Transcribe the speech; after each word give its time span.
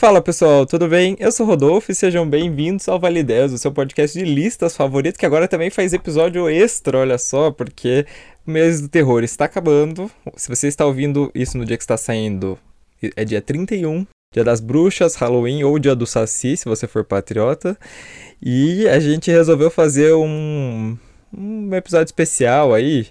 Fala 0.00 0.22
pessoal, 0.22 0.64
tudo 0.64 0.88
bem? 0.88 1.14
Eu 1.20 1.30
sou 1.30 1.44
Rodolfo 1.44 1.92
e 1.92 1.94
sejam 1.94 2.26
bem-vindos 2.26 2.88
ao 2.88 2.98
Vale 2.98 3.22
10, 3.22 3.52
o 3.52 3.58
seu 3.58 3.70
podcast 3.70 4.18
de 4.18 4.24
listas 4.24 4.74
favorito, 4.74 5.18
que 5.18 5.26
agora 5.26 5.46
também 5.46 5.68
faz 5.68 5.92
episódio 5.92 6.48
extra, 6.48 6.96
olha 6.96 7.18
só, 7.18 7.50
porque 7.50 8.06
o 8.46 8.50
mês 8.50 8.80
do 8.80 8.88
terror 8.88 9.22
está 9.22 9.44
acabando. 9.44 10.10
Se 10.36 10.48
você 10.48 10.68
está 10.68 10.86
ouvindo 10.86 11.30
isso 11.34 11.58
no 11.58 11.66
dia 11.66 11.76
que 11.76 11.82
está 11.82 11.98
saindo, 11.98 12.58
é 13.14 13.26
dia 13.26 13.42
31, 13.42 14.06
dia 14.32 14.42
das 14.42 14.58
bruxas, 14.58 15.16
Halloween 15.16 15.64
ou 15.64 15.78
dia 15.78 15.94
do 15.94 16.06
Saci, 16.06 16.56
se 16.56 16.64
você 16.64 16.86
for 16.86 17.04
patriota. 17.04 17.76
E 18.40 18.88
a 18.88 18.98
gente 18.98 19.30
resolveu 19.30 19.70
fazer 19.70 20.14
um, 20.14 20.96
um 21.30 21.74
episódio 21.74 22.06
especial 22.06 22.72
aí 22.72 23.08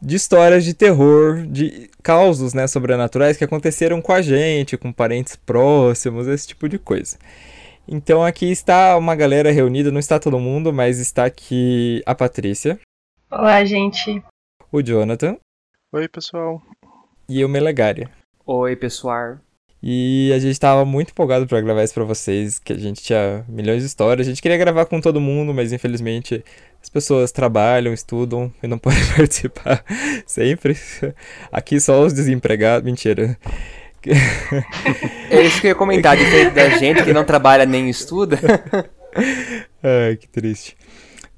de 0.00 0.16
histórias 0.16 0.64
de 0.64 0.74
terror, 0.74 1.46
de 1.46 1.90
causos 2.02 2.54
né, 2.54 2.66
sobrenaturais 2.66 3.36
que 3.36 3.44
aconteceram 3.44 4.00
com 4.00 4.12
a 4.12 4.22
gente, 4.22 4.76
com 4.76 4.92
parentes 4.92 5.36
próximos, 5.36 6.26
esse 6.26 6.48
tipo 6.48 6.68
de 6.68 6.78
coisa. 6.78 7.18
Então 7.86 8.24
aqui 8.24 8.50
está 8.50 8.96
uma 8.96 9.14
galera 9.14 9.50
reunida, 9.50 9.90
não 9.90 9.98
está 9.98 10.18
todo 10.18 10.38
mundo, 10.38 10.72
mas 10.72 10.98
está 10.98 11.24
aqui 11.24 12.02
a 12.06 12.14
Patrícia. 12.14 12.78
Olá, 13.30 13.64
gente. 13.64 14.22
O 14.72 14.80
Jonathan. 14.80 15.36
Oi, 15.92 16.08
pessoal. 16.08 16.62
E 17.28 17.44
o 17.44 17.48
Melegária. 17.48 18.10
Oi, 18.46 18.76
pessoal. 18.76 19.38
E 19.82 20.30
a 20.34 20.38
gente 20.38 20.52
estava 20.52 20.84
muito 20.84 21.10
empolgado 21.10 21.46
para 21.46 21.60
gravar 21.60 21.82
isso 21.82 21.94
para 21.94 22.04
vocês, 22.04 22.58
que 22.58 22.72
a 22.72 22.78
gente 22.78 23.02
tinha 23.02 23.44
milhões 23.48 23.80
de 23.80 23.86
histórias. 23.86 24.26
A 24.26 24.30
gente 24.30 24.42
queria 24.42 24.58
gravar 24.58 24.84
com 24.84 25.00
todo 25.00 25.20
mundo, 25.20 25.54
mas 25.54 25.72
infelizmente 25.72 26.44
as 26.82 26.88
pessoas 26.90 27.32
trabalham, 27.32 27.92
estudam 27.92 28.52
e 28.62 28.66
não 28.66 28.76
podem 28.78 29.04
participar 29.16 29.82
sempre. 30.26 30.76
Aqui 31.50 31.80
só 31.80 32.02
os 32.02 32.12
desempregados. 32.12 32.84
Mentira. 32.84 33.38
É 35.30 35.42
isso 35.42 35.60
que 35.60 35.66
eu 35.66 35.70
ia 35.70 35.74
comentar, 35.74 36.16
diferente 36.16 36.54
da 36.54 36.68
gente 36.70 37.02
que 37.02 37.12
não 37.12 37.24
trabalha 37.24 37.64
nem 37.64 37.88
estuda. 37.88 38.38
Ai, 39.82 40.16
que 40.16 40.28
triste. 40.28 40.76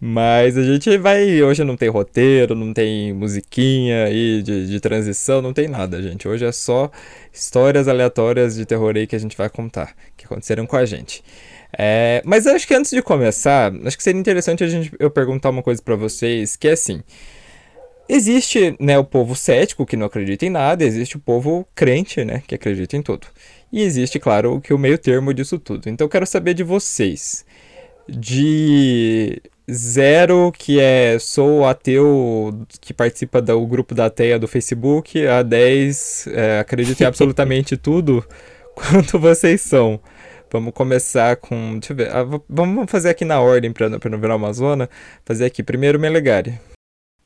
Mas 0.05 0.59
a 0.59 0.65
gente 0.65 0.99
vai. 0.99 1.41
Hoje 1.45 1.63
não 1.63 1.77
tem 1.77 1.89
roteiro, 1.89 2.57
não 2.57 2.75
tem 2.75 3.13
musiquinha 3.13 4.07
aí 4.07 4.43
de, 4.43 4.67
de 4.67 4.81
transição, 4.81 5.41
não 5.41 5.53
tem 5.53 5.69
nada, 5.69 6.03
gente. 6.03 6.27
Hoje 6.27 6.45
é 6.45 6.51
só 6.51 6.91
histórias 7.33 7.87
aleatórias 7.87 8.57
de 8.57 8.67
terror 8.67 8.97
aí 8.97 9.07
que 9.07 9.15
a 9.15 9.19
gente 9.21 9.37
vai 9.37 9.49
contar, 9.49 9.95
que 10.17 10.25
aconteceram 10.25 10.67
com 10.67 10.75
a 10.75 10.85
gente. 10.85 11.23
É, 11.79 12.21
mas 12.25 12.49
acho 12.49 12.67
que 12.67 12.75
antes 12.75 12.91
de 12.91 13.01
começar, 13.01 13.73
acho 13.87 13.97
que 13.97 14.03
seria 14.03 14.21
interessante 14.21 14.65
a 14.65 14.67
gente, 14.67 14.91
eu 14.99 15.09
perguntar 15.09 15.51
uma 15.51 15.63
coisa 15.63 15.81
para 15.81 15.95
vocês, 15.95 16.57
que 16.57 16.67
é 16.67 16.73
assim. 16.73 17.01
Existe, 18.09 18.75
né, 18.81 18.99
o 18.99 19.05
povo 19.05 19.37
cético 19.37 19.87
que 19.87 19.97
não 19.97 20.07
acredita 20.07 20.45
em 20.45 20.51
nada, 20.51 20.83
existe 20.83 21.17
o 21.17 21.21
povo 21.21 21.65
crente, 21.77 22.25
né, 22.25 22.43
que 22.45 22.57
acredita 22.57 22.97
em 22.97 23.03
tudo. 23.03 23.29
E 23.73 23.81
existe, 23.81 24.19
claro, 24.19 24.57
o 24.57 24.61
que 24.61 24.75
o 24.75 24.79
meio 24.79 24.99
termo 24.99 25.33
disso 25.33 25.61
tudo. 25.61 25.89
Então 25.89 26.07
eu 26.07 26.11
quero 26.11 26.27
saber 26.27 26.55
de 26.55 26.65
vocês. 26.65 27.45
De 28.09 29.41
zero, 29.73 30.53
que 30.57 30.79
é 30.79 31.19
sou 31.19 31.65
ateu 31.67 32.67
que 32.81 32.93
participa 32.93 33.41
do 33.41 33.67
grupo 33.67 33.95
da 33.95 34.11
Teia 34.11 34.39
do 34.39 34.47
Facebook, 34.47 35.27
a 35.27 35.43
10, 35.43 36.29
é, 36.29 36.59
acredito 36.61 37.01
em 37.01 37.05
absolutamente 37.05 37.77
tudo. 37.79 38.25
Quanto 38.75 39.19
vocês 39.19 39.61
são? 39.61 40.01
Vamos 40.51 40.75
começar 40.75 41.37
com. 41.37 41.79
Deixa 41.79 41.93
eu 41.93 41.97
ver. 41.97 42.11
Ah, 42.15 42.25
vamos 42.49 42.91
fazer 42.91 43.09
aqui 43.09 43.25
na 43.25 43.41
ordem 43.41 43.73
para 43.73 43.89
não 43.89 44.19
virar 44.19 44.37
uma 44.37 44.53
zona. 44.53 44.89
Fazer 45.25 45.47
aqui 45.47 45.63
primeiro 45.63 45.99
Melegari. 45.99 46.59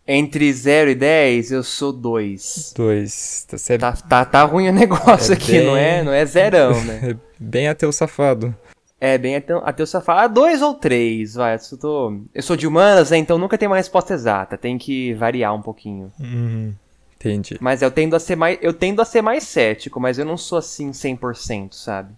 Entre 0.08 0.52
0 0.52 0.90
e 0.90 0.94
10, 0.94 1.50
eu 1.50 1.62
sou 1.64 1.92
2. 1.92 2.72
2. 2.76 3.46
Tá, 3.48 3.78
tá, 3.78 3.92
tá, 3.92 4.24
tá, 4.24 4.42
ruim 4.44 4.68
o 4.68 4.72
negócio 4.72 5.32
é 5.32 5.36
aqui, 5.36 5.52
bem... 5.52 5.66
não 5.66 5.76
é? 5.76 6.02
Não 6.04 6.12
é 6.12 6.24
zerão, 6.24 6.80
né? 6.84 7.16
Bem 7.38 7.66
ateu 7.66 7.90
safado. 7.92 8.54
É, 8.98 9.18
bem 9.18 9.36
ateu, 9.36 9.58
ateu 9.58 9.86
safado. 9.86 10.20
Ah, 10.20 10.26
2 10.26 10.62
ou 10.62 10.74
3, 10.74 11.34
vai. 11.34 11.54
Eu, 11.54 11.78
tô... 11.78 12.20
eu 12.34 12.42
sou 12.42 12.56
de 12.56 12.66
humanas, 12.66 13.10
né? 13.10 13.18
Então 13.18 13.38
nunca 13.38 13.58
tem 13.58 13.68
uma 13.68 13.76
resposta 13.76 14.14
exata. 14.14 14.56
Tem 14.56 14.78
que 14.78 15.12
variar 15.14 15.54
um 15.54 15.60
pouquinho. 15.60 16.10
Uhum. 16.18 16.74
Entendi. 17.16 17.58
Mas 17.60 17.82
eu 17.82 17.90
tendo 17.90 18.16
a 18.16 18.20
ser 18.20 18.36
mais, 18.36 18.58
eu 18.62 18.72
tendo 18.72 19.02
a 19.02 19.04
ser 19.04 19.22
mais 19.22 19.44
cético, 19.44 20.00
mas 20.00 20.18
eu 20.18 20.24
não 20.24 20.36
sou 20.36 20.58
assim 20.58 20.90
100%, 20.90 21.72
sabe? 21.72 22.14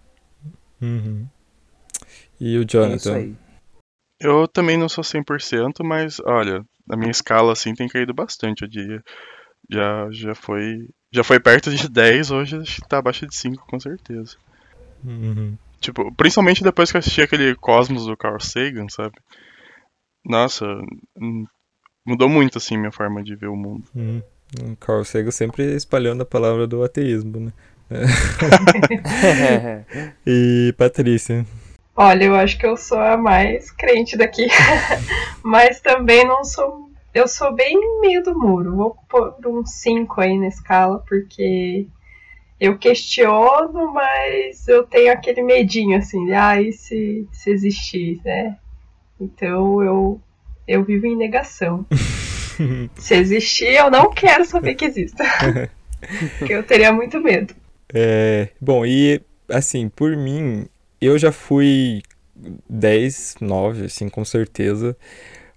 Uhum. 0.81 1.25
E 2.39 2.57
o 2.57 2.65
Jonathan? 2.65 3.17
É 3.17 3.29
eu 4.19 4.47
também 4.47 4.77
não 4.77 4.89
sou 4.89 5.03
100%, 5.03 5.83
mas 5.83 6.19
olha, 6.25 6.63
a 6.89 6.97
minha 6.97 7.11
escala 7.11 7.53
assim 7.53 7.73
tem 7.73 7.87
caído 7.87 8.13
bastante 8.13 8.65
o 8.65 8.67
dia. 8.67 9.01
Já, 9.69 10.07
já 10.11 10.35
foi 10.35 10.87
já 11.11 11.23
foi 11.23 11.39
perto 11.39 11.73
de 11.73 11.87
10, 11.89 12.31
hoje 12.31 12.59
tá 12.87 12.99
abaixo 12.99 13.25
de 13.25 13.35
5 13.35 13.65
com 13.65 13.79
certeza. 13.79 14.37
Uhum. 15.03 15.57
Tipo, 15.79 16.13
principalmente 16.15 16.63
depois 16.63 16.91
que 16.91 16.97
eu 16.97 16.99
assisti 16.99 17.21
aquele 17.21 17.55
Cosmos 17.55 18.05
do 18.05 18.17
Carl 18.17 18.39
Sagan, 18.39 18.87
sabe? 18.89 19.15
Nossa, 20.25 20.65
hum, 21.17 21.45
mudou 22.05 22.27
muito 22.27 22.57
assim 22.57 22.77
minha 22.77 22.91
forma 22.91 23.23
de 23.23 23.35
ver 23.35 23.47
o 23.47 23.55
mundo. 23.55 23.85
Uhum. 23.95 24.21
Carl 24.79 25.03
Sagan 25.03 25.31
sempre 25.31 25.63
espalhando 25.75 26.23
a 26.23 26.25
palavra 26.25 26.67
do 26.67 26.83
ateísmo, 26.83 27.39
né? 27.39 27.53
e 30.25 30.73
Patrícia? 30.77 31.45
Olha, 32.01 32.23
eu 32.23 32.35
acho 32.35 32.57
que 32.57 32.65
eu 32.65 32.77
sou 32.77 32.97
a 32.97 33.17
mais 33.17 33.71
crente 33.71 34.15
daqui. 34.15 34.47
Mas 35.43 35.81
também 35.81 36.25
não 36.25 36.45
sou. 36.45 36.89
Eu 37.13 37.27
sou 37.27 37.53
bem 37.53 37.77
meio 37.99 38.23
do 38.23 38.33
muro. 38.39 38.73
Vou 38.73 38.95
pôr 39.09 39.35
um 39.45 39.65
5 39.65 40.21
aí 40.21 40.37
na 40.37 40.47
escala, 40.47 41.03
porque 41.05 41.87
eu 42.59 42.77
questiono, 42.77 43.93
mas 43.93 44.67
eu 44.67 44.83
tenho 44.83 45.11
aquele 45.11 45.41
medinho 45.41 45.97
assim, 45.97 46.25
de 46.25 46.33
ah, 46.33 46.61
e 46.61 46.73
se, 46.73 47.27
se 47.31 47.49
existir, 47.49 48.19
né? 48.23 48.57
Então 49.19 49.81
eu, 49.81 50.21
eu 50.67 50.83
vivo 50.83 51.05
em 51.07 51.15
negação. 51.15 51.85
se 52.95 53.15
existir, 53.15 53.73
eu 53.73 53.89
não 53.89 54.11
quero 54.11 54.45
saber 54.45 54.75
que 54.75 54.85
exista. 54.85 55.23
porque 56.37 56.53
eu 56.53 56.63
teria 56.63 56.91
muito 56.91 57.19
medo. 57.19 57.53
É, 57.93 58.49
bom, 58.59 58.85
e 58.85 59.21
assim, 59.49 59.89
por 59.89 60.15
mim, 60.15 60.67
eu 61.01 61.17
já 61.17 61.31
fui 61.31 62.01
10, 62.69 63.37
9, 63.41 63.85
assim, 63.85 64.09
com 64.09 64.23
certeza. 64.23 64.95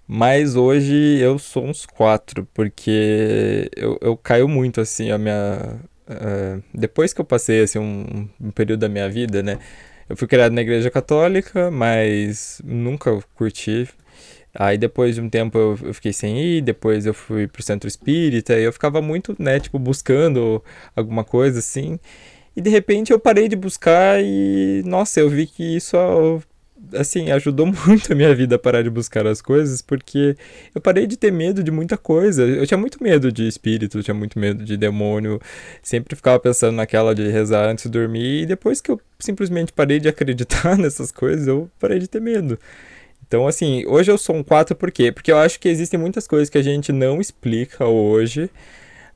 Mas 0.07 0.55
hoje 0.55 1.19
eu 1.19 1.39
sou 1.39 1.65
uns 1.65 1.85
4, 1.85 2.47
porque 2.53 3.69
eu, 3.75 3.97
eu 4.01 4.17
caio 4.17 4.47
muito, 4.47 4.81
assim, 4.81 5.11
a 5.11 5.17
minha. 5.17 5.79
Uh, 6.07 6.61
depois 6.73 7.13
que 7.13 7.21
eu 7.21 7.25
passei, 7.25 7.61
assim, 7.63 7.79
um, 7.79 8.27
um 8.39 8.51
período 8.51 8.81
da 8.81 8.89
minha 8.89 9.09
vida, 9.09 9.41
né? 9.41 9.59
Eu 10.09 10.17
fui 10.17 10.27
criado 10.27 10.51
na 10.51 10.61
igreja 10.61 10.91
católica, 10.91 11.71
mas 11.71 12.61
nunca 12.63 13.17
curti. 13.35 13.87
Aí 14.53 14.77
depois 14.77 15.15
de 15.15 15.21
um 15.21 15.29
tempo 15.29 15.57
eu, 15.57 15.79
eu, 15.81 15.93
fiquei 15.93 16.13
sem 16.13 16.39
ir, 16.39 16.61
depois 16.61 17.05
eu 17.05 17.13
fui 17.13 17.47
pro 17.47 17.63
centro 17.63 17.87
espírita, 17.87 18.57
e 18.59 18.63
eu 18.63 18.71
ficava 18.73 19.01
muito, 19.01 19.35
né, 19.39 19.59
tipo, 19.59 19.79
buscando 19.79 20.63
alguma 20.95 21.23
coisa 21.23 21.59
assim. 21.59 21.99
E 22.55 22.61
de 22.61 22.69
repente 22.69 23.11
eu 23.11 23.19
parei 23.19 23.47
de 23.47 23.55
buscar 23.55 24.21
e, 24.23 24.83
nossa, 24.85 25.19
eu 25.19 25.29
vi 25.29 25.47
que 25.47 25.63
isso, 25.75 25.97
assim, 26.93 27.31
ajudou 27.31 27.65
muito 27.87 28.11
a 28.11 28.15
minha 28.15 28.33
vida 28.35 28.55
a 28.55 28.59
parar 28.59 28.81
de 28.81 28.89
buscar 28.89 29.25
as 29.25 29.41
coisas, 29.41 29.81
porque 29.81 30.35
eu 30.73 30.81
parei 30.81 31.07
de 31.07 31.17
ter 31.17 31.31
medo 31.31 31.63
de 31.63 31.71
muita 31.71 31.97
coisa. 31.97 32.43
Eu 32.43 32.65
tinha 32.67 32.77
muito 32.77 33.01
medo 33.03 33.31
de 33.31 33.47
espírito, 33.47 33.97
eu 33.97 34.03
tinha 34.03 34.13
muito 34.13 34.37
medo 34.37 34.63
de 34.63 34.75
demônio, 34.75 35.39
sempre 35.81 36.15
ficava 36.15 36.39
pensando 36.39 36.75
naquela 36.75 37.15
de 37.15 37.27
rezar 37.29 37.69
antes 37.69 37.85
de 37.85 37.91
dormir, 37.91 38.43
e 38.43 38.45
depois 38.45 38.81
que 38.81 38.91
eu 38.91 38.99
simplesmente 39.19 39.71
parei 39.71 39.99
de 39.99 40.07
acreditar 40.09 40.77
nessas 40.77 41.11
coisas, 41.11 41.47
eu 41.47 41.69
parei 41.79 41.99
de 41.99 42.07
ter 42.07 42.21
medo. 42.21 42.59
Então, 43.25 43.47
assim, 43.47 43.83
hoje 43.87 44.11
eu 44.11 44.17
sou 44.17 44.35
um 44.35 44.43
4 44.43 44.75
por 44.75 44.91
quê? 44.91 45.11
Porque 45.11 45.31
eu 45.31 45.37
acho 45.37 45.59
que 45.59 45.67
existem 45.67 45.99
muitas 45.99 46.27
coisas 46.27 46.49
que 46.49 46.57
a 46.57 46.61
gente 46.61 46.91
não 46.91 47.19
explica 47.19 47.85
hoje. 47.85 48.49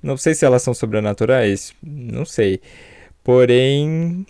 Não 0.02 0.18
sei 0.18 0.34
se 0.34 0.46
elas 0.46 0.64
são 0.64 0.74
sobrenaturais, 0.74 1.74
não 1.84 2.25
sei. 2.25 2.60
Porém, 3.24 4.25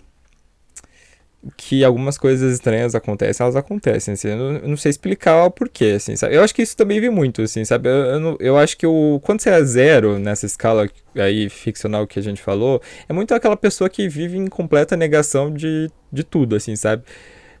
que 1.56 1.84
algumas 1.84 2.18
coisas 2.18 2.52
estranhas 2.52 2.94
acontecem, 2.94 3.44
elas 3.44 3.54
acontecem, 3.54 4.14
assim, 4.14 4.28
eu 4.28 4.68
não, 4.68 4.76
sei 4.76 4.90
explicar 4.90 5.44
o 5.44 5.50
porquê, 5.50 5.94
assim, 5.96 6.16
sabe? 6.16 6.34
Eu 6.34 6.42
acho 6.42 6.54
que 6.54 6.62
isso 6.62 6.76
também 6.76 7.00
vi 7.00 7.10
muito, 7.10 7.42
assim, 7.42 7.64
sabe? 7.64 7.88
Eu, 7.88 7.94
eu, 7.94 8.36
eu, 8.40 8.58
acho 8.58 8.76
que 8.76 8.86
o, 8.86 9.20
quando 9.22 9.40
você 9.40 9.50
é 9.50 9.62
zero 9.62 10.18
nessa 10.18 10.46
escala 10.46 10.88
aí 11.14 11.48
ficcional 11.48 12.06
que 12.06 12.18
a 12.18 12.22
gente 12.22 12.42
falou, 12.42 12.82
é 13.08 13.12
muito 13.12 13.32
aquela 13.34 13.56
pessoa 13.56 13.88
que 13.88 14.08
vive 14.08 14.36
em 14.36 14.48
completa 14.48 14.96
negação 14.96 15.52
de, 15.52 15.88
de 16.12 16.24
tudo, 16.24 16.56
assim, 16.56 16.74
sabe? 16.74 17.04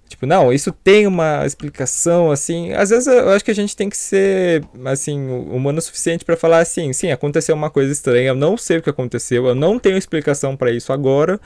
Tipo, 0.08 0.24
não, 0.26 0.52
isso 0.52 0.72
tem 0.72 1.06
uma 1.06 1.44
explicação, 1.44 2.30
assim. 2.30 2.72
Às 2.72 2.90
vezes 2.90 3.06
eu 3.06 3.28
acho 3.30 3.44
que 3.44 3.50
a 3.50 3.54
gente 3.54 3.76
tem 3.76 3.90
que 3.90 3.96
ser, 3.96 4.64
assim, 4.86 5.28
humano 5.28 5.78
o 5.78 5.82
suficiente 5.82 6.24
para 6.24 6.36
falar 6.36 6.60
assim: 6.60 6.92
sim, 6.94 7.10
aconteceu 7.12 7.54
uma 7.54 7.68
coisa 7.68 7.92
estranha, 7.92 8.28
eu 8.28 8.34
não 8.34 8.56
sei 8.56 8.78
o 8.78 8.82
que 8.82 8.88
aconteceu, 8.88 9.46
eu 9.46 9.54
não 9.54 9.78
tenho 9.78 9.98
explicação 9.98 10.56
para 10.56 10.72
isso 10.72 10.92
agora, 10.92 11.38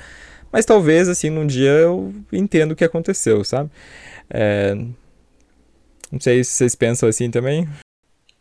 mas 0.52 0.66
talvez, 0.66 1.08
assim, 1.08 1.30
num 1.30 1.46
dia 1.46 1.70
eu 1.70 2.12
entendo 2.32 2.72
o 2.72 2.76
que 2.76 2.84
aconteceu, 2.84 3.42
sabe? 3.42 3.70
É... 4.28 4.74
Não 6.10 6.20
sei 6.20 6.44
se 6.44 6.50
vocês 6.52 6.74
pensam 6.74 7.08
assim 7.08 7.30
também. 7.30 7.66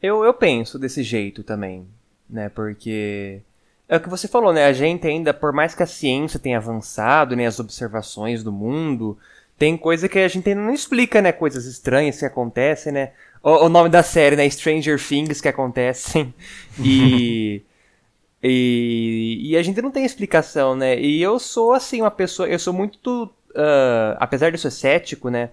Eu, 0.01 0.25
eu 0.25 0.33
penso 0.33 0.77
desse 0.77 1.03
jeito 1.03 1.41
também, 1.41 1.87
né? 2.29 2.49
Porque 2.49 3.41
é 3.87 3.97
o 3.97 3.99
que 3.99 4.09
você 4.09 4.27
falou, 4.27 4.51
né? 4.51 4.65
A 4.65 4.73
gente 4.73 5.07
ainda, 5.07 5.33
por 5.33 5.53
mais 5.53 5.73
que 5.73 5.83
a 5.83 5.85
ciência 5.85 6.39
tenha 6.39 6.57
avançado, 6.57 7.35
né, 7.35 7.45
as 7.45 7.59
observações 7.59 8.43
do 8.43 8.51
mundo, 8.51 9.17
tem 9.57 9.77
coisa 9.77 10.09
que 10.09 10.17
a 10.17 10.27
gente 10.27 10.49
ainda 10.49 10.61
não 10.61 10.73
explica, 10.73 11.21
né? 11.21 11.31
Coisas 11.31 11.65
estranhas 11.65 12.17
que 12.17 12.25
acontecem, 12.25 12.91
né? 12.91 13.11
O, 13.43 13.65
o 13.65 13.69
nome 13.69 13.89
da 13.89 14.01
série, 14.01 14.35
né? 14.35 14.49
Stranger 14.49 14.99
Things 14.99 15.39
que 15.39 15.47
acontecem. 15.47 16.33
E, 16.83 17.61
e, 18.43 19.39
e 19.41 19.57
a 19.57 19.63
gente 19.63 19.81
não 19.81 19.91
tem 19.91 20.03
explicação, 20.03 20.75
né? 20.75 20.99
E 20.99 21.21
eu 21.21 21.37
sou, 21.39 21.73
assim, 21.73 22.01
uma 22.01 22.11
pessoa. 22.11 22.47
Eu 22.47 22.59
sou 22.59 22.73
muito. 22.73 23.25
Uh, 23.51 24.15
apesar 24.17 24.49
de 24.49 24.55
eu 24.55 24.59
ser 24.59 24.71
cético, 24.71 25.29
né? 25.29 25.49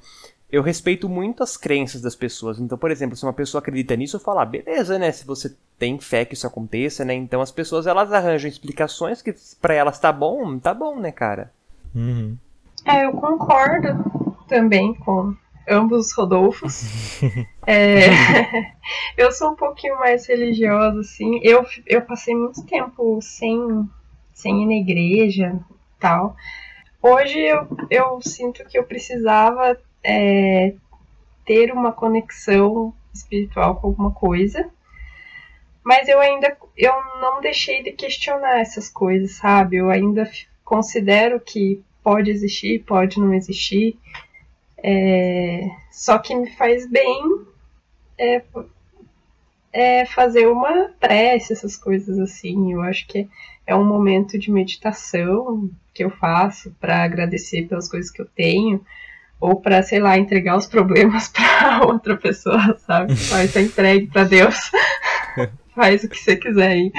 Eu 0.50 0.62
respeito 0.62 1.08
muito 1.08 1.42
as 1.42 1.56
crenças 1.56 2.00
das 2.00 2.16
pessoas. 2.16 2.58
Então, 2.58 2.78
por 2.78 2.90
exemplo, 2.90 3.16
se 3.16 3.24
uma 3.24 3.34
pessoa 3.34 3.60
acredita 3.60 3.94
nisso, 3.94 4.16
eu 4.16 4.20
falo, 4.20 4.38
ah, 4.38 4.46
beleza, 4.46 4.98
né? 4.98 5.12
Se 5.12 5.26
você 5.26 5.54
tem 5.78 5.98
fé 5.98 6.24
que 6.24 6.32
isso 6.32 6.46
aconteça, 6.46 7.04
né? 7.04 7.12
Então 7.14 7.42
as 7.42 7.52
pessoas 7.52 7.86
elas 7.86 8.12
arranjam 8.12 8.48
explicações 8.48 9.20
que 9.20 9.34
para 9.60 9.74
elas 9.74 9.98
tá 9.98 10.10
bom, 10.10 10.58
tá 10.58 10.72
bom, 10.72 10.98
né, 10.98 11.12
cara? 11.12 11.52
Uhum. 11.94 12.36
É, 12.84 13.04
eu 13.04 13.12
concordo 13.12 14.34
também 14.48 14.94
com 14.94 15.36
ambos 15.68 16.06
os 16.06 16.12
Rodolfos. 16.12 17.20
é, 17.66 18.06
eu 19.16 19.30
sou 19.32 19.52
um 19.52 19.56
pouquinho 19.56 19.96
mais 19.98 20.26
religiosa, 20.26 21.00
assim. 21.00 21.40
Eu, 21.42 21.64
eu 21.86 22.02
passei 22.02 22.34
muito 22.34 22.64
tempo 22.64 23.20
sem, 23.20 23.88
sem 24.32 24.62
ir 24.62 24.66
na 24.66 24.74
igreja 24.74 25.58
tal. 25.98 26.36
Hoje 27.02 27.38
eu, 27.38 27.68
eu 27.90 28.20
sinto 28.22 28.64
que 28.64 28.78
eu 28.78 28.84
precisava 28.84 29.78
é, 30.02 30.74
ter 31.44 31.72
uma 31.72 31.92
conexão 31.92 32.92
espiritual 33.14 33.76
com 33.76 33.88
alguma 33.88 34.10
coisa. 34.10 34.68
Mas 35.84 36.08
eu 36.08 36.20
ainda 36.20 36.56
eu 36.76 36.92
não 37.20 37.40
deixei 37.40 37.82
de 37.82 37.92
questionar 37.92 38.60
essas 38.60 38.88
coisas, 38.88 39.32
sabe? 39.32 39.76
Eu 39.76 39.90
ainda 39.90 40.30
considero 40.64 41.40
que 41.40 41.82
pode 42.02 42.30
existir, 42.30 42.84
pode 42.84 43.18
não 43.18 43.34
existir. 43.34 43.98
É, 44.82 45.68
só 45.90 46.18
que 46.18 46.34
me 46.34 46.50
faz 46.52 46.88
bem 46.88 47.46
é, 48.18 48.42
é 49.72 50.04
fazer 50.06 50.46
uma 50.46 50.90
prece, 51.00 51.52
essas 51.52 51.76
coisas 51.76 52.18
assim. 52.18 52.72
Eu 52.72 52.82
acho 52.82 53.06
que 53.06 53.28
é 53.66 53.74
um 53.74 53.84
momento 53.84 54.38
de 54.38 54.50
meditação 54.50 55.70
que 55.92 56.04
eu 56.04 56.10
faço 56.10 56.74
para 56.80 57.02
agradecer 57.02 57.66
pelas 57.66 57.88
coisas 57.88 58.10
que 58.10 58.22
eu 58.22 58.26
tenho 58.26 58.84
ou 59.40 59.60
para 59.60 59.82
sei 59.82 60.00
lá 60.00 60.18
entregar 60.18 60.56
os 60.56 60.66
problemas 60.66 61.28
para 61.30 61.86
outra 61.86 62.16
pessoa, 62.16 62.76
sabe? 62.86 63.14
Faz 63.28 63.56
a 63.56 63.60
entregue 63.60 64.06
para 64.08 64.24
Deus, 64.24 64.56
faz 65.74 66.02
o 66.02 66.08
que 66.08 66.18
você 66.18 66.36
quiser 66.36 66.72
aí. 66.72 66.92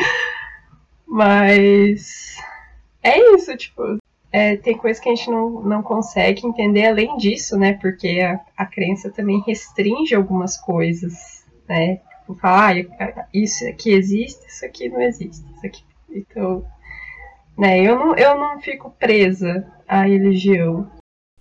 Mas 1.05 2.37
é 3.03 3.35
isso, 3.35 3.55
tipo, 3.57 3.98
é, 4.31 4.57
tem 4.57 4.77
coisas 4.77 5.01
que 5.01 5.09
a 5.09 5.15
gente 5.15 5.29
não, 5.29 5.61
não 5.61 5.81
consegue 5.81 6.45
entender 6.45 6.85
além 6.85 7.17
disso, 7.17 7.57
né? 7.57 7.73
Porque 7.73 8.19
a, 8.21 8.39
a 8.55 8.65
crença 8.65 9.09
também 9.09 9.43
restringe 9.45 10.13
algumas 10.13 10.57
coisas, 10.57 11.43
né? 11.67 12.01
Tipo, 12.19 12.35
falar, 12.35 12.75
ah, 12.99 13.25
isso 13.33 13.67
aqui 13.67 13.91
existe, 13.91 14.47
isso 14.47 14.65
aqui 14.65 14.87
não 14.87 15.01
existe, 15.01 15.43
isso 15.55 15.65
aqui. 15.65 15.83
Então, 16.09 16.63
né? 17.57 17.79
Eu 17.81 17.95
não, 17.97 18.15
eu 18.15 18.37
não 18.37 18.59
fico 18.59 18.91
presa 18.91 19.65
à 19.87 20.03
religião. 20.03 20.89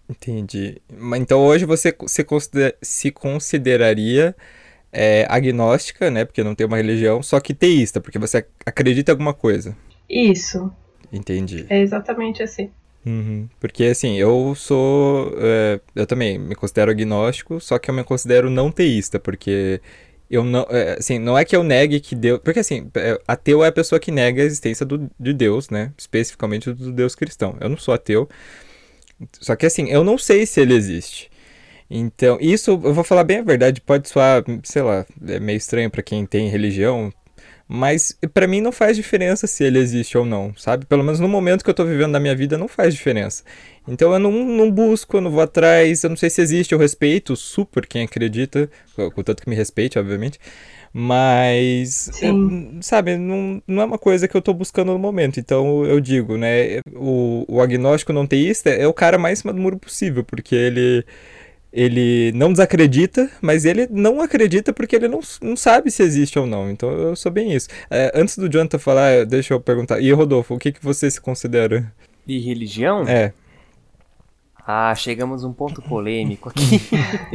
Entendi. 0.08 0.80
Então 1.16 1.44
hoje 1.44 1.66
você 1.66 1.94
se, 2.06 2.24
considera, 2.24 2.74
se 2.80 3.10
consideraria 3.10 4.34
é, 4.90 5.26
agnóstica, 5.28 6.10
né? 6.10 6.24
Porque 6.24 6.42
não 6.42 6.54
tem 6.54 6.66
uma 6.66 6.78
religião, 6.78 7.22
só 7.22 7.38
que 7.38 7.52
teísta, 7.52 8.00
porque 8.00 8.18
você 8.18 8.46
acredita 8.64 9.10
em 9.10 9.12
alguma 9.12 9.34
coisa. 9.34 9.76
Isso. 10.08 10.72
Entendi. 11.12 11.66
É 11.68 11.80
exatamente 11.80 12.42
assim. 12.42 12.70
Uhum. 13.06 13.48
Porque 13.60 13.84
assim, 13.84 14.16
eu 14.16 14.54
sou. 14.54 15.32
É, 15.38 15.80
eu 15.94 16.06
também 16.06 16.38
me 16.38 16.54
considero 16.54 16.90
agnóstico, 16.90 17.60
só 17.60 17.78
que 17.78 17.90
eu 17.90 17.94
me 17.94 18.04
considero 18.04 18.50
não 18.50 18.70
teísta, 18.70 19.18
porque 19.18 19.80
eu 20.30 20.44
não. 20.44 20.66
É, 20.68 20.96
assim, 20.98 21.18
não 21.18 21.38
é 21.38 21.44
que 21.44 21.56
eu 21.56 21.62
negue 21.62 22.00
que 22.00 22.14
Deus. 22.14 22.40
Porque 22.44 22.60
assim, 22.60 22.90
é, 22.94 23.18
ateu 23.26 23.64
é 23.64 23.68
a 23.68 23.72
pessoa 23.72 23.98
que 23.98 24.10
nega 24.10 24.42
a 24.42 24.44
existência 24.44 24.84
do, 24.84 25.10
de 25.18 25.32
Deus, 25.32 25.70
né? 25.70 25.92
Especificamente 25.96 26.72
do 26.72 26.92
Deus 26.92 27.14
cristão. 27.14 27.56
Eu 27.60 27.68
não 27.68 27.78
sou 27.78 27.94
ateu. 27.94 28.28
Só 29.40 29.56
que 29.56 29.66
assim, 29.66 29.88
eu 29.88 30.04
não 30.04 30.18
sei 30.18 30.46
se 30.46 30.60
ele 30.60 30.74
existe. 30.74 31.30
Então, 31.90 32.36
isso 32.40 32.72
eu 32.72 32.92
vou 32.92 33.02
falar 33.02 33.24
bem 33.24 33.38
a 33.38 33.42
verdade, 33.42 33.80
pode 33.80 34.08
soar, 34.10 34.44
sei 34.62 34.82
lá, 34.82 35.06
é 35.26 35.40
meio 35.40 35.56
estranho 35.56 35.90
para 35.90 36.02
quem 36.02 36.26
tem 36.26 36.48
religião, 36.50 37.10
mas 37.68 38.16
para 38.32 38.46
mim 38.46 38.62
não 38.62 38.72
faz 38.72 38.96
diferença 38.96 39.46
se 39.46 39.62
ele 39.62 39.78
existe 39.78 40.16
ou 40.16 40.24
não, 40.24 40.54
sabe? 40.56 40.86
Pelo 40.86 41.04
menos 41.04 41.20
no 41.20 41.28
momento 41.28 41.62
que 41.62 41.68
eu 41.68 41.74
tô 41.74 41.84
vivendo 41.84 42.12
da 42.12 42.20
minha 42.20 42.34
vida 42.34 42.56
não 42.56 42.66
faz 42.66 42.94
diferença. 42.94 43.44
Então 43.86 44.12
eu 44.12 44.18
não, 44.18 44.32
não 44.32 44.70
busco, 44.70 45.18
eu 45.18 45.20
não 45.20 45.30
vou 45.30 45.42
atrás, 45.42 46.02
eu 46.02 46.08
não 46.08 46.16
sei 46.16 46.30
se 46.30 46.40
existe, 46.40 46.72
eu 46.72 46.78
respeito 46.78 47.36
super 47.36 47.86
quem 47.86 48.04
acredita, 48.04 48.70
contanto 49.14 49.42
que 49.42 49.50
me 49.50 49.54
respeite, 49.54 49.98
obviamente. 49.98 50.40
Mas, 50.92 52.10
eu, 52.22 52.34
sabe, 52.80 53.18
não, 53.18 53.62
não 53.66 53.82
é 53.82 53.84
uma 53.84 53.98
coisa 53.98 54.26
que 54.26 54.34
eu 54.34 54.40
tô 54.40 54.54
buscando 54.54 54.92
no 54.92 54.98
momento. 54.98 55.38
Então 55.38 55.84
eu 55.84 56.00
digo, 56.00 56.36
né? 56.38 56.80
O, 56.94 57.44
o 57.46 57.60
agnóstico 57.60 58.12
não 58.12 58.26
teísta 58.26 58.70
é 58.70 58.86
o 58.86 58.94
cara 58.94 59.18
mais 59.18 59.40
cima 59.40 59.52
do 59.52 59.60
muro 59.60 59.78
possível, 59.78 60.24
porque 60.24 60.54
ele 60.54 61.04
ele 61.72 62.32
não 62.34 62.52
desacredita, 62.52 63.30
mas 63.40 63.64
ele 63.64 63.86
não 63.90 64.20
acredita 64.20 64.72
porque 64.72 64.96
ele 64.96 65.08
não, 65.08 65.20
não 65.42 65.56
sabe 65.56 65.90
se 65.90 66.02
existe 66.02 66.38
ou 66.38 66.46
não. 66.46 66.70
Então 66.70 66.90
eu 66.90 67.14
sou 67.14 67.30
bem 67.30 67.52
isso. 67.52 67.68
É, 67.90 68.10
antes 68.14 68.38
do 68.38 68.48
Jonathan 68.48 68.78
falar, 68.78 69.26
deixa 69.26 69.54
eu 69.54 69.60
perguntar. 69.60 70.00
E 70.00 70.10
Rodolfo, 70.12 70.54
o 70.54 70.58
que, 70.58 70.72
que 70.72 70.82
você 70.82 71.10
se 71.10 71.20
considera? 71.20 71.92
De 72.26 72.38
religião? 72.38 73.06
É. 73.06 73.32
Ah, 74.66 74.94
chegamos 74.94 75.44
a 75.44 75.48
um 75.48 75.52
ponto 75.52 75.80
polêmico 75.80 76.48
aqui. 76.48 76.80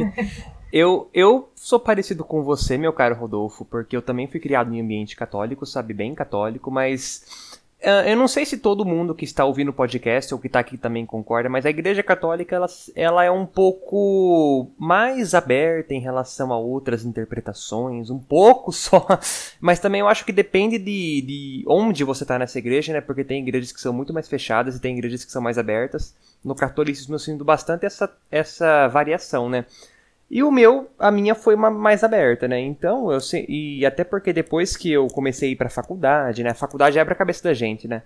eu, 0.72 1.08
eu 1.12 1.48
sou 1.54 1.80
parecido 1.80 2.24
com 2.24 2.42
você, 2.42 2.76
meu 2.78 2.92
caro 2.92 3.16
Rodolfo, 3.16 3.64
porque 3.64 3.96
eu 3.96 4.02
também 4.02 4.28
fui 4.28 4.38
criado 4.38 4.72
em 4.72 4.80
ambiente 4.80 5.16
católico, 5.16 5.66
sabe, 5.66 5.94
bem 5.94 6.14
católico, 6.14 6.70
mas 6.70 7.53
eu 7.84 8.16
não 8.16 8.26
sei 8.26 8.46
se 8.46 8.58
todo 8.58 8.84
mundo 8.84 9.14
que 9.14 9.24
está 9.24 9.44
ouvindo 9.44 9.68
o 9.68 9.72
podcast 9.72 10.32
ou 10.32 10.40
que 10.40 10.46
está 10.46 10.60
aqui 10.60 10.78
também 10.78 11.04
concorda, 11.04 11.48
mas 11.48 11.66
a 11.66 11.70
Igreja 11.70 12.02
Católica 12.02 12.56
ela, 12.56 12.66
ela 12.94 13.24
é 13.24 13.30
um 13.30 13.44
pouco 13.46 14.70
mais 14.78 15.34
aberta 15.34 15.92
em 15.92 16.00
relação 16.00 16.52
a 16.52 16.58
outras 16.58 17.04
interpretações, 17.04 18.10
um 18.10 18.18
pouco 18.18 18.70
só. 18.72 19.06
Mas 19.60 19.80
também 19.80 20.00
eu 20.00 20.08
acho 20.08 20.24
que 20.24 20.32
depende 20.32 20.78
de, 20.78 21.22
de 21.22 21.64
onde 21.68 22.04
você 22.04 22.24
está 22.24 22.38
nessa 22.38 22.58
igreja, 22.58 22.92
né? 22.92 23.00
Porque 23.00 23.24
tem 23.24 23.42
igrejas 23.42 23.72
que 23.72 23.80
são 23.80 23.92
muito 23.92 24.12
mais 24.12 24.28
fechadas 24.28 24.76
e 24.76 24.80
tem 24.80 24.96
igrejas 24.96 25.24
que 25.24 25.32
são 25.32 25.42
mais 25.42 25.58
abertas. 25.58 26.14
No 26.44 26.54
catolicismo 26.54 27.14
eu 27.14 27.18
sinto 27.18 27.44
bastante 27.44 27.86
essa, 27.86 28.10
essa 28.30 28.88
variação, 28.88 29.48
né? 29.48 29.64
E 30.30 30.42
o 30.42 30.50
meu, 30.50 30.90
a 30.98 31.10
minha 31.10 31.34
foi 31.34 31.54
uma 31.54 31.70
mais 31.70 32.02
aberta, 32.02 32.48
né? 32.48 32.58
Então, 32.60 33.12
eu 33.12 33.20
sei, 33.20 33.44
e 33.48 33.84
até 33.84 34.02
porque 34.02 34.32
depois 34.32 34.76
que 34.76 34.90
eu 34.90 35.06
comecei 35.08 35.50
a 35.50 35.52
ir 35.52 35.56
pra 35.56 35.68
faculdade, 35.68 36.42
né? 36.42 36.50
A 36.50 36.54
faculdade 36.54 36.98
abre 36.98 37.12
a 37.12 37.16
cabeça 37.16 37.44
da 37.44 37.54
gente, 37.54 37.86
né? 37.86 38.02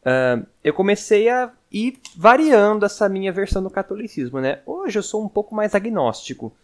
Uh, 0.00 0.46
eu 0.62 0.72
comecei 0.72 1.28
a 1.28 1.50
ir 1.72 1.98
variando 2.16 2.86
essa 2.86 3.08
minha 3.08 3.32
versão 3.32 3.62
do 3.62 3.70
catolicismo, 3.70 4.40
né? 4.40 4.60
Hoje 4.64 4.98
eu 4.98 5.02
sou 5.02 5.22
um 5.22 5.28
pouco 5.28 5.54
mais 5.54 5.74
agnóstico, 5.74 6.54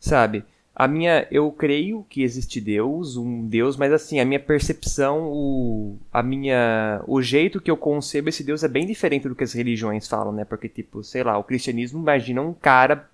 sabe? 0.00 0.44
A 0.74 0.88
minha, 0.88 1.28
eu 1.30 1.52
creio 1.52 2.04
que 2.08 2.22
existe 2.22 2.60
Deus, 2.60 3.16
um 3.16 3.46
Deus, 3.46 3.76
mas 3.76 3.92
assim, 3.92 4.18
a 4.18 4.24
minha 4.24 4.40
percepção, 4.40 5.30
o, 5.30 5.96
a 6.12 6.20
minha, 6.20 7.00
o 7.06 7.22
jeito 7.22 7.60
que 7.60 7.70
eu 7.70 7.76
concebo 7.76 8.28
esse 8.28 8.42
Deus 8.42 8.64
é 8.64 8.68
bem 8.68 8.84
diferente 8.84 9.28
do 9.28 9.36
que 9.36 9.44
as 9.44 9.52
religiões 9.52 10.08
falam, 10.08 10.32
né? 10.32 10.44
Porque, 10.44 10.68
tipo, 10.68 11.04
sei 11.04 11.22
lá, 11.22 11.38
o 11.38 11.44
cristianismo 11.44 12.00
imagina 12.00 12.42
um 12.42 12.52
cara 12.52 13.08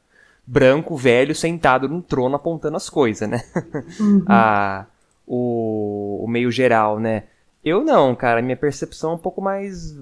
branco, 0.51 0.97
velho, 0.97 1.35
sentado 1.35 1.89
num 1.89 2.01
trono 2.01 2.35
apontando 2.35 2.77
as 2.77 2.91
coisas, 2.91 3.29
né? 3.29 3.41
Uhum. 4.01 4.25
a, 4.29 4.87
o, 5.27 6.25
o 6.25 6.29
meio 6.29 6.51
geral, 6.51 6.99
né? 6.99 7.25
Eu 7.65 7.85
não, 7.85 8.15
cara, 8.17 8.43
minha 8.43 8.57
percepção 8.57 9.13
é 9.13 9.15
um 9.15 9.19
pouco 9.19 9.41
mais. 9.41 9.95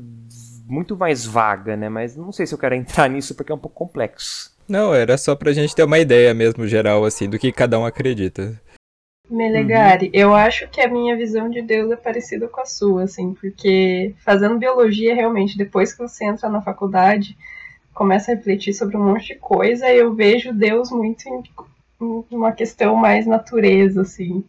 muito 0.67 0.97
mais 0.97 1.27
vaga, 1.27 1.77
né? 1.77 1.89
Mas 1.89 2.17
não 2.17 2.33
sei 2.33 2.47
se 2.47 2.55
eu 2.55 2.59
quero 2.59 2.75
entrar 2.75 3.09
nisso 3.11 3.35
porque 3.35 3.53
é 3.53 3.55
um 3.55 3.59
pouco 3.59 3.77
complexo. 3.77 4.57
Não, 4.67 4.95
era 4.95 5.17
só 5.19 5.35
pra 5.35 5.53
gente 5.53 5.75
ter 5.75 5.83
uma 5.83 5.99
ideia 5.99 6.33
mesmo 6.33 6.67
geral, 6.67 7.05
assim, 7.05 7.29
do 7.29 7.39
que 7.39 7.53
cada 7.53 7.79
um 7.79 7.85
acredita. 7.85 8.59
Melegari, 9.31 10.07
uhum. 10.07 10.13
eu 10.15 10.35
acho 10.35 10.69
que 10.69 10.81
a 10.81 10.89
minha 10.89 11.15
visão 11.17 11.51
de 11.51 11.61
Deus 11.61 11.91
é 11.91 11.97
parecida 11.97 12.49
com 12.49 12.61
a 12.61 12.67
sua, 12.67 13.03
assim, 13.03 13.35
porque 13.35 14.15
fazendo 14.25 14.59
biologia, 14.59 15.15
realmente, 15.15 15.59
depois 15.59 15.93
que 15.93 15.99
você 15.99 16.25
entra 16.25 16.49
na 16.49 16.63
faculdade, 16.63 17.37
começo 17.99 18.31
a 18.31 18.35
refletir 18.35 18.73
sobre 18.73 18.97
um 18.97 19.05
monte 19.05 19.35
de 19.35 19.35
coisa 19.35 19.91
e 19.91 19.99
eu 19.99 20.15
vejo 20.15 20.55
Deus 20.55 20.93
muito 20.93 21.29
em, 21.29 21.43
em 22.01 22.25
uma 22.31 22.53
questão 22.53 22.95
mais 22.95 23.27
natureza, 23.27 24.03
assim. 24.03 24.45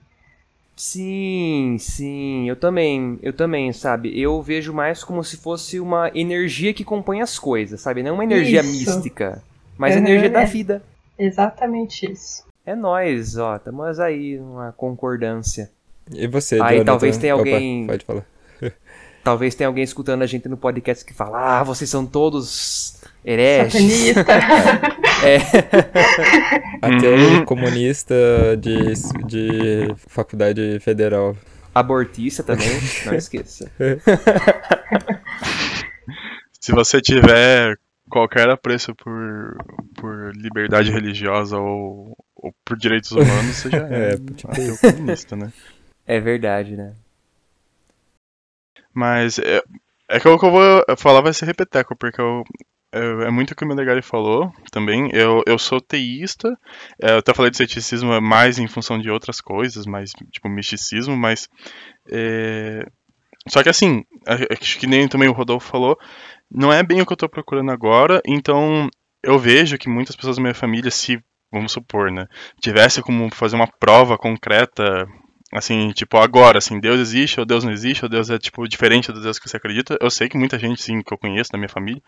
Sim, 0.76 1.76
sim, 1.80 2.48
eu 2.48 2.56
também, 2.56 3.18
eu 3.24 3.34
também, 3.34 3.74
sabe? 3.74 4.18
Eu 4.18 4.40
vejo 4.42 4.72
mais 4.72 5.04
como 5.04 5.24
se 5.24 5.36
fosse 5.36 5.80
uma 5.80 6.12
energia 6.14 6.74
que 6.74 6.86
compõe 6.86 7.22
as 7.22 7.40
coisas, 7.40 7.82
sabe? 7.82 8.04
Não 8.04 8.14
uma 8.14 8.24
energia 8.24 8.62
isso. 8.62 8.96
mística, 8.96 9.42
mas 9.78 9.96
uhum, 9.96 10.02
energia 10.02 10.30
da 10.30 10.44
é 10.44 10.46
vida. 10.46 10.84
Exatamente 11.18 12.10
isso. 12.10 12.46
É 12.66 12.76
nós, 12.76 13.36
ó, 13.36 13.56
estamos 13.56 14.00
aí, 14.00 14.40
uma 14.40 14.72
concordância. 14.72 15.72
E 16.14 16.28
você, 16.28 16.56
Aí 16.56 16.78
Jonathan? 16.78 16.86
talvez 16.86 17.18
tenha 17.18 17.34
alguém. 17.34 17.84
Opa, 17.84 17.94
pode 17.94 18.06
falar. 18.06 18.26
Talvez 19.22 19.54
tenha 19.54 19.68
alguém 19.68 19.84
escutando 19.84 20.22
a 20.22 20.26
gente 20.26 20.48
no 20.48 20.56
podcast 20.56 21.04
que 21.04 21.14
fala: 21.14 21.60
Ah, 21.60 21.64
vocês 21.64 21.90
são 21.90 22.06
todos 22.06 22.99
hereges. 23.26 23.74
Satanista. 23.74 24.26
É. 25.22 25.36
Ateu 26.82 27.12
Uhum. 27.14 27.44
comunista 27.44 28.16
de, 28.58 28.94
de 29.28 29.94
faculdade 30.08 30.80
federal. 30.80 31.36
Abortista 31.76 32.42
também, 32.42 32.70
não 33.06 33.14
esqueça. 33.16 33.70
Se 36.62 36.72
você 36.72 37.02
tiver 37.02 37.78
qualquer 38.10 38.50
apreço 38.50 38.96
por, 38.96 39.58
por 39.96 40.34
liberdade 40.36 40.90
religiosa 40.92 41.58
ou, 41.58 42.16
ou 42.36 42.54
por 42.66 42.78
direitos 42.78 43.12
humanos, 43.12 43.58
você 43.58 43.70
já 43.70 43.88
é, 43.90 44.14
É, 44.14 44.18
tipo 44.18 44.52
ateu 44.52 44.78
comunista, 44.78 45.36
né? 45.36 45.52
É 46.08 46.20
verdade, 46.20 46.76
né? 46.78 46.94
Mas 48.94 49.38
é, 49.40 49.62
é 50.10 50.20
que 50.20 50.28
o 50.28 50.40
que 50.40 50.46
eu 50.46 50.52
vou 50.52 50.86
falar 50.98 51.22
vai 51.22 51.34
ser 51.34 51.46
repeteco, 51.46 51.96
porque 51.96 52.20
eu, 52.20 52.44
é, 52.92 53.00
é 53.00 53.30
muito 53.32 53.52
o 53.52 53.56
que 53.56 53.64
o 53.64 53.68
Menegali 53.68 54.02
falou 54.02 54.52
também. 54.72 55.10
Eu, 55.14 55.44
eu 55.46 55.58
sou 55.58 55.80
teísta, 55.80 56.58
é, 57.02 57.12
eu 57.12 57.18
até 57.20 57.34
falei 57.34 57.52
de 57.52 57.58
ceticismo 57.58 58.14
é 58.14 58.20
mais 58.20 58.58
em 58.60 58.68
função 58.68 59.00
de 59.00 59.10
outras 59.10 59.42
coisas, 59.42 59.86
mais 59.86 60.12
tipo 60.32 60.50
misticismo, 60.50 61.16
mas. 61.16 61.48
é, 62.12 62.86
só 63.48 63.64
que 63.64 63.70
assim, 63.70 64.04
acho 64.28 64.78
que 64.78 64.86
nem 64.86 65.08
também 65.08 65.30
o 65.30 65.34
Rodolfo 65.34 65.70
falou, 65.70 65.98
não 66.52 66.72
é 66.74 66.84
bem 66.84 67.02
o 67.02 67.06
que 67.06 67.14
eu 67.14 67.18
tô 67.18 67.30
procurando 67.30 67.72
agora, 67.72 68.22
então 68.26 68.90
eu 69.24 69.40
vejo 69.40 69.78
que 69.78 69.90
muitas 69.90 70.16
pessoas 70.16 70.36
da 70.36 70.42
minha 70.42 70.54
família, 70.54 70.92
se, 70.92 71.20
vamos 71.52 71.72
supor, 71.72 72.12
né, 72.12 72.28
tivesse 72.62 73.02
como 73.02 73.34
fazer 73.34 73.56
uma 73.56 73.68
prova 73.68 74.18
concreta 74.18 75.08
assim, 75.54 75.92
tipo, 75.92 76.18
agora, 76.18 76.60
assim, 76.60 76.80
Deus 76.80 77.00
existe 77.00 77.40
ou 77.40 77.46
Deus 77.46 77.64
não 77.64 77.72
existe, 77.72 78.06
ou 78.06 78.10
Deus 78.10 78.30
é, 78.30 78.38
tipo, 78.38 78.68
diferente 78.68 79.12
do 79.12 79.22
Deus 79.22 79.40
que 79.40 79.50
você 79.50 79.58
acredita, 79.58 79.98
eu 80.00 80.10
sei 80.10 80.30
que 80.30 80.38
muita 80.38 80.60
gente, 80.60 80.82
sim, 80.82 81.02
que 81.02 81.14
eu 81.14 81.18
conheço 81.18 81.52
da 81.52 81.58
minha 81.58 81.70
família, 81.70 82.02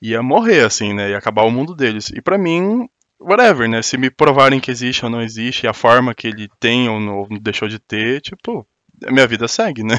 ia 0.00 0.22
morrer, 0.22 0.64
assim, 0.64 0.94
né, 0.94 1.10
ia 1.10 1.18
acabar 1.18 1.42
o 1.42 1.50
mundo 1.50 1.74
deles. 1.74 2.10
E 2.10 2.22
pra 2.22 2.38
mim, 2.38 2.88
whatever, 3.20 3.68
né, 3.68 3.82
se 3.82 3.98
me 3.98 4.10
provarem 4.10 4.60
que 4.60 4.70
existe 4.70 5.04
ou 5.04 5.10
não 5.10 5.20
existe, 5.20 5.66
a 5.66 5.74
forma 5.74 6.14
que 6.14 6.26
ele 6.26 6.48
tem 6.58 6.88
ou 6.88 6.98
não 7.00 7.18
ou 7.18 7.28
deixou 7.40 7.68
de 7.68 7.78
ter, 7.78 8.20
tipo, 8.22 8.66
a 9.06 9.12
minha 9.12 9.26
vida 9.26 9.46
segue, 9.46 9.84
né, 9.84 9.98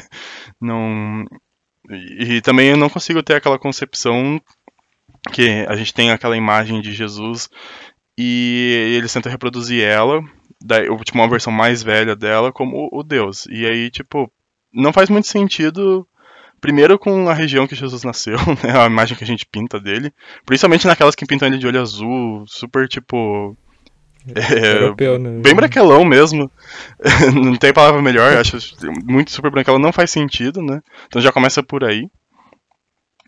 não... 0.60 1.24
E, 1.90 2.36
e 2.36 2.40
também 2.40 2.68
eu 2.68 2.76
não 2.76 2.88
consigo 2.88 3.22
ter 3.22 3.34
aquela 3.34 3.58
concepção 3.58 4.40
que 5.32 5.64
a 5.68 5.76
gente 5.76 5.94
tem 5.94 6.10
aquela 6.10 6.36
imagem 6.36 6.80
de 6.80 6.92
Jesus 6.92 7.48
e 8.18 8.94
eles 8.96 9.12
tentam 9.12 9.30
reproduzir 9.30 9.82
ela 9.82 10.20
daí, 10.64 10.84
tipo, 11.04 11.18
uma 11.18 11.28
versão 11.28 11.52
mais 11.52 11.82
velha 11.82 12.16
dela 12.16 12.52
como 12.52 12.88
o 12.92 13.02
Deus. 13.02 13.46
E 13.50 13.66
aí, 13.66 13.90
tipo, 13.90 14.30
não 14.72 14.92
faz 14.92 15.10
muito 15.10 15.28
sentido. 15.28 16.06
Primeiro 16.60 16.96
com 16.96 17.28
a 17.28 17.34
região 17.34 17.66
que 17.66 17.74
Jesus 17.74 18.04
nasceu, 18.04 18.36
né? 18.62 18.78
A 18.78 18.86
imagem 18.86 19.16
que 19.16 19.24
a 19.24 19.26
gente 19.26 19.46
pinta 19.46 19.80
dele. 19.80 20.12
Principalmente 20.46 20.86
naquelas 20.86 21.14
que 21.14 21.26
pintam 21.26 21.48
ele 21.48 21.58
de 21.58 21.66
olho 21.66 21.80
azul, 21.80 22.44
super 22.46 22.88
tipo. 22.88 23.56
é, 24.34 24.76
Europeu, 24.76 25.18
né? 25.18 25.40
bem 25.42 25.54
branquelão 25.54 26.04
mesmo. 26.04 26.50
não 27.34 27.56
tem 27.56 27.72
palavra 27.72 28.00
melhor, 28.00 28.36
acho 28.36 28.58
muito 29.04 29.32
super 29.32 29.50
branquelão, 29.50 29.80
não 29.80 29.92
faz 29.92 30.10
sentido, 30.10 30.62
né? 30.62 30.80
Então 31.06 31.20
já 31.20 31.32
começa 31.32 31.62
por 31.62 31.82
aí. 31.84 32.08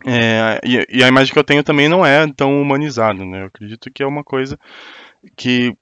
É, 0.05 0.59
e, 0.63 0.99
e 0.99 1.03
a 1.03 1.07
imagem 1.07 1.33
que 1.33 1.39
eu 1.39 1.43
tenho 1.43 1.63
também 1.63 1.89
não 1.89 2.05
é 2.05 2.31
tão 2.31 2.61
humanizada, 2.61 3.25
né? 3.25 3.41
Eu 3.41 3.47
acredito 3.47 3.91
que 3.91 4.03
é 4.03 4.07
uma 4.07 4.23
coisa 4.23 4.57
que. 5.35 5.75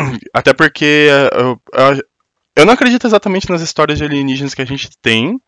Até 0.34 0.52
porque 0.52 1.08
eu, 1.32 1.60
eu, 1.72 2.02
eu 2.56 2.66
não 2.66 2.74
acredito 2.74 3.06
exatamente 3.06 3.48
nas 3.50 3.60
histórias 3.60 3.98
de 3.98 4.04
alienígenas 4.04 4.54
que 4.54 4.62
a 4.62 4.66
gente 4.66 4.88
tem. 5.00 5.38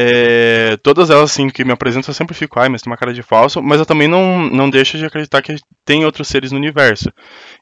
É, 0.00 0.76
todas 0.82 1.10
elas, 1.10 1.32
assim, 1.32 1.48
que 1.48 1.64
me 1.64 1.72
apresentam, 1.72 2.10
eu 2.10 2.14
sempre 2.14 2.32
fico, 2.32 2.60
ai, 2.60 2.68
mas 2.68 2.82
tem 2.82 2.90
uma 2.90 2.96
cara 2.96 3.12
de 3.12 3.22
falso. 3.22 3.62
Mas 3.62 3.80
eu 3.80 3.86
também 3.86 4.06
não, 4.06 4.48
não 4.48 4.70
deixo 4.70 4.96
de 4.96 5.04
acreditar 5.04 5.42
que 5.42 5.56
tem 5.84 6.04
outros 6.04 6.28
seres 6.28 6.52
no 6.52 6.58
universo. 6.58 7.10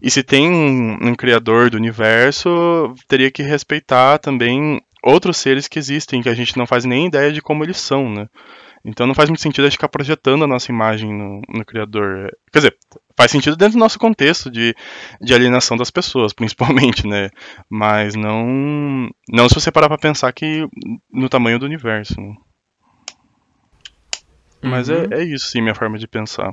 E 0.03 0.11
se 0.11 0.23
tem 0.23 0.51
um, 0.51 1.09
um 1.09 1.15
criador 1.15 1.71
do 1.71 1.77
universo, 1.77 2.95
teria 3.09 3.31
que 3.31 3.43
respeitar 3.43 4.19
também 4.19 4.81
outros 5.03 5.37
seres 5.37 5.69
que 5.69 5.79
existem, 5.79 6.21
que 6.21 6.29
a 6.29 6.35
gente 6.35 6.57
não 6.59 6.67
faz 6.67 6.85
nem 6.85 7.07
ideia 7.07 7.33
de 7.33 7.41
como 7.41 7.65
eles 7.65 7.79
são, 7.79 8.11
né? 8.11 8.27
Então 8.87 9.07
não 9.07 9.14
faz 9.14 9.28
muito 9.28 9.43
sentido 9.43 9.64
a 9.64 9.69
gente 9.69 9.78
ficar 9.78 9.88
projetando 9.88 10.45
a 10.45 10.47
nossa 10.47 10.71
imagem 10.71 11.12
no, 11.12 11.43
no 11.49 11.64
criador. 11.64 12.31
Quer 12.52 12.61
dizer, 12.61 12.78
faz 13.16 13.33
sentido 13.33 13.57
dentro 13.57 13.75
do 13.75 13.81
nosso 13.81 13.99
contexto 13.99 14.50
de, 14.50 14.75
de 15.21 15.35
alienação 15.35 15.76
das 15.76 15.90
pessoas, 15.90 16.33
principalmente, 16.35 17.07
né? 17.07 17.31
Mas 17.69 18.14
não, 18.14 19.11
não 19.28 19.49
se 19.49 19.57
você 19.57 19.73
parar 19.73 19.88
pra 19.88 19.99
pensar 19.99 20.33
que 20.33 20.66
no 21.12 21.28
tamanho 21.28 21.59
do 21.59 21.66
universo. 21.66 22.21
Né? 22.21 22.35
Mas 24.62 24.88
Uhum. 24.88 25.02
é, 25.11 25.21
é 25.21 25.25
isso, 25.25 25.47
sim, 25.49 25.61
minha 25.61 25.75
forma 25.75 25.99
de 25.99 26.07
pensar. 26.09 26.52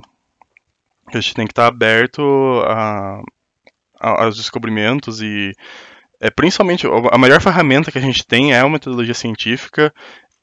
A 1.07 1.19
gente 1.19 1.33
tem 1.33 1.45
que 1.45 1.51
estar 1.51 1.67
aberto 1.67 2.21
a, 2.65 3.21
a- 4.01 4.23
aos 4.25 4.37
descobrimentos 4.37 5.21
e 5.21 5.51
é 6.21 6.29
principalmente 6.31 6.87
a 6.87 7.17
melhor 7.17 7.41
ferramenta 7.41 7.91
que 7.91 7.97
a 7.97 8.01
gente 8.01 8.25
tem 8.25 8.53
é 8.53 8.59
a 8.59 8.69
metodologia 8.69 9.13
científica. 9.13 9.93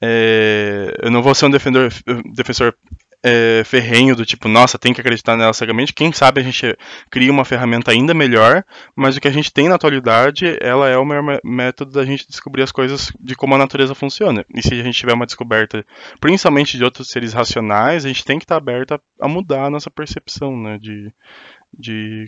É, 0.02 0.94
eu 1.02 1.10
não 1.10 1.22
vou 1.22 1.34
ser 1.34 1.46
um 1.46 1.50
defendor, 1.50 1.90
defensor 2.34 2.74
é, 3.22 3.62
ferrenho 3.66 4.16
do 4.16 4.24
tipo, 4.24 4.48
nossa, 4.48 4.78
tem 4.78 4.94
que 4.94 5.00
acreditar 5.00 5.36
nela 5.36 5.52
cegamente. 5.52 5.92
Quem 5.92 6.10
sabe 6.10 6.40
a 6.40 6.44
gente 6.44 6.74
cria 7.10 7.30
uma 7.30 7.44
ferramenta 7.44 7.90
ainda 7.90 8.14
melhor, 8.14 8.64
mas 8.96 9.14
o 9.16 9.20
que 9.20 9.28
a 9.28 9.30
gente 9.30 9.52
tem 9.52 9.68
na 9.68 9.74
atualidade, 9.74 10.56
ela 10.60 10.88
é 10.88 10.96
o 10.96 11.04
melhor 11.04 11.22
mé- 11.22 11.40
método 11.44 11.92
da 11.92 12.04
gente 12.04 12.26
descobrir 12.26 12.62
as 12.62 12.72
coisas 12.72 13.12
de 13.20 13.34
como 13.36 13.54
a 13.54 13.58
natureza 13.58 13.94
funciona. 13.94 14.42
E 14.54 14.62
se 14.62 14.72
a 14.72 14.82
gente 14.82 14.96
tiver 14.98 15.12
uma 15.12 15.26
descoberta, 15.26 15.84
principalmente 16.18 16.78
de 16.78 16.84
outros 16.84 17.08
seres 17.08 17.34
racionais, 17.34 18.04
a 18.06 18.08
gente 18.08 18.24
tem 18.24 18.38
que 18.38 18.44
estar 18.44 18.56
aberto 18.56 18.94
a, 18.94 19.00
a 19.20 19.28
mudar 19.28 19.66
a 19.66 19.70
nossa 19.70 19.90
percepção, 19.90 20.56
né, 20.58 20.78
de, 20.78 21.12
de 21.78 22.24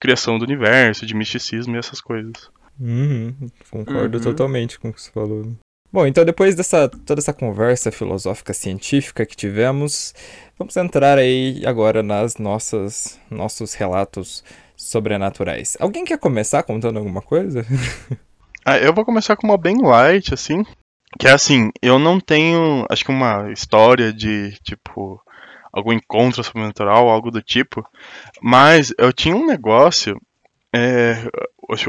criação 0.00 0.38
do 0.38 0.44
universo, 0.44 1.06
de 1.06 1.14
misticismo 1.14 1.76
e 1.76 1.78
essas 1.78 2.00
coisas. 2.00 2.32
Uhum, 2.80 3.32
concordo 3.70 4.18
Uhum. 4.18 4.24
totalmente 4.24 4.78
com 4.80 4.88
o 4.88 4.92
que 4.92 5.00
você 5.00 5.12
falou. 5.12 5.56
Bom, 5.94 6.08
então 6.08 6.24
depois 6.24 6.56
dessa 6.56 6.88
toda 6.88 7.20
essa 7.20 7.32
conversa 7.32 7.92
filosófica 7.92 8.52
científica 8.52 9.24
que 9.24 9.36
tivemos, 9.36 10.12
vamos 10.58 10.76
entrar 10.76 11.18
aí 11.18 11.62
agora 11.64 12.02
nas 12.02 12.36
nossas 12.36 13.16
nossos 13.30 13.74
relatos 13.74 14.42
sobrenaturais. 14.76 15.76
Alguém 15.78 16.04
quer 16.04 16.18
começar 16.18 16.64
contando 16.64 16.98
alguma 16.98 17.22
coisa? 17.22 17.64
Ah, 18.66 18.78
eu 18.78 18.94
vou 18.94 19.04
começar 19.04 19.36
com 19.36 19.46
uma 19.46 19.58
bem 19.58 19.76
light, 19.82 20.32
assim. 20.32 20.64
Que 21.18 21.28
é 21.28 21.32
assim, 21.32 21.70
eu 21.82 21.98
não 21.98 22.18
tenho, 22.18 22.86
acho 22.88 23.04
que 23.04 23.10
uma 23.10 23.52
história 23.52 24.10
de, 24.10 24.52
tipo, 24.62 25.20
algum 25.70 25.92
encontro 25.92 26.42
sobrenatural, 26.42 27.10
algo 27.10 27.30
do 27.30 27.42
tipo. 27.42 27.86
Mas 28.40 28.90
eu 28.96 29.12
tinha 29.12 29.36
um 29.36 29.44
negócio. 29.46 30.18
é, 30.74 31.28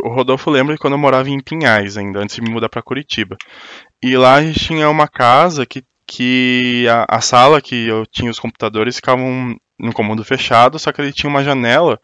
o 0.03 0.09
Rodolfo 0.09 0.49
lembra 0.49 0.77
quando 0.77 0.93
eu 0.93 0.99
morava 0.99 1.29
em 1.29 1.41
Pinhais 1.41 1.97
ainda, 1.97 2.19
antes 2.19 2.35
de 2.35 2.41
me 2.41 2.49
mudar 2.49 2.69
pra 2.69 2.81
Curitiba. 2.81 3.35
E 4.03 4.15
lá 4.17 4.35
a 4.35 4.43
gente 4.43 4.59
tinha 4.59 4.89
uma 4.89 5.07
casa 5.07 5.65
que, 5.65 5.83
que 6.07 6.87
a, 6.89 7.17
a 7.17 7.21
sala 7.21 7.61
que 7.61 7.87
eu 7.87 8.05
tinha 8.05 8.29
os 8.31 8.39
computadores 8.39 8.95
ficavam 8.97 9.55
num 9.79 9.91
cômodo 9.91 10.23
fechado, 10.23 10.79
só 10.79 10.91
que 10.91 11.01
ele 11.01 11.11
tinha 11.13 11.29
uma 11.29 11.43
janela 11.43 11.99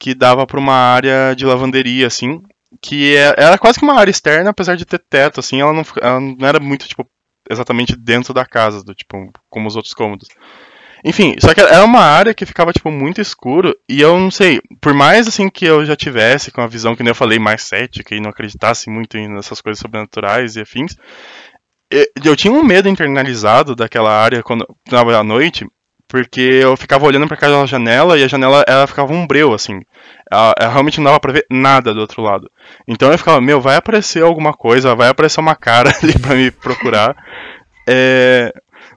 que 0.00 0.14
dava 0.14 0.46
para 0.46 0.60
uma 0.60 0.74
área 0.74 1.34
de 1.36 1.46
lavanderia, 1.46 2.06
assim, 2.08 2.40
que 2.82 3.16
é- 3.16 3.34
era 3.38 3.58
quase 3.58 3.78
que 3.78 3.84
uma 3.84 3.98
área 3.98 4.10
externa, 4.10 4.50
apesar 4.50 4.76
de 4.76 4.86
ter 4.86 5.00
teto, 5.10 5.40
assim, 5.40 5.60
ela 5.60 5.72
não, 5.72 5.82
ela 6.02 6.20
não 6.20 6.48
era 6.48 6.60
muito, 6.60 6.88
tipo, 6.88 7.06
exatamente 7.50 7.96
dentro 7.96 8.34
da 8.34 8.46
casa, 8.46 8.84
do 8.84 8.94
tipo, 8.94 9.30
como 9.50 9.68
os 9.68 9.76
outros 9.76 9.94
cômodos. 9.94 10.28
Enfim, 11.04 11.34
só 11.40 11.52
que 11.52 11.60
era 11.60 11.84
uma 11.84 12.00
área 12.00 12.32
que 12.32 12.46
ficava, 12.46 12.72
tipo, 12.72 12.90
muito 12.90 13.20
escuro, 13.20 13.74
e 13.88 14.00
eu 14.00 14.18
não 14.18 14.30
sei, 14.30 14.60
por 14.80 14.94
mais, 14.94 15.26
assim, 15.26 15.48
que 15.48 15.64
eu 15.64 15.84
já 15.84 15.96
tivesse 15.96 16.50
com 16.50 16.60
a 16.60 16.66
visão, 16.66 16.94
que 16.94 17.02
nem 17.02 17.10
eu 17.10 17.14
falei, 17.14 17.38
mais 17.38 17.62
cética, 17.62 18.14
e 18.14 18.20
não 18.20 18.30
acreditasse 18.30 18.88
muito 18.88 19.16
nessas 19.16 19.60
coisas 19.60 19.80
sobrenaturais 19.80 20.56
e 20.56 20.60
afins, 20.60 20.96
eu 22.24 22.36
tinha 22.36 22.52
um 22.52 22.62
medo 22.62 22.88
internalizado 22.88 23.74
daquela 23.74 24.10
área 24.10 24.42
quando 24.42 24.62
eu 24.62 24.76
tava 24.90 25.16
à 25.16 25.22
noite, 25.22 25.66
porque 26.08 26.40
eu 26.40 26.76
ficava 26.76 27.06
olhando 27.06 27.26
para 27.26 27.36
aquela 27.36 27.66
janela 27.66 28.18
e 28.18 28.24
a 28.24 28.28
janela 28.28 28.64
ela 28.66 28.86
ficava 28.86 29.12
um 29.12 29.26
breu 29.26 29.52
assim. 29.54 29.80
Ela, 30.30 30.54
ela 30.58 30.70
realmente 30.70 30.98
não 30.98 31.06
dava 31.06 31.20
pra 31.20 31.32
ver 31.32 31.46
nada 31.50 31.94
do 31.94 32.00
outro 32.00 32.22
lado. 32.22 32.50
Então 32.86 33.10
eu 33.10 33.18
ficava, 33.18 33.40
meu, 33.40 33.60
vai 33.60 33.76
aparecer 33.76 34.22
alguma 34.22 34.52
coisa, 34.52 34.94
vai 34.94 35.08
aparecer 35.08 35.40
uma 35.40 35.54
cara 35.54 35.90
ali 36.02 36.18
pra 36.18 36.34
me 36.34 36.50
procurar. 36.50 37.16
É, 37.88 38.52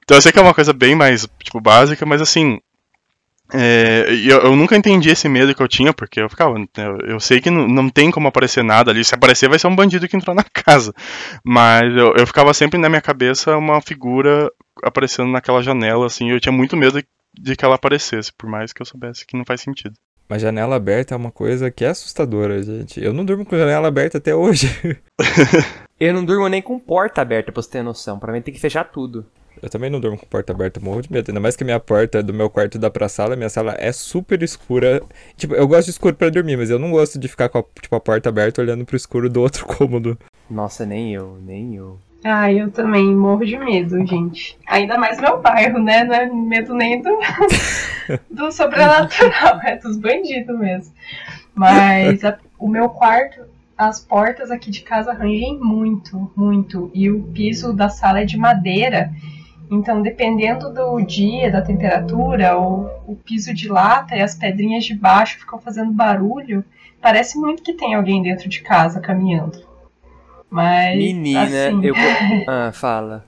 Então 0.05 0.17
eu 0.17 0.21
sei 0.21 0.31
que 0.31 0.39
é 0.39 0.41
uma 0.41 0.53
coisa 0.53 0.71
bem 0.71 0.95
mais 0.95 1.27
tipo 1.43 1.59
básica, 1.59 2.05
mas 2.05 2.21
assim, 2.21 2.59
é, 3.53 4.05
eu, 4.09 4.41
eu 4.41 4.55
nunca 4.55 4.75
entendi 4.75 5.09
esse 5.09 5.27
medo 5.29 5.53
que 5.53 5.62
eu 5.62 5.67
tinha, 5.67 5.93
porque 5.93 6.21
eu 6.21 6.29
ficava, 6.29 6.57
eu, 6.57 6.97
eu 7.07 7.19
sei 7.19 7.41
que 7.41 7.50
não, 7.50 7.67
não 7.67 7.89
tem 7.89 8.09
como 8.09 8.27
aparecer 8.27 8.63
nada 8.63 8.91
ali. 8.91 9.03
Se 9.03 9.13
aparecer, 9.13 9.50
vai 9.50 9.59
ser 9.59 9.67
um 9.67 9.75
bandido 9.75 10.07
que 10.07 10.15
entrou 10.15 10.35
na 10.35 10.43
casa. 10.53 10.93
Mas 11.43 11.95
eu, 11.95 12.13
eu 12.15 12.25
ficava 12.25 12.53
sempre 12.53 12.79
na 12.79 12.89
minha 12.89 13.01
cabeça 13.01 13.57
uma 13.57 13.81
figura 13.81 14.50
aparecendo 14.83 15.31
naquela 15.31 15.62
janela, 15.62 16.05
assim. 16.05 16.31
Eu 16.31 16.39
tinha 16.39 16.51
muito 16.51 16.77
medo 16.77 17.01
de 17.33 17.55
que 17.55 17.65
ela 17.65 17.75
aparecesse, 17.75 18.31
por 18.31 18.50
mais 18.50 18.71
que 18.71 18.81
eu 18.81 18.85
soubesse 18.85 19.25
que 19.25 19.38
não 19.38 19.45
faz 19.45 19.62
sentido. 19.62 19.95
Mas 20.27 20.41
janela 20.41 20.75
aberta 20.75 21.13
é 21.13 21.17
uma 21.17 21.31
coisa 21.31 21.69
que 21.69 21.85
é 21.85 21.89
assustadora, 21.89 22.62
gente. 22.63 23.03
Eu 23.03 23.13
não 23.13 23.24
durmo 23.24 23.45
com 23.45 23.57
janela 23.57 23.88
aberta 23.88 24.17
até 24.17 24.33
hoje. 24.33 24.67
Eu 26.00 26.13
não 26.13 26.25
durmo 26.25 26.47
nem 26.47 26.62
com 26.62 26.77
porta 26.77 27.21
aberta, 27.21 27.51
pra 27.51 27.62
você 27.62 27.69
ter 27.69 27.83
noção. 27.83 28.19
Pra 28.19 28.33
mim 28.33 28.41
tem 28.41 28.53
que 28.53 28.59
fechar 28.59 28.83
tudo. 28.85 29.25
Eu 29.62 29.69
também 29.69 29.89
não 29.89 30.00
durmo 30.00 30.17
com 30.17 30.25
porta 30.25 30.53
aberta, 30.53 30.79
morro 30.79 31.01
de 31.01 31.12
medo. 31.12 31.29
Ainda 31.29 31.39
mais 31.39 31.55
que 31.55 31.63
a 31.63 31.65
minha 31.65 31.79
porta 31.79 32.21
do 32.21 32.33
meu 32.33 32.50
quarto 32.50 32.77
dá 32.77 32.89
pra 32.89 33.09
sala, 33.09 33.35
minha 33.35 33.50
sala 33.50 33.75
é 33.77 33.91
super 33.91 34.41
escura. 34.43 35.01
Tipo, 35.38 35.55
eu 35.55 35.67
gosto 35.67 35.85
de 35.85 35.91
escuro 35.91 36.15
pra 36.15 36.29
dormir, 36.29 36.57
mas 36.57 36.69
eu 36.69 36.79
não 36.79 36.91
gosto 36.91 37.17
de 37.17 37.27
ficar 37.27 37.50
com 37.50 37.59
a, 37.59 37.63
tipo, 37.81 37.95
a 37.95 38.00
porta 38.00 38.29
aberta 38.29 38.62
olhando 38.62 38.85
pro 38.85 38.95
escuro 38.95 39.29
do 39.29 39.41
outro 39.41 39.65
cômodo. 39.67 40.17
Nossa, 40.50 40.85
nem 40.85 41.13
eu, 41.13 41.38
nem 41.45 41.75
eu. 41.75 41.97
Ah, 42.24 42.51
eu 42.51 42.71
também 42.71 43.15
morro 43.15 43.45
de 43.45 43.55
medo, 43.55 44.03
gente. 44.07 44.57
Ainda 44.67 44.97
mais 44.97 45.19
meu 45.19 45.39
bairro, 45.39 45.77
né? 45.77 46.03
Não 46.03 46.15
é 46.15 46.25
medo 46.25 46.74
nem 46.74 47.00
do, 47.00 47.19
do 48.31 48.51
sobrenatural, 48.51 49.59
é 49.63 49.77
dos 49.77 49.95
bandidos 49.95 50.57
mesmo. 50.57 50.91
Mas 51.53 52.25
a, 52.25 52.35
o 52.57 52.67
meu 52.67 52.89
quarto, 52.89 53.41
as 53.77 54.00
portas 54.00 54.50
aqui 54.50 54.71
de 54.71 54.81
casa 54.81 55.13
rangem 55.13 55.59
muito, 55.59 56.31
muito. 56.35 56.89
E 56.95 57.12
o 57.12 57.21
piso 57.21 57.71
da 57.74 57.89
sala 57.89 58.21
é 58.21 58.25
de 58.25 58.38
madeira. 58.38 59.12
Então, 59.69 60.01
dependendo 60.01 60.72
do 60.72 61.01
dia, 61.01 61.51
da 61.51 61.62
temperatura, 61.62 62.57
o, 62.57 62.89
o 63.07 63.15
piso 63.15 63.53
de 63.53 63.67
lata 63.67 64.15
e 64.15 64.22
as 64.22 64.36
pedrinhas 64.36 64.86
de 64.86 64.93
baixo 64.93 65.39
ficam 65.39 65.60
fazendo 65.60 65.91
barulho. 65.91 66.63
Parece 67.01 67.38
muito 67.38 67.63
que 67.63 67.74
tem 67.74 67.93
alguém 67.93 68.22
dentro 68.22 68.48
de 68.48 68.62
casa 68.62 69.00
caminhando. 69.00 69.63
Mas. 70.50 70.98
Menina, 70.98 71.43
assim, 71.43 71.86
eu. 71.86 71.95
Ah, 72.48 72.72
fala. 72.74 73.25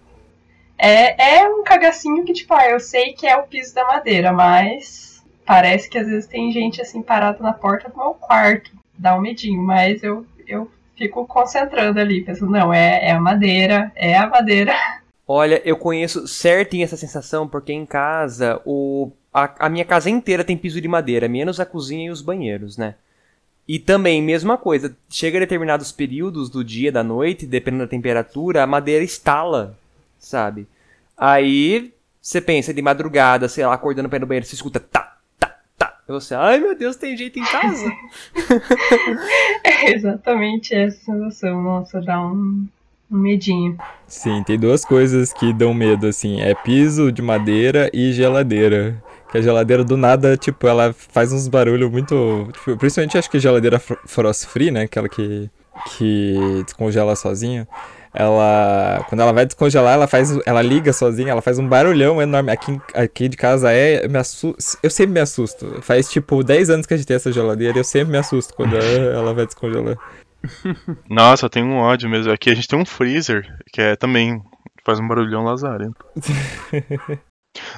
É, 0.78 1.40
é 1.40 1.50
um 1.50 1.64
cagacinho 1.64 2.24
que, 2.24 2.34
tipo, 2.34 2.54
ah, 2.54 2.70
eu 2.70 2.80
sei 2.80 3.14
que 3.14 3.26
é 3.26 3.36
o 3.36 3.44
piso 3.44 3.74
da 3.74 3.84
madeira, 3.86 4.32
mas 4.32 5.26
parece 5.46 5.90
que 5.90 5.98
às 5.98 6.08
vezes 6.08 6.28
tem 6.28 6.52
gente 6.52 6.82
assim 6.82 7.02
parada 7.02 7.40
na 7.42 7.54
porta 7.54 7.90
do 7.90 7.98
meu 7.98 8.14
quarto. 8.14 8.72
Dá 8.96 9.16
um 9.16 9.22
medinho, 9.22 9.62
mas 9.62 10.04
eu, 10.04 10.26
eu 10.48 10.70
fico 10.96 11.26
concentrando 11.26 12.00
ali, 12.00 12.24
pensando, 12.24 12.52
não, 12.52 12.74
é, 12.74 13.10
é 13.10 13.12
a 13.12 13.20
madeira, 13.20 13.92
é 13.96 14.16
a 14.16 14.28
madeira. 14.28 14.74
Olha, 15.28 15.62
eu 15.66 15.76
conheço 15.76 16.26
certinho 16.28 16.86
essa 16.86 16.96
sensação, 16.96 17.48
porque 17.48 17.74
em 17.74 17.86
casa, 17.86 18.62
o, 18.66 19.12
a, 19.34 19.66
a 19.66 19.70
minha 19.70 19.84
casa 19.84 20.10
inteira 20.10 20.44
tem 20.44 20.58
piso 20.58 20.80
de 20.80 20.88
madeira, 20.88 21.28
menos 21.28 21.60
a 21.60 21.66
cozinha 21.66 22.08
e 22.08 22.10
os 22.10 22.22
banheiros, 22.22 22.78
né? 22.78 22.96
E 23.68 23.78
também, 23.78 24.24
mesma 24.24 24.58
coisa, 24.58 24.96
chega 25.10 25.38
a 25.38 25.42
determinados 25.42 25.92
períodos 25.92 26.50
do 26.50 26.64
dia, 26.64 26.90
da 26.90 27.04
noite, 27.04 27.46
dependendo 27.46 27.84
da 27.84 27.90
temperatura, 27.90 28.64
a 28.64 28.68
madeira 28.68 29.04
estala, 29.04 29.78
sabe? 30.18 30.66
Aí 31.18 31.94
você 32.22 32.40
pensa 32.40 32.74
de 32.74 32.82
madrugada, 32.82 33.50
sei 33.50 33.66
lá, 33.66 33.74
acordando 33.74 34.08
pra 34.08 34.18
ir 34.18 34.22
no 34.22 34.28
banheiro, 34.28 34.46
você 34.46 34.56
escuta 34.56 34.80
tá, 34.80 35.18
tá, 35.38 35.60
tá. 35.78 36.00
E 36.08 36.12
você, 36.14 36.36
ai 36.36 36.60
meu 36.60 36.78
Deus, 36.78 36.96
tem 36.96 37.18
gente 37.18 37.40
em 37.40 37.44
casa? 37.44 37.92
É 39.66 39.94
exatamente 39.94 40.74
essa 40.74 40.98
sensação. 41.04 41.62
Nossa, 41.62 42.02
dá 42.02 42.22
um, 42.22 42.68
um 43.12 43.18
medinho. 43.18 43.78
Sim, 44.08 44.44
tem 44.44 44.58
duas 44.60 44.84
coisas 44.86 45.32
que 45.34 45.54
dão 45.54 45.74
medo, 45.74 46.08
assim. 46.08 46.42
É 46.42 46.54
piso 46.54 47.12
de 47.12 47.22
madeira 47.22 47.90
e 47.94 48.12
geladeira. 48.14 49.02
Que 49.32 49.38
a 49.38 49.42
geladeira 49.42 49.84
do 49.84 49.98
nada, 49.98 50.38
tipo, 50.38 50.68
ela 50.68 50.94
faz 50.94 51.32
uns 51.34 51.48
barulhos 51.48 51.92
muito. 51.92 52.48
Tipo, 52.54 52.78
principalmente 52.78 53.18
acho 53.18 53.30
que 53.30 53.40
geladeira 53.40 53.78
fro- 53.80 54.00
frost 54.06 54.46
free, 54.48 54.72
né? 54.72 54.84
Aquela 54.84 55.10
que, 55.10 55.50
que 55.98 56.36
descongela 56.66 57.16
sozinha. 57.16 57.68
Ela. 58.14 59.06
Quando 59.10 59.22
ela 59.22 59.34
vai 59.34 59.46
descongelar, 59.46 59.94
ela 59.96 60.08
faz. 60.08 60.38
Ela 60.46 60.62
liga 60.62 60.94
sozinha, 60.94 61.32
ela 61.32 61.42
faz 61.42 61.60
um 61.60 61.68
barulhão 61.68 62.22
enorme. 62.22 62.52
Aqui, 62.52 62.80
aqui 62.94 63.28
de 63.28 63.36
casa 63.38 63.72
é. 63.72 64.06
Eu, 64.06 64.10
me 64.10 64.18
assu- 64.18 64.56
eu 64.82 64.90
sempre 64.90 65.14
me 65.14 65.20
assusto. 65.20 65.82
Faz 65.82 66.10
tipo 66.10 66.42
10 66.44 66.70
anos 66.70 66.86
que 66.86 66.94
a 66.94 66.98
gente 66.98 67.06
tem 67.06 67.16
essa 67.18 67.32
geladeira 67.32 67.78
e 67.78 67.80
eu 67.82 67.84
sempre 67.84 68.12
me 68.14 68.18
assusto 68.18 68.54
quando 68.56 68.76
ela 68.80 69.34
vai 69.34 69.46
descongelar. 69.46 69.98
Nossa, 71.10 71.46
eu 71.46 71.50
tenho 71.50 71.66
um 71.68 71.78
ódio 71.78 72.10
mesmo. 72.10 72.32
Aqui 72.32 72.50
a 72.50 72.56
gente 72.56 72.68
tem 72.68 72.80
um 72.80 72.86
freezer, 72.86 73.46
que 73.72 73.82
é 73.82 73.96
também. 73.96 74.42
Faz 74.86 75.00
um 75.00 75.08
barulhão 75.08 75.44
lazarento. 75.44 75.98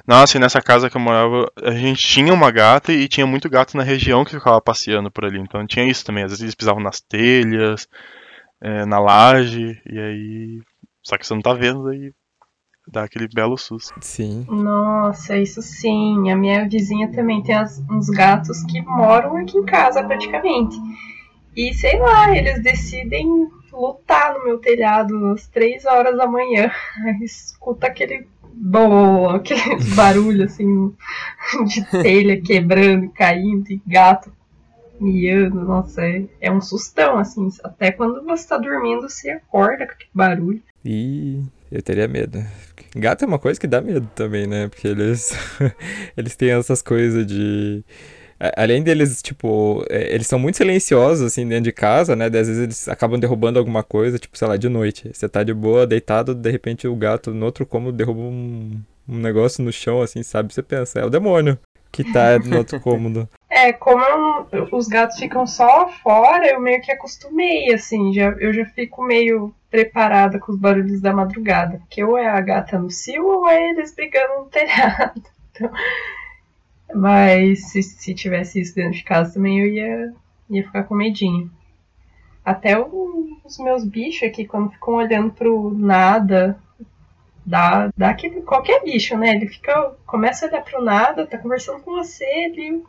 Nossa, 0.05 0.37
e 0.37 0.39
nessa 0.39 0.61
casa 0.61 0.89
que 0.89 0.97
eu 0.97 1.01
morava, 1.01 1.49
a 1.63 1.71
gente 1.71 2.05
tinha 2.05 2.33
uma 2.33 2.51
gata 2.51 2.91
e 2.91 3.07
tinha 3.07 3.25
muito 3.25 3.49
gato 3.49 3.77
na 3.77 3.83
região 3.83 4.25
que 4.25 4.31
ficava 4.31 4.61
passeando 4.61 5.09
por 5.09 5.25
ali. 5.25 5.39
Então 5.39 5.65
tinha 5.65 5.85
isso 5.89 6.05
também. 6.05 6.23
Às 6.23 6.31
vezes 6.31 6.43
eles 6.43 6.55
pisavam 6.55 6.81
nas 6.83 6.99
telhas, 7.01 7.87
é, 8.61 8.85
na 8.85 8.99
laje, 8.99 9.81
e 9.89 9.99
aí. 9.99 10.59
Só 11.03 11.17
que 11.17 11.25
você 11.25 11.33
não 11.33 11.41
tá 11.41 11.53
vendo, 11.53 11.87
aí 11.87 12.11
dá 12.91 13.03
aquele 13.03 13.27
belo 13.27 13.57
susto. 13.57 13.93
Sim. 14.01 14.45
Nossa, 14.49 15.37
isso 15.37 15.61
sim. 15.61 16.29
A 16.29 16.35
minha 16.35 16.67
vizinha 16.67 17.11
também 17.11 17.41
tem 17.41 17.55
as- 17.55 17.79
uns 17.89 18.09
gatos 18.09 18.61
que 18.63 18.81
moram 18.81 19.37
aqui 19.37 19.57
em 19.57 19.65
casa 19.65 20.03
praticamente. 20.03 20.75
E 21.55 21.73
sei 21.73 21.97
lá, 21.99 22.35
eles 22.35 22.61
decidem 22.61 23.49
lutar 23.71 24.33
no 24.33 24.45
meu 24.45 24.57
telhado 24.57 25.27
às 25.27 25.47
três 25.47 25.85
horas 25.85 26.17
da 26.17 26.27
manhã. 26.27 26.71
Aí 27.05 27.19
escuta 27.23 27.87
aquele 27.87 28.27
bom, 28.53 29.29
aqueles 29.29 29.89
barulhos 29.95 30.51
assim 30.51 30.93
de 31.65 31.85
telha 32.03 32.41
quebrando 32.41 33.09
caindo 33.09 33.71
e 33.71 33.81
gato 33.85 34.31
miando. 34.99 35.63
Nossa, 35.63 36.05
é, 36.05 36.25
é 36.41 36.51
um 36.51 36.61
sustão, 36.61 37.17
assim. 37.17 37.47
Até 37.63 37.91
quando 37.91 38.23
você 38.23 38.47
tá 38.47 38.57
dormindo, 38.57 39.07
você 39.07 39.31
acorda 39.31 39.85
com 39.85 39.93
aquele 39.93 40.09
barulho. 40.13 40.61
E 40.83 41.41
eu 41.71 41.81
teria 41.81 42.07
medo. 42.07 42.43
Gato 42.95 43.23
é 43.23 43.27
uma 43.27 43.39
coisa 43.39 43.59
que 43.59 43.67
dá 43.67 43.81
medo 43.81 44.09
também, 44.15 44.47
né? 44.47 44.67
Porque 44.67 44.87
eles 44.87 45.31
eles 46.17 46.35
têm 46.35 46.51
essas 46.51 46.81
coisas 46.81 47.25
de 47.25 47.83
Além 48.55 48.81
deles, 48.81 49.21
tipo, 49.21 49.85
é, 49.89 50.13
eles 50.13 50.27
são 50.27 50.39
muito 50.39 50.57
silenciosos, 50.57 51.25
assim, 51.25 51.47
dentro 51.47 51.65
de 51.65 51.73
casa, 51.73 52.15
né? 52.15 52.29
Daí, 52.29 52.41
Às 52.41 52.47
vezes 52.47 52.63
eles 52.63 52.87
acabam 52.87 53.19
derrubando 53.19 53.59
alguma 53.59 53.83
coisa, 53.83 54.17
tipo, 54.17 54.37
sei 54.37 54.47
lá, 54.47 54.55
de 54.55 54.69
noite. 54.69 55.09
Você 55.13 55.27
tá 55.27 55.43
de 55.43 55.53
boa, 55.53 55.85
deitado, 55.85 56.33
de 56.33 56.49
repente 56.49 56.87
o 56.87 56.95
gato 56.95 57.33
no 57.33 57.45
outro 57.45 57.65
cômodo 57.65 57.97
derruba 57.97 58.21
um, 58.21 58.79
um 59.07 59.17
negócio 59.17 59.63
no 59.63 59.71
chão, 59.71 60.01
assim, 60.01 60.23
sabe? 60.23 60.53
Você 60.53 60.63
pensa, 60.63 60.99
é 60.99 61.05
o 61.05 61.09
demônio 61.09 61.59
que 61.91 62.03
tá 62.03 62.39
no 62.39 62.57
outro 62.57 62.79
cômodo. 62.81 63.27
É, 63.49 63.73
como 63.73 64.47
eu 64.51 64.67
os 64.71 64.87
gatos 64.87 65.17
ficam 65.17 65.45
só 65.45 65.89
fora, 65.89 66.47
eu 66.47 66.61
meio 66.61 66.81
que 66.81 66.91
acostumei, 66.91 67.73
assim, 67.73 68.13
já, 68.13 68.29
eu 68.39 68.53
já 68.53 68.65
fico 68.65 69.03
meio 69.03 69.53
preparada 69.69 70.39
com 70.39 70.51
os 70.51 70.59
barulhos 70.59 71.01
da 71.01 71.13
madrugada. 71.13 71.79
Porque 71.79 72.03
ou 72.03 72.17
é 72.17 72.27
a 72.27 72.39
gata 72.39 72.77
no 72.77 72.89
cio 72.89 73.25
ou 73.25 73.47
é 73.47 73.71
eles 73.71 73.93
brigando 73.93 74.39
no 74.39 74.45
telhado. 74.45 75.21
Então, 75.51 75.71
mas 76.93 77.71
se, 77.71 77.83
se 77.83 78.13
tivesse 78.13 78.59
isso 78.61 78.75
dentro 78.75 78.93
de 78.93 79.03
casa 79.03 79.33
também 79.33 79.59
eu 79.61 79.67
ia, 79.67 80.13
ia 80.49 80.63
ficar 80.65 80.83
com 80.83 80.95
medinho. 80.95 81.51
Até 82.43 82.77
o- 82.79 83.39
os 83.45 83.57
meus 83.59 83.85
bichos 83.85 84.27
aqui, 84.27 84.45
quando 84.45 84.71
ficam 84.71 84.95
olhando 84.95 85.31
pro 85.31 85.71
nada, 85.77 86.59
dá, 87.45 87.89
dá 87.97 88.09
aquele, 88.11 88.41
qualquer 88.41 88.83
bicho, 88.83 89.17
né? 89.17 89.31
Ele 89.35 89.47
fica, 89.47 89.93
começa 90.05 90.45
a 90.45 90.49
olhar 90.49 90.63
pro 90.63 90.83
nada, 90.83 91.27
tá 91.27 91.37
conversando 91.37 91.81
com 91.81 91.91
você, 91.91 92.25
ele 92.25 92.83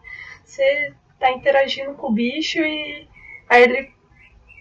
você 0.45 0.93
tá 1.19 1.31
interagindo 1.33 1.95
com 1.95 2.09
o 2.09 2.13
bicho 2.13 2.59
e 2.61 3.07
aí 3.49 3.63
ele 3.63 3.91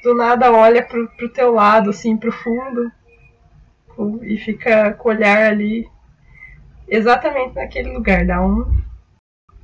do 0.04 0.16
nada 0.16 0.52
olha 0.52 0.84
pro, 0.84 1.08
pro 1.10 1.30
teu 1.30 1.52
lado, 1.54 1.90
assim, 1.90 2.18
pro 2.18 2.32
fundo 2.32 2.92
e 4.24 4.38
fica 4.38 4.94
com 4.94 5.10
o 5.10 5.12
olhar 5.12 5.52
ali 5.52 5.88
exatamente 6.88 7.56
naquele 7.56 7.92
lugar. 7.92 8.26
Dá 8.26 8.42
um, 8.42 8.79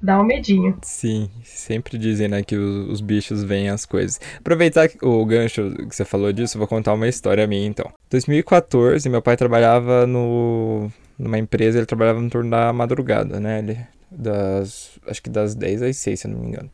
dá 0.05 0.21
um 0.21 0.23
medinho. 0.23 0.77
Sim, 0.83 1.29
sempre 1.43 1.97
dizem, 1.97 2.27
né, 2.27 2.43
que 2.43 2.55
os, 2.55 2.89
os 2.89 3.01
bichos 3.01 3.43
veem 3.43 3.69
as 3.69 3.85
coisas. 3.85 4.19
Aproveitar 4.37 4.89
o 5.01 5.25
gancho 5.25 5.71
que 5.89 5.95
você 5.95 6.05
falou 6.05 6.31
disso, 6.31 6.57
vou 6.57 6.67
contar 6.67 6.93
uma 6.93 7.07
história 7.07 7.45
minha, 7.47 7.67
então. 7.67 7.91
2014, 8.09 9.09
meu 9.09 9.21
pai 9.21 9.35
trabalhava 9.35 10.05
no, 10.05 10.91
numa 11.17 11.39
empresa, 11.39 11.79
ele 11.79 11.85
trabalhava 11.85 12.21
no 12.21 12.29
turno 12.29 12.51
da 12.51 12.71
madrugada, 12.71 13.39
né, 13.39 13.59
ele, 13.59 13.77
das, 14.11 14.99
acho 15.07 15.21
que 15.21 15.29
das 15.29 15.55
10 15.55 15.81
às 15.81 15.97
6, 15.97 16.19
se 16.19 16.27
eu 16.27 16.31
não 16.31 16.39
me 16.39 16.47
engano. 16.47 16.69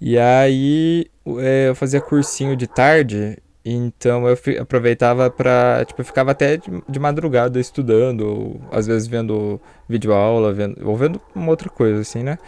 E 0.00 0.18
aí, 0.18 1.06
é, 1.38 1.68
eu 1.68 1.74
fazia 1.74 2.00
cursinho 2.00 2.56
de 2.56 2.66
tarde, 2.66 3.38
então 3.64 4.28
eu 4.28 4.36
aproveitava 4.60 5.30
pra, 5.30 5.84
tipo, 5.86 6.00
eu 6.00 6.04
ficava 6.04 6.32
até 6.32 6.58
de, 6.58 6.70
de 6.88 6.98
madrugada 6.98 7.58
estudando, 7.58 8.20
ou 8.22 8.60
às 8.70 8.86
vezes 8.86 9.08
vendo 9.08 9.60
videoaula, 9.88 10.52
vendo, 10.52 10.86
ou 10.86 10.96
vendo 10.96 11.20
uma 11.34 11.50
outra 11.50 11.70
coisa, 11.70 12.00
assim, 12.00 12.22
né? 12.22 12.38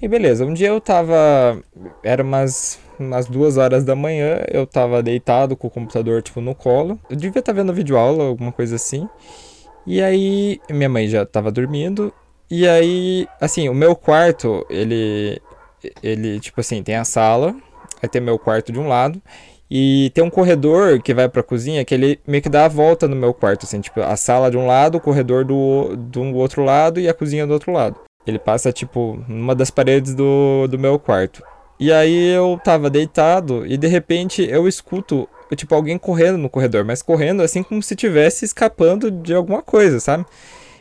E 0.00 0.08
beleza, 0.08 0.44
um 0.44 0.54
dia 0.54 0.68
eu 0.68 0.80
tava. 0.80 1.62
Era 2.02 2.22
umas, 2.22 2.78
umas 2.98 3.26
duas 3.26 3.56
horas 3.56 3.84
da 3.84 3.94
manhã, 3.94 4.40
eu 4.50 4.66
tava 4.66 5.02
deitado 5.02 5.56
com 5.56 5.66
o 5.66 5.70
computador, 5.70 6.22
tipo, 6.22 6.40
no 6.40 6.54
colo. 6.54 6.98
Eu 7.10 7.16
devia 7.16 7.40
estar 7.40 7.52
vendo 7.52 7.72
videoaula, 7.74 8.24
alguma 8.24 8.52
coisa 8.52 8.76
assim. 8.76 9.08
E 9.86 10.00
aí, 10.02 10.60
minha 10.70 10.88
mãe 10.88 11.08
já 11.08 11.26
tava 11.26 11.50
dormindo. 11.50 12.12
E 12.50 12.68
aí, 12.68 13.26
assim, 13.40 13.68
o 13.68 13.74
meu 13.74 13.94
quarto, 13.96 14.66
ele. 14.70 15.40
Ele, 16.02 16.38
tipo 16.38 16.60
assim, 16.60 16.80
tem 16.82 16.94
a 16.94 17.04
sala, 17.04 17.56
aí 18.00 18.08
tem 18.08 18.20
meu 18.20 18.38
quarto 18.38 18.70
de 18.70 18.78
um 18.78 18.86
lado. 18.86 19.20
E 19.74 20.10
tem 20.10 20.22
um 20.22 20.28
corredor 20.28 21.00
que 21.00 21.14
vai 21.14 21.30
pra 21.30 21.42
cozinha 21.42 21.82
que 21.82 21.94
ele 21.94 22.20
meio 22.26 22.42
que 22.42 22.50
dá 22.50 22.66
a 22.66 22.68
volta 22.68 23.08
no 23.08 23.16
meu 23.16 23.32
quarto, 23.32 23.64
assim, 23.64 23.80
tipo, 23.80 24.02
a 24.02 24.14
sala 24.16 24.50
de 24.50 24.58
um 24.58 24.66
lado, 24.66 24.98
o 24.98 25.00
corredor 25.00 25.46
do, 25.46 25.96
do 25.96 26.22
outro 26.36 26.62
lado 26.62 27.00
e 27.00 27.08
a 27.08 27.14
cozinha 27.14 27.46
do 27.46 27.54
outro 27.54 27.72
lado. 27.72 27.98
Ele 28.26 28.38
passa, 28.38 28.70
tipo, 28.70 29.24
numa 29.26 29.54
das 29.54 29.70
paredes 29.70 30.14
do, 30.14 30.66
do 30.68 30.78
meu 30.78 30.98
quarto. 30.98 31.42
E 31.80 31.90
aí 31.90 32.34
eu 32.34 32.60
tava 32.62 32.90
deitado 32.90 33.66
e 33.66 33.78
de 33.78 33.86
repente 33.86 34.46
eu 34.46 34.68
escuto 34.68 35.26
tipo, 35.56 35.74
alguém 35.74 35.96
correndo 35.96 36.36
no 36.36 36.50
corredor, 36.50 36.84
mas 36.84 37.00
correndo 37.00 37.42
assim 37.42 37.62
como 37.62 37.82
se 37.82 37.96
tivesse 37.96 38.44
escapando 38.44 39.10
de 39.10 39.32
alguma 39.32 39.62
coisa, 39.62 39.98
sabe? 40.00 40.26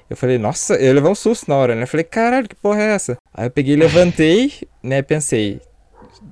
Eu 0.09 0.17
falei, 0.17 0.37
nossa, 0.37 0.75
eu 0.75 0.93
levei 0.93 1.09
um 1.09 1.15
susto 1.15 1.47
na 1.47 1.55
hora, 1.55 1.75
né? 1.75 1.83
Eu 1.83 1.87
falei, 1.87 2.03
caralho, 2.03 2.49
que 2.49 2.55
porra 2.55 2.81
é 2.81 2.91
essa? 2.93 3.15
Aí 3.33 3.45
eu 3.45 3.51
peguei, 3.51 3.77
levantei, 3.77 4.51
né? 4.83 5.01
Pensei, 5.01 5.61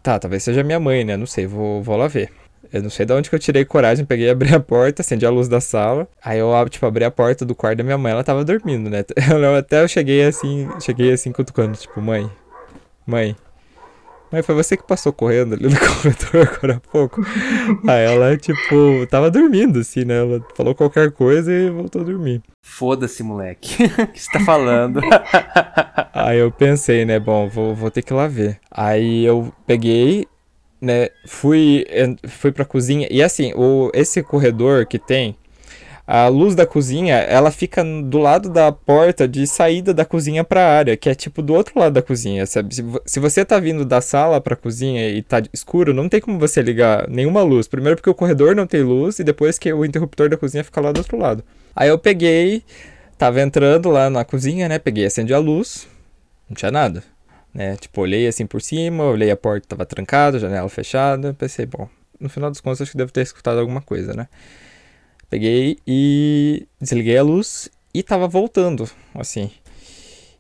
tá, 0.04 0.20
talvez 0.20 0.44
seja 0.44 0.62
minha 0.62 0.80
mãe, 0.80 1.06
né? 1.06 1.16
Não 1.16 1.26
sei, 1.26 1.48
vou, 1.48 1.82
vou 1.82 1.96
lá 1.96 2.08
ver. 2.10 2.30
Eu 2.72 2.84
não 2.84 2.90
sei 2.90 3.06
de 3.06 3.14
onde 3.14 3.30
que 3.30 3.36
eu 3.36 3.40
tirei 3.40 3.66
coragem, 3.66 4.06
peguei, 4.06 4.30
abri 4.30 4.54
a 4.54 4.60
porta, 4.60 5.02
acendi 5.02 5.26
a 5.26 5.30
luz 5.30 5.48
da 5.48 5.60
sala. 5.60 6.08
Aí 6.24 6.40
eu, 6.40 6.52
tipo, 6.70 6.86
abri 6.86 7.04
a 7.04 7.12
porta 7.12 7.46
do 7.46 7.56
quarto 7.56 7.78
da 7.80 7.84
minha 7.84 7.98
mãe, 7.98 8.12
ela 8.12 8.24
tava 8.24 8.46
dormindo, 8.46 8.90
né? 8.90 9.04
Eu, 9.30 9.56
até 9.56 9.82
eu 9.84 9.88
cheguei 9.88 10.24
assim, 10.26 10.68
cheguei 10.80 11.12
assim 11.12 11.32
cutucando, 11.32 11.78
tipo, 11.78 12.02
mãe, 12.02 12.30
mãe, 13.06 13.36
Mãe, 14.32 14.44
foi 14.44 14.54
você 14.54 14.78
que 14.78 14.84
passou 14.84 15.12
correndo 15.12 15.56
ali 15.56 15.68
no 15.68 15.74
corredor 15.80 16.48
agora 16.54 16.76
há 16.76 16.80
pouco? 16.80 17.20
Aí 17.88 18.06
ela, 18.06 18.38
tipo, 18.38 19.08
tava 19.10 19.32
dormindo, 19.32 19.80
assim, 19.80 20.06
né? 20.06 20.20
Ela 20.20 20.46
falou 20.56 20.76
qualquer 20.76 21.12
coisa 21.12 21.52
e 21.52 21.70
voltou 21.72 22.02
a 22.02 22.06
dormir. 22.06 22.44
Foda-se, 22.64 23.24
moleque. 23.24 23.86
O 24.00 24.08
que 24.08 24.22
você 24.22 24.32
tá 24.32 24.40
falando? 24.42 25.02
Aí 26.14 26.38
eu 26.38 26.52
pensei, 26.52 27.06
né? 27.06 27.20
Bom, 27.20 27.50
vou, 27.50 27.74
vou 27.74 27.90
ter 27.90 28.04
que 28.04 28.14
ir 28.14 28.16
lá 28.16 28.28
ver. 28.28 28.60
Aí 28.70 29.26
eu 29.26 29.52
peguei, 29.66 30.28
né? 30.82 31.10
Fui, 31.26 31.86
fui 32.28 32.52
pra 32.52 32.66
cozinha. 32.66 33.08
E 33.12 33.22
assim, 33.22 33.54
o, 33.56 33.92
esse 33.94 34.22
corredor 34.24 34.86
que 34.86 34.98
tem, 35.00 35.36
a 36.12 36.28
luz 36.28 36.56
da 36.56 36.66
cozinha, 36.66 37.18
ela 37.18 37.52
fica 37.52 37.84
do 37.84 38.18
lado 38.18 38.50
da 38.50 38.72
porta 38.72 39.28
de 39.28 39.46
saída 39.46 39.94
da 39.94 40.04
cozinha 40.04 40.44
para 40.44 40.60
a 40.60 40.78
área, 40.78 40.98
que 40.98 41.08
é 41.08 41.14
tipo 41.14 41.40
do 41.40 41.54
outro 41.54 41.80
lado 41.80 41.94
da 41.94 42.02
cozinha, 42.02 42.48
sabe? 42.48 42.74
Se, 42.74 42.84
se 43.06 43.20
você 43.20 43.46
tá 43.46 43.60
vindo 43.60 43.86
da 43.86 44.02
sala 44.02 44.42
para 44.42 44.56
cozinha 44.56 45.08
e 45.08 45.22
tá 45.22 45.40
escuro, 45.54 45.94
não 45.94 46.10
tem 46.10 46.20
como 46.20 46.40
você 46.40 46.64
ligar 46.64 47.08
nenhuma 47.08 47.44
luz. 47.44 47.68
Primeiro 47.68 47.98
porque 47.98 48.10
o 48.10 48.16
corredor 48.16 48.56
não 48.56 48.66
tem 48.66 48.82
luz 48.82 49.20
e 49.20 49.24
depois 49.24 49.60
que 49.60 49.72
o 49.72 49.86
interruptor 49.86 50.30
da 50.30 50.36
cozinha 50.36 50.64
fica 50.64 50.82
lá 50.82 50.92
do 50.92 50.98
outro 50.98 51.16
lado. 51.16 51.44
Aí 51.76 51.90
eu 51.90 52.00
peguei, 52.00 52.64
tava 53.16 53.40
entrando 53.40 53.92
lá 53.92 54.10
na 54.10 54.26
cozinha, 54.26 54.68
né? 54.68 54.80
Peguei, 54.80 55.06
acendi 55.06 55.32
a 55.32 55.38
luz, 55.38 55.88
não 56.50 56.56
tinha 56.56 56.72
nada, 56.72 57.04
né? 57.54 57.76
Tipo, 57.78 58.02
olhei 58.02 58.28
assim 58.28 58.46
por 58.46 58.62
cima, 58.62 59.04
olhei 59.06 59.32
a 59.32 59.38
porta 59.38 59.68
tava 59.70 59.86
trancada, 59.86 60.40
janela 60.40 60.70
fechada, 60.70 61.34
pensei, 61.34 61.66
bom, 61.66 61.88
no 62.20 62.30
final 62.30 62.50
dos 62.50 62.62
contos 62.62 62.82
acho 62.82 62.92
que 62.92 62.98
devo 62.98 63.12
ter 63.12 63.22
escutado 63.22 63.60
alguma 63.60 63.82
coisa, 63.82 64.14
né? 64.14 64.28
Peguei 65.30 65.78
e 65.86 66.68
desliguei 66.82 67.18
a 67.18 67.24
luz 67.24 67.70
e 67.94 68.02
tava 68.02 68.28
voltando, 68.28 68.90
assim. 69.14 69.52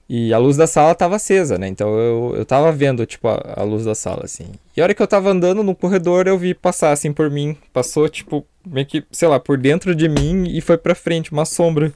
E 0.09 0.33
a 0.33 0.39
luz 0.39 0.57
da 0.57 0.65
sala 0.65 0.95
tava 0.95 1.17
acesa, 1.17 1.59
né? 1.59 1.67
Então 1.67 1.95
eu, 1.99 2.33
eu 2.37 2.43
tava 2.43 2.71
vendo, 2.71 3.05
tipo, 3.05 3.27
a, 3.27 3.53
a, 3.57 3.63
luz 3.63 3.85
da 3.85 3.93
sala, 3.93 4.21
assim. 4.23 4.47
E 4.75 4.81
a 4.81 4.83
hora 4.83 4.95
que 4.95 5.03
eu 5.03 5.07
tava 5.07 5.29
andando 5.29 5.61
no 5.61 5.75
corredor, 5.75 6.27
eu 6.27 6.35
vi 6.35 6.55
passar, 6.55 6.91
assim, 6.91 7.13
por 7.13 7.29
mim. 7.29 7.55
Passou, 7.71 8.09
tipo, 8.09 8.43
meio 8.65 8.87
que, 8.87 9.05
sei 9.11 9.27
lá, 9.27 9.39
por 9.39 9.55
dentro 9.55 9.93
de 9.93 10.09
mim 10.09 10.45
e 10.49 10.61
foi 10.61 10.79
pra 10.79 10.95
frente, 10.95 11.31
uma 11.31 11.45
sombra. 11.45 11.93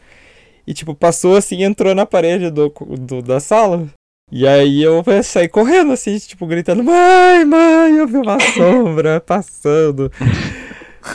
E, 0.67 0.75
tipo, 0.75 0.93
passou, 0.93 1.35
assim, 1.35 1.63
entrou 1.63 1.95
na 1.95 2.05
parede 2.05 2.51
do, 2.51 2.69
do 2.69 3.23
da 3.23 3.39
sala. 3.39 3.87
E 4.31 4.47
aí 4.47 4.81
eu 4.81 5.03
saí 5.23 5.47
correndo, 5.47 5.91
assim, 5.91 6.17
tipo, 6.17 6.47
gritando, 6.47 6.83
mãe, 6.83 7.45
mãe, 7.45 7.97
eu 7.97 8.07
vi 8.07 8.17
uma 8.17 8.39
sombra 8.39 9.21
passando 9.21 10.11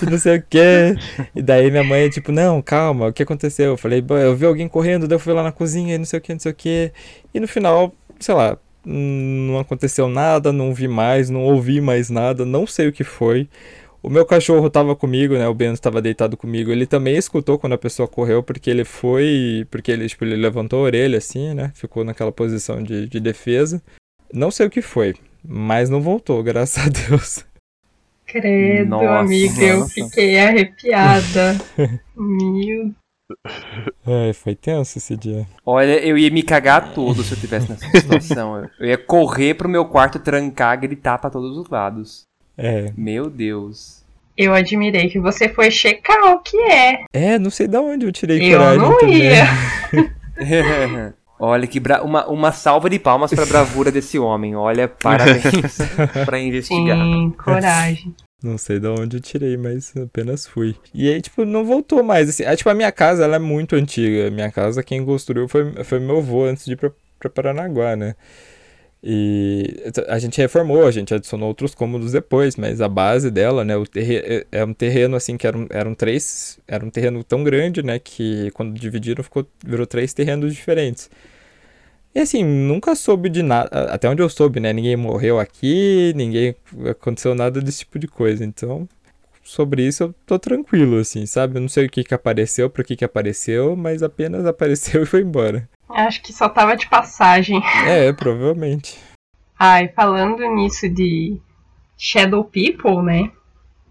e 0.03 0.07
não 0.07 0.19
sei 0.19 0.39
o 0.39 0.45
quê. 0.49 0.95
E 1.35 1.43
daí 1.43 1.71
minha 1.71 1.83
mãe, 1.83 2.09
tipo, 2.11 2.31
não, 2.31 2.63
calma, 2.63 3.09
o 3.09 3.13
que 3.13 3.23
aconteceu? 3.23 3.73
Eu 3.73 3.77
falei, 3.77 4.05
eu 4.09 4.37
vi 4.37 4.47
alguém 4.47 4.69
correndo, 4.69 5.09
daí 5.09 5.17
eu 5.17 5.21
fui 5.21 5.33
lá 5.33 5.43
na 5.43 5.53
cozinha 5.53 5.95
e 5.95 5.99
não 5.99 6.05
sei 6.05 6.19
o 6.19 6.23
que, 6.23 6.33
não 6.33 6.41
sei 6.41 6.53
o 6.53 6.55
que. 6.55 6.93
E 7.35 7.41
no 7.41 7.49
final, 7.49 7.93
sei 8.21 8.35
lá, 8.35 8.57
não 8.85 9.59
aconteceu 9.59 10.09
nada, 10.09 10.53
não 10.53 10.73
vi 10.73 10.89
mais, 10.89 11.29
não 11.29 11.43
ouvi 11.43 11.81
mais 11.81 12.11
nada, 12.11 12.45
não 12.45 12.67
sei 12.67 12.89
o 12.89 12.93
que 12.93 13.05
foi. 13.05 13.49
O 14.03 14.09
meu 14.09 14.25
cachorro 14.25 14.71
tava 14.71 14.95
comigo, 14.95 15.35
né? 15.35 15.49
O 15.49 15.55
Bento 15.55 15.75
estava 15.75 16.01
deitado 16.01 16.37
comigo. 16.37 16.71
Ele 16.71 16.87
também 16.87 17.17
escutou 17.17 17.59
quando 17.59 17.73
a 17.73 17.79
pessoa 17.79 18.07
correu, 18.07 18.43
porque 18.43 18.71
ele 18.71 18.85
foi. 18.85 19.67
Porque 19.71 19.91
ele, 19.91 20.09
tipo, 20.09 20.25
ele 20.25 20.37
levantou 20.37 20.81
a 20.81 20.83
orelha 20.83 21.19
assim, 21.19 21.53
né? 21.53 21.73
Ficou 21.75 22.05
naquela 22.05 22.31
posição 22.31 22.83
de, 22.83 23.09
de 23.09 23.19
defesa. 23.19 23.83
Não 24.33 24.51
sei 24.51 24.67
o 24.67 24.71
que 24.71 24.83
foi, 24.83 25.15
mas 25.45 25.91
não 25.91 26.01
voltou, 26.01 26.43
graças 26.45 26.87
a 26.87 26.89
Deus. 26.89 27.45
Credo, 28.27 28.91
nossa, 28.91 29.19
amiga, 29.21 29.77
nossa. 29.77 30.01
eu 30.01 30.07
fiquei 30.07 30.39
arrepiada. 30.39 31.57
Meu. 32.15 32.93
É, 34.07 34.33
foi 34.33 34.55
tenso 34.55 34.99
esse 34.99 35.17
dia. 35.17 35.47
Olha, 35.65 36.03
eu 36.03 36.17
ia 36.17 36.31
me 36.31 36.43
cagar 36.43 36.95
todo 36.95 37.23
se 37.23 37.33
eu 37.33 37.39
tivesse 37.39 37.71
nessa 37.71 37.87
situação. 37.99 38.69
eu 38.79 38.87
ia 38.87 38.99
correr 38.99 39.55
pro 39.55 39.69
meu 39.69 39.85
quarto, 39.87 40.19
trancar, 40.19 40.81
gritar 40.81 41.19
para 41.19 41.31
todos 41.31 41.57
os 41.57 41.69
lados. 41.69 42.23
É. 42.59 42.93
Meu 42.97 43.31
Deus. 43.31 44.03
Eu 44.37 44.53
admirei 44.53 45.09
que 45.09 45.19
você 45.19 45.49
foi 45.49 45.71
checar 45.71 46.33
o 46.33 46.41
que 46.41 46.57
é. 46.57 47.05
É, 47.13 47.39
não 47.39 47.51
sei 47.51 47.67
de 47.67 47.77
onde 47.77 48.07
eu 48.07 48.13
tirei 48.13 48.53
eu 48.53 48.59
coragem. 48.59 48.83
Eu 48.83 48.89
não 48.89 48.99
também. 48.99 49.23
ia. 49.23 51.15
Olha 51.41 51.67
que 51.69 51.79
bra... 51.79 52.03
uma, 52.03 52.27
uma 52.27 52.51
salva 52.51 52.91
de 52.91 52.99
palmas 52.99 53.33
para 53.33 53.45
a 53.45 53.47
bravura 53.47 53.93
desse 53.93 54.19
homem. 54.19 54.57
Olha, 54.57 54.89
parabéns 54.89 55.79
para 56.27 56.39
investigar. 56.41 56.99
Sim, 56.99 57.31
coragem. 57.31 58.15
Não 58.43 58.59
sei 58.59 58.79
de 58.79 58.87
onde 58.87 59.17
eu 59.17 59.21
tirei, 59.21 59.57
mas 59.57 59.97
apenas 59.97 60.47
fui. 60.47 60.77
E 60.95 61.09
aí, 61.09 61.21
tipo, 61.21 61.45
não 61.45 61.65
voltou 61.65 62.03
mais. 62.03 62.29
Assim, 62.29 62.45
ah, 62.45 62.57
tipo, 62.57 62.71
a 62.71 62.75
minha 62.75 62.91
casa, 62.93 63.25
ela 63.25 63.37
é 63.37 63.41
muito 63.41 63.75
antiga. 63.77 64.29
A 64.29 64.31
minha 64.31 64.51
casa, 64.51 64.83
quem 64.83 65.05
construiu 65.05 65.49
foi, 65.49 65.85
foi 65.85 65.99
meu 65.99 66.19
avô 66.19 66.45
antes 66.45 66.65
de 66.65 66.73
ir 66.73 66.77
pra, 66.77 66.91
pra 67.19 67.31
Paranaguá, 67.31 67.97
né? 67.97 68.15
E 69.03 69.77
a 70.09 70.19
gente 70.19 70.39
reformou, 70.39 70.87
a 70.87 70.91
gente 70.91 71.15
adicionou 71.15 71.49
outros 71.49 71.75
cômodos 71.75 72.13
depois, 72.13 72.57
mas 72.57 72.81
a 72.81 72.89
base 72.89 73.31
dela, 73.31 73.65
né, 73.65 73.77
o 73.77 73.85
é, 73.95 74.45
é 74.51 74.65
um 74.65 74.75
terreno 74.75 75.17
assim 75.17 75.37
que 75.37 75.47
eram, 75.47 75.67
eram 75.71 75.95
três, 75.95 76.59
era 76.67 76.85
um 76.85 76.91
terreno 76.91 77.23
tão 77.23 77.45
grande, 77.45 77.83
né, 77.83 77.99
que 78.01 78.51
quando 78.53 78.75
dividiram 78.79 79.23
ficou 79.23 79.47
virou 79.65 79.87
três 79.87 80.13
terrenos 80.13 80.53
diferentes. 80.55 81.09
E 82.15 82.21
assim, 82.21 82.43
nunca 82.43 82.95
soube 82.97 83.29
de 83.29 83.43
nada, 83.43 83.69
até 83.93 84.09
onde 84.09 84.23
eu 84.23 84.29
soube, 84.29 84.59
né, 84.59 84.73
ninguém 84.73 84.97
morreu 84.97 85.39
aqui, 85.39 86.13
ninguém 86.17 86.57
aconteceu 86.91 87.35
nada 87.35 87.61
desse 87.61 87.81
tipo 87.81 87.99
de 87.99 88.09
coisa. 88.09 88.45
Então, 88.45 88.89
sobre 89.45 89.87
isso 89.87 90.05
eu 90.05 90.15
tô 90.27 90.39
tranquilo 90.39 90.99
assim, 90.99 91.25
sabe? 91.27 91.57
Eu 91.57 91.61
não 91.63 91.69
sei 91.69 91.87
o 91.87 91.91
que 91.91 92.03
que 92.05 92.15
apareceu, 92.15 92.69
por 92.69 92.85
que 92.85 92.97
que 92.97 93.05
apareceu, 93.05 93.77
mas 93.77 94.03
apenas 94.03 94.45
apareceu 94.47 95.03
e 95.05 95.07
foi 95.07 95.21
embora. 95.23 95.69
Acho 95.91 96.23
que 96.23 96.33
só 96.33 96.49
tava 96.49 96.77
de 96.77 96.87
passagem. 96.89 97.63
É, 97.87 98.13
provavelmente. 98.13 98.99
Ai, 99.59 99.89
falando 99.89 100.47
nisso 100.55 100.89
de 100.89 101.41
Shadow 101.97 102.45
People, 102.45 103.03
né? 103.03 103.31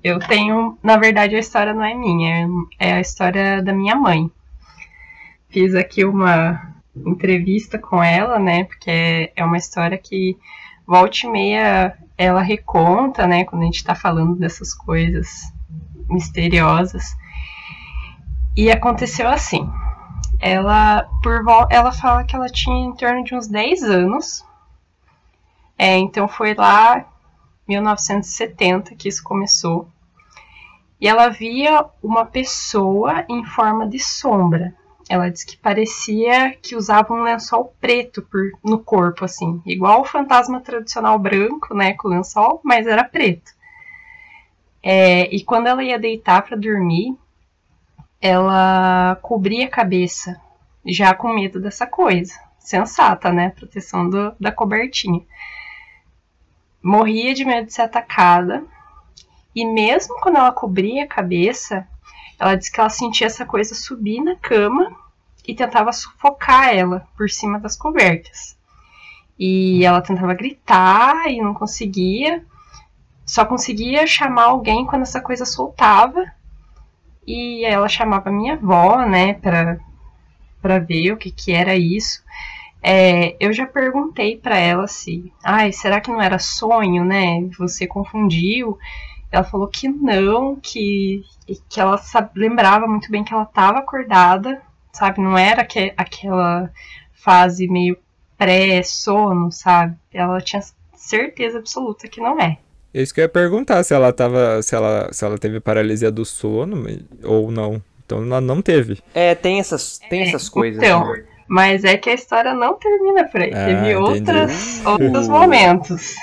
Eu 0.03 0.19
tenho, 0.19 0.77
na 0.81 0.95
verdade, 0.95 1.35
a 1.35 1.39
história 1.39 1.73
não 1.73 1.83
é 1.83 1.93
minha, 1.93 2.47
é 2.79 2.93
a 2.93 3.01
história 3.01 3.61
da 3.61 3.73
minha 3.73 3.95
mãe. 3.95 4.31
Fiz 5.49 5.75
aqui 5.75 6.05
uma 6.05 6.75
entrevista 6.95 7.77
com 7.77 8.01
ela, 8.01 8.39
né? 8.39 8.63
Porque 8.65 9.31
é 9.35 9.43
uma 9.43 9.57
história 9.57 9.97
que 9.97 10.37
volta 10.85 11.17
e 11.23 11.27
meia 11.27 11.97
ela 12.17 12.41
reconta, 12.41 13.27
né? 13.27 13.43
Quando 13.43 13.63
a 13.63 13.65
gente 13.65 13.83
tá 13.83 13.95
falando 13.95 14.35
dessas 14.35 14.73
coisas 14.73 15.41
misteriosas. 16.07 17.15
E 18.55 18.71
aconteceu 18.71 19.27
assim 19.27 19.69
ela 20.39 21.09
por 21.23 21.43
ela 21.69 21.91
fala 21.91 22.23
que 22.23 22.35
ela 22.35 22.49
tinha 22.49 22.87
em 22.87 22.95
torno 22.95 23.23
de 23.23 23.35
uns 23.35 23.47
10 23.47 23.83
anos. 23.83 24.45
É, 25.77 25.97
então 25.97 26.27
foi 26.27 26.53
lá 26.53 27.05
1970 27.67 28.95
que 28.95 29.09
isso 29.09 29.23
começou. 29.23 29.87
E 30.99 31.07
ela 31.07 31.29
via 31.29 31.85
uma 32.01 32.25
pessoa 32.25 33.23
em 33.29 33.43
forma 33.45 33.87
de 33.87 33.99
sombra. 33.99 34.73
Ela 35.09 35.29
disse 35.29 35.45
que 35.45 35.55
parecia 35.55 36.57
que 36.61 36.75
usava 36.75 37.13
um 37.13 37.21
lençol 37.21 37.73
preto 37.79 38.21
por, 38.23 38.51
no 38.63 38.79
corpo, 38.79 39.23
assim, 39.23 39.61
igual 39.65 40.01
o 40.01 40.05
fantasma 40.05 40.59
tradicional 40.59 41.17
branco, 41.17 41.73
né, 41.73 41.93
com 41.93 42.09
lençol, 42.09 42.59
mas 42.63 42.87
era 42.87 43.03
preto. 43.03 43.51
É, 44.83 45.33
e 45.33 45.43
quando 45.43 45.67
ela 45.67 45.83
ia 45.83 45.97
deitar 45.97 46.41
para 46.41 46.57
dormir, 46.57 47.15
ela 48.21 49.17
cobria 49.21 49.65
a 49.65 49.69
cabeça, 49.69 50.39
já 50.85 51.13
com 51.13 51.33
medo 51.33 51.59
dessa 51.59 51.85
coisa. 51.85 52.33
Sensata, 52.59 53.31
né? 53.31 53.49
Proteção 53.51 54.09
do, 54.09 54.35
da 54.39 54.51
cobertinha. 54.51 55.21
Morria 56.81 57.33
de 57.33 57.45
medo 57.45 57.67
de 57.67 57.73
ser 57.73 57.83
atacada. 57.83 58.63
E 59.55 59.65
mesmo 59.65 60.19
quando 60.19 60.37
ela 60.37 60.51
cobria 60.51 61.03
a 61.03 61.07
cabeça, 61.07 61.87
ela 62.39 62.55
disse 62.55 62.71
que 62.71 62.79
ela 62.79 62.89
sentia 62.89 63.27
essa 63.27 63.45
coisa 63.45 63.73
subir 63.73 64.21
na 64.21 64.35
cama 64.35 64.95
e 65.47 65.55
tentava 65.55 65.91
sufocar 65.93 66.75
ela 66.75 67.07
por 67.15 67.29
cima 67.29 67.59
das 67.59 67.75
cobertas. 67.75 68.57
E 69.39 69.85
ela 69.85 70.01
tentava 70.01 70.33
gritar 70.33 71.29
e 71.29 71.41
não 71.41 71.53
conseguia. 71.53 72.43
Só 73.25 73.45
conseguia 73.45 74.05
chamar 74.07 74.45
alguém 74.45 74.85
quando 74.85 75.03
essa 75.03 75.21
coisa 75.21 75.45
soltava 75.45 76.25
e 77.27 77.65
ela 77.65 77.89
chamava 77.89 78.31
minha 78.31 78.53
avó, 78.53 79.05
né, 79.05 79.33
para 79.35 79.79
para 80.61 80.79
ver 80.79 81.11
o 81.11 81.17
que 81.17 81.31
que 81.31 81.51
era 81.53 81.75
isso. 81.75 82.23
É, 82.81 83.35
eu 83.39 83.53
já 83.53 83.65
perguntei 83.65 84.37
para 84.37 84.57
ela 84.57 84.87
se, 84.87 85.31
ai, 85.43 85.71
será 85.71 85.99
que 86.01 86.09
não 86.11 86.21
era 86.21 86.39
sonho, 86.39 87.03
né? 87.05 87.41
Você 87.57 87.87
confundiu? 87.87 88.77
Ela 89.31 89.43
falou 89.43 89.67
que 89.67 89.87
não, 89.89 90.55
que, 90.55 91.23
que 91.69 91.79
ela 91.79 91.97
sabe, 91.97 92.31
lembrava 92.35 92.87
muito 92.87 93.11
bem 93.11 93.23
que 93.23 93.33
ela 93.33 93.43
estava 93.43 93.79
acordada, 93.79 94.61
sabe? 94.93 95.21
Não 95.21 95.37
era 95.37 95.65
que, 95.65 95.93
aquela 95.97 96.71
fase 97.13 97.67
meio 97.67 97.97
pré-sono, 98.37 99.51
sabe? 99.51 99.97
Ela 100.13 100.39
tinha 100.41 100.61
certeza 100.95 101.59
absoluta 101.59 102.07
que 102.07 102.21
não 102.21 102.39
é. 102.39 102.57
Isso 102.93 103.13
que 103.13 103.19
eu 103.19 103.23
ia 103.23 103.29
perguntar 103.29 103.83
se 103.83 103.93
ela 103.93 104.11
tava. 104.11 104.61
se 104.61 104.75
ela, 104.75 105.09
se 105.11 105.23
ela 105.23 105.37
teve 105.37 105.59
paralisia 105.59 106.11
do 106.11 106.25
sono 106.25 106.85
ou 107.23 107.51
não. 107.51 107.81
Então 108.05 108.23
ela 108.23 108.39
não 108.39 108.61
teve. 108.61 108.99
É, 109.13 109.35
tem 109.35 109.59
essas, 109.59 109.99
tem 110.09 110.21
essas 110.21 110.47
coisas. 110.47 110.81
Então, 110.81 111.11
né? 111.11 111.25
mas 111.47 111.83
é 111.83 111.97
que 111.97 112.09
a 112.09 112.13
história 112.13 112.53
não 112.53 112.75
termina 112.75 113.25
por 113.25 113.41
aí. 113.41 113.51
Ah, 113.53 113.65
teve 113.65 113.95
outras, 113.95 114.85
outros 114.85 115.27
momentos. 115.27 116.15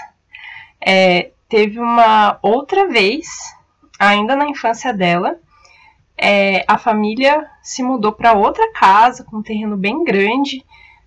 É, 0.85 1.31
teve 1.49 1.79
uma 1.79 2.39
outra 2.43 2.89
vez, 2.89 3.27
ainda 3.99 4.35
na 4.35 4.49
infância 4.49 4.93
dela, 4.93 5.37
é, 6.17 6.65
a 6.67 6.79
família 6.79 7.47
se 7.63 7.83
mudou 7.83 8.13
para 8.13 8.33
outra 8.33 8.73
casa 8.73 9.25
com 9.25 9.39
um 9.39 9.43
terreno 9.43 9.77
bem 9.77 10.05
grande, 10.05 10.65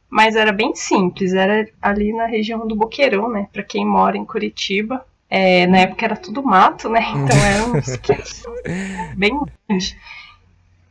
mas 0.09 0.35
era 0.35 0.51
bem 0.51 0.75
simples, 0.75 1.33
era 1.33 1.67
ali 1.81 2.13
na 2.13 2.25
região 2.27 2.67
do 2.67 2.75
Boqueirão, 2.75 3.29
né? 3.29 3.47
Para 3.51 3.63
quem 3.63 3.85
mora 3.85 4.17
em 4.17 4.25
Curitiba, 4.25 5.05
é, 5.29 5.67
na 5.67 5.79
época 5.79 6.05
era 6.05 6.15
tudo 6.15 6.43
mato, 6.43 6.89
né? 6.89 7.05
Então 7.09 7.37
era 7.37 7.63
uns 7.77 9.15
bem 9.15 9.39
grande. 9.67 9.97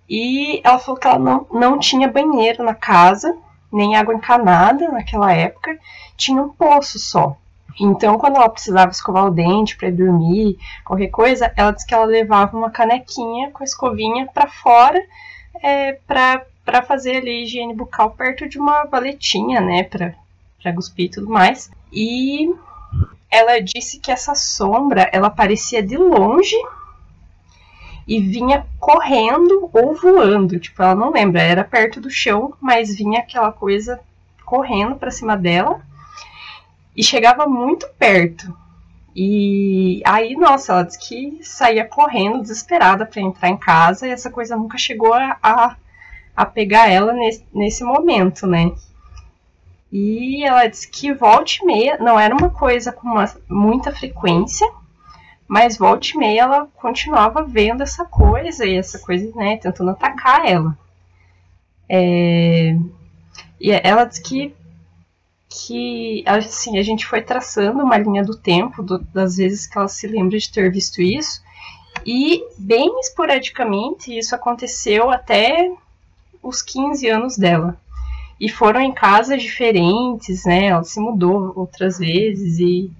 E 0.09 0.61
ela 0.63 0.79
falou 0.79 1.01
que 1.01 1.07
ela 1.07 1.19
não, 1.19 1.47
não 1.53 1.79
tinha 1.79 2.09
banheiro 2.09 2.63
na 2.63 2.75
casa, 2.75 3.37
nem 3.73 3.97
água 3.97 4.15
encanada 4.15 4.89
naquela 4.91 5.33
época, 5.33 5.77
tinha 6.17 6.41
um 6.41 6.49
poço 6.49 6.99
só. 6.99 7.37
Então, 7.79 8.17
quando 8.17 8.37
ela 8.37 8.49
precisava 8.49 8.91
escovar 8.91 9.27
o 9.27 9.31
dente 9.31 9.77
para 9.77 9.91
dormir, 9.91 10.57
qualquer 10.85 11.09
coisa, 11.09 11.53
ela 11.57 11.73
disse 11.73 11.87
que 11.87 11.93
ela 11.93 12.07
levava 12.07 12.57
uma 12.57 12.71
canequinha 12.71 13.51
com 13.51 13.63
a 13.63 13.67
escovinha 13.67 14.27
para 14.33 14.49
fora 14.49 15.03
é, 15.63 15.99
para 16.07 16.83
fazer 16.83 17.17
ali 17.19 17.45
higiene 17.45 17.75
bucal 17.75 18.11
perto 18.13 18.49
de 18.49 18.59
uma 18.59 18.85
valetinha, 18.85 19.61
né, 19.61 19.83
para 19.83 20.73
cuspir 20.75 21.07
e 21.07 21.11
tudo 21.11 21.29
mais. 21.29 21.71
E 21.93 22.51
ela 23.37 23.61
disse 23.61 24.01
que 24.01 24.11
essa 24.11 24.35
sombra, 24.35 25.11
ela 25.13 25.27
aparecia 25.27 25.83
de 25.83 25.97
longe 25.97 26.57
e 28.09 28.19
vinha 28.19 28.67
correndo 28.81 29.69
ou 29.75 29.95
voando, 29.95 30.59
tipo, 30.59 30.83
ela 30.83 30.95
não 30.95 31.11
lembra, 31.11 31.43
era 31.43 31.63
perto 31.63 32.01
do 32.01 32.09
chão, 32.09 32.55
mas 32.61 32.97
vinha 32.97 33.21
aquela 33.21 33.53
coisa 33.53 34.01
correndo 34.45 34.97
para 34.97 35.11
cima 35.11 35.37
dela 35.37 35.83
e 36.97 37.03
chegava 37.03 37.47
muito 37.47 37.87
perto. 37.99 38.57
E 39.15 40.01
aí, 40.07 40.35
nossa, 40.35 40.73
ela 40.73 40.83
disse 40.85 40.99
que 41.07 41.39
saía 41.43 41.85
correndo, 41.85 42.41
desesperada 42.41 43.05
para 43.05 43.21
entrar 43.21 43.49
em 43.49 43.57
casa, 43.57 44.07
e 44.07 44.11
essa 44.11 44.31
coisa 44.31 44.57
nunca 44.57 44.79
chegou 44.79 45.13
a, 45.13 45.77
a, 46.35 46.47
pegar 46.47 46.89
ela 46.89 47.13
nesse, 47.13 47.45
nesse 47.53 47.85
momento, 47.85 48.47
né? 48.47 48.73
E 49.93 50.45
ela 50.45 50.67
disse 50.67 50.89
que 50.89 51.13
volta 51.13 51.53
e 51.63 51.65
meia, 51.65 51.99
não 51.99 52.19
era 52.19 52.35
uma 52.35 52.51
coisa 52.51 52.93
com 52.93 53.09
uma, 53.09 53.25
muita 53.49 53.93
frequência, 53.93 54.69
mas 55.47 55.79
volta 55.79 56.09
e 56.09 56.17
meia 56.19 56.43
ela 56.43 56.69
continuava 56.75 57.43
vendo 57.43 57.83
essa 57.83 58.05
coisa, 58.05 58.67
e 58.67 58.77
essa 58.77 58.99
coisa, 58.99 59.31
né, 59.37 59.57
tentando 59.57 59.91
atacar 59.91 60.45
ela. 60.45 60.77
É, 61.89 62.77
e 63.61 63.71
ela 63.71 64.05
disse 64.05 64.23
que 64.23 64.55
que 65.49 66.23
assim, 66.27 66.79
a 66.79 66.83
gente 66.83 67.07
foi 67.07 67.23
traçando 67.23 67.83
uma 67.83 67.97
linha 67.97 68.23
do 68.23 68.37
tempo 68.37 68.83
do, 68.83 68.99
das 68.99 69.37
vezes 69.37 69.67
que 69.67 69.79
ela 69.79 69.89
se 69.89 70.07
lembra 70.07 70.37
de 70.37 70.53
ter 70.53 70.71
visto 70.71 71.01
isso, 71.01 71.41
e 72.05 72.45
bem 72.59 73.01
esporadicamente 73.01 74.17
isso 74.17 74.35
aconteceu 74.35 75.11
até 75.11 75.73
os 76.43 76.63
15 76.63 77.09
anos 77.09 77.37
dela. 77.39 77.81
E 78.41 78.49
foram 78.49 78.81
em 78.81 78.93
casas 78.93 79.43
diferentes, 79.43 80.45
né? 80.45 80.67
Ela 80.67 80.85
se 80.85 81.01
mudou 81.01 81.53
outras 81.57 81.99
vezes 81.99 82.59
e 82.59 82.91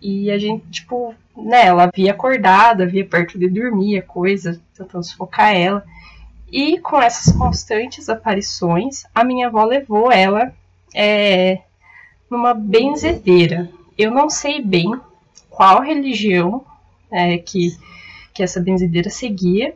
e 0.00 0.30
a 0.30 0.38
gente, 0.38 0.64
tipo, 0.70 1.14
né, 1.36 1.66
ela 1.66 1.90
via 1.92 2.12
acordada, 2.12 2.86
via 2.86 3.04
perto 3.04 3.38
de 3.38 3.48
dormir 3.48 3.98
a 3.98 4.02
coisa, 4.02 4.60
tentando 4.76 5.04
sufocar 5.04 5.54
ela. 5.54 5.84
E 6.50 6.78
com 6.78 7.00
essas 7.00 7.34
constantes 7.34 8.08
aparições, 8.08 9.04
a 9.14 9.24
minha 9.24 9.48
avó 9.48 9.64
levou 9.64 10.10
ela 10.10 10.54
é, 10.94 11.60
numa 12.30 12.54
benzedeira. 12.54 13.68
Eu 13.96 14.10
não 14.10 14.30
sei 14.30 14.62
bem 14.62 14.98
qual 15.50 15.82
religião 15.82 16.64
é, 17.10 17.36
que, 17.38 17.76
que 18.32 18.42
essa 18.42 18.60
benzedeira 18.60 19.10
seguia, 19.10 19.74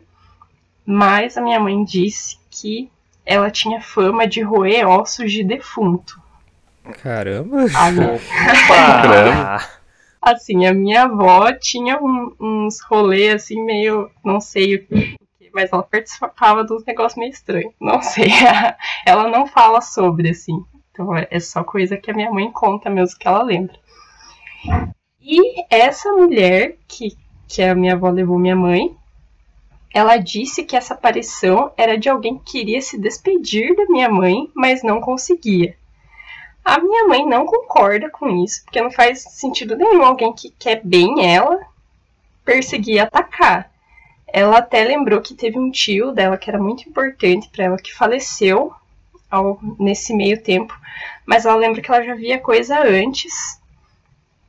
mas 0.87 1.37
a 1.37 1.43
minha 1.43 1.59
mãe 1.59 1.85
disse 1.85 2.39
que 2.49 2.89
ela 3.25 3.51
tinha 3.51 3.81
fama 3.81 4.27
de 4.27 4.43
roer 4.43 4.87
ossos 4.89 5.33
de 5.33 5.45
defunto. 5.45 6.21
Caramba! 7.03 7.67
Caramba! 7.71 9.59
assim, 10.21 10.67
a 10.67 10.73
minha 10.73 11.05
avó 11.05 11.53
tinha 11.53 11.99
um, 12.01 12.35
uns 12.41 12.81
rolês 12.81 13.35
assim, 13.35 13.63
meio. 13.65 14.11
não 14.25 14.41
sei 14.41 14.77
o 14.77 14.87
que, 14.87 15.17
mas 15.53 15.73
ela 15.73 15.83
participava 15.83 16.65
de 16.65 16.73
uns 16.73 16.85
negócios 16.85 17.19
meio 17.19 17.31
estranhos. 17.31 17.75
Não 17.81 18.01
sei. 18.01 18.29
ela 19.05 19.29
não 19.29 19.47
fala 19.47 19.81
sobre, 19.81 20.31
assim. 20.31 20.65
Então 20.91 21.09
é 21.17 21.41
só 21.41 21.65
coisa 21.65 21.97
que 21.97 22.11
a 22.11 22.15
minha 22.15 22.31
mãe 22.31 22.51
conta 22.51 22.91
mesmo 22.91 23.19
que 23.19 23.27
ela 23.27 23.43
lembra. 23.43 23.75
E 25.21 25.65
essa 25.71 26.13
mulher 26.13 26.77
que, 26.87 27.17
que 27.49 27.63
a 27.63 27.75
minha 27.75 27.95
avó 27.95 28.11
levou 28.11 28.39
minha 28.39 28.57
mãe, 28.57 28.95
ela 29.93 30.17
disse 30.17 30.65
que 30.65 30.77
essa 30.77 30.95
aparição 30.95 31.73
era 31.77 31.99
de 31.99 32.09
alguém 32.09 32.39
que 32.39 32.53
queria 32.53 32.81
se 32.81 32.99
despedir 32.99 33.77
da 33.77 33.85
minha 33.87 34.09
mãe, 34.09 34.51
mas 34.55 34.83
não 34.83 35.01
conseguia. 35.01 35.77
A 36.65 36.79
minha 36.79 37.07
mãe 37.09 37.27
não 37.27 37.45
concorda 37.45 38.09
com 38.09 38.29
isso, 38.43 38.65
porque 38.65 38.81
não 38.81 38.91
faz 38.91 39.23
sentido 39.23 39.77
nenhum 39.77 40.03
alguém 40.03 40.33
que 40.33 40.51
quer 40.51 40.81
bem 40.83 41.27
ela 41.27 41.61
perseguir 42.45 42.97
e 42.97 43.01
atacar. 43.01 43.71
Ela 44.27 44.59
até 44.59 44.83
lembrou 44.85 45.21
que 45.21 45.35
teve 45.35 45.59
um 45.59 45.71
tio 45.71 46.13
dela 46.13 46.39
que 46.39 46.49
era 46.49 46.59
muito 46.59 46.89
importante 46.89 47.49
para 47.51 47.65
ela 47.65 47.77
que 47.77 47.95
faleceu 47.95 48.73
ao, 49.31 49.59
nesse 49.79 50.15
meio 50.15 50.41
tempo, 50.43 50.79
mas 51.27 51.45
ela 51.45 51.57
lembra 51.57 51.83
que 51.83 51.91
ela 51.91 52.03
já 52.03 52.15
via 52.15 52.39
coisa 52.39 52.81
antes, 52.81 53.61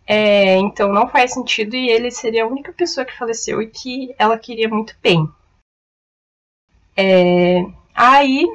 é, 0.06 0.58
então 0.58 0.92
não 0.92 1.08
faz 1.08 1.34
sentido 1.34 1.76
e 1.76 1.89
ele 1.89 2.12
seria 2.12 2.44
a 2.44 2.48
única 2.48 2.74
pessoa 2.74 3.06
que 3.06 3.18
faleceu 3.18 3.62
e 3.62 3.68
que 3.68 4.13
ela 4.18 4.38
queria 4.38 4.68
muito 4.68 4.96
bem. 5.02 5.28
É, 6.96 7.66
aí 7.96 8.46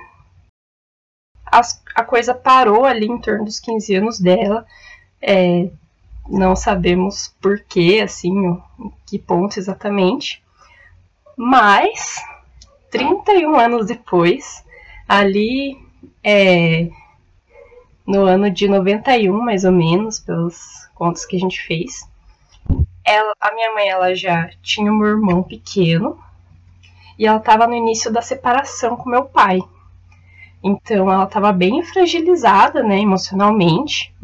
as, 1.47 1.83
a 1.95 2.05
coisa 2.05 2.35
parou 2.35 2.85
ali 2.85 3.07
em 3.07 3.19
torno 3.19 3.45
dos 3.45 3.59
15 3.59 3.95
anos 3.97 4.21
dela. 4.21 4.67
É, 5.21 5.71
não 6.29 6.55
sabemos 6.55 7.35
porquê, 7.41 8.01
assim, 8.05 8.31
em 8.79 8.93
que 9.07 9.19
ponto 9.19 9.59
exatamente. 9.59 10.43
Mas, 11.37 12.23
31 12.91 13.57
anos 13.59 13.87
depois, 13.87 14.63
ali 15.09 15.79
é, 16.23 16.91
no 18.09 18.25
ano 18.25 18.51
de 18.51 18.67
91, 18.67 19.39
mais 19.39 19.65
ou 19.65 19.73
menos, 19.73 20.19
pelos 20.19 20.89
contos 20.95 21.27
que 21.27 21.37
a 21.37 21.39
gente 21.39 21.61
fez. 21.61 22.09
Ela, 23.05 23.35
a 23.39 23.55
minha 23.55 23.75
mãe 23.75 23.89
ela 23.89 24.15
já 24.15 24.49
tinha 24.63 24.91
um 24.91 25.05
irmão 25.05 25.43
pequeno 25.43 26.19
e 27.19 27.27
ela 27.27 27.37
estava 27.37 27.67
no 27.67 27.75
início 27.75 28.11
da 28.11 28.23
separação 28.23 28.97
com 28.97 29.11
meu 29.11 29.27
pai. 29.27 29.61
Então 30.65 31.13
ela 31.13 31.25
estava 31.25 31.53
bem 31.53 31.83
fragilizada, 31.83 32.83
né, 32.83 32.99
emocionalmente. 32.99 34.15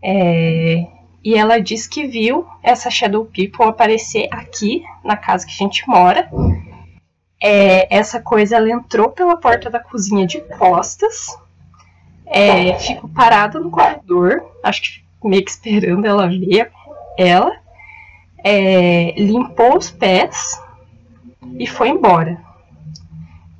É, 0.00 0.86
e 1.24 1.34
ela 1.34 1.60
diz 1.60 1.88
que 1.88 2.06
viu 2.06 2.46
essa 2.62 2.90
Shadow 2.90 3.24
People 3.24 3.66
aparecer 3.66 4.28
aqui 4.30 4.84
na 5.02 5.16
casa 5.16 5.44
que 5.44 5.52
a 5.52 5.56
gente 5.56 5.86
mora 5.88 6.30
é, 7.40 7.94
essa 7.94 8.20
coisa 8.20 8.56
ela 8.56 8.70
entrou 8.70 9.10
pela 9.10 9.36
porta 9.36 9.70
da 9.70 9.80
cozinha 9.80 10.26
de 10.26 10.40
costas, 10.40 11.38
é, 12.30 12.78
ficou 12.78 13.08
parada 13.10 13.58
no 13.58 13.70
corredor, 13.70 14.42
acho 14.62 14.82
que 14.82 15.28
meio 15.28 15.44
que 15.44 15.50
esperando 15.50 16.06
ela 16.06 16.28
ver 16.28 16.70
ela, 17.16 17.52
é, 18.44 19.14
limpou 19.20 19.76
os 19.76 19.90
pés 19.90 20.60
e 21.58 21.66
foi 21.66 21.88
embora. 21.88 22.40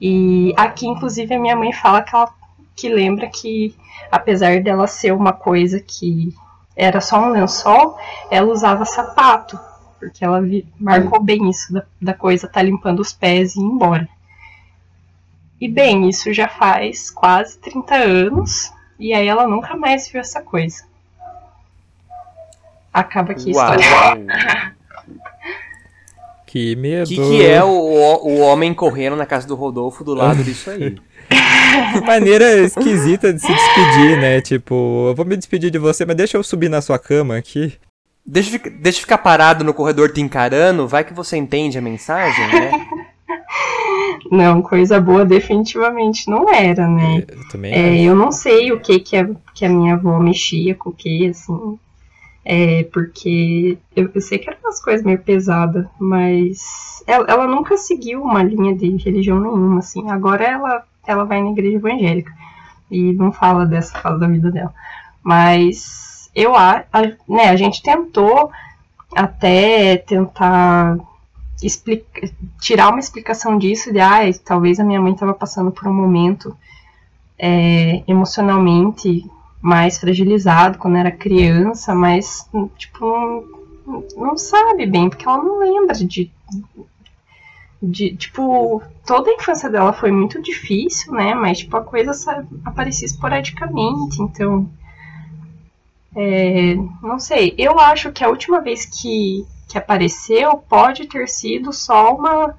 E 0.00 0.54
aqui, 0.56 0.86
inclusive, 0.86 1.34
a 1.34 1.40
minha 1.40 1.56
mãe 1.56 1.72
fala 1.72 2.02
que 2.02 2.14
ela 2.14 2.32
que 2.76 2.88
lembra 2.88 3.26
que, 3.26 3.74
apesar 4.08 4.62
dela 4.62 4.86
ser 4.86 5.12
uma 5.12 5.32
coisa 5.32 5.80
que 5.80 6.32
era 6.76 7.00
só 7.00 7.18
um 7.18 7.30
lençol, 7.30 7.98
ela 8.30 8.52
usava 8.52 8.84
sapato 8.84 9.58
porque 9.98 10.24
ela 10.24 10.40
marcou 10.78 11.22
bem 11.22 11.50
isso 11.50 11.72
da, 11.72 11.84
da 12.00 12.14
coisa 12.14 12.48
tá 12.48 12.62
limpando 12.62 13.00
os 13.00 13.12
pés 13.12 13.56
e 13.56 13.60
ir 13.60 13.64
embora. 13.64 14.08
E 15.60 15.68
bem, 15.68 16.08
isso 16.08 16.32
já 16.32 16.48
faz 16.48 17.10
quase 17.10 17.58
30 17.58 17.94
anos, 17.94 18.72
e 18.98 19.12
aí 19.12 19.26
ela 19.26 19.46
nunca 19.46 19.76
mais 19.76 20.08
viu 20.08 20.20
essa 20.20 20.40
coisa. 20.40 20.84
Acaba 22.92 23.32
aqui 23.32 23.48
a 23.48 23.50
história. 23.50 24.76
Que 26.48 26.74
medo. 26.76 27.04
O 27.04 27.08
que, 27.08 27.16
que 27.16 27.44
é 27.44 27.62
o, 27.62 27.68
o 27.68 28.38
homem 28.38 28.72
correndo 28.72 29.14
na 29.14 29.26
casa 29.26 29.46
do 29.46 29.54
Rodolfo 29.54 30.02
do 30.02 30.14
lado 30.14 30.42
disso 30.42 30.70
aí? 30.70 30.96
Que 31.92 32.00
maneira 32.00 32.56
esquisita 32.56 33.32
de 33.32 33.40
se 33.40 33.46
despedir, 33.46 34.18
né? 34.18 34.40
Tipo, 34.40 35.08
eu 35.08 35.14
vou 35.14 35.26
me 35.26 35.36
despedir 35.36 35.70
de 35.70 35.78
você, 35.78 36.06
mas 36.06 36.16
deixa 36.16 36.38
eu 36.38 36.42
subir 36.42 36.70
na 36.70 36.80
sua 36.80 36.98
cama 36.98 37.36
aqui. 37.36 37.74
Deixa, 38.24 38.58
deixa 38.58 38.98
eu 38.98 39.02
ficar 39.02 39.18
parado 39.18 39.62
no 39.62 39.74
corredor 39.74 40.10
te 40.10 40.22
encarando, 40.22 40.88
vai 40.88 41.04
que 41.04 41.12
você 41.12 41.36
entende 41.36 41.76
a 41.76 41.82
mensagem, 41.82 42.46
né? 42.48 42.70
Não, 44.30 44.60
coisa 44.60 45.00
boa 45.00 45.24
definitivamente 45.24 46.28
não 46.28 46.52
era, 46.52 46.86
né? 46.86 47.24
Eu 47.28 47.48
também 47.48 47.72
É, 47.72 48.02
eu 48.02 48.14
não 48.14 48.30
sei 48.30 48.72
o 48.72 48.80
que 48.80 49.00
que 49.00 49.16
a, 49.16 49.28
que 49.54 49.64
a 49.64 49.68
minha 49.68 49.94
avó 49.94 50.18
mexia 50.18 50.74
com 50.74 50.90
o 50.90 50.92
que, 50.92 51.28
assim. 51.28 51.78
É, 52.44 52.84
porque 52.92 53.78
eu, 53.94 54.10
eu 54.14 54.20
sei 54.20 54.38
que 54.38 54.48
eram 54.48 54.58
umas 54.62 54.82
coisas 54.82 55.04
meio 55.04 55.18
pesadas, 55.18 55.86
mas 55.98 57.02
ela, 57.06 57.26
ela 57.28 57.46
nunca 57.46 57.76
seguiu 57.76 58.22
uma 58.22 58.42
linha 58.42 58.74
de 58.74 58.96
religião 58.96 59.40
nenhuma, 59.40 59.78
assim. 59.80 60.10
Agora 60.10 60.44
ela, 60.44 60.84
ela 61.06 61.24
vai 61.24 61.42
na 61.42 61.50
igreja 61.50 61.76
evangélica 61.76 62.32
e 62.90 63.12
não 63.12 63.32
fala 63.32 63.66
dessa 63.66 63.98
fase 63.98 64.20
da 64.20 64.26
vida 64.26 64.50
dela. 64.50 64.72
Mas 65.22 66.30
eu 66.34 66.54
acho, 66.54 66.86
né, 67.28 67.48
a 67.48 67.56
gente 67.56 67.82
tentou 67.82 68.50
até 69.14 69.96
tentar 69.96 70.96
explica- 71.62 72.30
tirar 72.60 72.90
uma 72.90 73.00
explicação 73.00 73.58
disso 73.58 73.92
de 73.92 74.00
ah, 74.00 74.20
talvez 74.44 74.78
a 74.80 74.84
minha 74.84 75.00
mãe 75.00 75.12
estava 75.12 75.34
passando 75.34 75.70
por 75.70 75.86
um 75.88 75.94
momento 75.94 76.56
é, 77.38 78.02
emocionalmente 78.06 79.24
mais 79.60 79.98
fragilizado 79.98 80.78
quando 80.78 80.96
era 80.96 81.10
criança, 81.10 81.94
mas 81.94 82.48
tipo 82.76 83.04
não, 83.86 84.04
não 84.16 84.36
sabe 84.38 84.86
bem 84.86 85.08
porque 85.08 85.26
ela 85.26 85.42
não 85.42 85.58
lembra 85.58 85.94
de, 85.94 86.30
de 87.82 88.16
tipo 88.16 88.82
toda 89.06 89.30
a 89.30 89.34
infância 89.34 89.70
dela 89.70 89.92
foi 89.92 90.10
muito 90.10 90.40
difícil, 90.42 91.12
né? 91.12 91.34
Mas 91.34 91.58
tipo 91.58 91.76
a 91.76 91.82
coisa 91.82 92.12
sa- 92.12 92.44
aparecia 92.64 93.06
esporadicamente, 93.06 94.20
então 94.22 94.68
é, 96.14 96.74
não 97.02 97.18
sei. 97.18 97.54
Eu 97.58 97.78
acho 97.78 98.12
que 98.12 98.24
a 98.24 98.28
última 98.28 98.60
vez 98.60 98.84
que, 98.84 99.44
que 99.68 99.78
apareceu 99.78 100.56
pode 100.58 101.06
ter 101.06 101.28
sido 101.28 101.72
só 101.72 102.14
uma. 102.14 102.56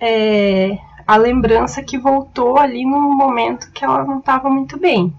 é, 0.00 0.78
a 1.06 1.16
lembrança 1.16 1.82
que 1.82 1.98
voltou 1.98 2.58
ali 2.58 2.84
num 2.84 3.14
momento 3.16 3.70
que 3.72 3.84
ela 3.84 4.04
não 4.04 4.18
estava 4.18 4.48
muito 4.48 4.78
bem. 4.78 5.12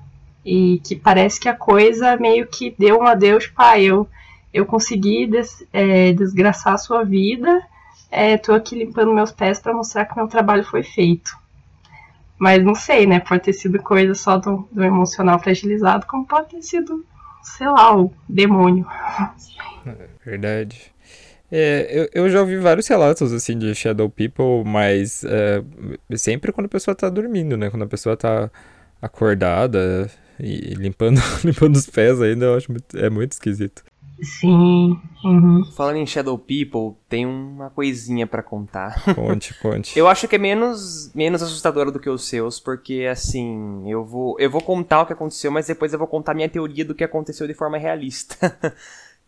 E 0.45 0.80
que 0.84 0.95
parece 0.95 1.39
que 1.39 1.50
a 1.50 1.56
coisa 1.56 2.17
meio 2.17 2.48
que 2.48 2.74
deu 2.78 3.00
um 3.00 3.08
adeus, 3.08 3.48
pai. 3.48 3.84
Eu, 3.86 4.08
eu 4.54 4.65
consegui 4.65 5.28
des- 5.28 5.65
é, 5.74 6.13
desgraçar 6.13 6.74
a 6.74 6.78
sua 6.78 7.04
vida. 7.04 7.62
É, 8.12 8.38
tô 8.38 8.54
aqui 8.54 8.76
limpando 8.76 9.13
meus 9.13 9.32
pés 9.32 9.60
para 9.60 9.74
mostrar 9.74 10.06
que 10.06 10.15
meu 10.15 10.28
trabalho 10.28 10.63
foi 10.63 10.84
feito. 10.84 11.36
Mas 12.38 12.63
não 12.63 12.76
sei, 12.76 13.06
né? 13.06 13.19
Pode 13.19 13.43
ter 13.43 13.54
sido 13.54 13.82
coisa 13.82 14.13
só 14.13 14.38
do, 14.38 14.67
do 14.71 14.84
emocional 14.84 15.39
fragilizado, 15.39 16.06
como 16.06 16.26
pode 16.26 16.50
ter 16.50 16.62
sido, 16.62 17.06
sei 17.46 17.68
lá, 17.68 17.96
o 17.96 18.12
demônio. 18.28 18.86
Verdade. 20.26 20.94
É, 21.52 21.88
eu, 21.92 22.24
eu 22.24 22.30
já 22.30 22.42
ouvi 22.42 22.58
vários 22.58 22.88
relatos 22.88 23.32
assim 23.32 23.58
de 23.58 23.74
Shadow 23.76 24.10
People, 24.10 24.64
mas 24.66 25.24
é, 25.24 25.64
sempre 26.18 26.52
quando 26.52 26.66
a 26.66 26.70
pessoa 26.70 26.96
tá 26.96 27.08
dormindo, 27.10 27.56
né? 27.56 27.70
Quando 27.70 27.84
a 27.84 27.88
pessoa 27.88 28.18
tá 28.18 28.50
acordada 29.02 30.10
e 30.40 30.74
limpando, 30.74 31.22
limpando 31.46 31.76
os 31.76 31.86
pés 31.88 32.22
ainda, 32.22 32.46
eu 32.46 32.56
acho 32.56 32.72
muito, 32.72 32.98
é 32.98 33.10
muito 33.10 33.34
esquisito. 33.34 33.84
Sim. 34.26 35.00
Uhum. 35.24 35.64
Falando 35.76 35.98
em 35.98 36.06
Shadow 36.06 36.38
People, 36.38 37.00
tem 37.08 37.26
uma 37.26 37.70
coisinha 37.70 38.28
pra 38.28 38.44
contar. 38.44 39.04
Conte, 39.16 39.54
conte. 39.60 39.98
Eu 39.98 40.08
acho 40.08 40.28
que 40.28 40.36
é 40.36 40.40
menos, 40.40 41.12
menos 41.14 41.42
assustadora 41.42 41.92
do 41.92 42.00
que 42.00 42.10
os 42.10 42.28
seus, 42.28 42.60
porque 42.60 43.08
assim, 43.10 43.90
eu 43.90 44.04
vou, 44.04 44.40
eu 44.40 44.50
vou 44.50 44.62
contar 44.62 45.02
o 45.02 45.06
que 45.06 45.14
aconteceu, 45.14 45.52
mas 45.52 45.68
depois 45.68 45.94
eu 45.94 46.00
vou 46.00 46.08
contar 46.08 46.34
minha 46.34 46.50
teoria 46.50 46.84
do 46.84 46.96
que 46.96 47.04
aconteceu 47.04 47.48
de 47.48 47.54
forma 47.54 47.78
realista. 47.78 48.58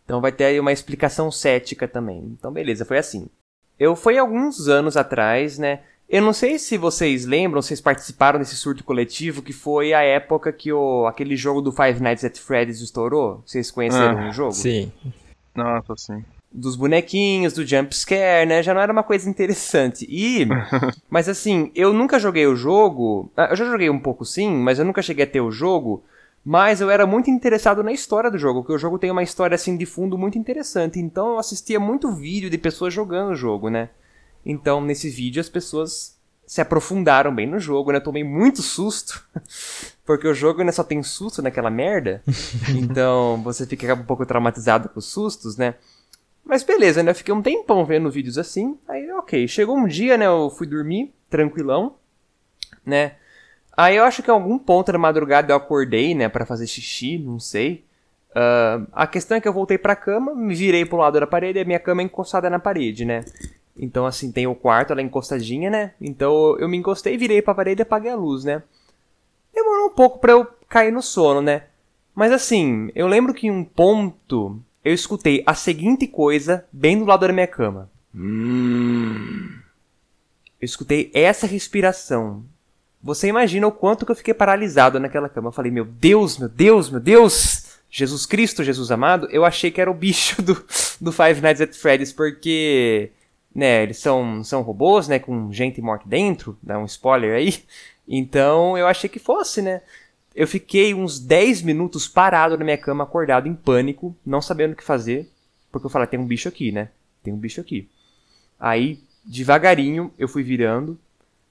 então 0.04 0.20
vai 0.20 0.32
ter 0.32 0.44
aí 0.44 0.60
uma 0.60 0.72
explicação 0.72 1.30
cética 1.30 1.88
também. 1.88 2.18
Então 2.38 2.52
beleza, 2.52 2.84
foi 2.84 2.98
assim. 2.98 3.28
Eu 3.78 3.94
foi 3.94 4.18
alguns 4.18 4.68
anos 4.68 4.96
atrás, 4.96 5.56
né? 5.58 5.80
Eu 6.08 6.22
não 6.22 6.32
sei 6.32 6.58
se 6.58 6.78
vocês 6.78 7.26
lembram, 7.26 7.60
vocês 7.60 7.80
participaram 7.82 8.38
desse 8.38 8.56
surto 8.56 8.82
coletivo, 8.82 9.42
que 9.42 9.52
foi 9.52 9.92
a 9.92 10.00
época 10.02 10.50
que 10.52 10.72
o, 10.72 11.06
aquele 11.06 11.36
jogo 11.36 11.60
do 11.60 11.70
Five 11.70 12.00
Nights 12.02 12.24
at 12.24 12.38
Freddy's 12.38 12.80
estourou. 12.80 13.42
Vocês 13.44 13.70
conheceram 13.70 14.18
Ah, 14.20 14.28
o 14.30 14.32
jogo? 14.32 14.52
Sim. 14.52 14.90
Nossa, 15.54 15.94
sim. 15.98 16.24
dos 16.50 16.76
bonequinhos, 16.76 17.52
do 17.52 17.66
jump 17.66 17.94
scare, 17.94 18.46
né? 18.46 18.62
Já 18.62 18.72
não 18.72 18.80
era 18.80 18.90
uma 18.92 19.02
coisa 19.02 19.28
interessante. 19.28 20.06
E, 20.08 20.46
mas 21.10 21.28
assim, 21.28 21.70
eu 21.74 21.92
nunca 21.92 22.18
joguei 22.18 22.46
o 22.46 22.56
jogo. 22.56 23.30
ah, 23.36 23.48
Eu 23.50 23.56
já 23.56 23.66
joguei 23.66 23.90
um 23.90 23.98
pouco 24.00 24.24
sim, 24.24 24.50
mas 24.50 24.78
eu 24.78 24.86
nunca 24.86 25.02
cheguei 25.02 25.24
a 25.24 25.28
ter 25.28 25.42
o 25.42 25.50
jogo. 25.50 26.02
Mas 26.42 26.80
eu 26.80 26.88
era 26.88 27.06
muito 27.06 27.28
interessado 27.30 27.82
na 27.82 27.92
história 27.92 28.30
do 28.30 28.38
jogo, 28.38 28.60
porque 28.62 28.72
o 28.72 28.78
jogo 28.78 28.98
tem 28.98 29.10
uma 29.10 29.22
história 29.22 29.54
assim 29.56 29.76
de 29.76 29.84
fundo 29.84 30.16
muito 30.16 30.38
interessante. 30.38 30.98
Então 30.98 31.32
eu 31.32 31.38
assistia 31.38 31.78
muito 31.78 32.10
vídeo 32.14 32.48
de 32.48 32.56
pessoas 32.56 32.94
jogando 32.94 33.32
o 33.32 33.36
jogo, 33.36 33.68
né? 33.68 33.90
Então 34.48 34.80
nesse 34.80 35.10
vídeo 35.10 35.40
as 35.40 35.48
pessoas 35.48 36.18
se 36.46 36.62
aprofundaram 36.62 37.34
bem 37.34 37.46
no 37.46 37.58
jogo, 37.58 37.92
né? 37.92 37.98
Eu 37.98 38.02
tomei 38.02 38.24
muito 38.24 38.62
susto, 38.62 39.22
porque 40.06 40.26
o 40.26 40.32
jogo 40.32 40.64
né, 40.64 40.72
só 40.72 40.82
tem 40.82 41.02
susto 41.02 41.42
naquela 41.42 41.70
merda. 41.70 42.22
Então 42.74 43.40
você 43.42 43.66
fica 43.66 43.92
um 43.94 44.04
pouco 44.04 44.24
traumatizado 44.24 44.88
com 44.88 44.98
os 44.98 45.04
sustos, 45.04 45.58
né? 45.58 45.74
Mas 46.42 46.62
beleza, 46.62 47.02
né? 47.02 47.10
Eu 47.10 47.14
fiquei 47.14 47.34
um 47.34 47.42
tempão 47.42 47.84
vendo 47.84 48.10
vídeos 48.10 48.38
assim. 48.38 48.78
Aí, 48.88 49.12
ok. 49.12 49.46
Chegou 49.46 49.76
um 49.76 49.86
dia, 49.86 50.16
né? 50.16 50.26
Eu 50.26 50.48
fui 50.48 50.66
dormir, 50.66 51.12
tranquilão, 51.28 51.96
né? 52.86 53.16
Aí 53.76 53.96
eu 53.96 54.04
acho 54.04 54.22
que 54.22 54.30
em 54.30 54.34
algum 54.34 54.58
ponto 54.58 54.90
da 54.90 54.98
madrugada 54.98 55.52
eu 55.52 55.56
acordei, 55.56 56.14
né? 56.14 56.26
Pra 56.30 56.46
fazer 56.46 56.66
xixi, 56.66 57.18
não 57.18 57.38
sei. 57.38 57.84
Ah, 58.34 58.80
a 58.92 59.06
questão 59.06 59.36
é 59.36 59.40
que 59.40 59.48
eu 59.48 59.52
voltei 59.52 59.76
pra 59.76 59.96
cama, 59.96 60.34
me 60.34 60.54
virei 60.54 60.84
pro 60.84 60.96
lado 60.96 61.18
da 61.20 61.26
parede 61.26 61.58
e 61.58 61.62
a 61.62 61.64
minha 61.64 61.78
cama 61.78 62.02
é 62.02 62.04
encostada 62.04 62.48
na 62.48 62.58
parede, 62.58 63.04
né? 63.04 63.24
Então, 63.78 64.04
assim, 64.04 64.32
tem 64.32 64.46
o 64.46 64.54
quarto, 64.54 64.92
ela 64.92 65.00
é 65.00 65.04
encostadinha, 65.04 65.70
né? 65.70 65.94
Então 66.00 66.58
eu 66.58 66.68
me 66.68 66.76
encostei, 66.76 67.16
virei 67.16 67.40
pra 67.40 67.54
parede 67.54 67.80
e 67.80 67.84
apaguei 67.84 68.10
a 68.10 68.16
luz, 68.16 68.44
né? 68.44 68.62
Demorou 69.54 69.86
um 69.86 69.94
pouco 69.94 70.18
pra 70.18 70.32
eu 70.32 70.46
cair 70.68 70.92
no 70.92 71.00
sono, 71.00 71.40
né? 71.40 71.64
Mas 72.14 72.32
assim, 72.32 72.90
eu 72.94 73.06
lembro 73.06 73.32
que 73.32 73.46
em 73.46 73.50
um 73.50 73.64
ponto 73.64 74.60
eu 74.84 74.92
escutei 74.92 75.42
a 75.46 75.54
seguinte 75.54 76.06
coisa 76.06 76.66
bem 76.72 76.98
do 76.98 77.04
lado 77.04 77.26
da 77.26 77.32
minha 77.32 77.46
cama. 77.46 77.90
Hum. 78.14 79.48
Eu 80.60 80.64
escutei 80.64 81.10
essa 81.14 81.46
respiração. 81.46 82.44
Você 83.00 83.28
imagina 83.28 83.66
o 83.66 83.72
quanto 83.72 84.04
que 84.04 84.10
eu 84.10 84.16
fiquei 84.16 84.34
paralisado 84.34 84.98
naquela 84.98 85.28
cama. 85.28 85.48
Eu 85.48 85.52
falei, 85.52 85.70
meu 85.70 85.84
Deus, 85.84 86.36
meu 86.36 86.48
Deus, 86.48 86.90
meu 86.90 87.00
Deus! 87.00 87.78
Jesus 87.90 88.26
Cristo, 88.26 88.64
Jesus 88.64 88.90
amado, 88.90 89.28
eu 89.30 89.44
achei 89.44 89.70
que 89.70 89.80
era 89.80 89.90
o 89.90 89.94
bicho 89.94 90.40
do, 90.42 90.54
do 91.00 91.12
Five 91.12 91.40
Nights 91.40 91.60
at 91.60 91.74
Freddy's, 91.74 92.12
porque, 92.12 93.10
né, 93.58 93.82
eles 93.82 93.98
são, 93.98 94.44
são 94.44 94.62
robôs, 94.62 95.08
né, 95.08 95.18
com 95.18 95.52
gente 95.52 95.82
morta 95.82 96.08
dentro, 96.08 96.56
dá 96.62 96.78
um 96.78 96.84
spoiler 96.84 97.34
aí. 97.34 97.58
Então 98.10 98.78
eu 98.78 98.86
achei 98.86 99.06
que 99.06 99.18
fosse, 99.18 99.60
né? 99.60 99.82
Eu 100.34 100.46
fiquei 100.46 100.94
uns 100.94 101.20
10 101.20 101.60
minutos 101.60 102.08
parado 102.08 102.56
na 102.56 102.64
minha 102.64 102.78
cama, 102.78 103.04
acordado 103.04 103.46
em 103.46 103.54
pânico, 103.54 104.16
não 104.24 104.40
sabendo 104.40 104.72
o 104.72 104.76
que 104.76 104.82
fazer, 104.82 105.28
porque 105.70 105.84
eu 105.84 105.90
falei, 105.90 106.08
tem 106.08 106.18
um 106.18 106.24
bicho 106.24 106.48
aqui, 106.48 106.72
né? 106.72 106.88
Tem 107.22 107.34
um 107.34 107.36
bicho 107.36 107.60
aqui. 107.60 107.86
Aí, 108.58 109.00
devagarinho, 109.22 110.10
eu 110.18 110.26
fui 110.26 110.42
virando, 110.42 110.98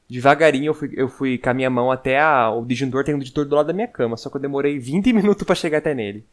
devagarinho 0.09 0.69
eu 0.69 0.73
fui, 0.73 0.91
eu 0.95 1.09
fui 1.09 1.37
com 1.37 1.49
a 1.49 1.53
minha 1.53 1.69
mão 1.69 1.91
até 1.91 2.19
a, 2.19 2.49
o 2.49 2.65
disjuntor, 2.65 3.03
tem 3.03 3.13
um 3.13 3.19
disjuntor 3.19 3.45
do 3.45 3.55
lado 3.55 3.67
da 3.67 3.73
minha 3.73 3.87
cama, 3.87 4.17
só 4.17 4.29
que 4.29 4.37
eu 4.37 4.41
demorei 4.41 4.79
20 4.79 5.13
minutos 5.13 5.43
pra 5.45 5.53
chegar 5.53 5.77
até 5.77 5.93
nele. 5.93 6.25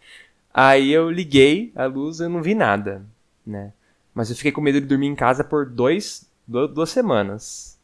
Aí 0.55 0.91
eu 0.91 1.11
liguei 1.11 1.73
a 1.75 1.85
luz 1.85 2.21
eu 2.21 2.31
não 2.31 2.41
vi 2.41 2.55
nada, 2.55 3.05
né? 3.45 3.73
Mas 4.15 4.31
eu 4.31 4.37
fiquei 4.37 4.53
com 4.53 4.61
medo 4.61 4.81
de 4.81 4.87
dormir 4.87 5.09
em 5.09 5.15
casa 5.15 5.43
por 5.43 5.67
dois, 5.67 6.29
du- 6.47 6.69
duas 6.69 6.91
semanas. 6.91 7.79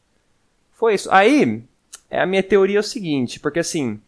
Foi 0.73 0.95
isso. 0.95 1.09
Aí, 1.11 1.63
é 2.11 2.21
a 2.21 2.27
minha 2.27 2.43
teoria 2.43 2.79
é 2.79 2.81
o 2.81 2.85
seguinte, 2.85 3.41
porque 3.41 3.59
assim, 3.59 4.01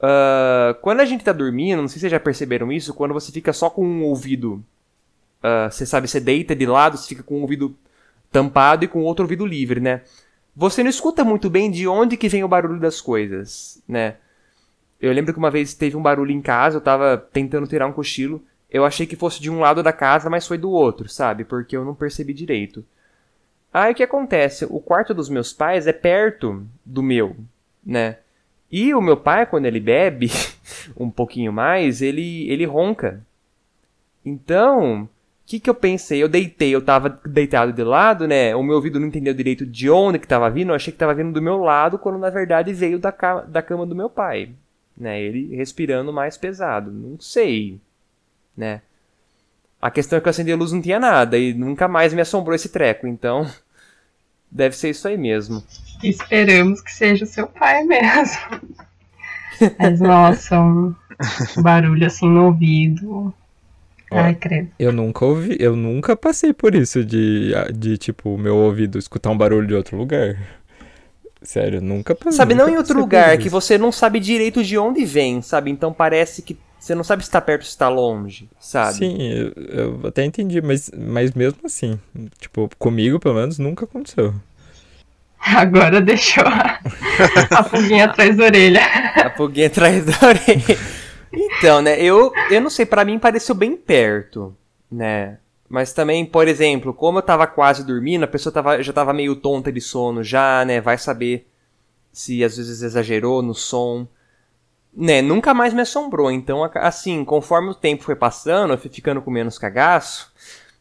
ah, 0.00 0.76
quando 0.82 1.00
a 1.00 1.04
gente 1.04 1.24
tá 1.24 1.32
dormindo, 1.32 1.80
não 1.80 1.88
sei 1.88 1.94
se 1.94 2.00
vocês 2.00 2.12
já 2.12 2.20
perceberam 2.20 2.72
isso, 2.72 2.94
quando 2.94 3.14
você 3.14 3.30
fica 3.32 3.52
só 3.52 3.70
com 3.70 3.86
um 3.86 4.02
ouvido, 4.04 4.62
ah, 5.42 5.70
você 5.70 5.86
sabe, 5.86 6.08
você 6.08 6.20
deita 6.20 6.54
de 6.54 6.66
lado, 6.66 6.96
você 6.96 7.08
fica 7.08 7.22
com 7.22 7.38
um 7.38 7.42
ouvido 7.42 7.76
tampado 8.32 8.84
e 8.84 8.88
com 8.88 9.00
o 9.00 9.04
outro 9.04 9.24
ouvido 9.24 9.46
livre, 9.46 9.80
né? 9.80 10.02
Você 10.54 10.82
não 10.82 10.90
escuta 10.90 11.24
muito 11.24 11.48
bem 11.48 11.70
de 11.70 11.86
onde 11.88 12.16
que 12.16 12.28
vem 12.28 12.44
o 12.44 12.48
barulho 12.48 12.80
das 12.80 13.00
coisas, 13.00 13.82
né? 13.88 14.16
Eu 15.00 15.12
lembro 15.12 15.32
que 15.32 15.38
uma 15.38 15.50
vez 15.50 15.74
teve 15.74 15.96
um 15.96 16.02
barulho 16.02 16.30
em 16.32 16.42
casa, 16.42 16.76
eu 16.76 16.80
tava 16.80 17.16
tentando 17.32 17.66
tirar 17.66 17.86
um 17.86 17.92
cochilo, 17.92 18.42
eu 18.70 18.84
achei 18.84 19.06
que 19.06 19.16
fosse 19.16 19.40
de 19.40 19.50
um 19.50 19.60
lado 19.60 19.82
da 19.82 19.92
casa, 19.92 20.30
mas 20.30 20.46
foi 20.46 20.58
do 20.58 20.70
outro, 20.70 21.08
sabe? 21.08 21.44
Porque 21.44 21.76
eu 21.76 21.84
não 21.84 21.94
percebi 21.94 22.32
direito. 22.32 22.84
Aí 23.72 23.92
o 23.92 23.94
que 23.94 24.02
acontece? 24.02 24.66
O 24.68 24.80
quarto 24.80 25.14
dos 25.14 25.28
meus 25.28 25.52
pais 25.52 25.86
é 25.86 25.92
perto 25.92 26.66
do 26.84 27.02
meu, 27.02 27.36
né? 27.84 28.18
E 28.70 28.94
o 28.94 29.00
meu 29.00 29.16
pai, 29.16 29.46
quando 29.46 29.66
ele 29.66 29.80
bebe 29.80 30.30
um 30.96 31.10
pouquinho 31.10 31.52
mais, 31.52 32.02
ele, 32.02 32.48
ele 32.50 32.64
ronca. 32.64 33.24
Então, 34.24 35.08
que 35.50 35.58
que 35.58 35.68
eu 35.68 35.74
pensei? 35.74 36.22
Eu 36.22 36.28
deitei, 36.28 36.72
eu 36.72 36.80
tava 36.80 37.20
deitado 37.26 37.72
de 37.72 37.82
lado, 37.82 38.28
né? 38.28 38.54
O 38.54 38.62
meu 38.62 38.76
ouvido 38.76 39.00
não 39.00 39.08
entendeu 39.08 39.34
direito 39.34 39.66
de 39.66 39.90
onde 39.90 40.20
que 40.20 40.28
tava 40.28 40.48
vindo. 40.48 40.70
Eu 40.70 40.76
achei 40.76 40.92
que 40.92 40.98
tava 40.98 41.12
vindo 41.12 41.32
do 41.32 41.42
meu 41.42 41.58
lado, 41.58 41.98
quando 41.98 42.18
na 42.20 42.30
verdade 42.30 42.72
veio 42.72 43.00
da, 43.00 43.10
ca 43.10 43.40
da 43.40 43.60
cama 43.60 43.84
do 43.84 43.96
meu 43.96 44.08
pai. 44.08 44.50
Né? 44.96 45.20
Ele 45.20 45.56
respirando 45.56 46.12
mais 46.12 46.36
pesado. 46.36 46.92
Não 46.92 47.18
sei, 47.18 47.80
né? 48.56 48.80
A 49.80 49.90
questão 49.90 50.18
é 50.18 50.20
que 50.20 50.28
eu 50.28 50.30
acendi 50.30 50.52
a 50.52 50.56
luz 50.56 50.72
não 50.72 50.82
tinha 50.82 51.00
nada 51.00 51.38
e 51.38 51.54
nunca 51.54 51.88
mais 51.88 52.12
me 52.12 52.20
assombrou 52.20 52.54
esse 52.54 52.68
treco, 52.68 53.06
então 53.06 53.48
deve 54.50 54.76
ser 54.76 54.90
isso 54.90 55.08
aí 55.08 55.16
mesmo. 55.16 55.62
Esperamos 56.02 56.80
que 56.80 56.92
seja 56.92 57.26
seu 57.26 57.46
pai 57.46 57.82
mesmo. 57.84 58.60
Mas 59.78 60.00
nossa, 60.00 60.60
um 60.60 60.94
barulho 61.62 62.06
assim 62.06 62.28
no 62.28 62.46
ouvido. 62.46 63.34
Ai, 64.10 64.34
credo. 64.34 64.70
Eu 64.78 64.92
nunca 64.92 65.24
ouvi, 65.24 65.56
eu 65.60 65.76
nunca 65.76 66.16
passei 66.16 66.52
por 66.52 66.74
isso 66.74 67.04
de, 67.04 67.52
de 67.72 67.96
tipo, 67.96 68.36
meu 68.36 68.56
ouvido 68.56 68.98
escutar 68.98 69.30
um 69.30 69.36
barulho 69.36 69.66
de 69.66 69.74
outro 69.74 69.96
lugar. 69.96 70.36
Sério, 71.42 71.80
nunca 71.80 72.14
passei. 72.14 72.32
Sabe, 72.32 72.54
nunca 72.54 72.66
não 72.66 72.74
em 72.74 72.76
outro 72.76 72.98
lugar, 72.98 73.38
que 73.38 73.48
você 73.48 73.78
não 73.78 73.92
sabe 73.92 74.18
direito 74.18 74.64
de 74.64 74.76
onde 74.76 75.04
vem, 75.04 75.40
sabe? 75.40 75.70
Então 75.70 75.92
parece 75.92 76.42
que 76.42 76.58
você 76.80 76.94
não 76.94 77.04
sabe 77.04 77.22
se 77.22 77.30
tá 77.30 77.40
perto 77.42 77.60
ou 77.60 77.68
se 77.68 77.76
tá 77.76 77.88
longe, 77.90 78.48
sabe? 78.58 78.94
Sim, 78.94 79.16
eu, 79.20 79.52
eu 79.68 80.06
até 80.06 80.24
entendi, 80.24 80.62
mas, 80.62 80.90
mas 80.96 81.32
mesmo 81.34 81.58
assim, 81.64 82.00
tipo, 82.38 82.70
comigo 82.78 83.20
pelo 83.20 83.34
menos 83.34 83.58
nunca 83.58 83.84
aconteceu. 83.84 84.34
Agora 85.38 86.00
deixou 86.00 86.44
a, 86.44 86.80
a 87.52 87.62
pulguinha 87.62 88.06
atrás 88.06 88.34
da 88.36 88.44
orelha. 88.44 88.80
A 89.16 89.30
pulguinha 89.30 89.66
atrás 89.66 90.04
da 90.06 90.26
orelha. 90.26 90.78
Então, 91.32 91.82
né, 91.82 92.00
eu, 92.00 92.32
eu 92.50 92.60
não 92.60 92.70
sei, 92.70 92.86
pra 92.86 93.04
mim 93.04 93.18
pareceu 93.18 93.54
bem 93.54 93.76
perto, 93.76 94.56
né? 94.90 95.38
Mas 95.68 95.92
também, 95.92 96.24
por 96.26 96.48
exemplo, 96.48 96.92
como 96.92 97.18
eu 97.18 97.22
tava 97.22 97.46
quase 97.46 97.84
dormindo, 97.84 98.24
a 98.24 98.28
pessoa 98.28 98.52
tava, 98.52 98.82
já 98.82 98.92
tava 98.92 99.12
meio 99.12 99.36
tonta 99.36 99.70
de 99.70 99.80
sono 99.80 100.24
já, 100.24 100.64
né? 100.64 100.80
Vai 100.80 100.98
saber 100.98 101.46
se 102.12 102.42
às 102.42 102.56
vezes 102.56 102.82
exagerou 102.82 103.42
no 103.42 103.54
som. 103.54 104.08
Né, 104.92 105.22
nunca 105.22 105.54
mais 105.54 105.72
me 105.72 105.82
assombrou. 105.82 106.30
Então, 106.30 106.68
assim, 106.74 107.24
conforme 107.24 107.70
o 107.70 107.74
tempo 107.74 108.02
foi 108.02 108.16
passando, 108.16 108.72
eu 108.72 108.78
fui 108.78 108.90
ficando 108.90 109.22
com 109.22 109.30
menos 109.30 109.58
cagaço. 109.58 110.32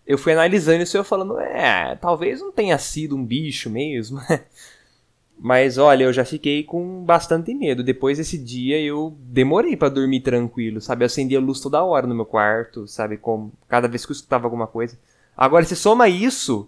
Eu 0.06 0.18
fui 0.18 0.34
analisando 0.34 0.82
isso 0.82 0.98
e 0.98 1.00
eu 1.00 1.04
falando, 1.04 1.40
é, 1.40 1.96
talvez 1.96 2.42
não 2.42 2.52
tenha 2.52 2.78
sido 2.80 3.16
um 3.16 3.24
bicho 3.24 3.70
mesmo. 3.70 4.20
Mas 5.42 5.78
olha, 5.78 6.04
eu 6.04 6.12
já 6.12 6.26
fiquei 6.26 6.64
com 6.64 7.04
bastante 7.06 7.54
medo. 7.54 7.84
Depois 7.84 8.18
desse 8.18 8.38
dia 8.38 8.82
eu 8.82 9.16
demorei 9.20 9.78
pra 9.78 9.88
dormir 9.88 10.20
tranquilo, 10.20 10.82
sabe? 10.82 11.04
Eu 11.04 11.06
acendia 11.06 11.38
a 11.38 11.42
luz 11.42 11.62
toda 11.62 11.84
hora 11.84 12.06
no 12.06 12.16
meu 12.16 12.26
quarto, 12.26 12.88
sabe? 12.88 13.18
Como 13.18 13.54
cada 13.68 13.88
vez 13.88 14.06
que 14.06 14.12
eu 14.12 14.16
escutava 14.16 14.48
alguma 14.48 14.68
coisa. 14.68 14.98
Agora, 15.38 15.64
se 15.64 15.76
soma 15.76 16.10
isso 16.10 16.68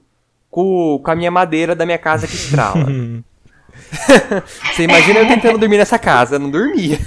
com, 0.49 1.01
com 1.03 1.11
a 1.11 1.15
minha 1.15 1.31
madeira 1.31 1.75
da 1.75 1.85
minha 1.85 1.97
casa 1.97 2.27
que 2.27 2.35
estrala. 2.35 2.85
Você 4.73 4.83
imagina 4.83 5.19
eu 5.19 5.27
tentando 5.27 5.57
dormir 5.57 5.77
nessa 5.77 5.99
casa, 5.99 6.35
eu 6.35 6.39
não 6.39 6.49
dormia. 6.49 6.97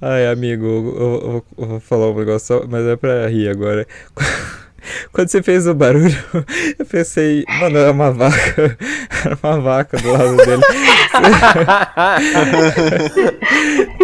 Ai, 0.00 0.26
amigo, 0.28 0.64
eu, 0.64 0.84
eu- 0.96 1.44
eu- 1.58 1.66
vou 1.66 1.80
falar 1.80 2.10
um 2.10 2.18
negócio, 2.18 2.46
só, 2.60 2.66
mas 2.68 2.84
é 2.86 2.96
pra 2.96 3.26
rir 3.28 3.48
agora. 3.48 3.86
Quando 5.12 5.28
você 5.28 5.42
fez 5.42 5.66
o 5.66 5.74
barulho, 5.74 6.16
eu 6.78 6.86
pensei, 6.86 7.44
mano, 7.60 7.76
era 7.78 7.90
uma 7.92 8.10
vaca. 8.10 8.76
Era 9.24 9.36
uma 9.42 9.60
vaca 9.60 9.96
do 9.98 10.12
lado 10.12 10.36
dele. 10.36 10.62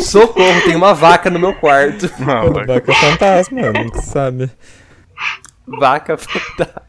Socorro, 0.00 0.60
tem 0.64 0.74
uma 0.76 0.92
vaca 0.92 1.30
no 1.30 1.38
meu 1.38 1.54
quarto. 1.54 2.10
Não, 2.18 2.52
vai. 2.52 2.66
vaca 2.66 2.92
fantasma, 2.92 3.60
mano, 3.72 3.90
tu 3.92 4.02
sabe. 4.02 4.50
Vaca 5.66 6.16
fantasma. 6.18 6.82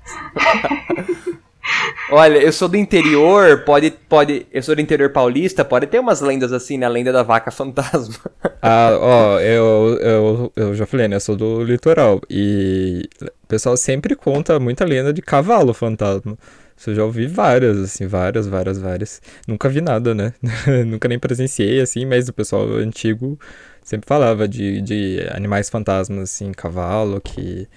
Olha, 2.09 2.38
eu 2.38 2.53
sou 2.53 2.68
do 2.68 2.78
interior, 2.78 3.63
pode, 3.66 3.91
pode, 4.07 4.45
eu 4.51 4.61
sou 4.61 4.76
do 4.76 4.82
interior 4.82 5.11
paulista, 5.11 5.66
pode 5.66 5.88
ter 5.88 5.99
umas 5.99 6.22
lendas 6.22 6.53
assim, 6.53 6.78
né? 6.78 6.86
A 6.86 6.89
lenda 6.89 7.11
da 7.11 7.24
vaca 7.24 7.49
fantasma. 7.51 8.16
Ah, 8.61 8.97
ó, 8.99 9.39
eu, 9.39 9.97
eu, 9.99 10.53
eu 10.55 10.76
já 10.76 10.86
falei, 10.86 11.07
né? 11.07 11.16
Eu 11.16 11.20
sou 11.20 11.36
do 11.36 11.63
litoral. 11.63 12.22
E 12.30 13.09
o 13.22 13.47
pessoal 13.47 13.76
sempre 13.76 14.16
conta 14.16 14.59
muita 14.59 14.86
lenda 14.86 15.11
de 15.11 15.22
cavalo 15.22 15.74
fantasma. 15.74 16.38
Isso 16.78 16.89
eu 16.89 16.95
já 16.95 17.03
ouvi 17.03 17.26
várias, 17.26 17.78
assim, 17.78 18.05
várias, 18.05 18.47
várias, 18.47 18.78
várias. 18.78 19.22
Nunca 19.47 19.70
vi 19.70 19.82
nada, 19.82 20.13
né? 20.13 20.34
Nunca 20.86 21.07
nem 21.07 21.18
presenciei, 21.18 21.80
assim, 21.82 22.05
mas 22.05 22.28
o 22.28 22.34
pessoal 22.34 22.68
antigo 22.74 23.39
sempre 23.82 24.07
falava 24.07 24.47
de, 24.47 24.82
de 24.82 25.26
animais 25.32 25.70
fantasmas, 25.70 26.24
assim, 26.24 26.51
cavalo, 26.51 27.22
que, 27.22 27.68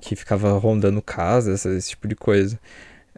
que 0.00 0.16
ficava 0.16 0.52
rondando 0.58 1.02
casa, 1.02 1.52
esse, 1.52 1.68
esse 1.76 1.90
tipo 1.90 2.08
de 2.08 2.16
coisa. 2.16 2.58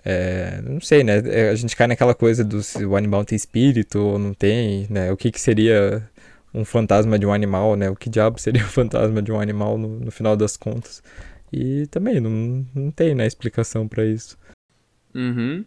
É, 0.05 0.61
não 0.63 0.81
sei, 0.81 1.03
né? 1.03 1.23
É, 1.25 1.49
A 1.51 1.55
gente 1.55 1.75
cai 1.75 1.87
naquela 1.87 2.15
coisa 2.15 2.45
do 2.45 2.63
se 2.63 2.85
o 2.85 2.97
animal 2.97 3.25
tem 3.25 3.37
espírito 3.37 3.99
ou 3.99 4.19
não 4.19 4.35
tem, 4.35 4.87
né? 4.91 5.11
O 5.11 5.17
que 5.17 5.31
que 5.31 5.41
seria 5.41 6.09
um 6.53 6.65
fantasma 6.65 7.19
de 7.19 7.27
um 7.27 7.33
animal, 7.33 7.75
né? 7.75 7.89
O 7.89 7.97
que 7.97 8.11
diabo 8.11 8.39
seria 8.39 8.63
um 8.63 8.69
fantasma 8.69 9.23
de 9.23 9.33
um 9.33 9.41
animal 9.41 9.79
no, 9.79 10.01
no 10.01 10.11
final 10.11 10.37
das 10.37 10.57
contas? 10.57 11.03
E 11.53 11.87
também 11.87 12.21
não, 12.21 12.67
não 12.75 12.91
tem, 12.91 13.15
né, 13.15 13.27
explicação 13.27 13.87
pra 13.87 14.05
isso. 14.05 14.37
Uhum. 15.15 15.65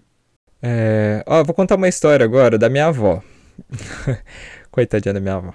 É, 0.61 1.23
ó, 1.25 1.43
vou 1.43 1.53
contar 1.55 1.75
uma 1.75 1.88
história 1.88 2.23
agora 2.25 2.57
da 2.57 2.69
minha 2.69 2.88
avó. 2.88 3.23
Coitadinha 4.69 5.13
da 5.13 5.19
minha 5.19 5.35
avó. 5.35 5.53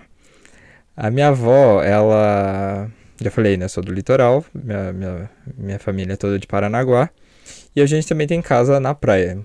A 0.97 1.11
minha 1.11 1.29
avó, 1.29 1.83
ela. 1.83 2.91
Já 3.21 3.31
falei, 3.31 3.57
né? 3.57 3.69
Sou 3.69 3.83
do 3.83 3.93
litoral. 3.93 4.45
Minha, 4.55 4.93
minha, 4.93 5.31
minha 5.57 5.79
família 5.79 6.15
é 6.15 6.17
toda 6.17 6.39
de 6.39 6.47
Paranaguá. 6.47 7.11
E 7.75 7.81
a 7.81 7.87
gente 7.87 8.07
também 8.07 8.27
tem 8.27 8.43
casa 8.43 8.79
na 8.79 8.95
praia. 8.95 9.39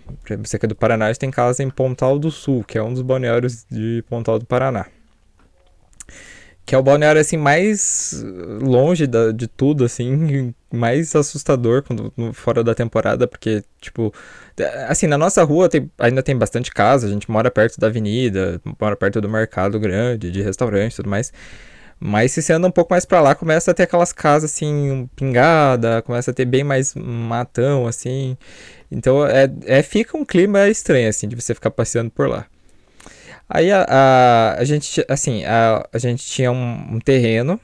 Você 0.43 0.59
que 0.59 0.65
é 0.65 0.69
do 0.69 0.75
Paraná, 0.75 1.05
a 1.05 1.07
gente 1.09 1.19
tem 1.19 1.32
casa 1.32 1.63
em 1.63 1.69
Pontal 1.69 2.19
do 2.19 2.30
Sul, 2.30 2.63
que 2.63 2.78
é 2.78 2.84
um 2.84 2.93
dos 2.93 3.01
balneários 3.01 3.65
de 3.71 4.03
Pontal 4.09 4.38
do 4.38 4.45
Paraná. 4.45 4.86
Que 6.65 6.75
é 6.75 6.78
o 6.78 6.84
balneário, 6.84 7.21
assim, 7.21 7.38
mais 7.38 8.25
longe 8.61 9.07
da- 9.07 9.32
de 9.32 9.47
tudo, 9.47 9.86
assim, 9.86 10.53
mais 10.69 11.15
assustador 11.15 11.82
quando, 11.82 12.11
no- 12.17 12.34
fora 12.34 12.61
da 12.61 12.75
temporada, 12.75 13.25
porque, 13.25 13.63
tipo, 13.80 14.13
assim, 14.89 15.07
na 15.07 15.17
nossa 15.17 15.41
rua 15.45 15.69
tem- 15.69 15.89
ainda 15.97 16.21
tem 16.21 16.36
bastante 16.38 16.69
casa, 16.71 17.07
a 17.07 17.09
gente 17.09 17.32
mora 17.32 17.49
perto 17.49 17.80
da 17.80 17.88
avenida, 17.88 18.59
mora 18.82 18.97
perto 18.97 19.21
do 19.21 19.30
mercado 19.30 19.80
grande, 19.80 20.30
de 20.30 20.41
restaurante 20.41 20.91
e 20.91 20.95
tudo 20.97 21.09
mais. 21.09 21.32
Mas 21.99 22.31
se 22.31 22.41
você 22.41 22.53
anda 22.53 22.67
um 22.67 22.71
pouco 22.71 22.93
mais 22.93 23.05
pra 23.05 23.21
lá, 23.21 23.33
começa 23.35 23.71
a 23.71 23.73
ter 23.73 23.83
aquelas 23.83 24.13
casas 24.13 24.51
assim, 24.51 25.09
pingada, 25.15 26.01
começa 26.03 26.31
a 26.31 26.33
ter 26.33 26.45
bem 26.45 26.63
mais 26.63 26.93
matão, 26.95 27.87
assim. 27.87 28.37
Então 28.91 29.25
é, 29.25 29.49
é 29.65 29.81
fica 29.83 30.17
um 30.17 30.25
clima 30.25 30.67
estranho, 30.67 31.09
assim, 31.09 31.27
de 31.27 31.35
você 31.35 31.55
ficar 31.55 31.71
passeando 31.71 32.11
por 32.11 32.29
lá. 32.29 32.45
Aí 33.49 33.71
a, 33.71 33.85
a, 33.87 34.53
a 34.59 34.63
gente, 34.63 35.03
assim, 35.07 35.43
a, 35.45 35.87
a 35.91 35.97
gente 35.97 36.25
tinha 36.25 36.51
um, 36.51 36.95
um 36.95 36.99
terreno 36.99 37.59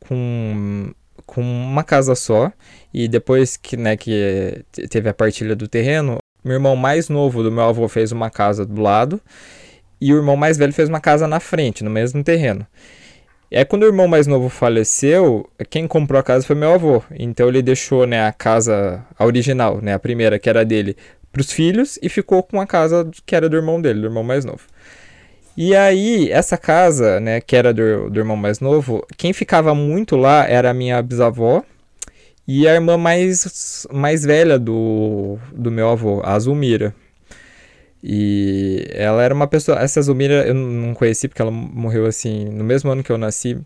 com, 0.00 0.92
com 1.26 1.40
uma 1.42 1.82
casa 1.84 2.14
só. 2.14 2.52
E 2.92 3.08
depois 3.08 3.56
que, 3.56 3.76
né, 3.76 3.96
que 3.96 4.64
te- 4.72 4.88
teve 4.88 5.08
a 5.08 5.14
partilha 5.14 5.54
do 5.56 5.68
terreno, 5.68 6.18
meu 6.44 6.54
irmão 6.54 6.76
mais 6.76 7.08
novo 7.08 7.42
do 7.42 7.52
meu 7.52 7.64
avô 7.64 7.88
fez 7.88 8.12
uma 8.12 8.30
casa 8.30 8.64
do 8.64 8.80
lado. 8.80 9.20
E 10.00 10.12
o 10.12 10.16
irmão 10.16 10.36
mais 10.36 10.58
velho 10.58 10.72
fez 10.72 10.88
uma 10.88 11.00
casa 11.00 11.26
na 11.26 11.40
frente, 11.40 11.82
no 11.82 11.90
mesmo 11.90 12.22
terreno. 12.22 12.66
E 13.50 13.56
aí, 13.56 13.64
quando 13.64 13.84
o 13.84 13.86
irmão 13.86 14.08
mais 14.08 14.26
novo 14.26 14.48
faleceu, 14.48 15.48
quem 15.70 15.86
comprou 15.86 16.18
a 16.18 16.22
casa 16.22 16.44
foi 16.44 16.56
meu 16.56 16.72
avô. 16.72 17.02
Então, 17.12 17.48
ele 17.48 17.62
deixou 17.62 18.06
né, 18.06 18.26
a 18.26 18.32
casa 18.32 19.04
original, 19.18 19.80
né, 19.80 19.94
a 19.94 19.98
primeira, 19.98 20.38
que 20.38 20.48
era 20.48 20.64
dele, 20.64 20.96
para 21.32 21.40
os 21.40 21.52
filhos 21.52 21.98
e 22.02 22.08
ficou 22.08 22.42
com 22.42 22.60
a 22.60 22.66
casa 22.66 23.08
que 23.24 23.36
era 23.36 23.48
do 23.48 23.56
irmão 23.56 23.80
dele, 23.80 24.00
do 24.00 24.06
irmão 24.06 24.24
mais 24.24 24.44
novo. 24.44 24.62
E 25.56 25.74
aí, 25.76 26.30
essa 26.30 26.56
casa, 26.56 27.20
né, 27.20 27.40
que 27.40 27.54
era 27.54 27.72
do, 27.72 28.10
do 28.10 28.18
irmão 28.18 28.36
mais 28.36 28.58
novo, 28.58 29.06
quem 29.16 29.32
ficava 29.32 29.74
muito 29.74 30.16
lá 30.16 30.46
era 30.46 30.70
a 30.70 30.74
minha 30.74 31.00
bisavó 31.00 31.62
e 32.48 32.66
a 32.66 32.74
irmã 32.74 32.96
mais, 32.98 33.86
mais 33.92 34.24
velha 34.24 34.58
do, 34.58 35.38
do 35.52 35.70
meu 35.70 35.88
avô, 35.88 36.20
a 36.24 36.38
Zulmira. 36.38 36.94
E 38.08 38.86
ela 38.92 39.20
era 39.20 39.34
uma 39.34 39.48
pessoa. 39.48 39.80
Essa 39.80 40.00
Zulmira 40.00 40.46
eu 40.46 40.54
não 40.54 40.94
conheci 40.94 41.26
porque 41.26 41.42
ela 41.42 41.50
morreu 41.50 42.06
assim 42.06 42.44
no 42.44 42.62
mesmo 42.62 42.88
ano 42.90 43.02
que 43.02 43.10
eu 43.10 43.18
nasci. 43.18 43.58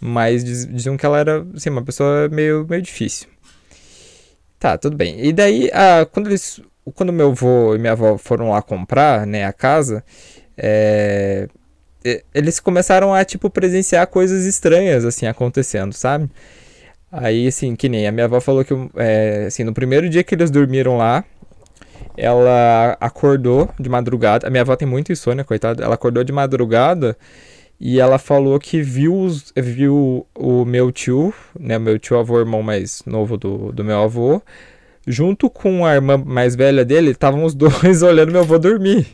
Mas 0.00 0.44
diz- 0.44 0.66
diziam 0.66 0.96
que 0.96 1.04
ela 1.04 1.18
era 1.18 1.44
assim, 1.54 1.68
uma 1.70 1.82
pessoa 1.82 2.28
meio, 2.28 2.64
meio 2.68 2.80
difícil. 2.80 3.28
Tá, 4.58 4.78
tudo 4.78 4.96
bem. 4.96 5.24
E 5.24 5.32
daí, 5.32 5.68
a, 5.72 6.06
quando 6.06 6.28
eles. 6.28 6.60
Quando 6.94 7.12
meu 7.12 7.30
avô 7.30 7.74
e 7.74 7.78
minha 7.78 7.92
avó 7.92 8.16
foram 8.18 8.50
lá 8.50 8.62
comprar, 8.62 9.26
né, 9.26 9.44
a 9.44 9.52
casa, 9.52 10.04
é, 10.56 11.48
eles 12.34 12.58
começaram 12.60 13.14
a, 13.14 13.24
tipo, 13.24 13.48
presenciar 13.50 14.06
coisas 14.08 14.44
estranhas, 14.46 15.04
assim, 15.04 15.26
acontecendo, 15.26 15.92
sabe? 15.92 16.28
Aí, 17.10 17.46
assim, 17.46 17.76
que 17.76 17.88
nem 17.88 18.06
a 18.06 18.12
minha 18.12 18.26
avó 18.26 18.40
falou 18.40 18.64
que, 18.64 18.74
é, 18.96 19.44
assim, 19.46 19.64
no 19.64 19.72
primeiro 19.74 20.08
dia 20.08 20.24
que 20.24 20.34
eles 20.34 20.50
dormiram 20.50 20.96
lá, 20.96 21.24
ela 22.16 22.96
acordou 23.00 23.68
de 23.78 23.88
madrugada. 23.88 24.46
A 24.46 24.50
minha 24.50 24.62
avó 24.62 24.76
tem 24.76 24.86
muito 24.86 25.12
insônia, 25.12 25.44
coitada. 25.44 25.82
Ela 25.82 25.94
acordou 25.94 26.22
de 26.24 26.32
madrugada 26.32 27.16
E 27.80 28.00
ela 28.00 28.18
falou 28.18 28.58
que 28.60 28.80
viu, 28.82 29.28
viu 29.56 30.26
o 30.34 30.64
meu 30.64 30.92
tio, 30.92 31.34
né, 31.58 31.78
meu 31.78 31.98
tio 31.98 32.18
avô, 32.18 32.38
irmão 32.38 32.62
mais 32.62 33.02
novo 33.06 33.36
do, 33.36 33.72
do 33.72 33.84
meu 33.84 34.00
avô, 34.02 34.40
junto 35.06 35.50
com 35.50 35.84
a 35.84 35.94
irmã 35.94 36.16
mais 36.16 36.54
velha 36.54 36.84
dele, 36.84 37.10
estavam 37.10 37.44
os 37.44 37.54
dois 37.56 38.02
olhando 38.02 38.32
meu 38.32 38.42
avô 38.42 38.58
dormir. 38.58 39.06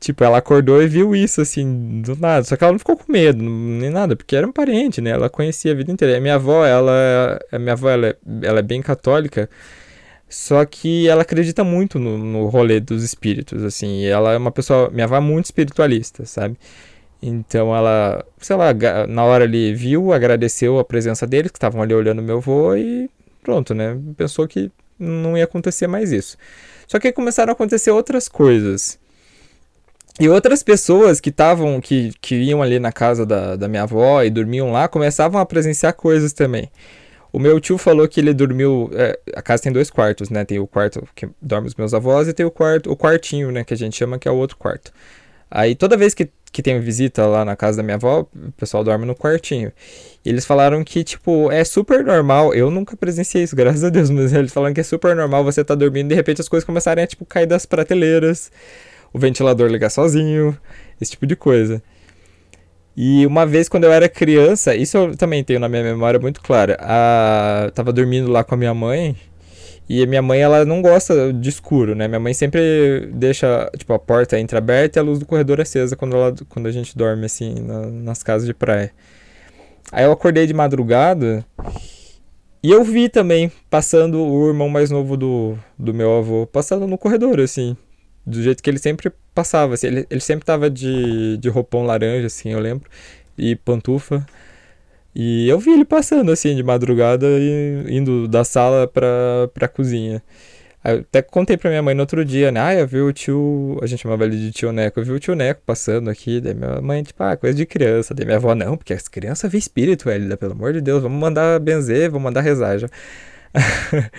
Tipo, 0.00 0.24
ela 0.24 0.38
acordou 0.38 0.82
e 0.82 0.88
viu 0.88 1.14
isso, 1.14 1.40
assim, 1.40 2.02
do 2.02 2.16
nada. 2.16 2.42
Só 2.44 2.56
que 2.56 2.64
ela 2.64 2.72
não 2.72 2.78
ficou 2.78 2.96
com 2.96 3.12
medo, 3.12 3.40
nem 3.40 3.88
nada, 3.88 4.16
porque 4.16 4.34
era 4.34 4.44
um 4.46 4.50
parente, 4.50 5.00
né? 5.00 5.10
Ela 5.10 5.30
conhecia 5.30 5.70
a 5.70 5.74
vida 5.76 5.92
inteira. 5.92 6.14
E 6.14 6.16
a 6.16 6.20
minha 6.20 6.34
avó, 6.34 6.66
ela, 6.66 7.38
a 7.52 7.58
minha 7.58 7.72
avó, 7.74 7.88
ela, 7.88 8.08
é, 8.08 8.16
ela 8.42 8.58
é 8.58 8.62
bem 8.62 8.82
católica, 8.82 9.48
só 10.32 10.64
que 10.64 11.06
ela 11.08 11.22
acredita 11.22 11.62
muito 11.62 11.98
no, 11.98 12.16
no 12.16 12.46
rolê 12.48 12.80
dos 12.80 13.04
espíritos, 13.04 13.62
assim. 13.62 14.04
Ela 14.06 14.32
é 14.32 14.38
uma 14.38 14.50
pessoa, 14.50 14.88
minha 14.90 15.04
avó 15.04 15.16
é 15.16 15.20
muito 15.20 15.44
espiritualista, 15.44 16.24
sabe? 16.24 16.56
Então 17.22 17.76
ela, 17.76 18.24
sei 18.38 18.56
lá, 18.56 18.68
na 19.06 19.24
hora 19.24 19.44
ali 19.44 19.74
viu, 19.74 20.10
agradeceu 20.10 20.78
a 20.78 20.84
presença 20.84 21.26
deles, 21.26 21.50
que 21.50 21.58
estavam 21.58 21.82
ali 21.82 21.92
olhando 21.94 22.22
meu 22.22 22.38
avô 22.38 22.74
e 22.74 23.10
pronto, 23.42 23.74
né? 23.74 23.98
Pensou 24.16 24.48
que 24.48 24.72
não 24.98 25.36
ia 25.36 25.44
acontecer 25.44 25.86
mais 25.86 26.12
isso. 26.12 26.38
Só 26.88 26.98
que 26.98 27.12
começaram 27.12 27.50
a 27.50 27.52
acontecer 27.52 27.90
outras 27.90 28.26
coisas. 28.26 28.98
E 30.18 30.30
outras 30.30 30.62
pessoas 30.62 31.20
que 31.20 31.28
estavam, 31.28 31.78
que, 31.78 32.12
que 32.22 32.36
iam 32.36 32.62
ali 32.62 32.78
na 32.78 32.90
casa 32.92 33.26
da, 33.26 33.54
da 33.54 33.68
minha 33.68 33.82
avó 33.82 34.22
e 34.22 34.30
dormiam 34.30 34.72
lá, 34.72 34.88
começavam 34.88 35.40
a 35.40 35.46
presenciar 35.46 35.92
coisas 35.92 36.32
também. 36.32 36.70
O 37.32 37.38
meu 37.38 37.58
tio 37.58 37.78
falou 37.78 38.06
que 38.06 38.20
ele 38.20 38.34
dormiu. 38.34 38.90
É, 38.92 39.18
a 39.34 39.42
casa 39.42 39.62
tem 39.62 39.72
dois 39.72 39.90
quartos, 39.90 40.28
né? 40.28 40.44
Tem 40.44 40.58
o 40.58 40.66
quarto 40.66 41.08
que 41.14 41.28
dorme 41.40 41.66
os 41.66 41.74
meus 41.74 41.94
avós 41.94 42.28
e 42.28 42.32
tem 42.32 42.44
o 42.44 42.50
quarto, 42.50 42.90
o 42.90 42.96
quartinho, 42.96 43.50
né? 43.50 43.64
Que 43.64 43.72
a 43.72 43.76
gente 43.76 43.96
chama 43.96 44.18
que 44.18 44.28
é 44.28 44.30
o 44.30 44.36
outro 44.36 44.56
quarto. 44.56 44.92
Aí 45.50 45.74
toda 45.74 45.96
vez 45.96 46.14
que 46.14 46.30
que 46.52 46.62
tem 46.62 46.78
visita 46.78 47.26
lá 47.26 47.44
na 47.44 47.56
casa 47.56 47.78
da 47.78 47.82
minha 47.82 47.94
avó, 47.96 48.28
o 48.34 48.52
pessoal 48.52 48.84
dorme 48.84 49.06
no 49.06 49.14
quartinho. 49.14 49.72
E 50.22 50.28
eles 50.28 50.44
falaram 50.44 50.84
que, 50.84 51.02
tipo, 51.02 51.50
é 51.50 51.64
super 51.64 52.04
normal. 52.04 52.52
Eu 52.52 52.70
nunca 52.70 52.94
presenciei 52.94 53.44
isso, 53.44 53.56
graças 53.56 53.82
a 53.82 53.88
Deus, 53.88 54.10
mas 54.10 54.32
eles 54.34 54.52
falaram 54.52 54.74
que 54.74 54.80
é 54.80 54.84
super 54.84 55.16
normal 55.16 55.42
você 55.42 55.64
tá 55.64 55.74
dormindo 55.74 56.06
e 56.06 56.08
de 56.10 56.14
repente 56.14 56.42
as 56.42 56.48
coisas 56.48 56.66
começarem 56.66 57.02
a, 57.02 57.06
tipo, 57.06 57.24
cair 57.24 57.46
das 57.46 57.64
prateleiras, 57.64 58.52
o 59.14 59.18
ventilador 59.18 59.70
ligar 59.70 59.88
sozinho, 59.88 60.56
esse 61.00 61.12
tipo 61.12 61.26
de 61.26 61.34
coisa. 61.34 61.82
E 62.96 63.26
uma 63.26 63.46
vez 63.46 63.68
quando 63.68 63.84
eu 63.84 63.92
era 63.92 64.08
criança, 64.08 64.74
isso 64.74 64.96
eu 64.96 65.16
também 65.16 65.42
tenho 65.42 65.60
na 65.60 65.68
minha 65.68 65.82
memória 65.82 66.20
muito 66.20 66.40
clara. 66.40 66.76
A... 66.80 67.70
tava 67.74 67.92
dormindo 67.92 68.30
lá 68.30 68.44
com 68.44 68.54
a 68.54 68.58
minha 68.58 68.74
mãe 68.74 69.16
e 69.88 70.02
a 70.02 70.06
minha 70.06 70.22
mãe, 70.22 70.40
ela 70.40 70.64
não 70.64 70.80
gosta 70.80 71.32
de 71.32 71.48
escuro, 71.48 71.94
né? 71.94 72.08
Minha 72.08 72.20
mãe 72.20 72.32
sempre 72.32 73.10
deixa, 73.12 73.70
tipo, 73.76 73.92
a 73.92 73.98
porta 73.98 74.38
entreaberta 74.38 74.98
e 74.98 75.00
a 75.00 75.02
luz 75.02 75.18
do 75.18 75.26
corredor 75.26 75.60
acesa 75.60 75.96
quando, 75.96 76.16
ela, 76.16 76.34
quando 76.48 76.66
a 76.66 76.72
gente 76.72 76.96
dorme, 76.96 77.26
assim, 77.26 77.54
na, 77.60 77.86
nas 77.86 78.22
casas 78.22 78.46
de 78.46 78.54
praia. 78.54 78.90
Aí 79.90 80.04
eu 80.04 80.12
acordei 80.12 80.46
de 80.46 80.54
madrugada 80.54 81.44
e 82.62 82.70
eu 82.70 82.84
vi 82.84 83.08
também, 83.08 83.50
passando 83.68 84.24
o 84.24 84.48
irmão 84.48 84.68
mais 84.68 84.90
novo 84.90 85.16
do, 85.16 85.58
do 85.78 85.92
meu 85.92 86.16
avô, 86.16 86.46
passando 86.46 86.86
no 86.86 86.96
corredor, 86.96 87.40
assim, 87.40 87.76
do 88.24 88.40
jeito 88.42 88.62
que 88.62 88.70
ele 88.70 88.78
sempre 88.78 89.12
passava, 89.34 89.74
assim, 89.74 89.86
ele, 89.88 90.06
ele 90.10 90.20
sempre 90.20 90.44
tava 90.44 90.70
de, 90.70 91.36
de 91.38 91.48
roupão 91.48 91.84
laranja, 91.84 92.26
assim, 92.26 92.50
eu 92.50 92.60
lembro, 92.60 92.88
e 93.36 93.56
pantufa. 93.56 94.26
E 95.14 95.48
eu 95.48 95.58
vi 95.58 95.72
ele 95.72 95.84
passando 95.84 96.32
assim 96.32 96.56
de 96.56 96.62
madrugada 96.62 97.26
e 97.28 97.84
indo 97.88 98.26
da 98.28 98.44
sala 98.44 98.88
pra, 98.88 99.48
pra 99.52 99.68
cozinha. 99.68 100.22
Aí 100.84 100.98
até 100.98 101.22
contei 101.22 101.56
pra 101.56 101.70
minha 101.70 101.82
mãe 101.82 101.94
no 101.94 102.00
outro 102.00 102.24
dia, 102.24 102.50
né? 102.50 102.60
Ah, 102.60 102.74
eu 102.74 102.86
vi 102.88 103.00
o 103.00 103.12
tio. 103.12 103.78
A 103.82 103.86
gente 103.86 104.02
chamava 104.02 104.24
ele 104.24 104.36
de 104.36 104.50
tio 104.50 104.72
Neco. 104.72 104.98
Eu 105.00 105.04
vi 105.04 105.12
o 105.12 105.20
tio 105.20 105.34
Neco 105.34 105.62
passando 105.64 106.10
aqui. 106.10 106.40
Daí 106.40 106.54
minha 106.54 106.80
mãe, 106.80 107.02
tipo, 107.02 107.22
ah, 107.22 107.36
coisa 107.36 107.56
de 107.56 107.64
criança. 107.66 108.14
Daí 108.14 108.24
minha 108.26 108.38
avó, 108.38 108.54
não, 108.54 108.76
porque 108.76 108.92
as 108.92 109.06
crianças 109.06 109.50
vê 109.50 109.58
espírito, 109.58 110.06
velho. 110.06 110.36
Pelo 110.36 110.52
amor 110.52 110.72
de 110.72 110.80
Deus, 110.80 111.02
vamos 111.02 111.20
mandar 111.20 111.60
benzer, 111.60 112.10
vamos 112.10 112.24
mandar 112.24 112.40
rezar 112.40 112.78
já. 112.78 112.88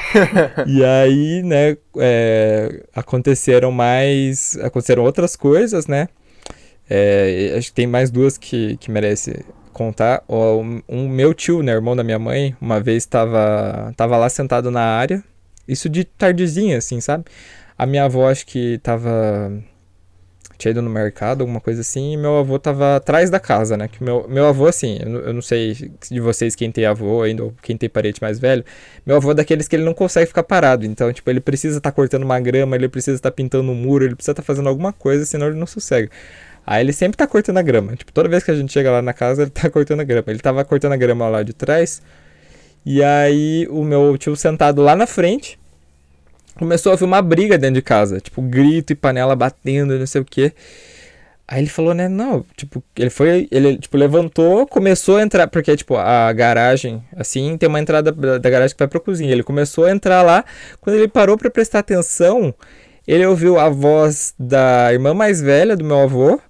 e 0.66 0.84
aí, 0.84 1.42
né, 1.42 1.76
é, 1.98 2.84
aconteceram 2.94 3.70
mais. 3.70 4.56
Aconteceram 4.58 5.02
outras 5.02 5.36
coisas, 5.36 5.86
né? 5.86 6.08
É, 6.88 7.54
acho 7.56 7.68
que 7.68 7.74
tem 7.74 7.86
mais 7.86 8.10
duas 8.10 8.36
que, 8.36 8.76
que 8.76 8.90
merecem 8.90 9.34
contar. 9.72 10.22
O, 10.28 10.62
um 10.88 11.08
meu 11.08 11.32
tio, 11.34 11.62
né, 11.62 11.72
irmão 11.72 11.96
da 11.96 12.04
minha 12.04 12.18
mãe, 12.18 12.56
uma 12.60 12.80
vez 12.80 13.04
estava 13.04 13.92
tava 13.96 14.16
lá 14.16 14.28
sentado 14.28 14.70
na 14.70 14.82
área. 14.82 15.22
Isso 15.66 15.88
de 15.88 16.04
tardezinha, 16.04 16.78
assim, 16.78 17.00
sabe? 17.00 17.24
A 17.78 17.86
minha 17.86 18.04
avó 18.04 18.28
acho 18.28 18.46
que 18.46 18.78
tava. 18.82 19.52
Tinha 20.58 20.70
ido 20.70 20.82
no 20.82 20.90
mercado, 20.90 21.40
alguma 21.40 21.60
coisa 21.60 21.80
assim, 21.80 22.12
e 22.12 22.16
meu 22.16 22.36
avô 22.38 22.58
tava 22.58 22.96
atrás 22.96 23.30
da 23.30 23.40
casa, 23.40 23.76
né? 23.76 23.88
Que 23.88 24.02
meu, 24.02 24.26
meu 24.28 24.46
avô, 24.46 24.66
assim, 24.66 24.98
eu, 25.00 25.26
eu 25.26 25.32
não 25.32 25.42
sei 25.42 25.74
de 26.10 26.20
vocês 26.20 26.54
quem 26.54 26.70
tem 26.70 26.86
avô 26.86 27.22
ainda, 27.22 27.44
ou 27.44 27.54
quem 27.62 27.76
tem 27.76 27.88
parente 27.88 28.20
mais 28.22 28.38
velho. 28.38 28.64
Meu 29.04 29.16
avô 29.16 29.32
é 29.32 29.34
daqueles 29.34 29.66
que 29.66 29.76
ele 29.76 29.84
não 29.84 29.94
consegue 29.94 30.26
ficar 30.26 30.42
parado. 30.42 30.84
Então, 30.86 31.12
tipo, 31.12 31.28
ele 31.30 31.40
precisa 31.40 31.78
estar 31.78 31.90
tá 31.90 31.94
cortando 31.94 32.22
uma 32.22 32.38
grama, 32.40 32.76
ele 32.76 32.88
precisa 32.88 33.16
estar 33.16 33.30
tá 33.30 33.34
pintando 33.34 33.72
um 33.72 33.74
muro, 33.74 34.04
ele 34.04 34.14
precisa 34.14 34.32
estar 34.32 34.42
tá 34.42 34.46
fazendo 34.46 34.68
alguma 34.68 34.92
coisa, 34.92 35.24
senão 35.24 35.48
ele 35.48 35.58
não 35.58 35.66
sossega. 35.66 36.10
Aí 36.66 36.82
ele 36.84 36.92
sempre 36.92 37.16
tá 37.16 37.26
cortando 37.26 37.58
a 37.58 37.62
grama. 37.62 37.96
Tipo, 37.96 38.12
toda 38.12 38.28
vez 38.28 38.44
que 38.44 38.50
a 38.50 38.54
gente 38.54 38.72
chega 38.72 38.90
lá 38.90 39.02
na 39.02 39.12
casa, 39.12 39.42
ele 39.42 39.50
tá 39.50 39.68
cortando 39.70 40.00
a 40.00 40.04
grama. 40.04 40.24
Ele 40.28 40.38
tava 40.38 40.64
cortando 40.64 40.92
a 40.92 40.96
grama 40.96 41.28
lá 41.28 41.42
de 41.42 41.52
trás. 41.52 42.02
E 42.84 43.02
aí 43.02 43.66
o 43.70 43.84
meu 43.84 44.16
tio 44.18 44.34
sentado 44.36 44.82
lá 44.82 44.96
na 44.96 45.06
frente 45.06 45.58
começou 46.54 46.90
a 46.90 46.94
ouvir 46.94 47.04
uma 47.04 47.22
briga 47.22 47.58
dentro 47.58 47.76
de 47.76 47.82
casa. 47.82 48.20
Tipo, 48.20 48.42
grito 48.42 48.92
e 48.92 48.96
panela 48.96 49.34
batendo 49.36 49.98
não 49.98 50.06
sei 50.06 50.20
o 50.20 50.24
que. 50.24 50.52
Aí 51.46 51.60
ele 51.60 51.68
falou, 51.68 51.92
né, 51.92 52.08
não, 52.08 52.44
tipo, 52.56 52.82
ele 52.96 53.10
foi, 53.10 53.46
ele, 53.50 53.76
tipo, 53.76 53.96
levantou, 53.98 54.66
começou 54.66 55.18
a 55.18 55.22
entrar, 55.22 55.48
porque, 55.48 55.76
tipo, 55.76 55.96
a 55.96 56.32
garagem, 56.32 57.04
assim, 57.14 57.58
tem 57.58 57.68
uma 57.68 57.80
entrada 57.80 58.10
da 58.10 58.48
garagem 58.48 58.74
que 58.74 58.78
vai 58.78 58.88
pra 58.88 59.00
cozinha. 59.00 59.30
Ele 59.30 59.42
começou 59.42 59.84
a 59.84 59.90
entrar 59.90 60.22
lá, 60.22 60.44
quando 60.80 60.96
ele 60.96 61.08
parou 61.08 61.36
para 61.36 61.50
prestar 61.50 61.80
atenção, 61.80 62.54
ele 63.06 63.26
ouviu 63.26 63.58
a 63.58 63.68
voz 63.68 64.34
da 64.38 64.92
irmã 64.92 65.12
mais 65.12 65.42
velha 65.42 65.76
do 65.76 65.84
meu 65.84 66.00
avô, 66.00 66.40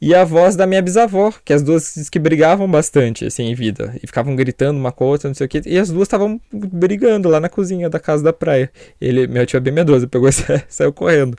e 0.00 0.14
a 0.14 0.24
voz 0.24 0.56
da 0.56 0.66
minha 0.66 0.80
bisavó, 0.80 1.30
que 1.44 1.52
as 1.52 1.62
duas 1.62 2.08
que 2.08 2.18
brigavam 2.18 2.66
bastante, 2.70 3.26
assim, 3.26 3.44
em 3.44 3.54
vida. 3.54 3.94
E 4.02 4.06
ficavam 4.06 4.34
gritando 4.34 4.78
uma 4.78 4.90
com 4.90 5.04
a 5.04 5.08
outra, 5.08 5.28
não 5.28 5.34
sei 5.34 5.44
o 5.44 5.48
que. 5.48 5.60
E 5.66 5.78
as 5.78 5.90
duas 5.90 6.04
estavam 6.06 6.40
brigando 6.50 7.28
lá 7.28 7.38
na 7.38 7.50
cozinha 7.50 7.90
da 7.90 8.00
casa 8.00 8.24
da 8.24 8.32
praia. 8.32 8.70
Ele, 8.98 9.26
meu 9.26 9.44
tio 9.44 9.58
é 9.58 9.60
bem 9.60 9.74
medroso, 9.74 10.08
pegou 10.08 10.28
e 10.28 10.32
saiu 10.68 10.90
correndo. 10.90 11.36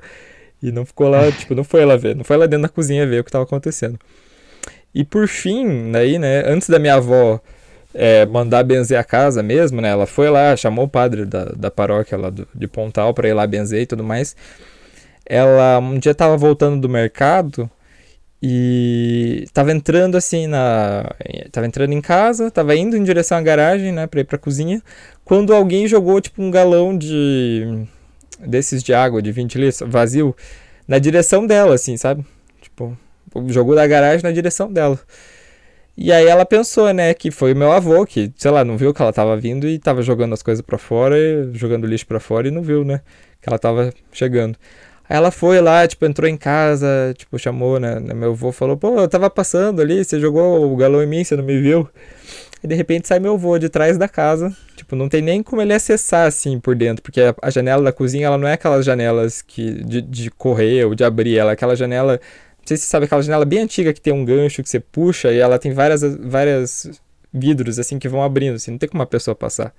E 0.62 0.72
não 0.72 0.86
ficou 0.86 1.10
lá, 1.10 1.30
tipo, 1.34 1.56
não 1.56 1.64
foi 1.64 1.84
lá 1.86 1.96
ver. 1.96 2.16
Não 2.16 2.24
foi 2.24 2.38
lá 2.38 2.46
dentro 2.46 2.62
da 2.62 2.70
cozinha 2.70 3.08
ver 3.08 3.22
o 3.22 3.24
que 3.24 3.30
estava 3.30 3.44
acontecendo. 3.46 3.98
E 4.94 5.04
por 5.04 5.28
fim, 5.28 5.92
daí, 5.92 6.20
né, 6.20 6.44
antes 6.46 6.70
da 6.70 6.78
minha 6.78 6.96
avó 6.96 7.42
é, 7.96 8.28
mandar 8.28 8.64
benzer 8.64 9.00
a 9.00 9.04
casa 9.04 9.42
mesmo, 9.42 9.82
né, 9.82 9.90
ela 9.90 10.06
foi 10.06 10.30
lá, 10.30 10.56
chamou 10.56 10.86
o 10.86 10.90
padre 10.90 11.26
da, 11.26 11.46
da 11.46 11.72
paróquia 11.72 12.18
lá 12.18 12.30
do, 12.30 12.48
de 12.54 12.68
Pontal 12.68 13.12
para 13.14 13.28
ir 13.28 13.34
lá 13.34 13.48
benzer 13.48 13.82
e 13.82 13.86
tudo 13.88 14.04
mais. 14.04 14.36
Ela 15.26 15.80
um 15.80 15.98
dia 15.98 16.12
estava 16.12 16.38
voltando 16.38 16.80
do 16.80 16.90
mercado 16.90 17.70
e 18.42 19.46
tava 19.54 19.72
entrando 19.72 20.18
assim 20.18 20.48
na. 20.48 21.14
Tava 21.52 21.68
entrando 21.68 21.94
em 21.94 22.02
casa, 22.02 22.50
tava 22.50 22.76
indo 22.76 22.98
em 22.98 23.04
direção 23.04 23.38
à 23.38 23.42
garagem, 23.42 23.92
né, 23.92 24.08
pra 24.08 24.22
ir 24.22 24.24
pra 24.24 24.38
cozinha, 24.38 24.82
quando 25.24 25.54
alguém 25.54 25.88
jogou 25.88 26.20
tipo 26.20 26.42
um 26.42 26.50
galão 26.50 26.98
de. 26.98 27.86
desses 28.40 28.82
de 28.82 28.94
água, 28.94 29.22
de 29.22 29.32
20 29.32 29.56
litros, 29.60 29.84
vazio, 29.88 30.36
na 30.88 30.98
direção 30.98 31.46
dela, 31.46 31.76
assim, 31.76 31.98
sabe? 31.98 32.26
Tipo, 32.62 32.98
jogou 33.48 33.76
da 33.76 33.86
garagem 33.86 34.24
na 34.24 34.32
direção 34.32 34.72
dela. 34.72 35.00
E 35.96 36.12
aí 36.12 36.26
ela 36.26 36.46
pensou, 36.46 36.92
né, 36.94 37.14
que 37.14 37.30
foi 37.30 37.54
o 37.54 37.56
meu 37.56 37.72
avô, 37.72 38.06
que, 38.06 38.32
sei 38.38 38.50
lá, 38.50 38.66
não 38.66 38.78
viu 38.78 38.94
que 38.94 39.02
ela 39.02 39.14
tava 39.14 39.38
vindo 39.38 39.68
e 39.68 39.78
tava 39.78 40.02
jogando 40.02 40.34
as 40.34 40.42
coisas 40.42 40.62
para 40.66 40.78
fora, 40.78 41.16
jogando 41.54 41.86
lixo 41.86 42.08
para 42.08 42.20
fora 42.20 42.48
e 42.48 42.52
não 42.52 42.64
viu, 42.64 42.84
né, 42.84 43.02
que 43.42 43.48
ela 43.48 43.60
tava 43.60 43.94
chegando. 44.12 44.58
Aí 45.12 45.18
ela 45.18 45.30
foi 45.30 45.60
lá, 45.60 45.86
tipo, 45.86 46.06
entrou 46.06 46.30
em 46.30 46.38
casa, 46.38 47.14
tipo, 47.18 47.38
chamou, 47.38 47.78
né? 47.82 48.00
Meu 48.00 48.32
avô 48.32 48.50
falou, 48.50 48.78
pô, 48.78 48.98
eu 48.98 49.10
tava 49.10 49.30
passando 49.30 49.82
ali, 49.82 50.06
você 50.06 50.18
jogou 50.22 50.72
o 50.72 50.76
galão 50.78 51.04
em 51.04 51.06
mim, 51.06 51.22
você 51.22 51.36
não 51.36 51.44
me 51.44 51.60
viu. 51.60 51.86
E 52.64 52.68
de 52.68 52.74
repente 52.76 53.10
sai 53.10 53.20
meu 53.20 53.34
avô 53.34 53.60
de 53.60 53.68
trás 53.68 53.98
da 53.98 54.08
casa. 54.08 54.56
Tipo, 54.74 54.96
não 54.96 55.10
tem 55.10 55.22
nem 55.22 55.44
como 55.44 55.62
ele 55.62 55.74
acessar 55.74 56.28
assim 56.28 56.62
por 56.62 56.76
dentro, 56.78 57.04
porque 57.04 57.20
a, 57.20 57.36
a 57.42 57.50
janela 57.50 57.84
da 57.84 57.92
cozinha, 57.92 58.28
ela 58.28 58.38
não 58.38 58.48
é 58.48 58.54
aquelas 58.54 58.86
janelas 58.86 59.42
que 59.42 59.84
de, 59.84 60.02
de 60.02 60.32
correr 60.32 60.86
ou 60.86 60.96
de 60.96 61.04
abrir, 61.04 61.38
ela 61.38 61.50
é 61.52 61.54
aquela 61.56 61.76
janela, 61.76 62.14
não 62.14 62.66
sei 62.66 62.78
se 62.78 62.84
você 62.84 62.90
sabe, 62.90 63.04
aquela 63.04 63.22
janela 63.22 63.44
bem 63.44 63.60
antiga 63.60 63.92
que 63.92 64.00
tem 64.00 64.14
um 64.14 64.24
gancho 64.24 64.64
que 64.64 64.70
você 64.70 64.80
puxa 64.80 65.30
e 65.34 65.40
ela 65.40 65.60
tem 65.60 65.74
várias 65.74 66.04
várias 66.04 66.90
vidros 67.34 67.78
assim 67.80 68.00
que 68.00 68.08
vão 68.08 68.24
abrindo, 68.24 68.56
assim, 68.56 68.72
não 68.72 68.78
tem 68.78 68.88
como 68.88 69.02
uma 69.02 69.08
pessoa 69.08 69.36
passar. 69.36 69.74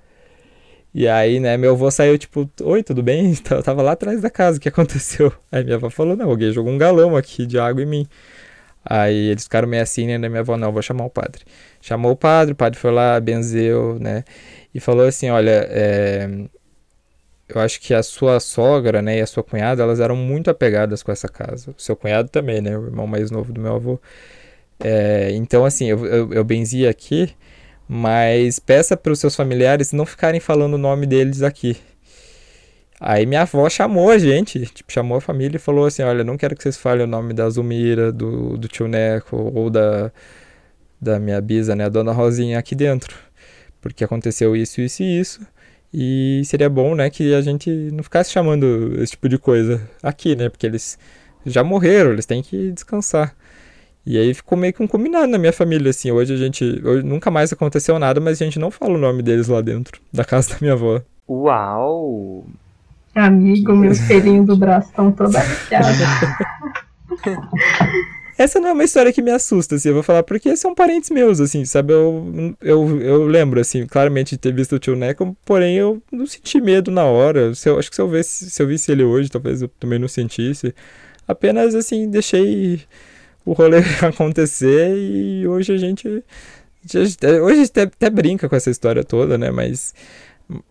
E 0.94 1.08
aí, 1.08 1.40
né, 1.40 1.56
meu 1.56 1.72
avô 1.72 1.90
saiu 1.90 2.18
tipo, 2.18 2.48
oi, 2.62 2.82
tudo 2.82 3.02
bem? 3.02 3.32
Eu 3.50 3.62
tava 3.62 3.82
lá 3.82 3.92
atrás 3.92 4.20
da 4.20 4.28
casa, 4.28 4.58
o 4.58 4.60
que 4.60 4.68
aconteceu? 4.68 5.32
Aí 5.50 5.64
minha 5.64 5.76
avó 5.76 5.88
falou, 5.88 6.16
não, 6.16 6.28
alguém 6.28 6.52
jogou 6.52 6.72
um 6.72 6.78
galão 6.78 7.16
aqui 7.16 7.46
de 7.46 7.58
água 7.58 7.82
em 7.82 7.86
mim. 7.86 8.06
Aí 8.84 9.30
eles 9.30 9.44
ficaram 9.44 9.68
meio 9.68 9.82
assim, 9.82 10.06
né, 10.06 10.18
minha 10.28 10.40
avó, 10.40 10.56
não, 10.56 10.72
vou 10.72 10.82
chamar 10.82 11.04
o 11.06 11.10
padre. 11.10 11.44
Chamou 11.80 12.12
o 12.12 12.16
padre, 12.16 12.52
o 12.52 12.56
padre 12.56 12.78
foi 12.78 12.90
lá, 12.90 13.18
benzeu, 13.20 13.98
né, 13.98 14.24
e 14.74 14.80
falou 14.80 15.06
assim, 15.06 15.30
olha, 15.30 15.66
é... 15.70 16.28
eu 17.48 17.60
acho 17.60 17.80
que 17.80 17.94
a 17.94 18.02
sua 18.02 18.40
sogra, 18.40 19.00
né, 19.02 19.18
e 19.18 19.20
a 19.22 19.26
sua 19.26 19.42
cunhada, 19.44 19.82
elas 19.82 20.00
eram 20.00 20.16
muito 20.16 20.50
apegadas 20.50 21.02
com 21.02 21.12
essa 21.12 21.28
casa. 21.28 21.70
O 21.76 21.80
seu 21.80 21.96
cunhado 21.96 22.28
também, 22.28 22.60
né, 22.60 22.76
o 22.76 22.86
irmão 22.86 23.06
mais 23.06 23.30
novo 23.30 23.52
do 23.52 23.60
meu 23.60 23.76
avô. 23.76 24.00
É, 24.80 25.30
então, 25.32 25.64
assim, 25.64 25.86
eu, 25.86 26.04
eu, 26.06 26.32
eu 26.34 26.44
benzi 26.44 26.86
aqui, 26.86 27.34
mas 27.94 28.58
peça 28.58 28.96
para 28.96 29.12
os 29.12 29.18
seus 29.20 29.36
familiares 29.36 29.92
não 29.92 30.06
ficarem 30.06 30.40
falando 30.40 30.74
o 30.74 30.78
nome 30.78 31.04
deles 31.06 31.42
aqui. 31.42 31.76
Aí 32.98 33.26
minha 33.26 33.42
avó 33.42 33.68
chamou 33.68 34.10
a 34.10 34.16
gente, 34.16 34.64
tipo, 34.64 34.90
chamou 34.90 35.18
a 35.18 35.20
família 35.20 35.58
e 35.58 35.60
falou 35.60 35.84
assim, 35.84 36.02
olha, 36.02 36.24
não 36.24 36.38
quero 36.38 36.56
que 36.56 36.62
vocês 36.62 36.78
falem 36.78 37.04
o 37.04 37.06
nome 37.06 37.34
da 37.34 37.50
Zumira, 37.50 38.10
do, 38.10 38.56
do 38.56 38.66
tio 38.66 38.88
Neco 38.88 39.36
ou 39.54 39.68
da, 39.68 40.10
da 40.98 41.20
minha 41.20 41.38
bisa, 41.42 41.76
né, 41.76 41.84
a 41.84 41.88
dona 41.90 42.12
Rosinha 42.12 42.58
aqui 42.58 42.74
dentro. 42.74 43.14
Porque 43.78 44.02
aconteceu 44.02 44.56
isso, 44.56 44.80
isso 44.80 45.02
e 45.02 45.20
isso. 45.20 45.46
E 45.92 46.42
seria 46.46 46.70
bom, 46.70 46.94
né, 46.94 47.10
que 47.10 47.34
a 47.34 47.42
gente 47.42 47.68
não 47.92 48.02
ficasse 48.02 48.30
chamando 48.30 49.02
esse 49.02 49.12
tipo 49.12 49.28
de 49.28 49.36
coisa 49.36 49.86
aqui, 50.02 50.34
né, 50.34 50.48
porque 50.48 50.64
eles 50.64 50.98
já 51.44 51.62
morreram, 51.62 52.12
eles 52.12 52.24
têm 52.24 52.42
que 52.42 52.72
descansar. 52.72 53.36
E 54.04 54.18
aí 54.18 54.34
ficou 54.34 54.58
meio 54.58 54.72
que 54.72 54.82
um 54.82 54.86
combinado 54.86 55.28
na 55.28 55.38
minha 55.38 55.52
família, 55.52 55.90
assim. 55.90 56.10
Hoje 56.10 56.34
a 56.34 56.36
gente. 56.36 56.64
Hoje 56.84 57.04
nunca 57.04 57.30
mais 57.30 57.52
aconteceu 57.52 57.98
nada, 57.98 58.20
mas 58.20 58.40
a 58.40 58.44
gente 58.44 58.58
não 58.58 58.70
fala 58.70 58.94
o 58.94 58.98
nome 58.98 59.22
deles 59.22 59.48
lá 59.48 59.60
dentro, 59.60 60.00
da 60.12 60.24
casa 60.24 60.50
da 60.50 60.56
minha 60.60 60.72
avó. 60.72 61.00
Uau! 61.28 62.44
Amigo, 63.14 63.76
meus 63.76 64.00
pelinhos 64.00 64.46
do 64.46 64.56
braço 64.56 64.88
estão 64.88 65.12
todos 65.12 65.36
arrepiados. 65.36 65.98
Essa 68.38 68.58
não 68.58 68.70
é 68.70 68.72
uma 68.72 68.84
história 68.84 69.12
que 69.12 69.22
me 69.22 69.30
assusta, 69.30 69.76
assim, 69.76 69.88
eu 69.88 69.94
vou 69.94 70.02
falar 70.02 70.22
porque 70.22 70.56
são 70.56 70.74
parentes 70.74 71.10
meus, 71.10 71.38
assim, 71.38 71.64
sabe? 71.64 71.92
Eu, 71.92 72.56
eu, 72.60 73.00
eu 73.00 73.26
lembro, 73.26 73.60
assim, 73.60 73.86
claramente 73.86 74.30
de 74.30 74.38
ter 74.38 74.52
visto 74.52 74.74
o 74.74 74.78
tio 74.78 74.96
Neco, 74.96 75.36
porém 75.44 75.76
eu 75.76 76.02
não 76.10 76.26
senti 76.26 76.60
medo 76.60 76.90
na 76.90 77.04
hora. 77.04 77.54
Se 77.54 77.68
eu, 77.68 77.78
acho 77.78 77.90
que 77.90 77.94
se 77.94 78.02
eu, 78.02 78.08
visse, 78.08 78.50
se 78.50 78.62
eu 78.62 78.66
visse 78.66 78.90
ele 78.90 79.04
hoje, 79.04 79.28
talvez 79.28 79.62
eu 79.62 79.68
também 79.78 79.98
não 79.98 80.08
sentisse. 80.08 80.74
Apenas, 81.28 81.74
assim, 81.74 82.10
deixei 82.10 82.80
o 83.44 83.52
rolê 83.52 83.78
acontecer 84.02 84.94
e 84.96 85.46
hoje 85.46 85.72
a 85.72 85.78
gente. 85.78 86.08
Hoje 86.08 86.98
a 86.98 87.54
gente 87.54 87.70
até, 87.70 87.82
até 87.82 88.10
brinca 88.10 88.48
com 88.48 88.56
essa 88.56 88.70
história 88.70 89.04
toda, 89.04 89.38
né? 89.38 89.50
Mas 89.50 89.94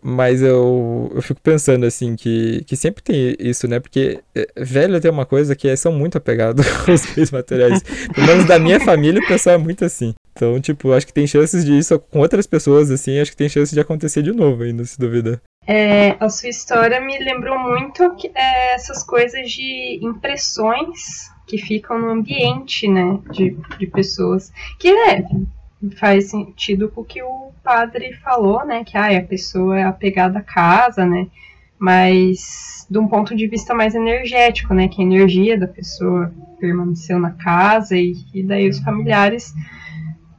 mas 0.02 0.42
eu, 0.42 1.10
eu 1.14 1.22
fico 1.22 1.40
pensando 1.40 1.84
assim 1.84 2.14
que, 2.14 2.62
que 2.66 2.76
sempre 2.76 3.02
tem 3.02 3.34
isso, 3.38 3.66
né? 3.66 3.80
Porque 3.80 4.20
é, 4.34 4.46
velho 4.56 5.00
tem 5.00 5.10
uma 5.10 5.26
coisa 5.26 5.56
que 5.56 5.68
é, 5.68 5.74
são 5.74 5.92
muito 5.92 6.18
apegados 6.18 6.64
aos 6.88 7.06
bens 7.06 7.30
materiais. 7.30 7.82
Pelo 8.14 8.26
menos 8.26 8.44
da 8.44 8.58
minha 8.58 8.80
família 8.80 9.20
o 9.20 9.26
pessoal 9.26 9.56
é 9.56 9.58
muito 9.58 9.84
assim. 9.84 10.14
Então, 10.32 10.60
tipo, 10.60 10.92
acho 10.92 11.06
que 11.06 11.12
tem 11.12 11.26
chances 11.26 11.64
de 11.64 11.76
isso 11.76 11.98
com 11.98 12.20
outras 12.20 12.46
pessoas, 12.46 12.90
assim, 12.90 13.18
acho 13.18 13.30
que 13.30 13.36
tem 13.36 13.48
chances 13.48 13.74
de 13.74 13.80
acontecer 13.80 14.22
de 14.22 14.32
novo 14.32 14.62
ainda, 14.62 14.84
se 14.84 14.98
duvida. 14.98 15.40
É, 15.66 16.16
a 16.18 16.28
sua 16.28 16.48
história 16.48 17.00
me 17.00 17.18
lembrou 17.18 17.58
muito 17.58 18.14
que, 18.16 18.30
é, 18.34 18.74
essas 18.74 19.04
coisas 19.04 19.50
de 19.50 20.00
impressões 20.02 21.30
que 21.46 21.58
ficam 21.58 21.98
no 21.98 22.10
ambiente, 22.10 22.88
né? 22.88 23.18
De, 23.30 23.56
de 23.78 23.86
pessoas. 23.86 24.52
Que 24.78 24.88
é, 24.88 25.24
faz 25.96 26.30
sentido 26.30 26.88
com 26.88 27.00
o 27.00 27.04
que 27.04 27.22
o 27.22 27.52
padre 27.62 28.12
falou, 28.14 28.64
né? 28.64 28.84
Que 28.84 28.96
ah, 28.96 29.18
a 29.18 29.22
pessoa 29.22 29.78
é 29.78 29.84
apegada 29.84 30.38
à 30.38 30.42
casa, 30.42 31.04
né? 31.04 31.26
Mas 31.78 32.86
de 32.88 32.98
um 32.98 33.08
ponto 33.08 33.34
de 33.34 33.46
vista 33.46 33.74
mais 33.74 33.94
energético, 33.94 34.74
né? 34.74 34.88
Que 34.88 35.02
a 35.02 35.04
energia 35.04 35.58
da 35.58 35.66
pessoa 35.66 36.32
permaneceu 36.60 37.18
na 37.18 37.32
casa 37.32 37.96
e, 37.96 38.14
e 38.32 38.42
daí 38.42 38.68
os 38.68 38.78
familiares 38.78 39.52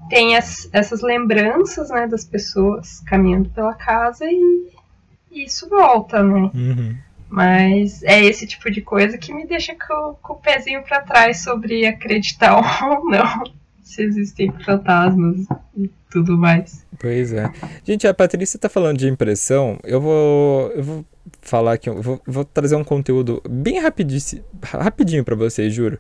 têm 0.10 0.38
as, 0.38 0.70
essas 0.72 1.02
lembranças, 1.02 1.90
né? 1.90 2.08
Das 2.08 2.24
pessoas 2.24 3.02
caminhando 3.02 3.50
pela 3.50 3.74
casa 3.74 4.26
e, 4.26 4.72
e 5.32 5.44
isso 5.44 5.68
volta, 5.70 6.24
né? 6.24 6.50
Uhum. 6.54 6.96
Mas 7.34 8.04
é 8.04 8.24
esse 8.24 8.46
tipo 8.46 8.70
de 8.70 8.80
coisa 8.80 9.18
que 9.18 9.34
me 9.34 9.44
deixa 9.48 9.74
com, 9.74 10.16
com 10.22 10.34
o 10.34 10.36
pezinho 10.36 10.84
para 10.84 11.02
trás 11.02 11.42
sobre 11.42 11.84
acreditar 11.84 12.58
ou 12.86 13.10
não 13.10 13.44
se 13.82 14.04
existem 14.04 14.54
fantasmas 14.64 15.48
e 15.76 15.90
tudo 16.12 16.38
mais. 16.38 16.86
Pois 17.00 17.34
é. 17.34 17.52
Gente, 17.84 18.08
a 18.08 18.14
Patrícia 18.14 18.60
tá 18.60 18.70
falando 18.70 19.00
de 19.00 19.08
impressão. 19.08 19.80
Eu 19.84 20.00
vou, 20.00 20.72
eu 20.74 20.84
vou 20.84 21.06
falar 21.42 21.74
aqui, 21.74 21.90
eu 21.90 22.00
vou, 22.04 22.22
vou 22.24 22.46
trazer 22.46 22.76
um 22.76 22.84
conteúdo 22.84 23.42
bem 23.50 23.80
rapidinho, 23.80 24.44
rapidinho 24.64 25.24
para 25.24 25.36
vocês, 25.36 25.74
juro. 25.74 25.98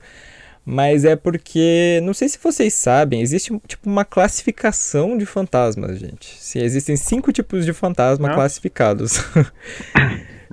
Mas 0.63 1.03
é 1.03 1.15
porque, 1.15 1.99
não 2.03 2.13
sei 2.13 2.29
se 2.29 2.37
vocês 2.37 2.75
sabem, 2.75 3.21
existe 3.21 3.59
tipo 3.67 3.89
uma 3.89 4.05
classificação 4.05 5.17
de 5.17 5.25
fantasmas, 5.25 5.97
gente. 5.97 6.37
Sim, 6.39 6.59
existem 6.59 6.95
cinco 6.95 7.33
tipos 7.33 7.65
de 7.65 7.73
fantasma 7.73 8.29
ah. 8.29 8.35
classificados. 8.35 9.19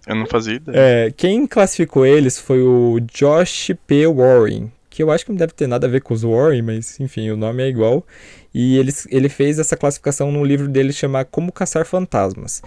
Eu 0.07 0.15
não 0.15 0.27
fazia 0.27 0.55
ideia. 0.55 0.77
É, 0.77 1.11
quem 1.11 1.47
classificou 1.47 2.07
eles 2.07 2.39
foi 2.39 2.63
o 2.63 3.01
Josh 3.01 3.73
P. 3.87 4.07
Warren, 4.07 4.71
que 4.89 5.03
eu 5.03 5.11
acho 5.11 5.25
que 5.25 5.31
não 5.31 5.39
deve 5.39 5.53
ter 5.53 5.67
nada 5.67 5.87
a 5.87 5.91
ver 5.91 6.03
com 6.03 6.13
os 6.13 6.23
Warren, 6.23 6.63
mas 6.63 6.99
enfim, 6.99 7.31
o 7.31 7.37
nome 7.37 7.63
é 7.63 7.69
igual. 7.69 8.05
E 8.53 8.77
ele, 8.77 8.93
ele 9.09 9.29
fez 9.29 9.59
essa 9.59 9.77
classificação 9.77 10.33
no 10.33 10.45
livro 10.45 10.69
dele 10.69 10.93
chamado 10.93 11.29
Como 11.31 11.53
Caçar 11.53 11.87
Fantasmas. 11.87 12.61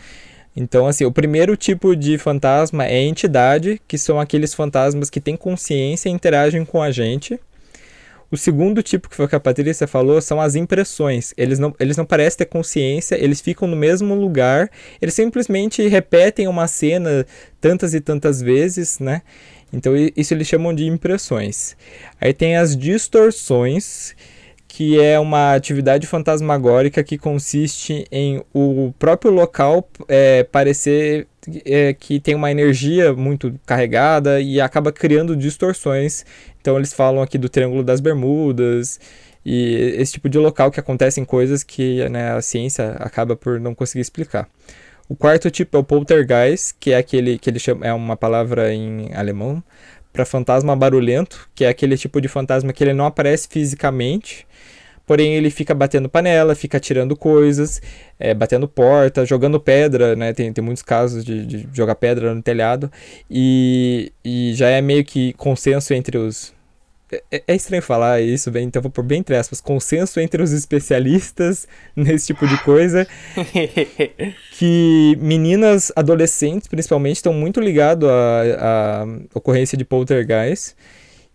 Então, 0.55 0.87
assim, 0.87 1.03
o 1.03 1.11
primeiro 1.11 1.57
tipo 1.57 1.95
de 1.95 2.17
fantasma 2.17 2.85
é 2.85 3.01
entidade, 3.01 3.81
que 3.87 3.97
são 3.97 4.19
aqueles 4.19 4.53
fantasmas 4.53 5.09
que 5.09 5.19
têm 5.19 5.35
consciência 5.35 6.09
e 6.09 6.11
interagem 6.11 6.63
com 6.63 6.81
a 6.81 6.91
gente. 6.91 7.39
O 8.33 8.37
segundo 8.37 8.81
tipo, 8.81 9.07
que 9.07 9.15
foi 9.15 9.25
o 9.25 9.29
que 9.29 9.35
a 9.35 9.39
Patrícia 9.39 9.85
falou, 9.85 10.19
são 10.19 10.41
as 10.41 10.55
impressões. 10.55 11.35
Eles 11.37 11.59
não, 11.59 11.71
eles 11.79 11.95
não 11.95 12.03
parecem 12.03 12.39
ter 12.39 12.45
consciência, 12.45 13.15
eles 13.23 13.39
ficam 13.39 13.67
no 13.67 13.75
mesmo 13.75 14.15
lugar, 14.15 14.71
eles 14.99 15.13
simplesmente 15.13 15.87
repetem 15.87 16.47
uma 16.47 16.65
cena 16.65 17.27
tantas 17.61 17.93
e 17.93 18.01
tantas 18.01 18.41
vezes, 18.41 18.97
né? 18.97 19.21
Então 19.71 19.93
isso 20.17 20.33
eles 20.33 20.47
chamam 20.47 20.73
de 20.73 20.87
impressões. 20.87 21.77
Aí 22.19 22.33
tem 22.33 22.57
as 22.57 22.75
distorções, 22.75 24.15
que 24.67 24.99
é 24.99 25.19
uma 25.19 25.53
atividade 25.53 26.07
fantasmagórica 26.07 27.03
que 27.03 27.19
consiste 27.19 28.07
em 28.11 28.43
o 28.51 28.95
próprio 28.97 29.31
local 29.31 29.87
é, 30.07 30.43
parecer 30.43 31.27
é, 31.65 31.93
que 31.93 32.19
tem 32.19 32.35
uma 32.35 32.51
energia 32.51 33.13
muito 33.13 33.59
carregada 33.65 34.39
e 34.41 34.59
acaba 34.61 34.91
criando 34.91 35.35
distorções. 35.35 36.25
Então 36.61 36.77
eles 36.77 36.93
falam 36.93 37.21
aqui 37.21 37.37
do 37.37 37.49
Triângulo 37.49 37.83
das 37.83 37.99
Bermudas 37.99 38.99
e 39.45 39.95
esse 39.97 40.13
tipo 40.13 40.29
de 40.29 40.37
local 40.37 40.71
que 40.71 40.79
acontecem 40.79 41.25
coisas 41.25 41.63
que 41.63 42.07
né, 42.09 42.31
a 42.31 42.41
ciência 42.41 42.91
acaba 42.99 43.35
por 43.35 43.59
não 43.59 43.75
conseguir 43.75 44.01
explicar. 44.01 44.47
O 45.09 45.15
quarto 45.15 45.51
tipo 45.51 45.75
é 45.75 45.79
o 45.79 45.83
poltergeist, 45.83 46.75
que 46.79 46.91
é 46.91 46.97
aquele 46.97 47.37
que 47.37 47.49
ele 47.49 47.59
chama, 47.59 47.85
é 47.85 47.93
uma 47.93 48.15
palavra 48.15 48.73
em 48.73 49.13
alemão 49.13 49.61
para 50.13 50.25
fantasma 50.25 50.75
barulhento, 50.75 51.49
que 51.53 51.65
é 51.65 51.69
aquele 51.69 51.97
tipo 51.97 52.21
de 52.21 52.27
fantasma 52.27 52.71
que 52.71 52.83
ele 52.83 52.93
não 52.93 53.05
aparece 53.05 53.47
fisicamente, 53.49 54.47
porém 55.05 55.35
ele 55.35 55.49
fica 55.49 55.73
batendo 55.73 56.09
panela, 56.09 56.55
fica 56.55 56.79
tirando 56.79 57.15
coisas, 57.15 57.81
é, 58.19 58.33
batendo 58.33 58.67
porta, 58.67 59.25
jogando 59.25 59.59
pedra, 59.59 60.15
né? 60.15 60.33
Tem, 60.33 60.51
tem 60.51 60.63
muitos 60.63 60.83
casos 60.83 61.23
de, 61.23 61.45
de 61.45 61.67
jogar 61.73 61.95
pedra 61.95 62.33
no 62.33 62.41
telhado 62.41 62.91
e, 63.29 64.11
e 64.23 64.53
já 64.55 64.69
é 64.69 64.81
meio 64.81 65.03
que 65.03 65.33
consenso 65.33 65.93
entre 65.93 66.17
os 66.17 66.53
é, 67.31 67.43
é, 67.47 67.55
estranho 67.55 67.83
falar 67.83 68.21
isso, 68.21 68.49
bem, 68.49 68.65
então 68.65 68.81
vou 68.81 68.89
por 68.89 69.03
bem 69.03 69.19
entre 69.19 69.35
aspas, 69.35 69.61
consenso 69.61 70.19
entre 70.19 70.41
os 70.41 70.51
especialistas 70.51 71.67
nesse 71.95 72.27
tipo 72.27 72.47
de 72.47 72.57
coisa, 72.63 73.07
que 74.57 75.17
meninas 75.19 75.91
adolescentes, 75.95 76.67
principalmente, 76.67 77.17
estão 77.17 77.33
muito 77.33 77.59
ligados 77.59 78.09
à, 78.09 79.03
à 79.03 79.05
ocorrência 79.33 79.77
de 79.77 79.85
poltergeist. 79.85 80.75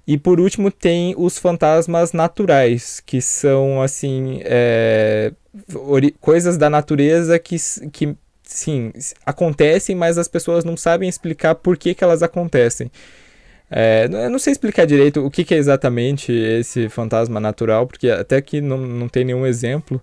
E 0.09 0.17
por 0.17 0.41
último 0.41 0.71
tem 0.71 1.15
os 1.19 1.37
fantasmas 1.37 2.15
naturais, 2.15 2.99
que 3.05 3.21
são, 3.21 3.83
assim, 3.83 4.41
é, 4.43 5.35
coisas 6.19 6.57
da 6.57 6.71
natureza 6.71 7.39
que, 7.39 7.57
que, 7.93 8.17
sim, 8.43 8.91
acontecem, 9.27 9.95
mas 9.95 10.17
as 10.17 10.27
pessoas 10.27 10.65
não 10.65 10.79
sabem 10.79 11.11
explicar 11.11 11.57
por 11.57 11.77
que, 11.77 11.95
que 11.95 12.03
elas 12.03 12.23
acontecem. 12.23 12.91
É, 13.71 14.09
eu 14.11 14.31
não 14.31 14.39
sei 14.39 14.53
explicar 14.53 14.87
direito 14.87 15.23
o 15.23 15.31
que, 15.31 15.45
que, 15.45 15.55
é 15.55 15.59
exatamente 15.59 16.33
esse 16.33 16.89
fantasma 16.89 17.39
natural, 17.39 17.87
porque 17.87 18.09
até 18.09 18.37
aqui 18.37 18.63
não, 18.63 18.79
não 18.79 19.11
tem 19.11 19.27
nenhum 19.27 19.45
exemplo, 19.45 20.01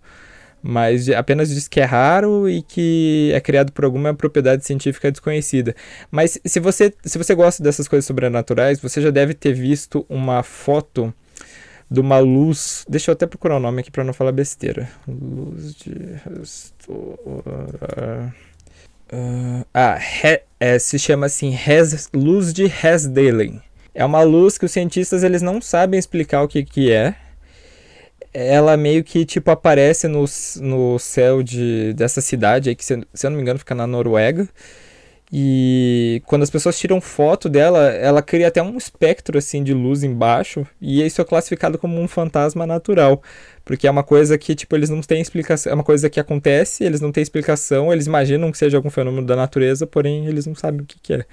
mas 0.67 1.07
apenas 1.09 1.49
diz 1.49 1.67
que 1.67 1.79
é 1.79 1.83
raro 1.83 2.49
e 2.49 2.63
que 2.63 3.29
é 3.35 3.39
criado 3.39 3.71
por 3.71 3.85
alguma 3.85 4.15
propriedade 4.15 4.65
científica 4.65 5.11
desconhecida. 5.11 5.75
Mas 6.09 6.39
se 6.43 6.59
você, 6.59 6.91
se 7.03 7.19
você 7.19 7.35
gosta 7.35 7.61
dessas 7.61 7.87
coisas 7.87 8.05
sobrenaturais, 8.05 8.79
você 8.79 8.99
já 8.99 9.11
deve 9.11 9.35
ter 9.35 9.53
visto 9.53 10.03
uma 10.09 10.41
foto 10.41 11.13
de 11.89 11.99
uma 11.99 12.17
luz. 12.17 12.83
Deixa 12.89 13.11
eu 13.11 13.13
até 13.13 13.27
procurar 13.27 13.57
o 13.57 13.59
nome 13.59 13.81
aqui 13.81 13.91
para 13.91 14.03
não 14.03 14.11
falar 14.11 14.31
besteira. 14.31 14.89
Luz 15.07 15.75
de. 15.75 15.93
Ah, 19.71 19.99
é, 20.59 20.79
se 20.79 20.97
chama 20.97 21.27
assim 21.27 21.55
luz 22.11 22.51
de 22.51 22.63
Hesdalen. 22.65 23.61
É 23.93 24.03
uma 24.03 24.23
luz 24.23 24.57
que 24.57 24.65
os 24.65 24.71
cientistas 24.71 25.23
eles 25.23 25.43
não 25.43 25.61
sabem 25.61 25.99
explicar 25.99 26.41
o 26.41 26.47
que, 26.47 26.65
que 26.65 26.91
é. 26.91 27.15
Ela 28.37 28.75
meio 28.75 29.01
que 29.01 29.25
tipo 29.25 29.49
aparece 29.49 30.09
no, 30.09 30.25
no 30.59 30.99
céu 30.99 31.41
de, 31.41 31.93
dessa 31.93 32.19
cidade 32.19 32.67
aí 32.69 32.75
que 32.75 32.83
se, 32.83 33.01
se 33.13 33.25
eu 33.25 33.29
não 33.29 33.37
me 33.37 33.41
engano 33.41 33.59
fica 33.59 33.73
na 33.73 33.87
Noruega. 33.87 34.47
E 35.31 36.21
quando 36.25 36.43
as 36.43 36.49
pessoas 36.49 36.77
tiram 36.77 37.01
foto 37.01 37.49
dela, 37.49 37.89
ela 37.89 38.21
cria 38.21 38.47
até 38.47 38.61
um 38.61 38.77
espectro 38.77 39.37
assim 39.37 39.63
de 39.63 39.73
luz 39.73 40.03
embaixo, 40.03 40.67
e 40.79 41.03
isso 41.03 41.19
é 41.19 41.25
classificado 41.25 41.77
como 41.79 41.99
um 41.99 42.07
fantasma 42.07 42.65
natural, 42.67 43.21
porque 43.63 43.87
é 43.87 43.91
uma 43.91 44.03
coisa 44.03 44.37
que 44.37 44.53
tipo 44.53 44.75
eles 44.75 44.89
não 44.89 45.01
têm 45.01 45.21
explicação, 45.21 45.71
é 45.71 45.75
uma 45.75 45.83
coisa 45.83 46.09
que 46.09 46.19
acontece, 46.19 46.83
eles 46.83 47.01
não 47.01 47.11
têm 47.11 47.23
explicação, 47.23 47.91
eles 47.91 48.05
imaginam 48.05 48.51
que 48.51 48.57
seja 48.57 48.77
algum 48.77 48.89
fenômeno 48.89 49.25
da 49.25 49.35
natureza, 49.35 49.87
porém 49.87 50.27
eles 50.27 50.45
não 50.45 50.53
sabem 50.55 50.81
o 50.81 50.85
que, 50.85 50.99
que 51.01 51.13
é. 51.13 51.25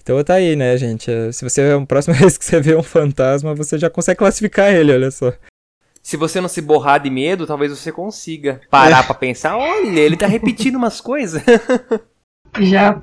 Então 0.00 0.22
tá 0.24 0.34
aí, 0.34 0.56
né, 0.56 0.76
gente? 0.78 1.10
Se 1.32 1.44
você 1.44 1.62
a 1.62 1.80
próxima 1.86 2.16
vez 2.16 2.38
que 2.38 2.44
você 2.44 2.60
vê 2.60 2.76
um 2.76 2.82
fantasma, 2.82 3.54
você 3.54 3.78
já 3.78 3.90
consegue 3.90 4.18
classificar 4.18 4.72
ele, 4.72 4.92
olha 4.92 5.10
só. 5.10 5.32
Se 6.08 6.16
você 6.16 6.40
não 6.40 6.48
se 6.48 6.62
borrar 6.62 7.02
de 7.02 7.10
medo, 7.10 7.46
talvez 7.46 7.70
você 7.70 7.92
consiga 7.92 8.62
parar 8.70 9.04
pra 9.04 9.14
pensar, 9.14 9.58
olha, 9.58 10.00
ele 10.00 10.16
tá 10.16 10.26
repetindo 10.26 10.76
umas 10.76 11.02
coisas. 11.02 11.42
Já 12.58 12.98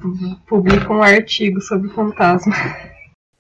publica 0.48 0.92
um 0.92 1.04
artigo 1.04 1.62
sobre 1.62 1.88
fantasma. 1.90 2.56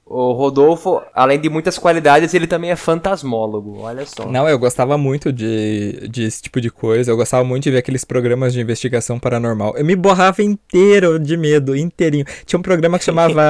O 0.05 0.33
Rodolfo, 0.33 1.01
além 1.15 1.41
de 1.41 1.49
muitas 1.49 1.79
qualidades, 1.79 2.35
ele 2.35 2.45
também 2.45 2.69
é 2.69 2.75
fantasmólogo, 2.75 3.79
olha 3.79 4.05
só. 4.05 4.27
Não, 4.27 4.47
eu 4.47 4.59
gostava 4.59 4.99
muito 4.99 5.33
de, 5.33 6.07
de 6.09 6.25
esse 6.25 6.43
tipo 6.43 6.61
de 6.61 6.69
coisa. 6.69 7.09
Eu 7.09 7.17
gostava 7.17 7.43
muito 7.43 7.63
de 7.63 7.71
ver 7.71 7.79
aqueles 7.79 8.05
programas 8.05 8.53
de 8.53 8.61
investigação 8.61 9.17
paranormal. 9.17 9.75
Eu 9.75 9.83
me 9.83 9.95
borrava 9.95 10.43
inteiro 10.43 11.17
de 11.17 11.35
medo, 11.35 11.75
inteirinho. 11.75 12.25
Tinha 12.45 12.59
um 12.59 12.61
programa 12.61 12.99
que 12.99 13.05
chamava. 13.05 13.41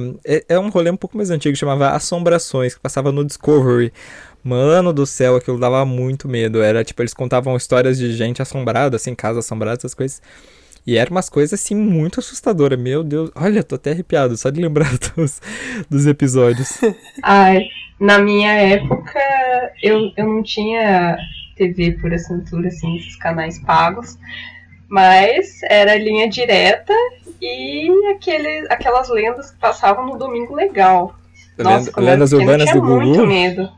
é, 0.24 0.46
é 0.48 0.58
um 0.58 0.70
rolê 0.70 0.90
um 0.90 0.96
pouco 0.96 1.14
mais 1.14 1.28
antigo, 1.28 1.54
chamava 1.54 1.90
Assombrações, 1.90 2.74
que 2.74 2.80
passava 2.80 3.12
no 3.12 3.22
Discovery. 3.22 3.92
Mano 4.42 4.92
do 4.92 5.04
céu, 5.04 5.36
aquilo 5.36 5.58
dava 5.58 5.84
muito 5.84 6.28
medo. 6.28 6.62
Era 6.62 6.84
tipo, 6.84 7.02
eles 7.02 7.14
contavam 7.14 7.56
histórias 7.56 7.98
de 7.98 8.12
gente 8.12 8.40
assombrada, 8.40 8.96
assim, 8.96 9.14
casa 9.14 9.40
assombrada, 9.40 9.78
essas 9.78 9.94
coisas. 9.94 10.22
E 10.86 10.96
eram 10.96 11.10
umas 11.10 11.28
coisas 11.28 11.60
assim 11.60 11.74
muito 11.74 12.18
assustadoras. 12.18 12.78
Meu 12.78 13.04
Deus, 13.04 13.30
olha, 13.34 13.62
tô 13.62 13.74
até 13.74 13.90
arrepiado 13.90 14.36
só 14.36 14.48
de 14.48 14.60
lembrar 14.60 14.90
dos, 15.14 15.40
dos 15.90 16.06
episódios. 16.06 16.80
Ai, 17.22 17.68
na 18.00 18.18
minha 18.18 18.52
época 18.52 19.20
eu, 19.82 20.10
eu 20.16 20.26
não 20.26 20.42
tinha 20.42 21.18
TV 21.56 21.92
por 22.00 22.14
assinatura, 22.14 22.68
assim, 22.68 22.96
esses 22.96 23.16
canais 23.16 23.58
pagos. 23.58 24.16
Mas 24.88 25.60
era 25.64 25.94
linha 25.96 26.26
direta 26.26 26.94
e 27.42 27.90
aquele, 28.14 28.66
aquelas 28.70 29.10
lendas 29.10 29.50
que 29.50 29.58
passavam 29.58 30.06
no 30.06 30.16
Domingo 30.16 30.54
Legal. 30.54 31.14
Nossa, 31.58 31.90
Lenda, 32.00 32.12
lendas 32.12 32.32
urbanas 32.32 32.72
do 32.72 32.80
Gugu? 32.80 33.00
muito 33.00 33.26
medo. 33.26 33.77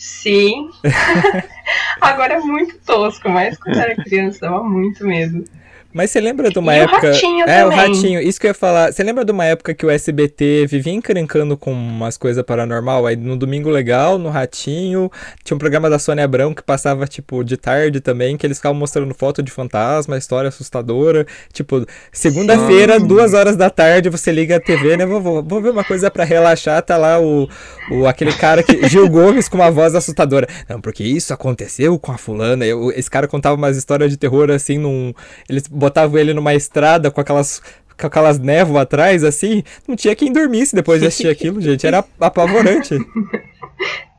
Sim. 0.00 0.70
Agora 2.00 2.34
é 2.34 2.40
muito 2.40 2.78
tosco, 2.78 3.28
mas 3.28 3.58
quando 3.58 3.78
era 3.78 3.94
criança 3.94 4.40
dava 4.40 4.64
muito 4.64 5.06
medo. 5.06 5.44
Mas 5.92 6.10
você 6.10 6.20
lembra 6.20 6.50
de 6.50 6.58
uma 6.58 6.76
E 6.76 6.80
o 6.80 6.82
época. 6.84 7.08
ratinho 7.12 7.48
é, 7.48 7.64
o 7.66 7.70
também. 7.70 7.94
ratinho. 7.94 8.20
Isso 8.20 8.40
que 8.40 8.46
eu 8.46 8.50
ia 8.50 8.54
falar. 8.54 8.92
Você 8.92 9.02
lembra 9.02 9.24
de 9.24 9.32
uma 9.32 9.44
época 9.44 9.74
que 9.74 9.84
o 9.84 9.90
SBT 9.90 10.66
vivia 10.68 10.92
encrencando 10.92 11.56
com 11.56 11.72
umas 11.72 12.16
coisas 12.16 12.44
paranormal? 12.44 13.06
Aí 13.06 13.16
no 13.16 13.36
Domingo 13.36 13.68
Legal, 13.70 14.18
no 14.18 14.28
Ratinho, 14.28 15.10
tinha 15.42 15.54
um 15.54 15.58
programa 15.58 15.90
da 15.90 15.98
Sônia 15.98 16.24
Abrão 16.24 16.54
que 16.54 16.62
passava, 16.62 17.06
tipo, 17.06 17.42
de 17.42 17.56
tarde 17.56 18.00
também, 18.00 18.36
que 18.36 18.46
eles 18.46 18.58
ficavam 18.58 18.78
mostrando 18.78 19.12
foto 19.14 19.42
de 19.42 19.50
fantasma, 19.50 20.16
história 20.16 20.48
assustadora. 20.48 21.26
Tipo, 21.52 21.84
segunda-feira, 22.12 23.00
duas 23.00 23.34
horas 23.34 23.56
da 23.56 23.68
tarde, 23.70 24.08
você 24.10 24.30
liga 24.30 24.56
a 24.56 24.60
TV, 24.60 24.96
né? 24.96 25.04
Vou, 25.06 25.20
vou, 25.20 25.42
vou 25.42 25.60
ver 25.60 25.70
uma 25.70 25.84
coisa 25.84 26.10
pra 26.10 26.24
relaxar, 26.24 26.80
tá 26.82 26.96
lá 26.96 27.20
o, 27.20 27.48
o 27.90 28.06
aquele 28.06 28.32
cara 28.32 28.62
que. 28.62 28.88
Gil 28.88 29.08
Gomes 29.08 29.48
com 29.48 29.56
uma 29.56 29.70
voz 29.70 29.94
assustadora. 29.94 30.46
Não, 30.68 30.80
porque 30.80 31.02
isso 31.02 31.32
aconteceu 31.34 31.98
com 31.98 32.12
a 32.12 32.18
fulana. 32.18 32.64
Eu, 32.64 32.90
esse 32.92 33.10
cara 33.10 33.26
contava 33.26 33.56
umas 33.56 33.76
histórias 33.76 34.10
de 34.10 34.16
terror 34.16 34.50
assim 34.50 34.78
num. 34.78 35.12
Eles 35.48 35.64
botavam 35.80 36.18
ele 36.20 36.32
numa 36.32 36.54
estrada 36.54 37.10
com 37.10 37.20
aquelas. 37.20 37.60
Com 38.00 38.06
aquelas 38.06 38.38
névoas 38.38 38.80
atrás, 38.80 39.22
assim, 39.22 39.62
não 39.86 39.94
tinha 39.94 40.16
quem 40.16 40.32
dormisse 40.32 40.74
depois 40.74 41.02
de 41.02 41.06
assistir 41.06 41.28
aquilo, 41.28 41.60
gente. 41.60 41.86
Era 41.86 42.02
apavorante. 42.18 42.96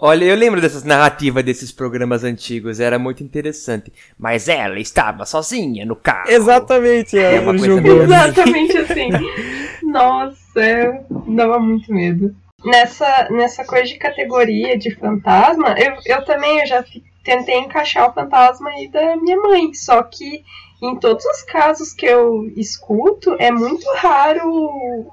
Olha, 0.00 0.24
eu 0.26 0.36
lembro 0.36 0.60
dessas 0.60 0.84
narrativas 0.84 1.44
desses 1.44 1.72
programas 1.72 2.22
antigos, 2.22 2.78
era 2.78 3.00
muito 3.00 3.24
interessante. 3.24 3.92
Mas 4.16 4.48
ela 4.48 4.78
estava 4.78 5.26
sozinha 5.26 5.84
no 5.84 5.96
carro. 5.96 6.30
Exatamente, 6.30 7.18
É 7.18 7.34
é, 7.34 7.40
uma 7.40 7.50
coisa 7.56 7.80
meio 7.80 7.82
Gomes. 7.82 8.04
Exatamente 8.04 8.78
assim. 8.78 9.08
Nossa, 9.82 10.60
eu 10.60 11.04
dava 11.34 11.58
muito 11.58 11.92
medo. 11.92 12.32
Nessa, 12.64 13.28
nessa 13.30 13.64
coisa 13.64 13.86
de 13.86 13.98
categoria 13.98 14.78
de 14.78 14.94
fantasma, 14.94 15.74
eu, 15.76 15.94
eu 16.06 16.24
também 16.24 16.60
eu 16.60 16.66
já 16.66 16.84
tentei 17.24 17.58
encaixar 17.58 18.08
o 18.08 18.14
fantasma 18.14 18.70
aí 18.70 18.86
da 18.86 19.16
minha 19.16 19.36
mãe. 19.36 19.74
Só 19.74 20.00
que 20.04 20.44
em 20.82 20.96
todos 20.96 21.24
os 21.24 21.42
casos 21.42 21.92
que 21.92 22.06
eu 22.06 22.50
escuto, 22.56 23.36
é 23.38 23.50
muito 23.50 23.84
raro 23.96 24.48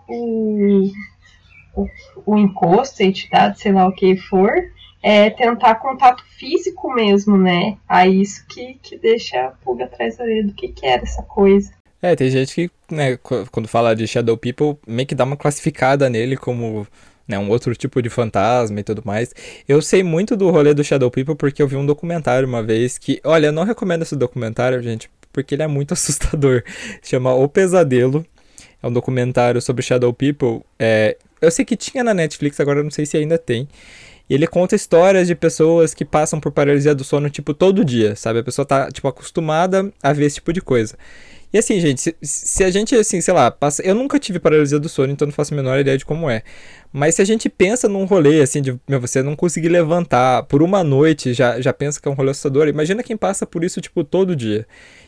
o, 0.07 0.91
o, 1.75 1.89
o, 2.25 2.37
encosto, 2.37 3.01
a 3.01 3.05
entidade, 3.05 3.59
sei 3.59 3.71
lá 3.71 3.87
o 3.87 3.91
que 3.91 4.15
for, 4.17 4.51
é 5.01 5.29
tentar 5.29 5.75
contato 5.75 6.23
físico 6.37 6.93
mesmo, 6.93 7.37
né? 7.37 7.77
Aí 7.87 8.21
isso 8.21 8.45
que, 8.47 8.79
que 8.81 8.97
deixa 8.97 9.39
a 9.45 9.51
pulga 9.51 9.85
atrás 9.85 10.17
da 10.17 10.23
orelha 10.23 10.45
do 10.45 10.53
que, 10.53 10.69
que 10.69 10.85
era 10.85 11.03
essa 11.03 11.23
coisa. 11.23 11.71
É, 12.01 12.15
tem 12.15 12.29
gente 12.29 12.53
que, 12.53 12.71
né, 12.93 13.17
qu- 13.17 13.45
quando 13.51 13.67
fala 13.67 13.95
de 13.95 14.07
Shadow 14.07 14.37
People, 14.37 14.77
meio 14.87 15.07
que 15.07 15.15
dá 15.15 15.23
uma 15.23 15.37
classificada 15.37 16.09
nele 16.09 16.37
como 16.37 16.85
né, 17.27 17.39
um 17.39 17.49
outro 17.49 17.75
tipo 17.75 18.01
de 18.01 18.09
fantasma 18.09 18.79
e 18.79 18.83
tudo 18.83 19.01
mais. 19.03 19.33
Eu 19.67 19.81
sei 19.81 20.03
muito 20.03 20.35
do 20.37 20.49
rolê 20.51 20.73
do 20.73 20.83
Shadow 20.83 21.09
People 21.09 21.35
porque 21.35 21.61
eu 21.61 21.67
vi 21.67 21.75
um 21.75 21.85
documentário 21.85 22.47
uma 22.47 22.61
vez 22.61 22.97
que, 22.97 23.19
olha, 23.23 23.47
eu 23.47 23.51
não 23.51 23.63
recomendo 23.63 24.03
esse 24.03 24.15
documentário, 24.15 24.81
gente, 24.83 25.09
porque 25.35 25.53
ele 25.53 25.63
é 25.63 25.67
muito 25.67 25.91
assustador. 25.93 26.63
Chama 27.03 27.33
O 27.33 27.49
Pesadelo. 27.49 28.25
É 28.81 28.87
um 28.87 28.93
documentário 28.93 29.61
sobre 29.61 29.83
Shadow 29.83 30.13
People. 30.13 30.61
É, 30.79 31.17
eu 31.41 31.51
sei 31.51 31.65
que 31.65 31.75
tinha 31.75 32.03
na 32.03 32.13
Netflix, 32.13 32.59
agora 32.59 32.81
não 32.81 32.89
sei 32.89 33.05
se 33.05 33.17
ainda 33.17 33.37
tem. 33.37 33.67
E 34.29 34.33
ele 34.33 34.47
conta 34.47 34.75
histórias 34.75 35.27
de 35.27 35.35
pessoas 35.35 35.93
que 35.93 36.05
passam 36.05 36.39
por 36.39 36.51
paralisia 36.51 36.95
do 36.95 37.03
sono, 37.03 37.29
tipo, 37.29 37.53
todo 37.53 37.85
dia, 37.85 38.15
sabe? 38.15 38.39
A 38.39 38.43
pessoa 38.43 38.65
tá, 38.65 38.89
tipo, 38.91 39.07
acostumada 39.07 39.91
a 40.01 40.13
ver 40.13 40.25
esse 40.25 40.35
tipo 40.35 40.51
de 40.53 40.61
coisa. 40.61 40.97
E 41.53 41.57
assim, 41.57 41.79
gente, 41.79 42.01
se, 42.01 42.15
se 42.21 42.63
a 42.63 42.69
gente, 42.69 42.95
assim, 42.95 43.21
sei 43.21 43.33
lá, 43.33 43.49
passa. 43.49 43.81
Eu 43.83 43.95
nunca 43.95 44.19
tive 44.19 44.39
paralisia 44.39 44.79
do 44.79 44.89
sono, 44.89 45.13
então 45.13 45.25
não 45.25 45.33
faço 45.33 45.53
a 45.53 45.57
menor 45.57 45.79
ideia 45.79 45.97
de 45.97 46.05
como 46.05 46.29
é. 46.29 46.43
Mas 46.91 47.15
se 47.15 47.21
a 47.21 47.25
gente 47.25 47.47
pensa 47.49 47.87
num 47.87 48.05
rolê, 48.05 48.41
assim, 48.41 48.61
de 48.61 48.77
meu, 48.87 48.99
você 48.99 49.21
não 49.21 49.35
conseguir 49.35 49.69
levantar 49.69 50.43
por 50.43 50.61
uma 50.63 50.83
noite, 50.83 51.33
já, 51.33 51.61
já 51.61 51.71
pensa 51.71 52.01
que 52.01 52.07
é 52.07 52.11
um 52.11 52.15
rolê 52.15 52.31
assustador. 52.31 52.67
Imagina 52.67 53.03
quem 53.03 53.15
passa 53.15 53.45
por 53.45 53.63
isso, 53.63 53.79
tipo, 53.79 54.03
todo 54.03 54.35
dia. 54.35 54.67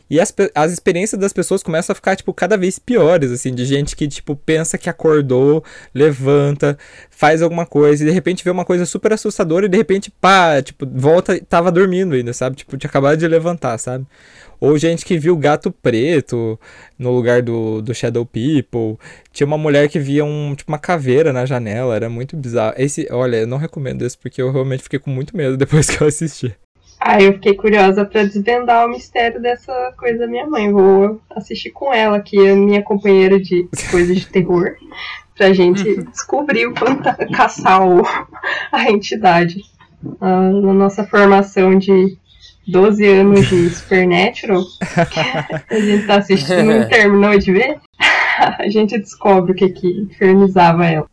E 0.09 0.19
as, 0.19 0.33
as 0.55 0.71
experiências 0.71 1.19
das 1.19 1.33
pessoas 1.33 1.61
começam 1.61 1.93
a 1.93 1.95
ficar, 1.95 2.15
tipo, 2.15 2.33
cada 2.33 2.57
vez 2.57 2.79
piores, 2.79 3.31
assim, 3.31 3.53
de 3.53 3.65
gente 3.65 3.95
que, 3.95 4.07
tipo, 4.07 4.35
pensa 4.35 4.77
que 4.77 4.89
acordou, 4.89 5.63
levanta, 5.93 6.77
faz 7.09 7.41
alguma 7.41 7.65
coisa, 7.65 8.03
e 8.03 8.07
de 8.07 8.13
repente 8.13 8.43
vê 8.43 8.49
uma 8.49 8.65
coisa 8.65 8.85
super 8.85 9.13
assustadora 9.13 9.65
e 9.65 9.69
de 9.69 9.77
repente, 9.77 10.09
pá, 10.09 10.61
tipo, 10.61 10.85
volta 10.89 11.35
e 11.35 11.41
tava 11.41 11.71
dormindo 11.71 12.15
ainda, 12.15 12.33
sabe? 12.33 12.55
Tipo, 12.55 12.77
tinha 12.77 12.89
acabado 12.89 13.17
de 13.17 13.27
levantar, 13.27 13.77
sabe? 13.77 14.05
Ou 14.59 14.77
gente 14.77 15.05
que 15.05 15.17
viu 15.19 15.37
gato 15.37 15.71
preto 15.71 16.59
no 16.97 17.11
lugar 17.11 17.41
do, 17.41 17.81
do 17.81 17.93
Shadow 17.93 18.25
People. 18.25 18.97
Tinha 19.31 19.45
uma 19.45 19.57
mulher 19.57 19.87
que 19.87 19.99
via 19.99 20.25
um, 20.25 20.55
tipo, 20.55 20.71
uma 20.71 20.79
caveira 20.79 21.31
na 21.31 21.45
janela, 21.45 21.95
era 21.95 22.09
muito 22.09 22.35
bizarro. 22.35 22.73
Esse, 22.77 23.07
olha, 23.11 23.37
eu 23.37 23.47
não 23.47 23.57
recomendo 23.57 24.03
esse 24.03 24.17
porque 24.17 24.41
eu 24.41 24.51
realmente 24.51 24.83
fiquei 24.83 24.99
com 24.99 25.11
muito 25.11 25.35
medo 25.37 25.55
depois 25.57 25.89
que 25.89 26.01
eu 26.01 26.07
assisti. 26.07 26.55
Ah, 26.99 27.21
eu 27.21 27.33
fiquei 27.33 27.53
curiosa 27.53 28.03
pra 28.05 28.23
desvendar 28.23 28.85
o 28.85 28.89
mistério 28.89 29.41
dessa 29.41 29.93
coisa 29.97 30.19
da 30.19 30.27
minha 30.27 30.47
mãe. 30.47 30.71
Vou 30.71 31.21
assistir 31.29 31.69
com 31.71 31.93
ela, 31.93 32.19
que 32.19 32.37
é 32.37 32.55
minha 32.55 32.81
companheira 32.81 33.39
de 33.39 33.67
coisas 33.91 34.17
de 34.17 34.25
terror, 34.27 34.75
pra 35.37 35.53
gente 35.53 36.01
descobrir 36.03 36.65
o 36.67 36.75
fanta- 36.75 37.15
caçar 37.33 37.87
o, 37.87 38.01
a 38.71 38.89
entidade. 38.91 39.61
Ah, 40.21 40.49
na 40.51 40.73
nossa 40.73 41.05
formação 41.05 41.77
de 41.77 42.17
12 42.67 43.05
anos 43.05 43.47
de 43.47 43.69
Supernatural, 43.69 44.61
que 45.11 45.19
a 45.75 45.79
gente 45.79 46.05
tá 46.07 46.17
assistindo 46.17 46.71
e 46.71 46.79
não 46.79 46.87
terminou 46.89 47.37
de 47.37 47.51
ver, 47.51 47.77
a 48.59 48.67
gente 48.69 48.97
descobre 48.97 49.51
o 49.51 49.55
que 49.55 49.69
que 49.69 49.87
infernizava 50.01 50.85
ela. 50.85 51.07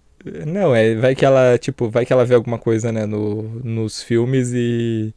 Não, 0.47 0.75
é, 0.75 0.95
vai 0.95 1.15
que 1.15 1.25
ela, 1.25 1.59
tipo, 1.59 1.89
vai 1.91 2.05
que 2.07 2.13
ela 2.13 2.25
vê 2.25 2.35
alguma 2.35 2.59
coisa, 2.59 2.91
né, 2.91 3.05
no, 3.05 3.43
nos 3.63 4.03
filmes 4.03 4.53
e, 4.55 5.13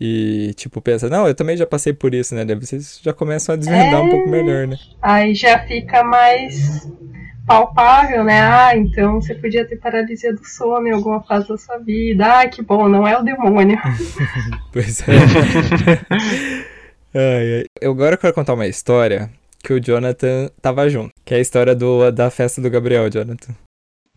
e, 0.00 0.54
tipo, 0.54 0.80
pensa, 0.80 1.08
não, 1.08 1.28
eu 1.28 1.34
também 1.34 1.56
já 1.56 1.66
passei 1.66 1.92
por 1.92 2.14
isso, 2.14 2.34
né, 2.34 2.44
daí 2.44 2.56
vocês 2.56 3.00
já 3.02 3.12
começam 3.12 3.54
a 3.54 3.58
desvendar 3.58 4.02
um 4.02 4.08
pouco 4.08 4.28
melhor, 4.28 4.66
né. 4.66 4.76
Aí 5.02 5.34
já 5.34 5.58
fica 5.66 6.02
mais 6.02 6.88
palpável, 7.46 8.22
né? 8.22 8.40
Ah, 8.40 8.76
então 8.76 9.20
você 9.20 9.34
podia 9.34 9.66
ter 9.66 9.76
paralisia 9.76 10.32
do 10.32 10.44
sono 10.44 10.86
em 10.86 10.92
alguma 10.92 11.20
fase 11.20 11.48
da 11.48 11.58
sua 11.58 11.78
vida. 11.78 12.24
Ah, 12.24 12.48
que 12.48 12.62
bom, 12.62 12.88
não 12.88 13.06
é 13.06 13.18
o 13.18 13.24
demônio. 13.24 13.76
Pois 14.72 15.02
é. 15.08 15.12
Ai, 17.12 17.54
ai. 17.56 17.64
Eu 17.80 17.90
agora 17.90 18.16
quero 18.16 18.32
contar 18.32 18.54
uma 18.54 18.68
história 18.68 19.28
que 19.64 19.72
o 19.72 19.80
Jonathan 19.80 20.48
tava 20.62 20.88
junto, 20.88 21.10
que 21.24 21.34
é 21.34 21.38
a 21.38 21.40
história 21.40 21.74
do, 21.74 22.08
da 22.12 22.30
festa 22.30 22.60
do 22.60 22.70
Gabriel, 22.70 23.10
Jonathan. 23.10 23.52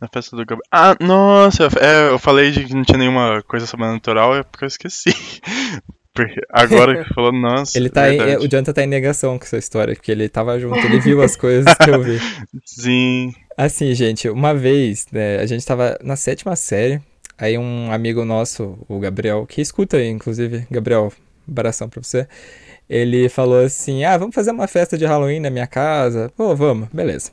Na 0.04 0.10
festa 0.14 0.36
do 0.36 0.46
Gabriel. 0.46 0.68
Ah, 0.70 0.98
nossa! 1.00 1.70
É, 1.80 2.10
eu 2.10 2.20
falei 2.20 2.52
de 2.52 2.66
que 2.66 2.76
não 2.76 2.84
tinha 2.84 2.98
nenhuma 2.98 3.42
coisa 3.48 3.66
sobrenatural, 3.66 4.36
é 4.36 4.44
porque 4.44 4.66
eu 4.66 4.68
esqueci. 4.68 5.16
Porque 6.16 6.42
agora 6.48 7.04
que 7.04 7.12
falou, 7.12 7.32
nossa. 7.32 7.76
Ele 7.76 7.90
tá 7.90 8.14
em, 8.14 8.18
verdade. 8.20 8.46
o 8.46 8.48
Jonathan 8.48 8.72
tá 8.72 8.84
em 8.84 8.88
negação 8.88 9.40
com 9.40 9.46
essa 9.46 9.58
história, 9.58 9.96
porque 9.96 10.12
ele 10.12 10.30
tava 10.30 10.60
junto, 10.60 10.78
ele 10.78 11.00
viu 11.00 11.24
as 11.24 11.36
coisas 11.36 11.74
que 11.74 11.90
eu 11.90 12.04
vi. 12.04 12.20
Sim. 12.64 13.34
Assim, 13.58 13.96
gente, 13.96 14.30
uma 14.30 14.54
vez, 14.54 15.08
né, 15.12 15.40
a 15.40 15.48
gente 15.48 15.66
tava 15.66 15.98
na 16.04 16.16
sétima 16.16 16.56
série, 16.56 17.02
aí 17.36 17.58
um 17.58 17.92
amigo 17.92 18.24
nosso, 18.24 18.78
o 18.88 19.00
Gabriel, 19.00 19.48
que 19.48 19.60
escuta 19.60 19.98
aí, 19.98 20.08
inclusive, 20.08 20.68
Gabriel, 20.70 21.12
abração 21.50 21.90
pra 21.90 22.04
você, 22.04 22.28
ele 22.88 23.28
falou 23.28 23.66
assim, 23.66 24.04
ah, 24.04 24.16
vamos 24.16 24.36
fazer 24.36 24.52
uma 24.52 24.68
festa 24.68 24.96
de 24.96 25.08
Halloween 25.08 25.40
na 25.40 25.50
minha 25.50 25.66
casa? 25.66 26.32
Pô, 26.38 26.56
vamos, 26.56 26.90
beleza. 26.94 27.32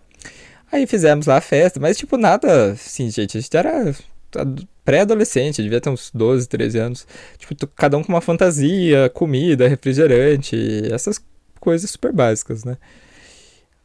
Aí 0.72 0.86
fizemos 0.86 1.26
lá 1.26 1.36
a 1.38 1.40
festa, 1.40 1.80
mas 1.80 1.96
tipo, 1.96 2.16
nada, 2.16 2.72
assim, 2.72 3.10
gente, 3.10 3.36
a 3.36 3.40
gente 3.40 3.56
era 3.56 3.94
ad- 4.36 4.68
pré-adolescente, 4.84 5.62
devia 5.62 5.80
ter 5.80 5.90
uns 5.90 6.10
12, 6.14 6.48
13 6.48 6.78
anos. 6.78 7.06
Tipo, 7.38 7.66
cada 7.68 7.98
um 7.98 8.02
com 8.04 8.12
uma 8.12 8.20
fantasia, 8.20 9.10
comida, 9.12 9.66
refrigerante, 9.68 10.56
essas 10.92 11.20
coisas 11.58 11.90
super 11.90 12.12
básicas, 12.12 12.64
né? 12.64 12.76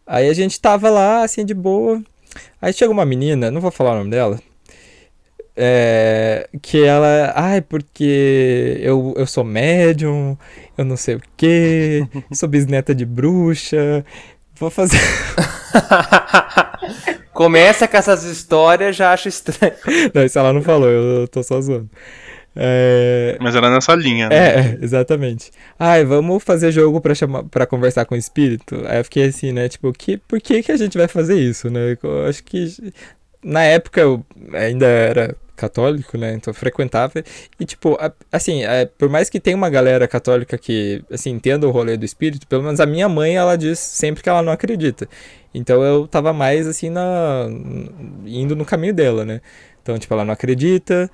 Aí 0.05 0.29
a 0.29 0.33
gente 0.33 0.59
tava 0.59 0.89
lá, 0.89 1.23
assim, 1.23 1.43
de 1.45 1.53
boa. 1.53 2.01
Aí 2.61 2.73
chega 2.73 2.91
uma 2.91 3.05
menina, 3.05 3.49
não 3.49 3.61
vou 3.61 3.71
falar 3.71 3.93
o 3.93 3.97
nome 3.99 4.11
dela, 4.11 4.39
é, 5.55 6.49
que 6.61 6.83
ela, 6.83 7.31
ai, 7.35 7.61
porque 7.61 8.77
eu, 8.81 9.13
eu 9.17 9.25
sou 9.25 9.43
médium, 9.43 10.37
eu 10.77 10.83
não 10.83 10.97
sei 10.97 11.15
o 11.15 11.21
quê, 11.37 12.05
sou 12.33 12.49
bisneta 12.49 12.93
de 12.93 13.05
bruxa, 13.05 14.05
vou 14.59 14.69
fazer. 14.69 14.97
Começa 17.33 17.87
com 17.87 17.97
essas 17.97 18.23
histórias, 18.23 18.95
já 18.95 19.11
acho 19.11 19.27
estranho. 19.27 19.73
Não, 20.13 20.23
isso 20.23 20.39
ela 20.39 20.53
não 20.53 20.61
falou, 20.61 20.87
eu 20.87 21.27
tô 21.27 21.43
só 21.43 21.59
zoando. 21.59 21.89
É, 22.55 23.37
Mas 23.41 23.53
era 23.53 23.69
nessa 23.69 23.93
linha, 23.93 24.29
né? 24.29 24.35
É, 24.35 24.59
é, 24.59 24.77
exatamente. 24.81 25.51
Ai, 25.77 26.05
vamos 26.05 26.41
fazer 26.41 26.71
jogo 26.71 27.01
pra, 27.01 27.13
chamar, 27.13 27.43
pra 27.43 27.65
conversar 27.65 28.05
com 28.05 28.15
o 28.15 28.17
espírito? 28.17 28.81
Aí 28.87 28.99
eu 28.99 29.03
fiquei 29.03 29.25
assim, 29.25 29.51
né? 29.51 29.67
Tipo, 29.67 29.91
que, 29.91 30.15
por 30.17 30.39
que, 30.39 30.63
que 30.63 30.71
a 30.71 30.77
gente 30.77 30.97
vai 30.97 31.07
fazer 31.07 31.37
isso, 31.37 31.69
né? 31.69 31.97
Eu 32.01 32.25
acho 32.25 32.41
que 32.43 32.93
na 33.43 33.63
época 33.63 33.99
eu 33.99 34.25
ainda 34.53 34.85
era 34.85 35.35
católico, 35.55 36.17
né? 36.17 36.33
Então 36.33 36.53
frequentava. 36.53 37.23
E, 37.59 37.65
tipo, 37.65 37.95
a- 37.99 38.11
assim, 38.31 38.63
é, 38.63 38.85
por 38.85 39.09
mais 39.09 39.29
que 39.29 39.39
tenha 39.39 39.55
uma 39.57 39.69
galera 39.69 40.07
católica 40.07 40.57
que, 40.57 41.03
assim, 41.11 41.31
entenda 41.31 41.67
o 41.67 41.71
rolê 41.71 41.97
do 41.97 42.05
espírito, 42.05 42.47
pelo 42.47 42.63
menos 42.63 42.79
a 42.79 42.85
minha 42.85 43.07
mãe, 43.09 43.35
ela 43.37 43.55
diz 43.57 43.79
sempre 43.79 44.21
que 44.23 44.29
ela 44.29 44.41
não 44.41 44.51
acredita. 44.53 45.07
Então 45.53 45.83
eu 45.83 46.07
tava 46.07 46.33
mais, 46.33 46.67
assim, 46.67 46.89
na, 46.89 47.47
indo 48.25 48.55
no 48.55 48.65
caminho 48.65 48.93
dela, 48.93 49.23
né? 49.25 49.41
Então, 49.81 49.97
tipo, 49.97 50.13
ela 50.13 50.25
não 50.25 50.33
acredita. 50.33 51.09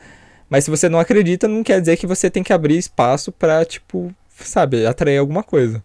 Mas 0.49 0.65
se 0.65 0.69
você 0.69 0.89
não 0.89 0.99
acredita, 0.99 1.47
não 1.47 1.63
quer 1.63 1.79
dizer 1.79 1.97
que 1.97 2.07
você 2.07 2.29
tem 2.29 2.43
que 2.43 2.53
abrir 2.53 2.77
espaço 2.77 3.31
pra, 3.31 3.63
tipo, 3.65 4.13
sabe, 4.35 4.85
atrair 4.85 5.17
alguma 5.17 5.43
coisa. 5.43 5.83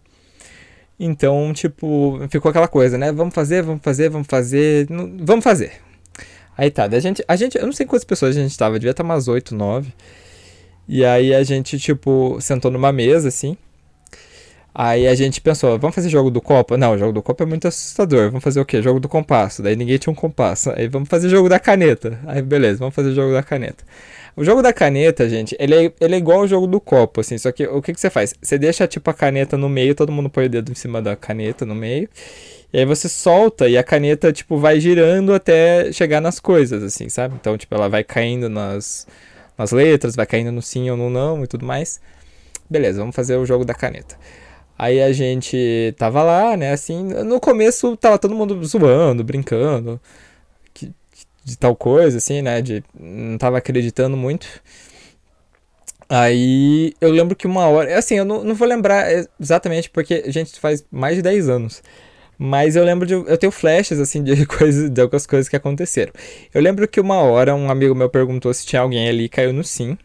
Então, 0.99 1.53
tipo, 1.53 2.19
ficou 2.29 2.49
aquela 2.49 2.67
coisa, 2.67 2.97
né? 2.97 3.11
Vamos 3.11 3.33
fazer, 3.33 3.61
vamos 3.61 3.81
fazer, 3.83 4.09
vamos 4.09 4.27
fazer. 4.27 4.87
vamos 4.89 5.43
fazer. 5.43 5.73
Aí 6.57 6.71
tá, 6.71 6.85
a 6.85 6.99
gente, 6.99 7.23
a 7.27 7.35
gente, 7.35 7.57
eu 7.57 7.65
não 7.65 7.73
sei 7.73 7.85
quantas 7.85 8.03
pessoas 8.03 8.35
a 8.35 8.41
gente 8.41 8.57
tava, 8.57 8.79
devia 8.79 8.91
estar 8.91 9.03
umas 9.03 9.27
8, 9.27 9.53
9. 9.53 9.93
E 10.87 11.05
aí 11.05 11.33
a 11.33 11.43
gente, 11.43 11.77
tipo, 11.77 12.37
sentou 12.41 12.71
numa 12.71 12.91
mesa, 12.91 13.27
assim. 13.27 13.55
Aí 14.73 15.07
a 15.07 15.15
gente 15.15 15.41
pensou, 15.41 15.77
vamos 15.79 15.95
fazer 15.95 16.07
jogo 16.07 16.29
do 16.29 16.39
copo? 16.39 16.77
Não, 16.77 16.97
jogo 16.97 17.11
do 17.11 17.21
copo 17.21 17.41
é 17.43 17.45
muito 17.45 17.67
assustador. 17.67 18.27
Vamos 18.29 18.43
fazer 18.43 18.59
o 18.59 18.65
quê? 18.65 18.81
Jogo 18.81 18.99
do 18.99 19.09
compasso. 19.09 19.63
Daí 19.63 19.75
ninguém 19.75 19.97
tinha 19.97 20.11
um 20.11 20.15
compasso. 20.15 20.71
Aí 20.71 20.87
vamos 20.87 21.09
fazer 21.09 21.29
jogo 21.29 21.49
da 21.49 21.59
caneta. 21.59 22.19
Aí 22.27 22.41
beleza, 22.43 22.79
vamos 22.79 22.93
fazer 22.93 23.11
jogo 23.13 23.33
da 23.33 23.41
caneta. 23.41 23.83
O 24.35 24.43
jogo 24.43 24.61
da 24.61 24.71
caneta, 24.71 25.27
gente, 25.27 25.55
ele 25.59 25.73
é, 25.87 25.93
ele 25.99 26.13
é 26.13 26.17
igual 26.19 26.41
ao 26.41 26.47
jogo 26.47 26.67
do 26.67 26.79
copo, 26.79 27.21
assim. 27.21 27.39
Só 27.39 27.51
que 27.51 27.65
o 27.65 27.81
que, 27.81 27.91
que 27.91 27.99
você 27.99 28.09
faz? 28.09 28.35
Você 28.39 28.57
deixa, 28.59 28.87
tipo, 28.87 29.09
a 29.09 29.13
caneta 29.15 29.57
no 29.57 29.67
meio, 29.67 29.95
todo 29.95 30.11
mundo 30.11 30.29
põe 30.29 30.45
o 30.45 30.49
dedo 30.49 30.71
em 30.71 30.75
cima 30.75 31.01
da 31.01 31.15
caneta 31.15 31.65
no 31.65 31.73
meio. 31.73 32.07
E 32.77 32.81
aí 32.81 32.85
você 32.85 33.09
solta 33.09 33.67
e 33.67 33.75
a 33.75 33.83
caneta, 33.83 34.31
tipo, 34.31 34.55
vai 34.59 34.79
girando 34.79 35.33
até 35.33 35.91
chegar 35.91 36.21
nas 36.21 36.39
coisas, 36.39 36.83
assim, 36.83 37.09
sabe? 37.09 37.33
Então, 37.33 37.57
tipo, 37.57 37.73
ela 37.73 37.89
vai 37.89 38.03
caindo 38.03 38.49
nas, 38.49 39.07
nas 39.57 39.71
letras, 39.71 40.15
vai 40.15 40.27
caindo 40.27 40.51
no 40.51 40.61
sim 40.61 40.87
ou 40.91 40.95
no 40.95 41.09
não 41.09 41.43
e 41.43 41.47
tudo 41.47 41.65
mais. 41.65 41.99
Beleza, 42.69 42.99
vamos 42.99 43.15
fazer 43.15 43.37
o 43.37 43.45
jogo 43.45 43.65
da 43.65 43.73
caneta. 43.73 44.17
Aí 44.77 45.01
a 45.01 45.13
gente 45.13 45.95
tava 45.97 46.23
lá, 46.23 46.57
né, 46.57 46.73
assim, 46.73 47.03
no 47.25 47.39
começo 47.39 47.97
tava 47.97 48.19
todo 48.19 48.35
mundo 48.35 48.63
zoando, 48.65 49.23
brincando, 49.23 49.99
que- 50.73 50.91
de 51.45 51.57
tal 51.57 51.75
coisa, 51.75 52.17
assim, 52.19 52.41
né, 52.41 52.61
de 52.61 52.83
não 52.99 53.37
tava 53.37 53.57
acreditando 53.59 54.17
muito. 54.17 54.47
Aí 56.09 56.93
eu 57.01 57.11
lembro 57.11 57.35
que 57.35 57.45
uma 57.47 57.67
hora, 57.67 57.97
assim, 57.97 58.15
eu 58.15 58.23
não, 58.25 58.43
não 58.43 58.55
vou 58.55 58.67
lembrar 58.67 59.07
exatamente 59.39 59.89
porque, 59.89 60.23
gente, 60.31 60.57
faz 60.59 60.85
mais 60.89 61.15
de 61.17 61.21
10 61.21 61.49
anos. 61.49 61.83
Mas 62.37 62.75
eu 62.75 62.83
lembro 62.83 63.07
de. 63.07 63.13
Eu 63.13 63.37
tenho 63.37 63.51
flashes, 63.51 63.99
assim, 63.99 64.23
de 64.23 64.45
coisas, 64.45 64.89
de 64.89 65.01
algumas 65.01 65.25
coisas 65.25 65.49
que 65.49 65.55
aconteceram. 65.55 66.11
Eu 66.53 66.61
lembro 66.61 66.87
que 66.87 66.99
uma 66.99 67.17
hora 67.17 67.55
um 67.55 67.69
amigo 67.69 67.95
meu 67.95 68.09
perguntou 68.09 68.53
se 68.53 68.65
tinha 68.65 68.81
alguém 68.81 69.07
ali 69.09 69.25
e 69.25 69.29
caiu 69.29 69.53
no 69.53 69.63
sim. 69.63 69.97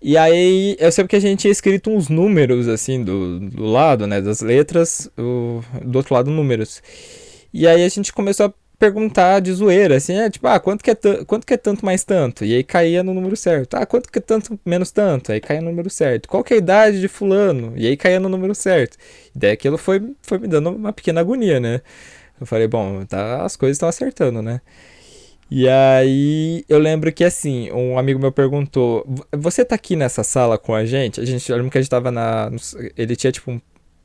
E 0.00 0.16
aí, 0.16 0.76
eu 0.78 0.92
sei 0.92 1.06
que 1.06 1.16
a 1.16 1.20
gente 1.20 1.40
tinha 1.40 1.50
escrito 1.50 1.90
uns 1.90 2.08
números, 2.08 2.68
assim, 2.68 3.02
do, 3.02 3.40
do 3.40 3.64
lado, 3.64 4.06
né, 4.06 4.20
das 4.20 4.40
letras, 4.40 5.10
o, 5.18 5.62
do 5.82 5.96
outro 5.96 6.14
lado, 6.14 6.30
números. 6.30 6.82
E 7.52 7.66
aí 7.66 7.82
a 7.82 7.88
gente 7.88 8.12
começou 8.12 8.46
a 8.46 8.54
perguntar 8.78 9.40
de 9.40 9.52
zoeira, 9.52 9.96
assim, 9.96 10.14
é, 10.18 10.30
tipo, 10.30 10.46
ah, 10.46 10.60
quanto 10.60 10.82
que 10.84 10.90
é, 10.90 10.94
quanto 11.26 11.46
que 11.46 11.54
é 11.54 11.56
tanto 11.56 11.84
mais 11.84 12.04
tanto? 12.04 12.44
E 12.44 12.54
aí 12.54 12.62
caía 12.64 13.02
no 13.02 13.14
número 13.14 13.36
certo. 13.36 13.74
Ah, 13.76 13.86
quanto 13.86 14.10
que 14.10 14.18
é 14.18 14.22
tanto 14.22 14.58
menos 14.64 14.90
tanto? 14.90 15.32
Aí 15.32 15.40
caía 15.40 15.60
no 15.62 15.70
número 15.70 15.90
certo. 15.90 16.28
Qual 16.28 16.44
que 16.44 16.54
é 16.54 16.56
a 16.56 16.58
idade 16.58 17.00
de 17.00 17.08
fulano? 17.08 17.72
E 17.76 17.86
aí 17.86 17.96
caía 17.96 18.20
no 18.20 18.28
número 18.28 18.54
certo. 18.54 18.96
E 19.34 19.38
daí 19.38 19.50
aquilo 19.52 19.78
foi, 19.78 20.02
foi 20.22 20.38
me 20.38 20.48
dando 20.48 20.70
uma 20.70 20.92
pequena 20.92 21.20
agonia, 21.20 21.58
né? 21.60 21.80
Eu 22.40 22.46
falei, 22.46 22.68
bom, 22.68 23.04
tá, 23.06 23.44
as 23.44 23.56
coisas 23.56 23.76
estão 23.76 23.88
acertando, 23.88 24.42
né? 24.42 24.60
E 25.50 25.68
aí 25.68 26.64
eu 26.68 26.78
lembro 26.78 27.12
que 27.12 27.22
assim, 27.24 27.70
um 27.72 27.98
amigo 27.98 28.18
meu 28.18 28.32
perguntou: 28.32 29.04
"Vo- 29.06 29.24
Você 29.32 29.64
tá 29.64 29.76
aqui 29.76 29.94
nessa 29.94 30.24
sala 30.24 30.58
com 30.58 30.74
a 30.74 30.84
gente? 30.84 31.20
A 31.20 31.24
gente, 31.24 31.48
eu 31.50 31.56
lembro 31.56 31.70
que 31.70 31.78
a 31.78 31.80
gente 31.80 31.90
tava 31.90 32.10
na. 32.10 32.50
Ele 32.96 33.14
tinha 33.14 33.30
tipo 33.32 33.52
um, 33.52 33.60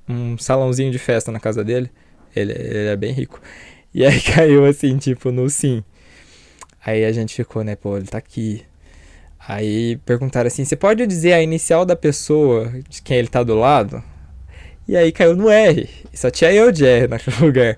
um 0.09 0.37
salãozinho 0.37 0.91
de 0.91 0.99
festa 0.99 1.31
na 1.31 1.39
casa 1.39 1.63
dele. 1.63 1.89
Ele, 2.35 2.53
ele 2.53 2.87
é 2.89 2.95
bem 2.95 3.11
rico. 3.11 3.41
E 3.93 4.05
aí 4.05 4.21
caiu 4.21 4.65
assim, 4.65 4.97
tipo, 4.97 5.31
no 5.31 5.49
sim. 5.49 5.83
Aí 6.83 7.05
a 7.05 7.11
gente 7.11 7.35
ficou, 7.35 7.63
né, 7.63 7.75
pô, 7.75 7.97
ele 7.97 8.07
tá 8.07 8.17
aqui. 8.17 8.63
Aí 9.47 9.97
perguntaram 10.05 10.47
assim: 10.47 10.65
Você 10.65 10.75
pode 10.75 11.05
dizer 11.07 11.33
a 11.33 11.41
inicial 11.41 11.85
da 11.85 11.95
pessoa 11.95 12.71
de 12.89 13.01
quem 13.01 13.17
ele 13.17 13.27
tá 13.27 13.43
do 13.43 13.55
lado? 13.55 14.03
E 14.87 14.95
aí 14.95 15.11
caiu 15.11 15.35
no 15.35 15.49
R. 15.49 15.89
Só 16.13 16.29
tinha 16.29 16.51
eu 16.51 16.71
de 16.71 16.85
R 16.85 17.07
naquele 17.09 17.37
lugar. 17.37 17.77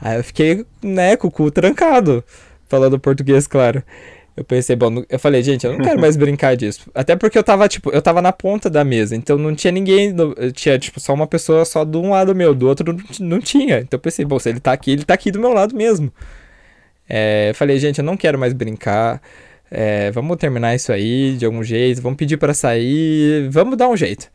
Aí 0.00 0.16
eu 0.18 0.24
fiquei, 0.24 0.64
né, 0.82 1.16
com 1.16 1.28
o 1.28 1.30
cu 1.30 1.50
trancado 1.50 2.24
falando 2.68 2.98
português, 2.98 3.46
claro. 3.46 3.82
Eu 4.38 4.44
pensei, 4.44 4.76
bom, 4.76 5.02
eu 5.08 5.18
falei, 5.18 5.42
gente, 5.42 5.66
eu 5.66 5.72
não 5.72 5.80
quero 5.80 6.00
mais 6.00 6.14
brincar 6.16 6.56
disso. 6.56 6.88
Até 6.94 7.16
porque 7.16 7.36
eu 7.36 7.42
tava, 7.42 7.66
tipo, 7.68 7.90
eu 7.90 8.00
tava 8.00 8.22
na 8.22 8.30
ponta 8.30 8.70
da 8.70 8.84
mesa, 8.84 9.16
então 9.16 9.36
não 9.36 9.52
tinha 9.52 9.72
ninguém, 9.72 10.14
tinha, 10.54 10.78
tipo, 10.78 11.00
só 11.00 11.12
uma 11.12 11.26
pessoa 11.26 11.64
só 11.64 11.82
de 11.82 11.96
um 11.96 12.10
lado 12.10 12.32
meu, 12.36 12.54
do 12.54 12.68
outro 12.68 12.92
não, 12.92 13.02
não 13.18 13.40
tinha. 13.40 13.80
Então 13.80 13.98
eu 13.98 14.00
pensei, 14.00 14.24
bom, 14.24 14.38
se 14.38 14.48
ele 14.48 14.60
tá 14.60 14.72
aqui, 14.72 14.92
ele 14.92 15.04
tá 15.04 15.14
aqui 15.14 15.32
do 15.32 15.40
meu 15.40 15.52
lado 15.52 15.74
mesmo. 15.74 16.12
É, 17.08 17.50
eu 17.50 17.54
falei, 17.56 17.80
gente, 17.80 17.98
eu 17.98 18.04
não 18.04 18.16
quero 18.16 18.38
mais 18.38 18.52
brincar. 18.52 19.20
é, 19.70 20.10
vamos 20.12 20.36
terminar 20.36 20.74
isso 20.76 20.92
aí 20.92 21.36
de 21.36 21.44
algum 21.44 21.62
jeito, 21.64 22.00
vamos 22.00 22.16
pedir 22.16 22.36
pra 22.36 22.54
sair, 22.54 23.48
vamos 23.50 23.76
dar 23.76 23.88
um 23.88 23.96
jeito. 23.96 24.30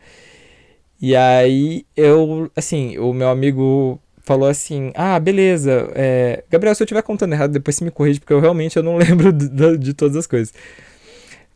E 1.02 1.16
aí 1.16 1.86
eu, 1.96 2.52
assim, 2.56 2.98
o 2.98 3.14
meu 3.14 3.30
amigo 3.30 4.00
falou 4.24 4.48
assim: 4.50 4.92
Ah, 4.96 5.20
beleza. 5.20 5.90
é, 5.96 6.44
Gabriel, 6.50 6.74
se 6.76 6.82
eu 6.82 6.86
estiver 6.86 7.04
contando 7.04 7.34
errado, 7.34 7.52
depois 7.52 7.76
você 7.76 7.84
me 7.86 7.92
corrige, 7.92 8.20
porque 8.20 8.34
eu 8.34 8.40
realmente 8.40 8.78
eu 8.78 8.84
não 8.84 8.96
lembro 8.98 9.32
de, 9.32 9.78
de- 9.78 9.94
todas 9.94 10.16
as 10.16 10.26
coisas. 10.28 10.54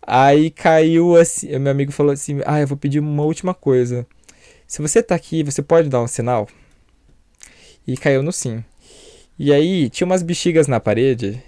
Aí 0.06 0.50
caiu 0.50 1.16
assim, 1.18 1.58
meu 1.60 1.72
amigo 1.72 1.92
falou 1.92 2.12
assim: 2.14 2.40
Ah, 2.46 2.60
eu 2.62 2.68
vou 2.68 2.78
pedir 2.78 3.00
uma 3.00 3.24
última 3.24 3.54
coisa. 3.54 4.06
Se 4.66 4.82
você 4.82 5.02
tá 5.02 5.16
aqui, 5.16 5.44
você 5.44 5.62
pode 5.62 5.90
dar 5.90 6.02
um 6.02 6.08
sinal? 6.08 6.48
E 7.88 7.96
caiu 7.98 8.22
no 8.22 8.32
sim. 8.32 8.64
E 9.40 9.54
aí 9.54 9.90
tinha 9.90 10.06
umas 10.06 10.24
bexigas 10.24 10.68
na 10.68 10.80
parede. 10.80 11.42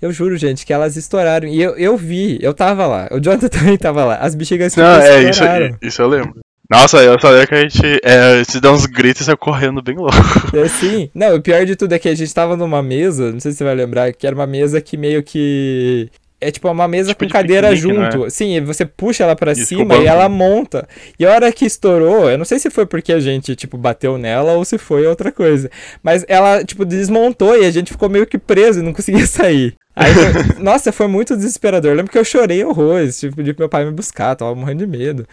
Eu 0.00 0.12
juro, 0.12 0.36
gente, 0.36 0.64
que 0.66 0.72
elas 0.72 0.96
estouraram. 0.96 1.46
E 1.48 1.60
eu, 1.60 1.76
eu 1.76 1.96
vi, 1.96 2.38
eu 2.40 2.52
tava 2.54 2.86
lá. 2.86 3.08
O 3.12 3.20
Jonathan 3.20 3.48
também 3.52 3.76
tava 3.78 4.04
lá. 4.04 4.16
As 4.16 4.34
bexigas 4.34 4.74
Não, 4.76 4.84
é, 4.84 5.20
isso, 5.22 5.30
estouraram. 5.30 5.78
isso 5.82 6.02
eu 6.02 6.08
lembro. 6.08 6.40
Nossa, 6.70 6.98
eu 7.02 7.18
só 7.20 7.30
lembro 7.30 7.48
que 7.48 7.54
a 7.54 7.60
gente 7.62 8.00
é, 8.04 8.44
se 8.44 8.60
dá 8.60 8.70
uns 8.72 8.86
gritos 8.86 9.26
e 9.26 9.36
correndo 9.36 9.82
bem 9.82 9.96
louco. 9.96 10.14
É, 10.56 10.68
sim. 10.68 11.10
Não, 11.14 11.34
o 11.34 11.42
pior 11.42 11.64
de 11.66 11.74
tudo 11.74 11.92
é 11.94 11.98
que 11.98 12.08
a 12.08 12.14
gente 12.14 12.32
tava 12.32 12.56
numa 12.56 12.82
mesa, 12.82 13.32
não 13.32 13.40
sei 13.40 13.50
se 13.52 13.58
você 13.58 13.64
vai 13.64 13.74
lembrar, 13.74 14.12
que 14.12 14.26
era 14.26 14.34
uma 14.36 14.46
mesa 14.46 14.80
que 14.80 14.96
meio 14.96 15.22
que. 15.22 16.08
É 16.40 16.50
tipo 16.50 16.70
uma 16.70 16.88
mesa 16.88 17.10
Tipo 17.10 17.24
com 17.24 17.26
de 17.26 17.32
cadeira 17.34 17.68
piquenique, 17.68 17.98
não 17.98 18.06
é? 18.06 18.10
junto. 18.12 18.30
Sim, 18.30 18.60
você 18.62 18.86
puxa 18.86 19.24
ela 19.24 19.36
pra 19.36 19.52
Isso, 19.52 19.66
cima 19.66 19.96
e 19.98 20.06
ela 20.06 20.26
monta. 20.28 20.88
E 21.18 21.26
a 21.26 21.32
hora 21.32 21.52
que 21.52 21.66
estourou, 21.66 22.30
eu 22.30 22.38
não 22.38 22.46
sei 22.46 22.58
se 22.58 22.70
foi 22.70 22.86
porque 22.86 23.12
a 23.12 23.20
gente, 23.20 23.54
tipo, 23.54 23.76
bateu 23.76 24.16
nela 24.16 24.52
ou 24.52 24.64
se 24.64 24.78
foi 24.78 25.06
outra 25.06 25.30
coisa. 25.30 25.70
Mas 26.02 26.24
ela, 26.28 26.64
tipo, 26.64 26.86
desmontou 26.86 27.60
e 27.60 27.66
a 27.66 27.70
gente 27.70 27.92
ficou 27.92 28.08
meio 28.08 28.26
que 28.26 28.38
preso 28.38 28.80
e 28.80 28.82
não 28.82 28.94
conseguia 28.94 29.26
sair. 29.28 29.74
Aí, 29.94 30.12
nossa, 30.58 30.92
foi 30.92 31.08
muito 31.08 31.36
desesperador. 31.36 31.90
Eu 31.90 31.96
lembro 31.96 32.10
que 32.10 32.18
eu 32.18 32.24
chorei 32.24 32.64
horrores, 32.64 33.20
tipo, 33.20 33.36
pedi 33.36 33.52
pro 33.52 33.62
meu 33.64 33.68
pai 33.68 33.84
me 33.84 33.90
buscar, 33.90 34.34
tava 34.34 34.54
morrendo 34.54 34.78
de 34.78 34.86
medo. 34.86 35.26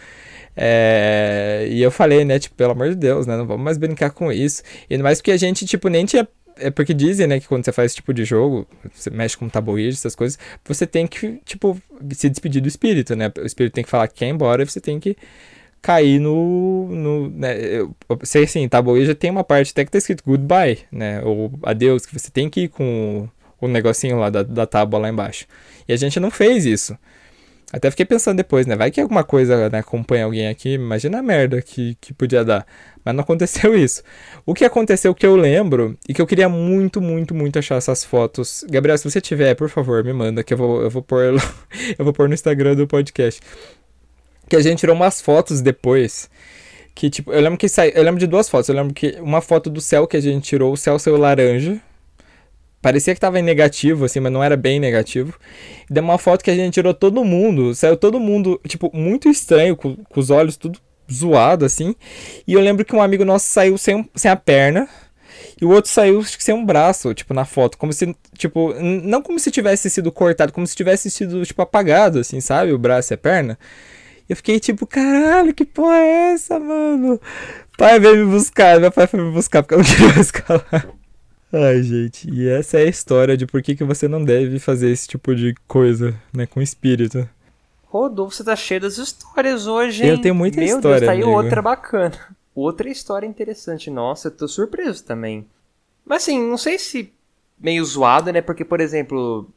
É, 0.60 1.68
e 1.70 1.80
eu 1.80 1.90
falei, 1.90 2.24
né, 2.24 2.38
tipo, 2.40 2.56
pelo 2.56 2.72
amor 2.72 2.88
de 2.88 2.96
Deus, 2.96 3.28
né, 3.28 3.36
não 3.36 3.46
vamos 3.46 3.64
mais 3.64 3.78
brincar 3.78 4.10
com 4.10 4.32
isso. 4.32 4.62
E 4.90 4.98
mais 4.98 5.20
porque 5.20 5.30
a 5.30 5.36
gente, 5.36 5.64
tipo, 5.64 5.88
nem 5.88 6.04
tinha 6.04 6.26
é 6.60 6.70
porque 6.70 6.92
dizem, 6.92 7.28
né, 7.28 7.38
que 7.38 7.46
quando 7.46 7.64
você 7.64 7.70
faz 7.70 7.86
esse 7.86 7.96
tipo 7.96 8.12
de 8.12 8.24
jogo, 8.24 8.66
você 8.92 9.10
mexe 9.10 9.36
com 9.36 9.48
tabuíde, 9.48 9.96
essas 9.96 10.16
coisas, 10.16 10.36
você 10.64 10.88
tem 10.88 11.06
que, 11.06 11.40
tipo, 11.44 11.80
se 12.12 12.28
despedir 12.28 12.60
do 12.60 12.66
espírito, 12.66 13.14
né? 13.14 13.32
O 13.38 13.46
espírito 13.46 13.74
tem 13.74 13.84
que 13.84 13.90
falar 13.90 14.08
que 14.08 14.14
quer 14.14 14.26
ir 14.26 14.30
embora 14.30 14.62
e 14.62 14.66
você 14.66 14.80
tem 14.80 14.98
que 14.98 15.16
cair 15.80 16.18
no. 16.18 16.88
no 16.88 17.30
né? 17.30 17.56
Eu, 17.60 17.94
sei 18.24 18.44
assim, 18.44 18.68
tabuíde 18.68 19.14
tem 19.14 19.30
uma 19.30 19.44
parte 19.44 19.70
até 19.70 19.84
que 19.84 19.90
tá 19.90 19.98
escrito 19.98 20.24
goodbye, 20.26 20.80
né? 20.90 21.22
Ou 21.22 21.52
adeus, 21.62 22.04
que 22.04 22.18
você 22.18 22.30
tem 22.30 22.50
que 22.50 22.62
ir 22.62 22.68
com 22.68 23.28
o 23.60 23.68
negocinho 23.68 24.18
lá 24.18 24.30
da, 24.30 24.42
da 24.42 24.66
tábua 24.66 25.00
lá 25.00 25.08
embaixo. 25.08 25.46
E 25.86 25.92
a 25.92 25.96
gente 25.96 26.18
não 26.20 26.30
fez 26.30 26.66
isso. 26.66 26.96
Até 27.70 27.90
fiquei 27.90 28.06
pensando 28.06 28.38
depois, 28.38 28.66
né? 28.66 28.74
Vai 28.76 28.90
que 28.90 29.00
alguma 29.00 29.22
coisa 29.22 29.68
né, 29.68 29.80
acompanha 29.80 30.24
alguém 30.24 30.48
aqui, 30.48 30.74
imagina 30.74 31.18
a 31.18 31.22
merda 31.22 31.60
que, 31.60 31.96
que 32.00 32.14
podia 32.14 32.42
dar. 32.42 32.66
Mas 33.04 33.14
não 33.14 33.22
aconteceu 33.22 33.76
isso. 33.76 34.02
O 34.46 34.54
que 34.54 34.64
aconteceu 34.64 35.14
que 35.14 35.26
eu 35.26 35.36
lembro 35.36 35.96
e 36.08 36.14
que 36.14 36.22
eu 36.22 36.26
queria 36.26 36.48
muito, 36.48 37.00
muito, 37.00 37.34
muito 37.34 37.58
achar 37.58 37.76
essas 37.76 38.02
fotos. 38.02 38.64
Gabriel, 38.70 38.96
se 38.96 39.08
você 39.08 39.20
tiver, 39.20 39.54
por 39.54 39.68
favor, 39.68 40.02
me 40.02 40.14
manda, 40.14 40.42
que 40.42 40.54
eu 40.54 40.58
vou, 40.58 40.82
eu 40.82 40.88
vou 40.88 41.02
pôr 41.02 41.24
eu 41.98 42.04
vou 42.04 42.14
pôr 42.14 42.26
no 42.26 42.34
Instagram 42.34 42.74
do 42.74 42.86
podcast. 42.86 43.40
Que 44.48 44.56
a 44.56 44.62
gente 44.62 44.78
tirou 44.78 44.96
umas 44.96 45.20
fotos 45.20 45.60
depois. 45.60 46.30
Que, 46.94 47.10
tipo, 47.10 47.30
eu 47.32 47.40
lembro 47.40 47.58
que 47.58 47.66
eu 47.94 48.02
lembro 48.02 48.18
de 48.18 48.26
duas 48.26 48.48
fotos. 48.48 48.70
Eu 48.70 48.76
lembro 48.76 48.94
que 48.94 49.18
uma 49.20 49.42
foto 49.42 49.68
do 49.68 49.80
céu 49.80 50.06
que 50.06 50.16
a 50.16 50.20
gente 50.20 50.42
tirou, 50.42 50.72
o 50.72 50.76
céu 50.76 50.98
saiu 50.98 51.18
laranja 51.18 51.78
Parecia 52.80 53.14
que 53.14 53.20
tava 53.20 53.38
em 53.40 53.42
negativo, 53.42 54.04
assim, 54.04 54.20
mas 54.20 54.32
não 54.32 54.42
era 54.42 54.56
bem 54.56 54.78
negativo. 54.78 55.34
E 55.90 55.92
deu 55.92 56.02
uma 56.02 56.18
foto 56.18 56.44
que 56.44 56.50
a 56.50 56.54
gente 56.54 56.74
tirou 56.74 56.94
todo 56.94 57.24
mundo. 57.24 57.74
Saiu 57.74 57.96
todo 57.96 58.20
mundo, 58.20 58.60
tipo, 58.66 58.90
muito 58.94 59.28
estranho, 59.28 59.76
com, 59.76 59.96
com 59.96 60.20
os 60.20 60.30
olhos 60.30 60.56
tudo 60.56 60.78
zoado, 61.12 61.64
assim. 61.64 61.94
E 62.46 62.52
eu 62.52 62.60
lembro 62.60 62.84
que 62.84 62.94
um 62.94 63.02
amigo 63.02 63.24
nosso 63.24 63.46
saiu 63.46 63.76
sem, 63.76 64.08
sem 64.14 64.30
a 64.30 64.36
perna. 64.36 64.88
E 65.60 65.64
o 65.64 65.70
outro 65.70 65.90
saiu 65.90 66.22
sem 66.22 66.54
um 66.54 66.64
braço, 66.64 67.12
tipo, 67.14 67.34
na 67.34 67.44
foto. 67.44 67.76
Como 67.76 67.92
se, 67.92 68.14
tipo, 68.36 68.72
não 68.74 69.22
como 69.22 69.38
se 69.40 69.50
tivesse 69.50 69.90
sido 69.90 70.12
cortado, 70.12 70.52
como 70.52 70.66
se 70.66 70.76
tivesse 70.76 71.10
sido, 71.10 71.44
tipo, 71.44 71.60
apagado, 71.60 72.20
assim, 72.20 72.40
sabe? 72.40 72.72
O 72.72 72.78
braço 72.78 73.12
e 73.12 73.14
a 73.14 73.18
perna. 73.18 73.58
Eu 74.28 74.36
fiquei 74.36 74.60
tipo, 74.60 74.86
caralho, 74.86 75.54
que 75.54 75.64
porra 75.64 75.96
é 75.96 76.32
essa, 76.34 76.60
mano? 76.60 77.18
Pai 77.78 77.98
veio 77.98 78.26
me 78.26 78.32
buscar, 78.32 78.78
meu 78.78 78.92
pai 78.92 79.06
foi 79.06 79.20
me 79.20 79.32
buscar 79.32 79.62
porque 79.62 79.74
eu 79.74 79.78
não 79.78 79.84
queria 79.84 80.20
escalar. 80.20 80.97
Ai, 81.52 81.82
gente, 81.82 82.30
e 82.30 82.48
essa 82.48 82.78
é 82.78 82.82
a 82.82 82.88
história 82.88 83.36
de 83.36 83.46
por 83.46 83.62
que, 83.62 83.74
que 83.74 83.84
você 83.84 84.06
não 84.06 84.22
deve 84.22 84.58
fazer 84.58 84.90
esse 84.90 85.08
tipo 85.08 85.34
de 85.34 85.54
coisa, 85.66 86.14
né, 86.32 86.46
com 86.46 86.60
espírito. 86.60 87.28
Rodolfo, 87.84 88.36
você 88.36 88.44
tá 88.44 88.54
cheio 88.54 88.82
das 88.82 88.98
histórias 88.98 89.66
hoje, 89.66 90.04
hein? 90.04 90.10
Eu 90.10 90.20
tenho 90.20 90.34
muita 90.34 90.58
Meu 90.58 90.76
história, 90.76 91.00
Deus, 91.00 91.06
tá 91.06 91.12
aí 91.12 91.22
amigo. 91.22 91.36
outra 91.36 91.62
bacana. 91.62 92.36
Outra 92.54 92.90
história 92.90 93.26
interessante. 93.26 93.90
Nossa, 93.90 94.28
eu 94.28 94.32
tô 94.32 94.46
surpreso 94.46 95.02
também. 95.04 95.46
Mas 96.04 96.22
assim, 96.22 96.38
não 96.38 96.58
sei 96.58 96.78
se 96.78 97.12
meio 97.58 97.82
zoado, 97.84 98.30
né? 98.30 98.42
Porque, 98.42 98.64
por 98.64 98.80
exemplo, 98.80 99.48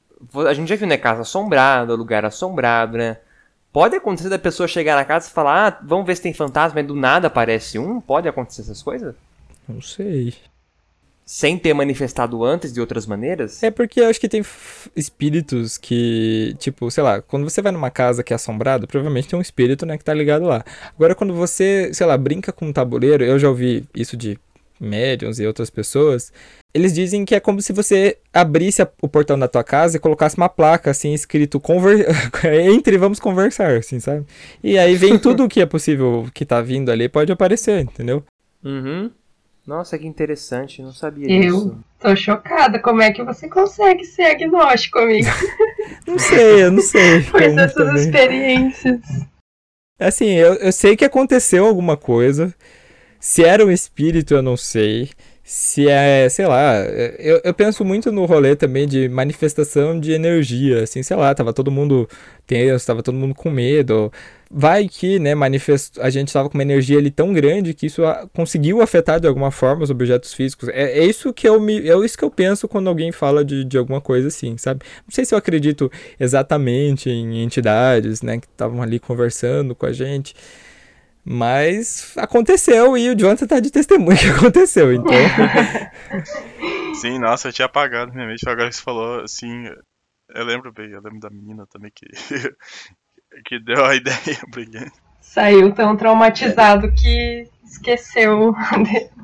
a 0.48 0.54
gente 0.54 0.70
já 0.70 0.76
viu, 0.78 0.88
né? 0.88 0.98
Casa 0.98 1.22
assombrada, 1.22 1.94
lugar 1.94 2.24
assombrado, 2.24 2.98
né? 2.98 3.18
Pode 3.74 3.96
acontecer 3.96 4.30
da 4.30 4.40
pessoa 4.40 4.68
chegar 4.68 4.96
na 4.96 5.04
casa 5.04 5.28
e 5.28 5.32
falar, 5.32 5.68
ah, 5.68 5.80
vamos 5.84 6.06
ver 6.06 6.16
se 6.16 6.22
tem 6.22 6.34
fantasma, 6.34 6.80
e 6.80 6.84
do 6.84 6.96
nada 6.96 7.28
aparece 7.28 7.80
um? 7.80 8.00
Pode 8.00 8.28
acontecer 8.28 8.62
essas 8.62 8.82
coisas? 8.84 9.16
Não 9.68 9.82
sei. 9.82 10.36
Sem 11.26 11.58
ter 11.58 11.74
manifestado 11.74 12.44
antes 12.44 12.74
de 12.74 12.82
outras 12.82 13.06
maneiras? 13.06 13.64
É 13.64 13.72
porque 13.72 14.02
eu 14.02 14.08
acho 14.08 14.20
que 14.20 14.28
tem 14.28 14.44
espíritos 14.96 15.78
que, 15.78 16.56
tipo, 16.60 16.90
sei 16.92 17.04
lá, 17.04 17.22
quando 17.22 17.50
você 17.50 17.62
vai 17.62 17.72
numa 17.72 17.90
casa 17.90 18.24
que 18.24 18.34
é 18.34 18.36
assombrada, 18.36 18.86
provavelmente 18.86 19.30
tem 19.30 19.40
um 19.40 19.42
espírito, 19.42 19.86
né, 19.86 19.98
que 19.98 20.04
tá 20.04 20.14
ligado 20.14 20.46
lá. 20.46 20.64
Agora, 20.94 21.16
quando 21.16 21.34
você, 21.34 21.92
sei 21.94 22.06
lá, 22.06 22.18
brinca 22.18 22.52
com 22.52 22.68
um 22.68 22.74
tabuleiro, 22.74 23.24
eu 23.24 23.40
já 23.40 23.48
ouvi 23.48 23.86
isso 23.96 24.18
de 24.18 24.38
médiums 24.80 25.40
e 25.40 25.46
outras 25.46 25.70
pessoas, 25.70 26.34
eles 26.74 26.94
dizem 26.94 27.24
que 27.24 27.36
é 27.36 27.40
como 27.40 27.62
se 27.62 27.72
você 27.72 28.18
abrisse 28.34 28.86
o 29.02 29.08
portão 29.08 29.38
da 29.38 29.48
tua 29.48 29.64
casa 29.64 29.98
e 29.98 30.00
colocasse 30.00 30.38
uma 30.38 30.50
placa, 30.50 30.90
assim, 30.90 31.14
escrito 31.14 31.60
conver... 31.60 32.08
entre 32.44 32.98
vamos 32.98 33.20
conversar, 33.20 33.78
assim, 33.78 34.00
sabe? 34.00 34.26
E 34.64 34.78
aí 34.78 34.96
vem 34.96 35.20
tudo 35.20 35.44
o 35.46 35.50
que 35.50 35.62
é 35.62 35.66
possível 35.66 36.28
que 36.34 36.46
tá 36.46 36.62
vindo 36.62 36.92
ali, 36.92 37.08
pode 37.08 37.32
aparecer, 37.32 37.80
entendeu? 37.82 38.24
Uhum. 38.64 39.12
Nossa, 39.66 39.98
que 39.98 40.08
interessante, 40.08 40.82
não 40.82 40.92
sabia 40.92 41.28
Eu? 41.30 41.42
disso. 41.42 41.78
Tô 42.00 42.16
chocada. 42.16 42.80
Como 42.80 43.02
é 43.02 43.12
que 43.12 43.24
você 43.24 43.48
consegue 43.48 44.04
ser 44.04 44.24
agnóstico, 44.24 45.00
amigo? 45.00 45.28
Não 46.08 46.18
sei, 46.18 46.64
eu 46.64 46.72
não 46.72 46.82
sei. 46.82 47.20
Depois 47.32 47.44
como 47.46 47.56
dessas 47.56 47.74
também. 47.76 47.96
experiências. 48.04 49.00
Assim, 50.00 50.30
eu, 50.32 50.56
eu 50.56 50.72
sei 50.72 50.96
que 50.96 51.06
aconteceu 51.06 51.66
alguma 51.66 51.96
coisa. 51.96 52.54
Se 53.20 53.44
era 53.44 53.64
um 53.66 53.72
espírito, 53.72 54.34
eu 54.34 54.42
não 54.42 54.58
sei. 54.58 55.10
Se 55.44 55.88
é, 55.88 56.28
sei 56.30 56.48
lá, 56.48 56.76
eu, 57.20 57.40
eu 57.44 57.54
penso 57.54 57.84
muito 57.86 58.12
no 58.12 58.26
rolê 58.26 58.56
também 58.56 58.88
de 58.88 59.08
manifestação 59.10 60.00
de 60.00 60.12
energia, 60.12 60.84
assim, 60.84 61.04
sei 61.04 61.16
lá, 61.18 61.34
tava 61.36 61.54
todo 61.54 61.70
mundo 61.72 62.08
tenso, 62.48 62.86
tava 62.88 63.04
todo 63.04 63.16
mundo 63.18 63.36
com 63.36 63.50
medo. 63.52 64.12
Vai 64.54 64.88
que, 64.90 65.18
né, 65.18 65.34
manifest... 65.34 65.98
a 66.00 66.10
gente 66.10 66.34
tava 66.34 66.50
com 66.50 66.56
uma 66.58 66.64
energia 66.64 66.98
ali 66.98 67.10
tão 67.10 67.32
grande 67.32 67.74
que 67.74 67.86
isso 67.86 68.04
a- 68.06 68.28
conseguiu 68.34 68.82
afetar 68.82 69.20
de 69.20 69.28
alguma 69.28 69.50
forma 69.50 69.84
os 69.84 69.90
objetos 69.90 70.34
físicos. 70.34 70.68
É, 70.70 71.00
é 71.00 71.06
isso 71.06 71.32
que 71.34 71.48
eu 71.48 71.60
me, 71.60 71.88
é 71.90 71.96
isso 72.06 72.18
que 72.18 72.24
eu 72.26 72.30
penso 72.32 72.68
quando 72.68 72.90
alguém 72.90 73.12
fala 73.14 73.46
de, 73.46 73.64
de 73.64 73.78
alguma 73.78 74.02
coisa 74.02 74.28
assim, 74.28 74.58
sabe? 74.58 74.86
Não 75.06 75.12
sei 75.12 75.24
se 75.24 75.34
eu 75.34 75.38
acredito 75.38 75.90
exatamente 76.20 77.10
em 77.10 77.42
entidades, 77.44 78.22
né, 78.22 78.40
que 78.40 78.48
estavam 78.48 78.82
ali 78.82 79.00
conversando 79.00 79.74
com 79.74 79.86
a 79.86 79.94
gente. 79.94 80.36
Mas 81.24 82.14
aconteceu 82.18 82.98
e 82.98 83.10
o 83.10 83.16
Jonathan 83.16 83.46
tá 83.48 83.60
de 83.60 83.72
testemunha 83.72 84.18
que 84.18 84.28
aconteceu, 84.38 84.92
então. 84.92 85.14
Sim, 87.00 87.20
nossa, 87.20 87.48
eu 87.50 87.54
tinha 87.54 87.66
apagado 87.68 88.12
minha 88.14 88.28
mente. 88.28 88.48
Agora 88.48 88.72
você 88.72 88.82
falou, 88.82 89.22
assim, 89.22 89.66
eu 90.34 90.46
lembro 90.46 90.72
bem, 90.74 90.90
eu 90.92 91.02
lembro 91.02 91.20
da 91.20 91.30
menina 91.30 91.66
também 91.72 91.92
que, 91.94 92.06
que 93.44 93.60
deu 93.60 93.84
a 93.86 93.96
ideia 93.96 94.40
brilhante. 94.50 94.94
Saiu 95.22 95.72
tão 95.74 95.96
traumatizado 95.96 96.92
que 96.94 97.48
esqueceu, 97.72 98.54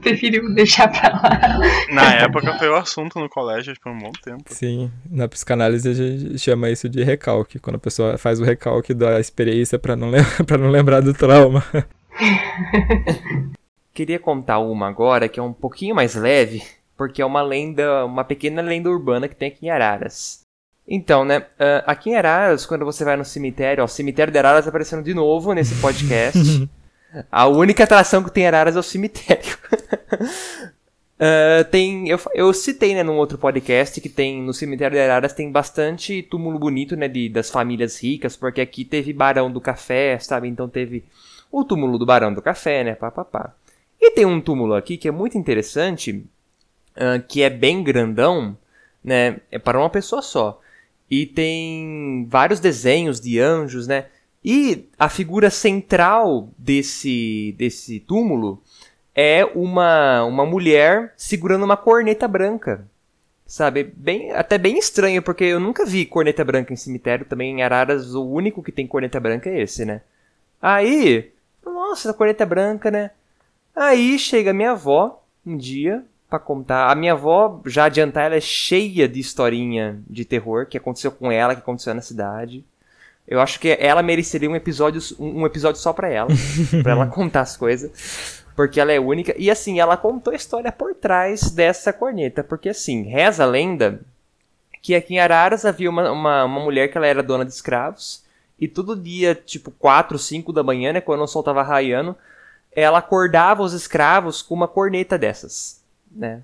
preferiu 0.01 0.53
deixar 0.53 0.88
pra 0.88 1.09
lá. 1.09 1.59
Na 1.91 2.13
época 2.13 2.57
foi 2.57 2.70
o 2.70 2.76
assunto 2.76 3.20
no 3.20 3.30
colégio 3.30 3.74
por 3.82 3.91
um 3.91 3.97
bom 3.97 4.11
tempo. 4.24 4.43
Sim, 4.47 4.89
na 5.09 5.28
psicanálise 5.28 5.89
a 5.89 5.93
gente 5.93 6.39
chama 6.39 6.70
isso 6.70 6.88
de 6.88 7.03
recalque, 7.03 7.59
quando 7.59 7.76
a 7.76 7.80
pessoa 7.80 8.18
faz 8.18 8.39
o 8.39 8.43
recalque 8.43 8.93
da 8.93 9.20
experiência 9.20 9.78
pra 9.78 9.95
não, 9.95 10.09
lem 10.09 10.24
pra 10.47 10.57
não 10.57 10.70
lembrar 10.70 11.01
do 11.01 11.13
trauma. 11.13 11.63
Queria 13.93 14.20
contar 14.20 14.59
uma 14.59 14.88
agora 14.88 15.28
que 15.28 15.39
é 15.39 15.43
um 15.43 15.53
pouquinho 15.53 15.95
mais 15.95 16.15
leve, 16.15 16.63
porque 16.95 17.22
é 17.22 17.26
uma 17.26 17.41
lenda, 17.41 18.05
uma 18.05 18.24
pequena 18.24 18.61
lenda 18.61 18.89
urbana 18.89 19.28
que 19.28 19.36
tem 19.36 19.49
aqui 19.49 19.65
em 19.65 19.70
Araras. 19.70 20.47
Então, 20.88 21.26
né, 21.26 21.46
ah, 21.60 21.84
aqui 21.86 22.12
em 22.12 22.16
Araras, 22.16 22.66
quando 22.66 22.86
você 22.86 23.04
vai 23.04 23.18
no 23.18 23.26
cemitério, 23.26 23.82
ó, 23.82 23.86
o 23.86 23.90
cemitério 23.90 24.32
de 24.32 24.40
Araras 24.40 24.68
aparecendo 24.68 25.04
de 25.04 25.14
novo 25.14 25.54
nesse 25.54 25.76
podcast. 25.76 26.70
A 27.32 27.48
única 27.48 27.84
atração 27.84 28.24
que 28.24 28.32
tem 28.32 28.44
em 28.44 28.48
Araras 28.48 28.76
é 28.76 28.80
o 28.80 28.84
cemitério. 28.84 29.58
Ah, 31.20 31.64
tem, 31.72 32.08
eu, 32.08 32.20
eu 32.34 32.54
citei, 32.54 32.94
né, 32.94 33.02
num 33.02 33.18
outro 33.18 33.38
podcast 33.40 34.00
que 34.00 34.08
tem 34.08 34.42
no 34.42 34.54
cemitério 34.54 34.96
de 34.96 35.02
Araras 35.02 35.34
tem 35.34 35.52
bastante 35.52 36.22
túmulo 36.22 36.60
bonito, 36.60 36.96
né, 36.96 37.08
de, 37.08 37.28
das 37.28 37.50
famílias 37.50 38.02
ricas, 38.02 38.38
porque 38.38 38.62
aqui 38.62 38.86
teve 38.86 39.14
Barão 39.14 39.52
do 39.52 39.60
Café, 39.60 40.20
sabe? 40.20 40.48
Então 40.48 40.70
teve 40.70 41.04
o 41.52 41.64
túmulo 41.64 41.98
do 41.98 42.06
Barão 42.06 42.34
do 42.34 42.42
Café, 42.42 42.84
né, 42.84 42.94
pá, 42.96 43.10
pá, 43.10 43.26
pá. 43.26 43.56
E 44.00 44.12
tem 44.12 44.26
um 44.26 44.40
túmulo 44.40 44.76
aqui 44.76 44.96
que 44.96 45.08
é 45.08 45.12
muito 45.12 45.38
interessante, 45.38 46.24
ah, 46.96 47.20
que 47.20 47.42
é 47.42 47.50
bem 47.50 47.84
grandão, 47.84 48.56
né? 49.04 49.40
É 49.52 49.58
para 49.58 49.80
uma 49.80 49.90
pessoa 49.90 50.22
só. 50.22 50.62
E 51.10 51.26
tem 51.26 52.28
vários 52.30 52.60
desenhos 52.60 53.20
de 53.20 53.39
anjos, 53.39 53.88
né? 53.88 54.08
E 54.43 54.89
a 54.97 55.10
figura 55.10 55.49
central 55.49 56.49
desse, 56.58 57.55
desse 57.58 57.99
túmulo 57.99 58.62
é 59.16 59.43
uma, 59.43 60.24
uma 60.24 60.45
mulher 60.45 61.14
segurando 61.18 61.66
uma 61.66 61.78
corneta 61.78 62.28
branca. 62.28 62.88
Sabe? 63.45 63.84
Bem, 63.84 64.32
até 64.32 64.58
bem 64.58 64.78
estranho, 64.78 65.22
porque 65.22 65.45
eu 65.45 65.60
nunca 65.60 65.86
vi 65.86 66.05
corneta 66.05 66.43
branca 66.43 66.74
em 66.74 66.78
cemitério. 66.78 67.26
Também 67.26 67.51
em 67.51 67.64
Araras, 67.64 68.14
o 68.14 68.26
único 68.26 68.62
que 68.62 68.72
tem 68.72 68.86
corneta 68.86 69.20
branca 69.20 69.49
é 69.49 69.62
esse, 69.62 69.86
né? 69.86 70.01
Aí, 70.62 71.32
nossa, 71.66 72.14
corneta 72.14 72.45
branca, 72.45 72.91
né? 72.91 73.12
Aí 73.76 74.20
chega 74.20 74.53
minha 74.53 74.72
avó 74.72 75.24
um 75.45 75.55
dia 75.55 76.03
pra 76.30 76.39
contar. 76.39 76.91
A 76.91 76.95
minha 76.95 77.13
avó, 77.13 77.61
já 77.65 77.86
adiantar, 77.86 78.25
ela 78.25 78.36
é 78.36 78.41
cheia 78.41 79.07
de 79.07 79.19
historinha 79.19 79.99
de 80.09 80.25
terror 80.25 80.65
que 80.65 80.78
aconteceu 80.78 81.11
com 81.11 81.32
ela, 81.32 81.55
que 81.55 81.61
aconteceu 81.61 81.93
na 81.93 82.01
cidade. 82.01 82.63
Eu 83.28 83.41
acho 83.41 83.59
que 83.59 83.78
ela 83.80 84.01
mereceria 84.01 84.49
um 84.49 84.55
episódio, 84.55 85.01
um 85.19 85.41
um 85.41 85.45
episódio 85.45 85.82
só 85.82 85.91
pra 85.91 86.09
ela, 86.09 86.30
pra 86.82 86.93
ela 86.93 87.07
contar 87.07 87.41
as 87.41 87.57
coisas, 87.57 88.43
porque 88.55 88.80
ela 88.80 88.91
é 88.91 88.99
única. 88.99 89.36
E 89.38 89.51
assim, 89.51 89.80
ela 89.80 89.97
contou 89.97 90.32
a 90.32 90.36
história 90.36 90.71
por 90.71 90.95
trás 90.95 91.51
dessa 91.51 91.91
corneta, 91.91 92.43
porque 92.43 92.69
assim, 92.69 93.03
reza 93.03 93.43
a 93.43 93.47
lenda 93.47 94.01
que 94.82 94.95
aqui 94.95 95.15
em 95.15 95.19
Araras 95.19 95.65
havia 95.65 95.89
uma, 95.89 96.09
uma, 96.11 96.45
uma 96.45 96.63
mulher 96.63 96.89
que 96.89 96.97
ela 96.97 97.07
era 97.07 97.21
dona 97.21 97.43
de 97.43 97.51
escravos 97.51 98.23
E 98.57 98.67
todo 98.69 98.95
dia, 98.95 99.36
tipo 99.36 99.69
4, 99.71 100.17
5 100.17 100.53
da 100.53 100.63
manhã, 100.63 100.93
né, 100.93 101.01
quando 101.01 101.21
o 101.21 101.28
sol 101.28 101.43
tava 101.43 101.61
raiando, 101.61 102.15
ela 102.71 102.99
acordava 102.99 103.63
os 103.63 103.73
escravos 103.73 104.41
com 104.41 104.53
uma 104.53 104.67
corneta 104.67 105.17
dessas, 105.17 105.76
né? 106.18 106.41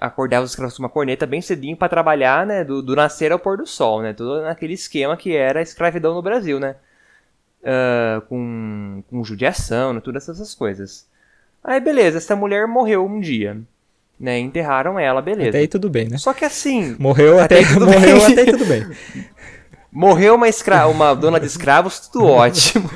Acordava 0.00 0.44
os 0.44 0.50
escravos 0.50 0.76
com 0.76 0.82
uma 0.82 0.88
corneta 0.88 1.26
bem 1.26 1.40
cedinho 1.40 1.76
para 1.76 1.88
trabalhar, 1.88 2.46
né, 2.46 2.64
do, 2.64 2.80
do, 2.80 2.94
nascer 2.94 3.32
ao 3.32 3.38
pôr 3.38 3.56
do 3.56 3.66
sol, 3.66 4.00
né? 4.00 4.12
Tudo 4.12 4.42
naquele 4.42 4.74
esquema 4.74 5.16
que 5.16 5.34
era 5.34 5.58
a 5.58 5.62
escravidão 5.62 6.14
no 6.14 6.22
Brasil, 6.22 6.60
né? 6.60 6.76
Uh, 7.60 8.20
com, 8.22 9.02
com 9.10 9.24
judiação, 9.24 9.92
né, 9.92 10.00
todas 10.00 10.28
essas 10.28 10.54
coisas. 10.54 11.08
Aí 11.64 11.80
beleza, 11.80 12.18
essa 12.18 12.36
mulher 12.36 12.68
morreu 12.68 13.04
um 13.04 13.18
dia 13.18 13.60
né? 14.18 14.38
Enterraram 14.38 14.98
ela, 14.98 15.22
beleza. 15.22 15.50
Até 15.50 15.58
aí 15.58 15.68
tudo 15.68 15.88
bem, 15.88 16.08
né? 16.08 16.18
Só 16.18 16.32
que 16.32 16.44
assim. 16.44 16.96
Morreu 16.98 17.38
até, 17.38 17.60
até 17.60 17.74
morreu 17.78 18.24
até 18.24 18.40
aí 18.40 18.50
tudo 18.50 18.66
bem. 18.66 18.84
Morreu 19.90 20.34
uma, 20.34 20.48
escra 20.48 20.86
uma 20.86 21.14
dona 21.14 21.40
de 21.40 21.46
escravos, 21.46 21.98
tudo 21.98 22.26
ótimo. 22.28 22.90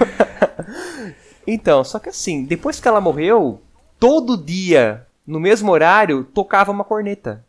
então, 1.46 1.82
só 1.82 1.98
que 1.98 2.10
assim, 2.10 2.44
depois 2.44 2.78
que 2.78 2.86
ela 2.86 3.00
morreu, 3.00 3.62
todo 3.98 4.36
dia, 4.36 5.06
no 5.26 5.40
mesmo 5.40 5.70
horário, 5.70 6.24
tocava 6.24 6.70
uma 6.70 6.84
corneta. 6.84 7.44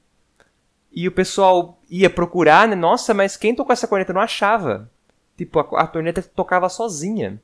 E 0.92 1.08
o 1.08 1.12
pessoal 1.12 1.80
ia 1.90 2.10
procurar, 2.10 2.68
né? 2.68 2.76
Nossa, 2.76 3.14
mas 3.14 3.36
quem 3.36 3.56
tocou 3.56 3.74
essa 3.74 3.88
corneta 3.88 4.14
não 4.14 4.22
achava. 4.22 4.90
Tipo, 5.36 5.60
a, 5.60 5.82
a 5.82 5.88
corneta 5.88 6.22
tocava 6.22 6.70
sozinha. 6.70 7.42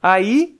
Aí 0.00 0.56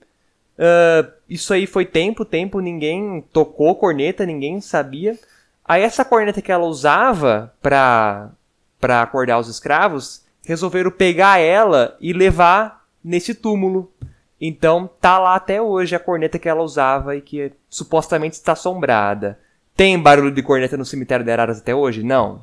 Uh, 0.57 1.11
isso 1.29 1.53
aí 1.53 1.67
foi 1.67 1.85
tempo, 1.85 2.25
tempo, 2.25 2.59
ninguém 2.59 3.23
tocou 3.31 3.75
corneta, 3.75 4.25
ninguém 4.25 4.59
sabia. 4.59 5.17
Aí 5.63 5.83
essa 5.83 6.03
corneta 6.03 6.41
que 6.41 6.51
ela 6.51 6.65
usava 6.65 7.53
pra, 7.61 8.31
pra 8.79 9.03
acordar 9.03 9.37
os 9.37 9.47
escravos, 9.47 10.23
resolveram 10.43 10.89
pegar 10.89 11.37
ela 11.37 11.95
e 12.01 12.11
levar 12.11 12.85
nesse 13.03 13.35
túmulo. 13.35 13.91
Então 14.39 14.89
tá 15.01 15.17
lá 15.17 15.35
até 15.35 15.61
hoje 15.61 15.95
a 15.95 15.99
corneta 15.99 16.37
que 16.37 16.47
ela 16.47 16.61
usava 16.61 17.15
e 17.15 17.21
que 17.21 17.51
supostamente 17.69 18.35
está 18.35 18.53
assombrada. 18.53 19.39
Tem 19.75 19.97
barulho 19.99 20.31
de 20.31 20.43
corneta 20.43 20.77
no 20.77 20.85
cemitério 20.85 21.25
de 21.25 21.31
Araras 21.31 21.59
até 21.59 21.73
hoje? 21.73 22.03
Não. 22.03 22.41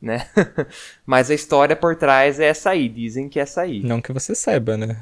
Né? 0.00 0.26
Mas 1.06 1.30
a 1.30 1.34
história 1.34 1.76
por 1.76 1.96
trás 1.96 2.40
é 2.40 2.46
essa 2.46 2.70
aí. 2.70 2.88
Dizem 2.88 3.28
que 3.28 3.38
é 3.38 3.42
essa 3.42 3.62
aí. 3.62 3.82
Não 3.82 4.00
que 4.00 4.12
você 4.12 4.34
saiba, 4.34 4.76
né? 4.76 4.96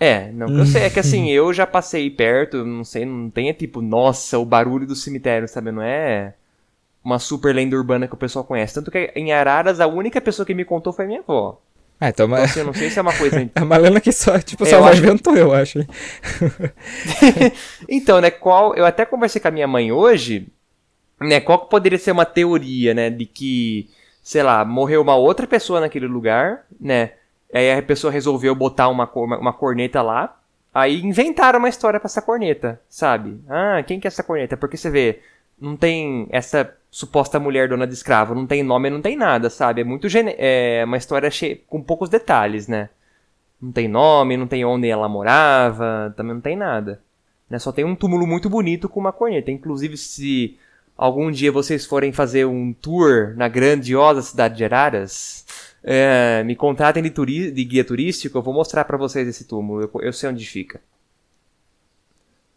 É, 0.00 0.30
não 0.32 0.46
que 0.46 0.58
eu 0.58 0.66
sei. 0.66 0.82
É 0.82 0.90
que 0.90 1.00
assim, 1.00 1.30
eu 1.30 1.52
já 1.52 1.66
passei 1.66 2.08
perto, 2.10 2.64
não 2.64 2.84
sei, 2.84 3.04
não 3.04 3.30
tem 3.30 3.48
é 3.48 3.52
tipo, 3.52 3.82
nossa, 3.82 4.38
o 4.38 4.44
barulho 4.44 4.86
do 4.86 4.94
cemitério, 4.94 5.48
sabe? 5.48 5.72
Não 5.72 5.82
é 5.82 6.34
uma 7.02 7.18
super 7.18 7.54
lenda 7.54 7.76
urbana 7.76 8.06
que 8.06 8.14
o 8.14 8.18
pessoal 8.18 8.44
conhece. 8.44 8.74
Tanto 8.74 8.90
que 8.90 9.12
em 9.14 9.32
Araras, 9.32 9.80
a 9.80 9.86
única 9.86 10.20
pessoa 10.20 10.46
que 10.46 10.54
me 10.54 10.64
contou 10.64 10.92
foi 10.92 11.06
minha 11.06 11.20
avó. 11.20 11.60
Ah, 12.00 12.10
então, 12.10 12.26
então 12.26 12.42
assim, 12.42 12.60
eu 12.60 12.66
não 12.66 12.74
sei 12.74 12.90
se 12.90 12.98
é 12.98 13.02
uma 13.02 13.16
coisa. 13.16 13.38
É 13.54 13.62
uma 13.62 13.76
lenda 13.76 14.00
que 14.00 14.12
só, 14.12 14.38
tipo, 14.38 14.64
é, 14.64 14.66
só 14.66 14.80
vai 14.80 14.92
acho... 14.92 15.02
inventou, 15.02 15.36
eu 15.36 15.52
acho. 15.52 15.80
então, 17.88 18.20
né, 18.20 18.30
qual. 18.30 18.74
Eu 18.74 18.86
até 18.86 19.04
conversei 19.04 19.40
com 19.40 19.48
a 19.48 19.50
minha 19.50 19.66
mãe 19.66 19.90
hoje, 19.90 20.46
né? 21.20 21.40
Qual 21.40 21.58
que 21.58 21.70
poderia 21.70 21.98
ser 21.98 22.12
uma 22.12 22.24
teoria, 22.24 22.94
né? 22.94 23.10
De 23.10 23.26
que, 23.26 23.90
sei 24.22 24.42
lá, 24.42 24.64
morreu 24.64 25.02
uma 25.02 25.16
outra 25.16 25.46
pessoa 25.46 25.80
naquele 25.80 26.06
lugar, 26.06 26.64
né? 26.80 27.12
Aí 27.52 27.72
a 27.72 27.82
pessoa 27.82 28.12
resolveu 28.12 28.54
botar 28.54 28.88
uma, 28.88 29.10
uma 29.14 29.52
corneta 29.52 30.00
lá. 30.02 30.36
Aí 30.72 31.00
inventaram 31.02 31.58
uma 31.58 31.68
história 31.68 31.98
para 31.98 32.06
essa 32.06 32.22
corneta, 32.22 32.80
sabe? 32.88 33.40
Ah, 33.48 33.82
quem 33.84 33.98
que 33.98 34.06
é 34.06 34.08
essa 34.08 34.22
corneta? 34.22 34.56
Porque 34.56 34.76
você 34.76 34.90
vê, 34.90 35.20
não 35.60 35.76
tem 35.76 36.28
essa 36.30 36.72
suposta 36.90 37.38
mulher 37.38 37.68
dona 37.68 37.86
de 37.86 37.94
escravo, 37.94 38.34
não 38.34 38.46
tem 38.46 38.62
nome, 38.62 38.90
não 38.90 39.00
tem 39.00 39.16
nada, 39.16 39.50
sabe? 39.50 39.80
É 39.80 39.84
muito 39.84 40.08
gene 40.08 40.34
é 40.38 40.82
uma 40.84 40.96
história 40.96 41.30
cheia, 41.30 41.58
com 41.66 41.82
poucos 41.82 42.08
detalhes, 42.08 42.68
né? 42.68 42.88
Não 43.60 43.72
tem 43.72 43.88
nome, 43.88 44.36
não 44.36 44.46
tem 44.46 44.64
onde 44.64 44.88
ela 44.88 45.08
morava, 45.08 46.14
também 46.16 46.34
não 46.34 46.40
tem 46.40 46.56
nada. 46.56 47.02
Né? 47.50 47.58
Só 47.58 47.72
tem 47.72 47.84
um 47.84 47.96
túmulo 47.96 48.26
muito 48.26 48.48
bonito 48.48 48.88
com 48.88 49.00
uma 49.00 49.12
corneta. 49.12 49.50
Inclusive, 49.50 49.96
se 49.96 50.56
algum 50.96 51.30
dia 51.30 51.50
vocês 51.50 51.84
forem 51.84 52.12
fazer 52.12 52.46
um 52.46 52.72
tour 52.72 53.34
na 53.36 53.48
grandiosa 53.48 54.22
cidade 54.22 54.56
de 54.56 54.64
Araras, 54.64 55.44
é, 55.82 56.42
me 56.44 56.54
contratem 56.54 57.02
de, 57.02 57.50
de 57.50 57.64
guia 57.64 57.84
turístico, 57.84 58.38
eu 58.38 58.42
vou 58.42 58.54
mostrar 58.54 58.84
para 58.84 58.96
vocês 58.96 59.26
esse 59.26 59.44
túmulo. 59.44 59.82
Eu, 59.82 59.90
eu, 60.02 60.12
sei 60.12 60.28
onde 60.28 60.44
fica. 60.44 60.80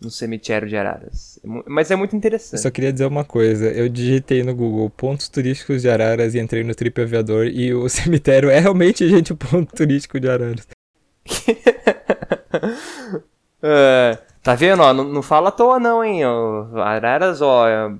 No 0.01 0.09
cemitério 0.09 0.67
de 0.67 0.75
Araras. 0.75 1.39
É 1.43 1.47
mas 1.67 1.91
é 1.91 1.95
muito 1.95 2.15
interessante. 2.15 2.53
Eu 2.53 2.59
só 2.59 2.71
queria 2.71 2.91
dizer 2.91 3.05
uma 3.05 3.23
coisa. 3.23 3.69
Eu 3.69 3.87
digitei 3.87 4.43
no 4.43 4.55
Google 4.55 4.89
pontos 4.89 5.29
turísticos 5.29 5.83
de 5.83 5.89
Araras 5.89 6.33
e 6.33 6.39
entrei 6.39 6.63
no 6.63 6.73
Trip 6.73 6.99
Aviador 7.01 7.45
e 7.45 7.73
o 7.73 7.87
cemitério 7.89 8.49
é 8.49 8.59
realmente, 8.59 9.07
gente, 9.07 9.31
o 9.31 9.37
ponto 9.37 9.73
turístico 9.75 10.19
de 10.19 10.27
Araras. 10.27 10.67
uh, 13.63 14.17
tá 14.41 14.55
vendo? 14.55 14.81
Ó, 14.81 14.91
não, 14.93 15.03
não 15.03 15.21
fala 15.21 15.49
à 15.49 15.51
toa 15.51 15.79
não, 15.79 16.03
hein? 16.03 16.23
Araras, 16.75 17.41
ó, 17.41 17.67
é 17.67 17.91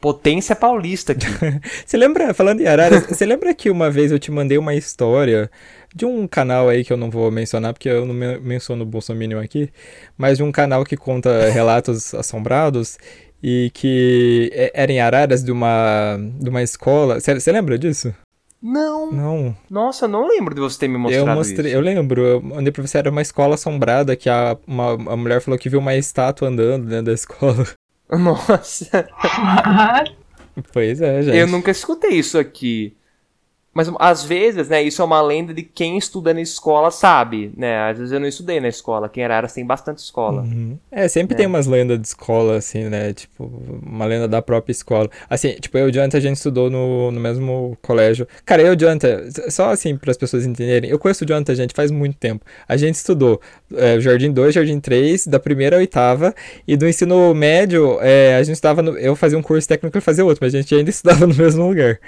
potência 0.00 0.54
paulista 0.54 1.12
aqui. 1.12 1.26
você 1.84 1.96
lembra, 1.96 2.32
falando 2.32 2.60
em 2.60 2.66
Araras, 2.66 3.06
você 3.06 3.26
lembra 3.26 3.54
que 3.54 3.70
uma 3.70 3.90
vez 3.90 4.12
eu 4.12 4.18
te 4.18 4.30
mandei 4.30 4.58
uma 4.58 4.74
história 4.74 5.50
de 5.94 6.04
um 6.04 6.26
canal 6.26 6.68
aí 6.68 6.84
que 6.84 6.92
eu 6.92 6.96
não 6.96 7.10
vou 7.10 7.30
mencionar 7.30 7.72
porque 7.72 7.88
eu 7.88 8.04
não 8.04 8.14
menciono 8.14 8.82
o 8.82 8.86
Bolsonaro 8.86 9.40
aqui, 9.40 9.70
mas 10.16 10.38
de 10.38 10.44
um 10.44 10.52
canal 10.52 10.84
que 10.84 10.96
conta 10.96 11.50
relatos 11.50 12.12
assombrados 12.14 12.98
e 13.42 13.70
que 13.72 14.50
era 14.74 14.92
em 14.92 15.00
Araras 15.00 15.42
de 15.42 15.52
uma, 15.52 16.18
de 16.40 16.48
uma 16.48 16.62
escola. 16.62 17.20
Você 17.20 17.52
lembra 17.52 17.78
disso? 17.78 18.14
Não. 18.60 19.12
Não. 19.12 19.56
Nossa, 19.70 20.06
eu 20.06 20.08
não 20.08 20.26
lembro 20.26 20.54
de 20.54 20.60
você 20.60 20.80
ter 20.80 20.88
me 20.88 20.98
mostrado 20.98 21.28
eu 21.28 21.34
mostrei, 21.34 21.70
isso. 21.70 21.76
Eu 21.76 21.80
lembro. 21.80 22.22
Eu 22.22 22.42
mandei 22.42 22.72
pra 22.72 22.84
você, 22.84 22.98
era 22.98 23.10
uma 23.10 23.22
escola 23.22 23.54
assombrada 23.54 24.16
que 24.16 24.28
a, 24.28 24.56
uma, 24.66 24.92
a 25.12 25.16
mulher 25.16 25.40
falou 25.40 25.58
que 25.58 25.68
viu 25.68 25.78
uma 25.78 25.94
estátua 25.94 26.48
andando 26.48 26.86
dentro 26.86 27.04
da 27.04 27.12
escola. 27.14 27.64
Nossa. 28.10 29.08
pois 30.72 31.00
é, 31.00 31.22
gente. 31.22 31.36
Eu 31.36 31.46
nunca 31.46 31.70
escutei 31.70 32.12
isso 32.12 32.38
aqui. 32.38 32.97
Mas 33.78 33.88
às 34.00 34.24
vezes, 34.24 34.68
né, 34.68 34.82
isso 34.82 35.00
é 35.00 35.04
uma 35.04 35.22
lenda 35.22 35.54
de 35.54 35.62
quem 35.62 35.96
estuda 35.96 36.34
na 36.34 36.40
escola 36.40 36.90
sabe, 36.90 37.52
né? 37.56 37.88
Às 37.88 37.98
vezes 37.98 38.12
eu 38.12 38.18
não 38.18 38.26
estudei 38.26 38.58
na 38.58 38.66
escola, 38.66 39.08
quem 39.08 39.22
era 39.22 39.36
Araras 39.36 39.52
tem 39.52 39.64
bastante 39.64 39.98
escola. 39.98 40.42
Uhum. 40.42 40.76
É, 40.90 41.06
sempre 41.06 41.34
é. 41.34 41.36
tem 41.36 41.46
umas 41.46 41.68
lendas 41.68 41.96
de 42.00 42.08
escola, 42.08 42.56
assim, 42.56 42.88
né? 42.88 43.12
Tipo, 43.12 43.44
uma 43.80 44.04
lenda 44.04 44.26
da 44.26 44.42
própria 44.42 44.72
escola. 44.72 45.08
Assim, 45.30 45.52
tipo, 45.60 45.78
eu 45.78 45.86
e 45.86 45.90
o 45.92 45.94
Janta, 45.94 46.16
a 46.16 46.20
gente 46.20 46.34
estudou 46.34 46.68
no, 46.68 47.12
no 47.12 47.20
mesmo 47.20 47.78
colégio. 47.80 48.26
Cara, 48.44 48.62
eu 48.62 48.72
e 48.72 48.76
o 48.76 48.80
Janta, 48.80 49.28
só 49.48 49.70
assim, 49.70 49.96
para 49.96 50.10
as 50.10 50.16
pessoas 50.16 50.44
entenderem, 50.44 50.90
eu 50.90 50.98
conheço 50.98 51.24
o 51.24 51.28
Janta, 51.28 51.54
gente, 51.54 51.72
faz 51.72 51.92
muito 51.92 52.16
tempo. 52.16 52.44
A 52.66 52.76
gente 52.76 52.96
estudou 52.96 53.40
é, 53.76 54.00
Jardim 54.00 54.32
2, 54.32 54.56
Jardim 54.56 54.80
3, 54.80 55.28
da 55.28 55.38
primeira 55.38 55.76
à 55.76 55.78
oitava, 55.78 56.34
e 56.66 56.76
do 56.76 56.88
ensino 56.88 57.32
médio, 57.32 57.96
é, 58.00 58.34
a 58.34 58.42
gente 58.42 58.56
estava 58.56 58.82
no, 58.82 58.98
Eu 58.98 59.14
fazia 59.14 59.38
um 59.38 59.42
curso 59.42 59.68
técnico 59.68 59.96
e 59.96 60.00
fazia 60.00 60.24
outro, 60.24 60.44
mas 60.44 60.52
a 60.52 60.58
gente 60.58 60.74
ainda 60.74 60.90
estudava 60.90 61.28
no 61.28 61.34
mesmo 61.36 61.64
lugar. 61.64 62.00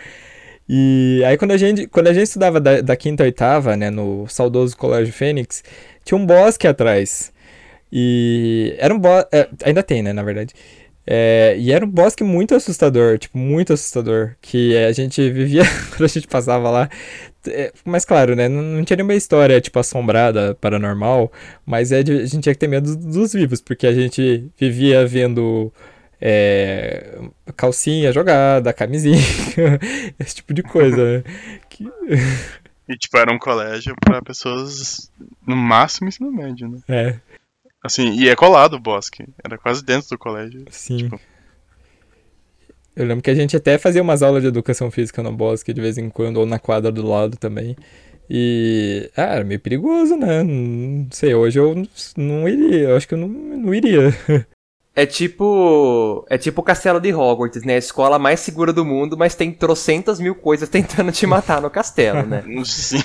E 0.72 1.20
aí 1.26 1.36
quando 1.36 1.50
a 1.50 1.56
gente, 1.56 1.88
quando 1.88 2.06
a 2.06 2.12
gente 2.14 2.26
estudava 2.28 2.60
da, 2.60 2.80
da 2.80 2.94
quinta 2.94 3.24
a 3.24 3.26
oitava, 3.26 3.76
né, 3.76 3.90
no 3.90 4.28
saudoso 4.28 4.76
Colégio 4.76 5.12
Fênix, 5.12 5.64
tinha 6.04 6.16
um 6.16 6.24
bosque 6.24 6.64
atrás. 6.68 7.32
E 7.92 8.76
era 8.78 8.94
um 8.94 8.98
bosque, 9.00 9.28
é, 9.36 9.48
ainda 9.64 9.82
tem, 9.82 10.00
né, 10.00 10.12
na 10.12 10.22
verdade. 10.22 10.54
É, 11.04 11.56
e 11.58 11.72
era 11.72 11.84
um 11.84 11.88
bosque 11.90 12.22
muito 12.22 12.54
assustador, 12.54 13.18
tipo, 13.18 13.36
muito 13.36 13.72
assustador, 13.72 14.36
que 14.40 14.76
a 14.76 14.92
gente 14.92 15.28
vivia 15.30 15.64
quando 15.90 16.04
a 16.04 16.06
gente 16.06 16.28
passava 16.28 16.70
lá. 16.70 16.88
É, 17.48 17.72
mas 17.84 18.04
claro, 18.04 18.36
né, 18.36 18.48
não, 18.48 18.62
não, 18.62 18.84
tinha 18.84 18.96
nenhuma 18.96 19.14
história, 19.14 19.60
tipo, 19.60 19.76
assombrada, 19.76 20.54
paranormal, 20.60 21.32
mas 21.66 21.90
é 21.90 22.04
de, 22.04 22.12
a 22.12 22.26
gente 22.26 22.42
tinha 22.42 22.54
que 22.54 22.60
ter 22.60 22.68
medo 22.68 22.94
dos, 22.94 23.06
dos 23.16 23.32
vivos, 23.32 23.60
porque 23.60 23.88
a 23.88 23.92
gente 23.92 24.48
vivia 24.56 25.04
vendo 25.04 25.72
é, 26.20 27.18
calcinha 27.56 28.12
jogada, 28.12 28.72
camisinha, 28.72 29.16
esse 30.18 30.36
tipo 30.36 30.52
de 30.52 30.62
coisa, 30.62 31.18
né? 31.18 31.24
Que... 31.68 31.84
E, 32.88 32.96
tipo, 32.96 33.16
era 33.16 33.32
um 33.32 33.38
colégio 33.38 33.94
para 34.00 34.20
pessoas 34.20 35.10
no 35.46 35.56
máximo 35.56 36.08
ensino 36.08 36.30
médio, 36.32 36.68
né? 36.68 36.80
É. 36.88 37.16
Assim, 37.82 38.12
e 38.14 38.28
é 38.28 38.34
colado 38.34 38.74
o 38.74 38.80
bosque. 38.80 39.24
Era 39.42 39.56
quase 39.56 39.84
dentro 39.84 40.10
do 40.10 40.18
colégio. 40.18 40.64
Sim. 40.70 40.96
Tipo... 40.96 41.20
Eu 42.94 43.06
lembro 43.06 43.22
que 43.22 43.30
a 43.30 43.34
gente 43.34 43.56
até 43.56 43.78
fazia 43.78 44.02
umas 44.02 44.22
aulas 44.22 44.42
de 44.42 44.48
educação 44.48 44.90
física 44.90 45.22
no 45.22 45.32
bosque 45.32 45.72
de 45.72 45.80
vez 45.80 45.96
em 45.96 46.10
quando, 46.10 46.38
ou 46.38 46.44
na 46.44 46.58
quadra 46.58 46.90
do 46.90 47.06
lado 47.06 47.36
também. 47.36 47.76
E. 48.28 49.10
Ah, 49.16 49.36
era 49.36 49.44
meio 49.44 49.60
perigoso, 49.60 50.16
né? 50.16 50.42
Não 50.42 51.08
sei, 51.10 51.34
hoje 51.34 51.58
eu 51.58 51.74
não 52.16 52.48
iria. 52.48 52.90
Eu 52.90 52.96
acho 52.96 53.08
que 53.08 53.14
eu 53.14 53.18
não, 53.18 53.28
não 53.28 53.74
iria. 53.74 54.10
É 54.94 55.06
tipo. 55.06 56.26
É 56.28 56.36
tipo 56.36 56.60
o 56.60 56.64
castelo 56.64 57.00
de 57.00 57.12
Hogwarts, 57.14 57.62
né? 57.62 57.74
A 57.74 57.78
escola 57.78 58.18
mais 58.18 58.40
segura 58.40 58.72
do 58.72 58.84
mundo, 58.84 59.16
mas 59.16 59.34
tem 59.34 59.52
trocentas 59.52 60.18
mil 60.18 60.34
coisas 60.34 60.68
tentando 60.68 61.12
te 61.12 61.26
matar 61.26 61.60
no 61.60 61.70
castelo, 61.70 62.26
né? 62.26 62.42
Sim. 62.64 63.02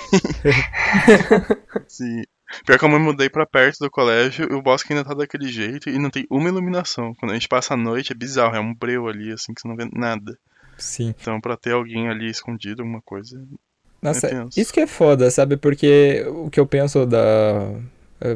Sim. 1.88 2.24
Pior 2.66 2.78
que 2.78 2.86
eu 2.86 2.90
me 2.90 3.00
mudei 3.00 3.30
pra 3.30 3.46
perto 3.46 3.80
do 3.80 3.90
colégio 3.90 4.48
e 4.50 4.54
o 4.54 4.62
bosque 4.62 4.94
ainda 4.94 5.04
tá 5.04 5.14
daquele 5.14 5.48
jeito 5.48 5.90
e 5.90 5.98
não 5.98 6.10
tem 6.10 6.26
uma 6.30 6.48
iluminação. 6.48 7.14
Quando 7.16 7.32
a 7.32 7.34
gente 7.34 7.48
passa 7.48 7.74
a 7.74 7.78
noite 7.78 8.12
é 8.12 8.16
bizarro, 8.16 8.56
é 8.56 8.60
um 8.60 8.74
breu 8.74 9.08
ali, 9.08 9.32
assim, 9.32 9.54
que 9.54 9.62
você 9.62 9.68
não 9.68 9.76
vê 9.76 9.88
nada. 9.92 10.38
Sim. 10.78 11.14
Então 11.20 11.40
pra 11.42 11.58
ter 11.58 11.72
alguém 11.72 12.08
ali 12.08 12.30
escondido, 12.30 12.82
alguma 12.82 13.02
coisa. 13.02 13.42
Nossa, 14.02 14.28
É 14.28 14.46
isso 14.56 14.72
que 14.72 14.80
é 14.80 14.88
foda, 14.88 15.32
sabe? 15.32 15.58
Porque 15.58 16.24
o 16.28 16.50
que 16.50 16.60
eu 16.60 16.68
penso 16.68 17.06
da. 17.06 17.74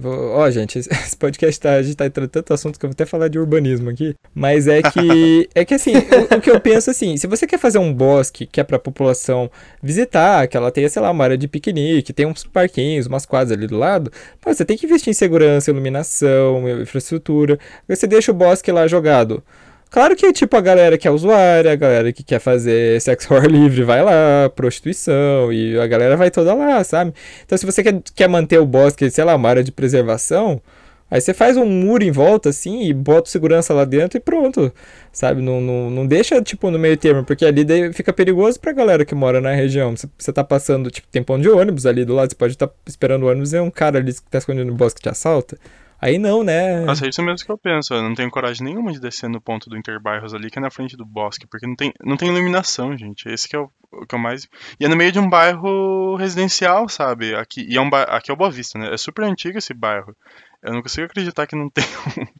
Vou- 0.01 0.31
Ó, 0.31 0.49
gente, 0.49 0.77
esse 0.79 1.15
podcast 1.17 1.59
tá, 1.59 1.73
a 1.73 1.81
gente 1.81 1.95
tá 1.95 2.05
entrando 2.05 2.27
em 2.27 2.29
tanto 2.31 2.53
assunto 2.53 2.77
que 2.79 2.85
eu 2.85 2.89
vou 2.89 2.93
até 2.93 3.05
falar 3.05 3.27
de 3.27 3.39
urbanismo 3.39 3.89
aqui. 3.89 4.13
Mas 4.33 4.67
é 4.67 4.81
que. 4.81 5.49
é 5.55 5.63
que 5.65 5.73
assim, 5.73 5.93
o, 5.95 6.35
o 6.37 6.41
que 6.41 6.51
eu 6.51 6.59
penso 6.59 6.89
assim, 6.91 7.15
se 7.17 7.27
você 7.27 7.47
quer 7.47 7.57
fazer 7.59 7.79
um 7.79 7.93
bosque 7.93 8.45
que 8.45 8.59
é 8.59 8.63
pra 8.63 8.77
população 8.77 9.49
visitar, 9.81 10.47
que 10.47 10.57
ela 10.57 10.71
tenha, 10.71 10.89
sei 10.89 11.01
lá, 11.01 11.11
uma 11.11 11.23
área 11.23 11.37
de 11.37 11.47
piquenique, 11.47 12.13
tem 12.13 12.25
uns 12.25 12.43
parquinhos, 12.43 13.07
umas 13.07 13.25
quadras 13.25 13.57
ali 13.57 13.67
do 13.67 13.77
lado, 13.77 14.11
pô, 14.41 14.53
você 14.53 14.65
tem 14.65 14.77
que 14.77 14.85
investir 14.85 15.09
em 15.11 15.13
segurança, 15.13 15.71
iluminação, 15.71 16.67
infraestrutura. 16.81 17.57
Você 17.87 18.05
deixa 18.07 18.31
o 18.31 18.35
bosque 18.35 18.71
lá 18.71 18.87
jogado. 18.87 19.43
Claro 19.89 20.15
que, 20.15 20.31
tipo, 20.31 20.55
a 20.55 20.61
galera 20.61 20.97
que 20.99 21.07
é 21.07 21.11
usuária, 21.11 21.71
a 21.71 21.75
galera 21.75 22.13
que 22.13 22.23
quer 22.23 22.39
fazer 22.39 23.01
sexo 23.01 23.33
ar 23.33 23.45
livre 23.49 23.83
vai 23.83 24.03
lá, 24.03 24.47
prostituição, 24.55 25.51
e 25.51 25.79
a 25.79 25.87
galera 25.87 26.15
vai 26.15 26.29
toda 26.29 26.53
lá, 26.53 26.83
sabe? 26.83 27.11
Então, 27.43 27.57
se 27.57 27.65
você 27.65 27.81
quer, 27.81 27.99
quer 28.13 28.29
manter 28.29 28.59
o 28.59 28.65
bosque, 28.67 29.09
sei 29.09 29.23
lá, 29.23 29.35
uma 29.35 29.49
área 29.49 29.63
de 29.63 29.71
preservação, 29.71 30.61
aí 31.09 31.19
você 31.19 31.33
faz 31.33 31.57
um 31.57 31.65
muro 31.65 32.03
em 32.03 32.11
volta, 32.11 32.49
assim, 32.49 32.83
e 32.83 32.93
bota 32.93 33.31
segurança 33.31 33.73
lá 33.73 33.83
dentro 33.83 34.17
e 34.17 34.21
pronto, 34.21 34.71
sabe? 35.11 35.41
Não, 35.41 35.59
não, 35.59 35.89
não 35.89 36.05
deixa, 36.05 36.39
tipo, 36.39 36.69
no 36.69 36.77
meio 36.77 36.95
termo, 36.95 37.23
porque 37.25 37.43
ali 37.43 37.63
daí 37.63 37.91
fica 37.91 38.13
perigoso 38.13 38.59
pra 38.59 38.71
galera 38.71 39.03
que 39.03 39.15
mora 39.15 39.41
na 39.41 39.53
região. 39.53 39.97
Você, 39.97 40.07
você 40.15 40.31
tá 40.31 40.43
passando, 40.43 40.91
tipo, 40.91 41.07
tem 41.11 41.23
ponto 41.23 41.41
de 41.41 41.49
ônibus 41.49 41.87
ali 41.87 42.05
do 42.05 42.13
lado, 42.13 42.29
você 42.29 42.35
pode 42.35 42.53
estar 42.53 42.69
esperando 42.85 43.23
o 43.23 43.27
ônibus 43.27 43.53
e 43.53 43.59
um 43.59 43.71
cara 43.71 43.97
ali 43.97 44.13
que 44.13 44.21
tá 44.29 44.37
escondido 44.37 44.65
no 44.65 44.75
bosque 44.75 45.01
te 45.01 45.09
assalta. 45.09 45.57
Aí 46.01 46.17
não, 46.17 46.43
né? 46.43 46.79
Nossa, 46.81 47.05
é 47.05 47.09
isso 47.09 47.21
mesmo 47.21 47.45
que 47.45 47.51
eu 47.51 47.57
penso. 47.57 47.93
Eu 47.93 48.01
não 48.01 48.15
tenho 48.15 48.31
coragem 48.31 48.63
nenhuma 48.63 48.91
de 48.91 48.99
descer 48.99 49.29
no 49.29 49.41
ponto 49.41 49.69
do 49.69 49.77
Interbairros 49.77 50.33
ali, 50.33 50.49
que 50.49 50.57
é 50.57 50.61
na 50.61 50.71
frente 50.71 50.95
do 50.95 51.05
bosque, 51.05 51.45
porque 51.45 51.67
não 51.67 51.75
tem, 51.75 51.93
não 52.01 52.15
tem 52.15 52.29
iluminação, 52.29 52.97
gente. 52.97 53.27
Esse 53.27 53.49
que 53.49 53.55
é 53.55 53.59
o, 53.59 53.69
o 53.91 54.05
que 54.05 54.15
eu 54.15 54.19
mais. 54.19 54.47
E 54.79 54.85
é 54.85 54.87
no 54.87 54.95
meio 54.95 55.11
de 55.11 55.19
um 55.19 55.29
bairro 55.29 56.15
residencial, 56.15 56.87
sabe? 56.87 57.35
Aqui, 57.35 57.65
e 57.69 57.75
é 57.75 57.81
um 57.81 57.89
ba... 57.89 58.03
aqui 58.03 58.31
é 58.31 58.33
o 58.33 58.37
Boa 58.37 58.49
Vista, 58.49 58.79
né? 58.79 58.93
É 58.93 58.97
super 58.97 59.25
antigo 59.25 59.57
esse 59.57 59.73
bairro. 59.73 60.15
Eu 60.63 60.73
não 60.73 60.81
consigo 60.81 61.05
acreditar 61.05 61.47
que 61.47 61.55
não 61.55 61.67
tem, 61.69 61.83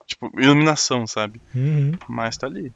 tipo, 0.08 0.32
iluminação, 0.40 1.06
sabe? 1.06 1.42
Uhum. 1.54 1.92
Mas 2.08 2.38
tá 2.38 2.48
ali. 2.48 2.72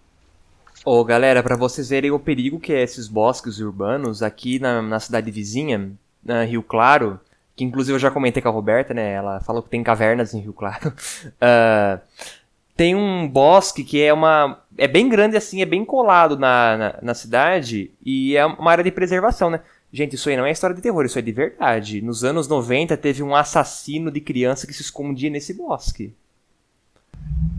Ô, 0.85 1.01
galera, 1.05 1.41
pra 1.41 1.55
vocês 1.55 1.89
verem 1.89 2.11
o 2.11 2.19
perigo 2.19 2.59
que 2.59 2.73
é 2.73 2.83
esses 2.83 3.07
bosques 3.07 3.59
urbanos, 3.59 4.21
aqui 4.21 4.59
na, 4.59 4.81
na 4.81 4.99
cidade 4.99 5.31
vizinha, 5.31 5.93
na 6.21 6.43
Rio 6.43 6.61
Claro, 6.61 7.21
que 7.55 7.63
inclusive 7.63 7.95
eu 7.95 7.99
já 7.99 8.11
comentei 8.11 8.41
com 8.41 8.49
a 8.49 8.51
Roberta, 8.51 8.93
né? 8.93 9.13
Ela 9.13 9.39
falou 9.41 9.61
que 9.61 9.69
tem 9.69 9.83
cavernas 9.83 10.33
em 10.33 10.39
Rio 10.39 10.53
Claro. 10.53 10.93
Ah, 11.41 11.99
tem 12.75 12.95
um 12.95 13.27
bosque 13.27 13.83
que 13.83 14.01
é 14.01 14.11
uma. 14.11 14.59
É 14.77 14.87
bem 14.87 15.07
grande 15.07 15.37
assim, 15.37 15.61
é 15.61 15.65
bem 15.65 15.85
colado 15.85 16.37
na, 16.37 16.77
na, 16.77 16.99
na 17.01 17.13
cidade 17.13 17.91
e 18.03 18.35
é 18.35 18.45
uma 18.45 18.71
área 18.71 18.83
de 18.83 18.91
preservação, 18.91 19.49
né? 19.49 19.61
Gente, 19.91 20.15
isso 20.15 20.27
aí 20.27 20.35
não 20.35 20.45
é 20.45 20.51
história 20.51 20.75
de 20.75 20.81
terror, 20.81 21.05
isso 21.05 21.19
é 21.19 21.21
de 21.21 21.31
verdade. 21.31 22.01
Nos 22.01 22.23
anos 22.23 22.47
90 22.47 22.97
teve 22.97 23.21
um 23.21 23.35
assassino 23.35 24.09
de 24.09 24.19
criança 24.19 24.65
que 24.65 24.73
se 24.73 24.81
escondia 24.81 25.29
nesse 25.29 25.53
bosque. 25.53 26.11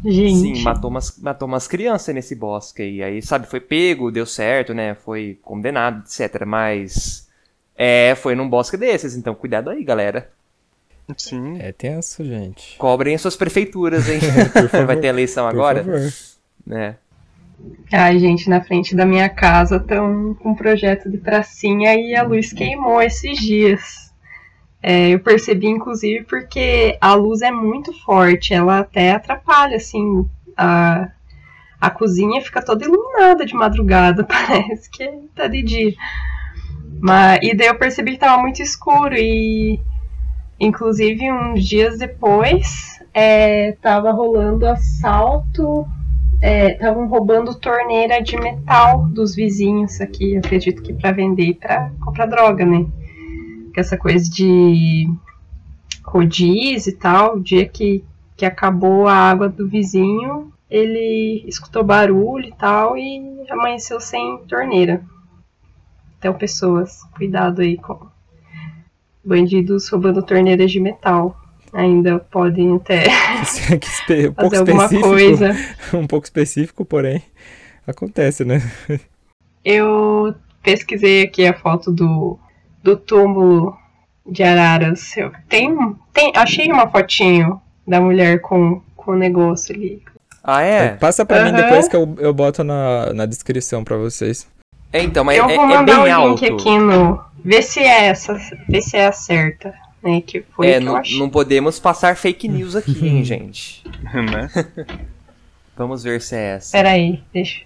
Gente. 0.05 0.57
Sim, 0.57 0.63
matou 0.65 0.91
umas, 0.91 1.17
matou 1.19 1.47
umas 1.47 1.69
crianças 1.69 2.13
nesse 2.13 2.35
bosque 2.35 2.83
aí. 2.83 3.03
Aí, 3.03 3.23
sabe, 3.23 3.47
foi 3.47 3.61
pego, 3.61 4.11
deu 4.11 4.27
certo, 4.27 4.75
né? 4.75 4.97
Foi 4.97 5.39
condenado, 5.43 6.03
etc. 6.03 6.45
Mas. 6.45 7.29
É, 7.77 8.15
foi 8.15 8.35
num 8.35 8.49
bosque 8.49 8.77
desses, 8.77 9.17
então 9.17 9.35
cuidado 9.35 9.71
aí, 9.71 9.83
galera. 9.83 10.31
Sim. 11.17 11.59
É 11.61 11.73
tenso, 11.73 12.25
gente. 12.25 12.79
Cobrem 12.79 13.19
suas 13.19 13.37
prefeituras, 13.37 14.09
hein? 14.09 14.21
Por 14.53 14.69
favor, 14.69 14.87
Vai 14.87 14.97
ter 14.97 15.09
eleição 15.09 15.45
Por 15.45 15.55
agora? 15.55 15.85
favor. 15.85 16.01
né? 16.67 16.97
Ai, 17.93 18.19
gente, 18.19 18.49
na 18.49 18.61
frente 18.63 18.95
da 18.95 19.05
minha 19.07 19.29
casa 19.29 19.77
estão 19.77 20.35
com 20.35 20.51
um 20.51 20.55
projeto 20.55 21.11
de 21.11 21.19
pracinha 21.19 21.95
e 21.95 22.15
a 22.15 22.23
luz 22.23 22.53
queimou 22.53 23.01
esses 23.03 23.39
dias. 23.39 24.13
É, 24.83 25.11
eu 25.11 25.21
percebi, 25.21 25.67
inclusive, 25.67 26.25
porque 26.25 26.99
a 27.01 27.15
luz 27.15 27.41
é 27.41 27.51
muito 27.51 27.93
forte, 28.05 28.53
ela 28.53 28.81
até 28.81 29.13
atrapalha, 29.13 29.77
assim, 29.77 30.29
a, 30.57 31.09
a 31.81 31.91
cozinha 31.91 32.43
fica 32.43 32.63
toda 32.63 32.85
iluminada 32.85 33.47
de 33.47 33.55
madrugada, 33.55 34.25
parece 34.29 34.91
que 34.91 35.07
tá 35.35 35.47
de 35.47 35.63
dia. 35.63 35.95
Mas, 37.05 37.39
e 37.43 37.55
daí 37.55 37.67
eu 37.67 37.75
percebi 37.75 38.13
que 38.13 38.19
tava 38.19 38.41
muito 38.41 38.63
escuro 38.63 39.15
e, 39.15 39.79
inclusive, 40.59 41.31
uns 41.31 41.69
dias 41.69 41.99
depois, 41.99 42.99
é, 43.13 43.73
tava 43.73 44.11
rolando 44.11 44.67
assalto 44.67 45.87
estavam 46.43 47.07
roubando 47.07 47.55
torneira 47.55 48.23
de 48.23 48.39
metal 48.39 49.07
dos 49.07 49.35
vizinhos 49.35 50.01
aqui, 50.01 50.37
acredito 50.37 50.83
que 50.83 50.95
para 50.95 51.13
vender 51.13 51.45
e 51.45 51.55
para 51.55 51.91
comprar 52.03 52.27
droga, 52.27 52.65
né? 52.65 52.87
Que 53.75 53.81
essa 53.81 53.99
coisa 53.99 54.31
de 54.31 55.07
rodízio 56.03 56.91
e 56.91 56.97
tal, 56.97 57.37
o 57.37 57.41
dia 57.41 57.67
que, 57.69 58.03
que 58.35 58.47
acabou 58.47 59.07
a 59.07 59.15
água 59.15 59.49
do 59.49 59.69
vizinho, 59.69 60.51
ele 60.71 61.45
escutou 61.47 61.85
barulho 61.85 62.49
e 62.49 62.53
tal 62.53 62.97
e 62.97 63.45
amanheceu 63.51 64.01
sem 64.01 64.39
torneira. 64.49 65.03
Então, 66.25 66.33
pessoas, 66.33 67.03
cuidado 67.15 67.61
aí 67.61 67.77
com 67.77 68.07
bandidos 69.23 69.91
roubando 69.91 70.23
torneiras 70.23 70.73
de 70.73 70.81
metal. 70.81 71.39
Ainda 71.71 72.19
podem 72.19 72.77
até 72.77 73.05
Que 73.79 73.87
espe- 73.87 74.29
um 74.29 74.33
pouco 74.33 74.57
fazer 74.57 74.71
alguma 74.71 74.89
coisa. 74.89 75.51
Um 75.93 76.07
pouco 76.07 76.25
específico, 76.25 76.83
porém. 76.83 77.23
Acontece, 77.87 78.43
né? 78.43 78.63
Eu 79.63 80.35
pesquisei 80.63 81.25
aqui 81.25 81.47
a 81.47 81.53
foto 81.53 81.93
do, 81.93 82.39
do 82.83 82.97
túmulo 82.97 83.77
de 84.27 84.43
Araras. 84.43 85.15
Eu, 85.19 85.31
tem, 85.47 85.77
tem, 86.11 86.33
achei 86.35 86.73
uma 86.73 86.89
fotinho 86.91 87.61
da 87.87 88.01
mulher 88.01 88.41
com, 88.41 88.81
com 88.97 89.13
o 89.13 89.17
negócio 89.17 89.75
ali. 89.75 90.03
Ah, 90.43 90.63
é? 90.63 90.95
Passa 90.95 91.27
pra 91.27 91.45
mim 91.45 91.51
Aham. 91.51 91.63
depois 91.63 91.87
que 91.87 91.95
eu, 91.95 92.15
eu 92.19 92.33
boto 92.33 92.65
na, 92.65 93.13
na 93.13 93.27
descrição 93.27 93.85
pra 93.85 93.99
vocês. 93.99 94.54
É, 94.95 95.03
então, 95.03 95.25
mas 95.25 95.37
eu 95.37 95.51
é, 95.51 95.55
vou 95.57 95.65
é 95.65 95.69
mandar 95.69 96.03
bem 96.05 96.13
o 96.13 96.15
alto. 96.17 96.45
link 96.45 96.55
aqui 96.55 96.79
no. 96.79 97.21
Vê 97.45 97.61
se 97.61 97.81
é 97.81 98.07
essa. 98.07 98.39
Vê 98.69 98.81
se 98.81 98.97
é 98.97 99.07
a 99.09 99.13
certa. 99.13 99.75
Né, 100.01 100.21
que 100.21 100.43
foi 100.55 100.69
É, 100.69 100.79
que 100.79 100.85
não, 100.85 101.03
não 101.19 101.29
podemos 101.31 101.81
passar 101.81 102.15
fake 102.17 102.47
news 102.47 102.77
aqui, 102.77 103.05
hein, 103.09 103.25
gente. 103.27 103.83
né? 104.13 104.49
Vamos 105.77 106.05
ver 106.05 106.21
se 106.21 106.37
é 106.37 106.57
essa. 106.57 106.73
Pera 106.79 106.91
aí, 106.91 107.21
deixa. 107.33 107.65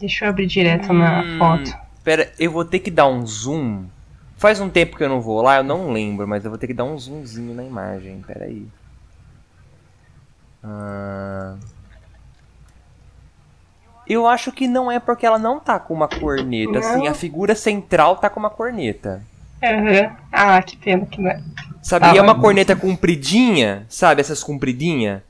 Deixa 0.00 0.24
eu 0.24 0.30
abrir 0.30 0.46
direto 0.46 0.90
na 0.92 1.20
Hum, 1.22 1.38
foto. 1.38 1.70
Pera, 2.02 2.32
eu 2.38 2.50
vou 2.50 2.64
ter 2.64 2.78
que 2.78 2.90
dar 2.90 3.08
um 3.08 3.26
zoom. 3.26 3.84
Faz 4.38 4.58
um 4.60 4.70
tempo 4.70 4.96
que 4.96 5.04
eu 5.04 5.08
não 5.10 5.20
vou 5.20 5.42
lá, 5.42 5.56
eu 5.58 5.64
não 5.64 5.92
lembro, 5.92 6.26
mas 6.26 6.44
eu 6.44 6.50
vou 6.50 6.58
ter 6.58 6.68
que 6.68 6.72
dar 6.74 6.84
um 6.84 6.96
zoomzinho 6.96 7.52
na 7.54 7.64
imagem. 7.64 8.22
Pera 8.26 8.46
aí. 8.46 8.66
Ah. 10.64 11.56
Eu 14.08 14.26
acho 14.26 14.50
que 14.52 14.66
não 14.66 14.90
é 14.90 14.98
porque 14.98 15.26
ela 15.26 15.38
não 15.38 15.60
tá 15.60 15.78
com 15.78 15.92
uma 15.94 16.08
corneta. 16.08 16.72
Não. 16.72 16.78
Assim, 16.78 17.06
a 17.08 17.14
figura 17.14 17.54
central 17.54 18.16
tá 18.16 18.30
com 18.30 18.40
uma 18.40 18.50
corneta. 18.50 19.22
Aham. 19.62 20.10
Ah, 20.32 20.62
que 20.62 20.76
pena 20.76 21.04
que 21.06 21.20
não 21.20 21.30
é. 21.30 21.40
Sabe? 21.82 22.06
Ah, 22.06 22.14
e 22.14 22.18
é 22.18 22.22
uma 22.22 22.32
mas- 22.34 22.42
corneta 22.42 22.74
compridinha, 22.76 23.84
sabe? 23.88 24.20
Essas 24.20 24.42
compridinhas. 24.42 25.20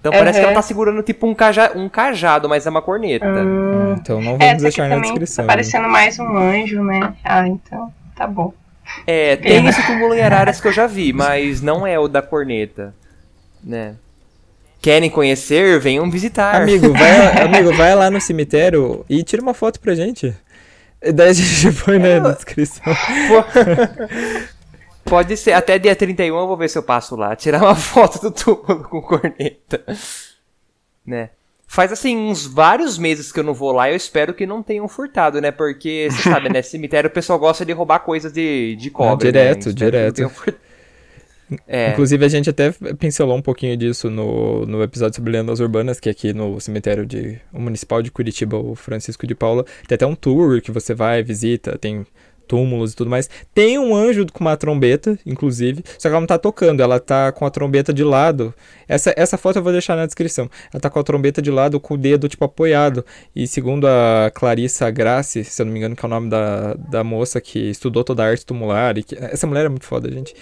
Então 0.00 0.12
parece 0.12 0.38
que 0.38 0.44
ela 0.44 0.54
tá 0.54 0.62
segurando 0.62 1.02
tipo 1.02 1.26
um, 1.26 1.34
caja, 1.34 1.72
um 1.76 1.86
cajado, 1.88 2.48
mas 2.48 2.66
é 2.66 2.70
uma 2.70 2.80
corneta. 2.80 3.26
Hum, 3.26 3.96
Então 4.00 4.20
não 4.20 4.32
é, 4.36 4.38
vamos 4.38 4.44
essa 4.44 4.54
aqui 4.54 4.62
deixar 4.62 4.82
na 4.88 4.94
também 4.94 5.10
descrição. 5.10 5.44
tá 5.44 5.52
parecendo 5.52 5.88
mais 5.88 6.18
um 6.18 6.36
anjo, 6.38 6.82
né? 6.82 7.14
Ah, 7.22 7.46
então 7.46 7.92
tá 8.16 8.26
bom. 8.26 8.54
É, 9.06 9.36
tem 9.36 9.64
esse 9.68 9.86
túmulo 9.86 10.14
em 10.14 10.22
Araras 10.22 10.58
que 10.60 10.66
eu 10.68 10.72
já 10.72 10.86
vi, 10.86 11.12
mas 11.12 11.60
não 11.60 11.86
é 11.86 11.98
o 11.98 12.08
da 12.08 12.22
corneta, 12.22 12.94
né? 13.62 13.94
Querem 14.80 15.10
conhecer? 15.10 15.78
Venham 15.78 16.10
visitar. 16.10 16.62
Amigo, 16.62 16.92
vai, 16.92 17.42
amigo, 17.44 17.72
vai 17.74 17.94
lá 17.94 18.10
no 18.10 18.20
cemitério 18.20 19.04
e 19.08 19.22
tira 19.22 19.42
uma 19.42 19.52
foto 19.52 19.78
pra 19.78 19.94
gente. 19.94 20.34
E 21.02 21.12
daí 21.12 21.30
a 21.30 21.32
gente 21.32 21.76
põe 21.84 21.98
na 21.98 22.32
descrição. 22.32 22.82
Pode 25.04 25.36
ser, 25.36 25.52
até 25.52 25.78
dia 25.78 25.96
31 25.96 26.38
eu 26.38 26.46
vou 26.46 26.56
ver 26.56 26.68
se 26.68 26.78
eu 26.78 26.82
passo 26.82 27.16
lá, 27.16 27.34
tirar 27.34 27.62
uma 27.62 27.74
foto 27.76 28.20
do 28.20 28.30
túmulo 28.30 28.84
com 28.84 29.02
corneta. 29.02 29.84
Né? 31.04 31.30
Faz 31.66 31.92
assim 31.92 32.16
uns 32.16 32.46
vários 32.46 32.98
meses 32.98 33.30
que 33.30 33.40
eu 33.40 33.44
não 33.44 33.54
vou 33.54 33.72
lá 33.72 33.88
e 33.88 33.92
eu 33.92 33.96
espero 33.96 34.34
que 34.34 34.46
não 34.46 34.62
tenham 34.62 34.88
furtado, 34.88 35.40
né? 35.40 35.50
Porque, 35.50 36.08
você 36.10 36.22
sabe, 36.28 36.48
né? 36.48 36.62
Cemitério 36.62 37.08
o 37.08 37.12
pessoal 37.12 37.38
gosta 37.38 37.64
de 37.64 37.72
roubar 37.72 38.00
coisas 38.00 38.32
de, 38.32 38.76
de 38.76 38.90
cobre. 38.90 39.26
Né? 39.26 39.32
direto, 39.32 39.68
Espero 39.68 39.76
que 39.76 40.22
não 40.22 40.30
direto. 40.30 40.60
É, 41.66 41.90
Inclusive, 41.90 42.24
a 42.24 42.28
gente 42.28 42.50
até 42.50 42.72
pincelou 42.98 43.36
um 43.36 43.42
pouquinho 43.42 43.76
disso 43.76 44.08
no, 44.10 44.64
no 44.66 44.82
episódio 44.82 45.16
sobre 45.16 45.32
lendas 45.32 45.60
urbanas, 45.60 45.98
que 45.98 46.08
aqui 46.08 46.32
no 46.32 46.60
cemitério 46.60 47.04
de, 47.04 47.40
municipal 47.52 48.02
de 48.02 48.10
Curitiba, 48.10 48.56
o 48.56 48.74
Francisco 48.74 49.26
de 49.26 49.34
Paula, 49.34 49.64
tem 49.86 49.94
até 49.94 50.06
um 50.06 50.14
tour 50.14 50.60
que 50.60 50.70
você 50.70 50.94
vai, 50.94 51.22
visita, 51.22 51.76
tem 51.78 52.06
túmulos 52.50 52.92
e 52.92 52.96
tudo 52.96 53.08
mais. 53.08 53.30
Tem 53.54 53.78
um 53.78 53.94
anjo 53.94 54.26
com 54.32 54.40
uma 54.40 54.56
trombeta, 54.56 55.16
inclusive, 55.24 55.84
só 55.96 56.08
que 56.08 56.12
ela 56.12 56.20
não 56.20 56.26
tá 56.26 56.36
tocando, 56.36 56.82
ela 56.82 56.98
tá 56.98 57.30
com 57.30 57.46
a 57.46 57.50
trombeta 57.50 57.94
de 57.94 58.02
lado. 58.02 58.52
Essa, 58.88 59.14
essa 59.16 59.38
foto 59.38 59.60
eu 59.60 59.62
vou 59.62 59.70
deixar 59.70 59.94
na 59.94 60.04
descrição. 60.04 60.50
Ela 60.72 60.80
tá 60.80 60.90
com 60.90 60.98
a 60.98 61.04
trombeta 61.04 61.40
de 61.40 61.48
lado, 61.48 61.78
com 61.78 61.94
o 61.94 61.96
dedo, 61.96 62.28
tipo, 62.28 62.44
apoiado. 62.44 63.04
E 63.36 63.46
segundo 63.46 63.86
a 63.86 64.32
Clarissa 64.34 64.90
Grassi, 64.90 65.44
se 65.44 65.62
eu 65.62 65.66
não 65.66 65.72
me 65.72 65.78
engano, 65.78 65.94
que 65.94 66.04
é 66.04 66.08
o 66.08 66.10
nome 66.10 66.28
da, 66.28 66.74
da 66.74 67.04
moça 67.04 67.40
que 67.40 67.70
estudou 67.70 68.02
toda 68.02 68.24
a 68.24 68.26
arte 68.26 68.44
tumular, 68.44 68.98
e 68.98 69.04
que, 69.04 69.14
essa 69.14 69.46
mulher 69.46 69.66
é 69.66 69.68
muito 69.68 69.86
foda, 69.86 70.10
gente. 70.10 70.34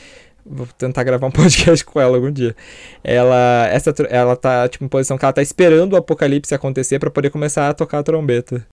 Vou 0.51 0.66
tentar 0.79 1.05
gravar 1.05 1.27
um 1.27 1.31
podcast 1.33 1.85
com 1.85 2.01
ela 2.01 2.16
algum 2.16 2.31
dia. 2.31 2.57
Ela, 3.05 3.69
essa, 3.69 3.95
ela 4.09 4.35
tá, 4.35 4.69
tipo, 4.69 4.85
em 4.85 4.89
posição 4.89 5.19
que 5.19 5.25
ela 5.25 5.33
tá 5.33 5.43
esperando 5.43 5.93
o 5.93 5.97
apocalipse 5.97 6.55
acontecer 6.55 6.99
para 6.99 7.11
poder 7.11 7.31
começar 7.31 7.69
a 7.69 7.75
tocar 7.75 7.99
a 7.99 8.03
trombeta. 8.03 8.66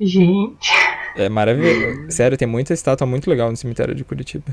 Gente. 0.00 0.70
É 1.16 1.28
maravilhoso. 1.28 2.10
Sério, 2.10 2.36
tem 2.36 2.46
muita 2.46 2.74
estátua 2.74 3.06
muito 3.06 3.28
legal 3.28 3.50
no 3.50 3.56
cemitério 3.56 3.94
de 3.94 4.04
Curitiba. 4.04 4.44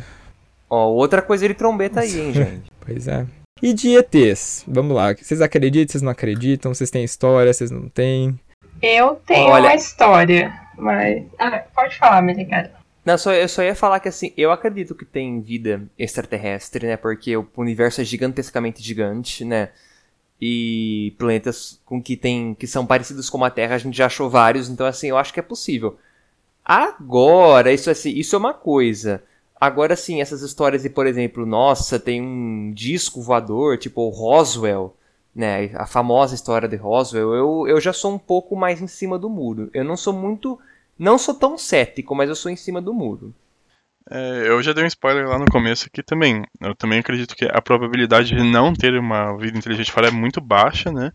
Ó, 0.69 0.87
outra 0.87 1.21
coisa 1.21 1.47
de 1.47 1.53
trombeta 1.53 1.99
aí, 1.99 2.19
hein, 2.19 2.33
gente. 2.33 2.71
pois 2.79 3.07
é. 3.07 3.25
E 3.61 3.73
de 3.73 3.95
ETs? 3.95 4.63
Vamos 4.67 4.95
lá. 4.95 5.13
Vocês 5.13 5.41
acreditam, 5.41 5.91
vocês 5.91 6.01
não 6.01 6.11
acreditam? 6.11 6.73
Vocês 6.73 6.89
têm 6.89 7.03
história, 7.03 7.53
vocês 7.53 7.69
não 7.69 7.87
têm? 7.87 8.39
Eu 8.81 9.15
tenho 9.25 9.49
Olha... 9.49 9.69
uma 9.69 9.75
história, 9.75 10.53
mas. 10.77 11.23
Ah, 11.37 11.63
pode 11.73 11.97
falar, 11.97 12.21
Meligara. 12.21 12.82
Não, 13.05 13.17
só, 13.17 13.33
eu 13.33 13.49
só 13.49 13.61
ia 13.63 13.75
falar 13.75 13.99
que 13.99 14.07
assim, 14.07 14.31
eu 14.37 14.51
acredito 14.51 14.95
que 14.95 15.03
tem 15.05 15.41
vida 15.41 15.83
extraterrestre, 15.97 16.87
né? 16.87 16.97
Porque 16.97 17.35
o 17.35 17.47
universo 17.57 18.01
é 18.01 18.03
gigantescamente 18.05 18.81
gigante, 18.81 19.43
né? 19.43 19.71
E 20.41 21.13
planetas 21.17 21.79
com 21.85 22.01
que 22.01 22.15
tem 22.17 22.53
que 22.55 22.67
são 22.67 22.85
parecidos 22.85 23.29
com 23.29 23.43
a 23.43 23.49
Terra, 23.49 23.75
a 23.75 23.77
gente 23.77 23.97
já 23.97 24.05
achou 24.07 24.29
vários, 24.29 24.69
então 24.69 24.85
assim, 24.85 25.07
eu 25.07 25.17
acho 25.17 25.33
que 25.33 25.39
é 25.39 25.43
possível. 25.43 25.97
Agora, 26.65 27.73
isso 27.73 27.89
assim, 27.89 28.11
isso 28.11 28.35
é 28.35 28.39
uma 28.39 28.53
coisa. 28.53 29.23
Agora 29.59 29.95
sim, 29.95 30.21
essas 30.21 30.41
histórias 30.41 30.83
de, 30.83 30.89
por 30.89 31.07
exemplo, 31.07 31.45
nossa, 31.45 31.99
tem 31.99 32.21
um 32.21 32.71
disco 32.73 33.21
voador, 33.21 33.77
tipo 33.77 34.01
o 34.01 34.09
Roswell, 34.09 34.95
né? 35.35 35.71
A 35.75 35.85
famosa 35.85 36.35
história 36.35 36.67
de 36.69 36.75
Roswell, 36.77 37.33
eu, 37.33 37.67
eu 37.67 37.81
já 37.81 37.93
sou 37.93 38.13
um 38.13 38.19
pouco 38.19 38.55
mais 38.55 38.81
em 38.81 38.87
cima 38.87 39.19
do 39.19 39.29
muro. 39.29 39.69
Eu 39.73 39.83
não 39.83 39.97
sou 39.97 40.13
muito 40.13 40.59
não 40.97 41.17
sou 41.17 41.33
tão 41.33 41.57
cético, 41.57 42.15
mas 42.15 42.29
eu 42.29 42.35
sou 42.35 42.51
em 42.51 42.55
cima 42.55 42.81
do 42.81 42.93
muro. 42.93 43.33
É, 44.09 44.47
eu 44.47 44.61
já 44.61 44.73
dei 44.73 44.83
um 44.83 44.87
spoiler 44.87 45.27
lá 45.27 45.39
no 45.39 45.45
começo 45.45 45.87
aqui 45.87 46.03
também. 46.03 46.43
Eu 46.61 46.75
também 46.75 46.99
acredito 46.99 47.35
que 47.35 47.45
a 47.45 47.61
probabilidade 47.61 48.35
de 48.35 48.43
não 48.43 48.73
ter 48.73 48.97
uma 48.97 49.37
vida 49.37 49.57
inteligente 49.57 49.91
fora 49.91 50.07
é 50.07 50.11
muito 50.11 50.41
baixa, 50.41 50.91
né? 50.91 51.11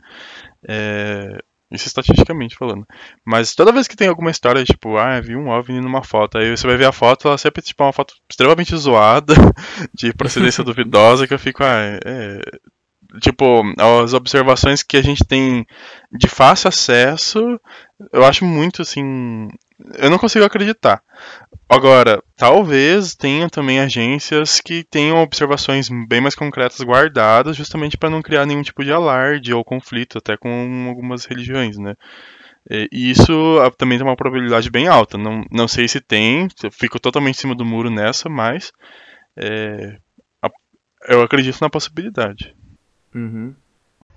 É, 0.66 1.38
isso 1.70 1.86
estatisticamente 1.86 2.56
falando. 2.56 2.86
Mas 3.24 3.54
toda 3.54 3.72
vez 3.72 3.86
que 3.86 3.96
tem 3.96 4.08
alguma 4.08 4.30
história, 4.30 4.64
tipo, 4.64 4.96
ah, 4.96 5.20
vi 5.20 5.36
um 5.36 5.48
OVNI 5.48 5.80
numa 5.80 6.02
foto, 6.02 6.38
aí 6.38 6.56
você 6.56 6.66
vai 6.66 6.76
ver 6.76 6.86
a 6.86 6.92
foto, 6.92 7.28
ela 7.28 7.36
sempre 7.36 7.60
é 7.60 7.64
tipo 7.64 7.82
uma 7.82 7.92
foto 7.92 8.14
extremamente 8.28 8.74
zoada, 8.76 9.34
de 9.94 10.12
procedência 10.14 10.64
duvidosa, 10.64 11.26
que 11.26 11.34
eu 11.34 11.38
fico, 11.38 11.62
ah, 11.62 11.98
é, 12.04 12.40
tipo, 13.20 13.62
as 13.78 14.14
observações 14.14 14.82
que 14.82 14.96
a 14.96 15.02
gente 15.02 15.24
tem 15.24 15.66
de 16.10 16.26
fácil 16.26 16.68
acesso, 16.68 17.60
eu 18.12 18.24
acho 18.24 18.46
muito 18.46 18.80
assim 18.80 19.48
eu 19.96 20.10
não 20.10 20.18
consigo 20.18 20.44
acreditar. 20.44 21.02
Agora, 21.68 22.22
talvez 22.36 23.14
tenha 23.14 23.48
também 23.48 23.78
agências 23.78 24.60
que 24.60 24.84
tenham 24.84 25.22
observações 25.22 25.88
bem 26.08 26.20
mais 26.20 26.34
concretas 26.34 26.80
guardadas, 26.80 27.56
justamente 27.56 27.96
para 27.96 28.10
não 28.10 28.22
criar 28.22 28.46
nenhum 28.46 28.62
tipo 28.62 28.82
de 28.82 28.92
alarde 28.92 29.52
ou 29.52 29.64
conflito, 29.64 30.18
até 30.18 30.36
com 30.36 30.86
algumas 30.88 31.24
religiões, 31.24 31.76
né? 31.78 31.94
E 32.70 33.10
isso 33.10 33.32
também 33.78 33.96
tem 33.98 34.06
uma 34.06 34.16
probabilidade 34.16 34.70
bem 34.70 34.88
alta. 34.88 35.16
Não, 35.16 35.42
não 35.50 35.66
sei 35.66 35.88
se 35.88 36.00
tem, 36.00 36.48
fico 36.70 37.00
totalmente 37.00 37.36
em 37.36 37.40
cima 37.40 37.54
do 37.54 37.64
muro 37.64 37.88
nessa, 37.88 38.28
mas 38.28 38.72
é, 39.36 39.96
eu 41.08 41.22
acredito 41.22 41.60
na 41.60 41.70
possibilidade. 41.70 42.54
Uhum. 43.14 43.54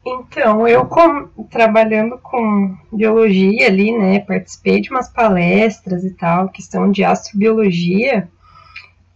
Então, 0.06 0.68
eu 0.68 0.86
com, 0.86 1.28
trabalhando 1.50 2.18
com 2.18 2.76
biologia 2.92 3.68
ali, 3.68 3.96
né, 3.96 4.20
participei 4.20 4.82
de 4.82 4.90
umas 4.90 5.08
palestras 5.08 6.04
e 6.04 6.12
tal, 6.12 6.50
questão 6.50 6.90
de 6.90 7.04
astrobiologia, 7.04 8.28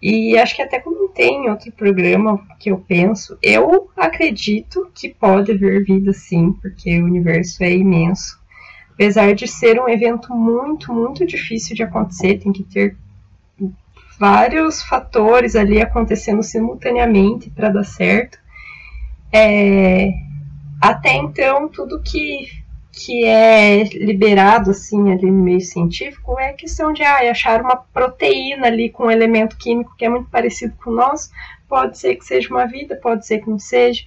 e 0.01 0.37
acho 0.37 0.55
que 0.55 0.61
até 0.61 0.79
comentei 0.79 1.29
em 1.29 1.49
outro 1.49 1.71
programa 1.71 2.39
que 2.59 2.69
eu 2.69 2.77
penso, 2.77 3.35
eu 3.41 3.89
acredito 3.97 4.91
que 4.93 5.09
pode 5.09 5.51
haver 5.51 5.83
vida 5.83 6.13
sim, 6.13 6.53
porque 6.61 7.01
o 7.01 7.05
universo 7.05 7.63
é 7.63 7.71
imenso. 7.71 8.39
Apesar 8.93 9.33
de 9.33 9.47
ser 9.47 9.81
um 9.81 9.89
evento 9.89 10.31
muito, 10.33 10.93
muito 10.93 11.25
difícil 11.25 11.75
de 11.75 11.81
acontecer, 11.81 12.37
tem 12.37 12.53
que 12.53 12.63
ter 12.63 12.95
vários 14.19 14.83
fatores 14.83 15.55
ali 15.55 15.81
acontecendo 15.81 16.43
simultaneamente 16.43 17.49
para 17.49 17.69
dar 17.69 17.83
certo. 17.83 18.37
É, 19.31 20.11
até 20.81 21.15
então, 21.15 21.67
tudo 21.69 22.01
que, 22.01 22.47
que 22.91 23.25
é 23.25 23.83
liberado 23.83 24.71
assim 24.71 25.11
ali 25.11 25.29
no 25.29 25.43
meio 25.43 25.61
científico 25.61 26.39
é 26.39 26.53
questão 26.53 26.93
de 26.93 27.03
ah, 27.03 27.31
achar 27.31 27.61
uma 27.61 27.75
proteína 27.75 28.67
ali 28.67 28.89
com 28.89 29.05
um 29.05 29.11
elemento 29.11 29.57
químico 29.57 29.95
que 29.97 30.05
é 30.05 30.09
muito 30.09 30.29
parecido 30.29 30.73
com 30.83 30.91
o 30.91 30.95
nosso. 30.95 31.29
Pode 31.67 31.97
ser 31.97 32.15
que 32.15 32.25
seja 32.25 32.49
uma 32.49 32.65
vida, 32.65 32.95
pode 32.95 33.25
ser 33.25 33.39
que 33.39 33.49
não 33.49 33.59
seja. 33.59 34.03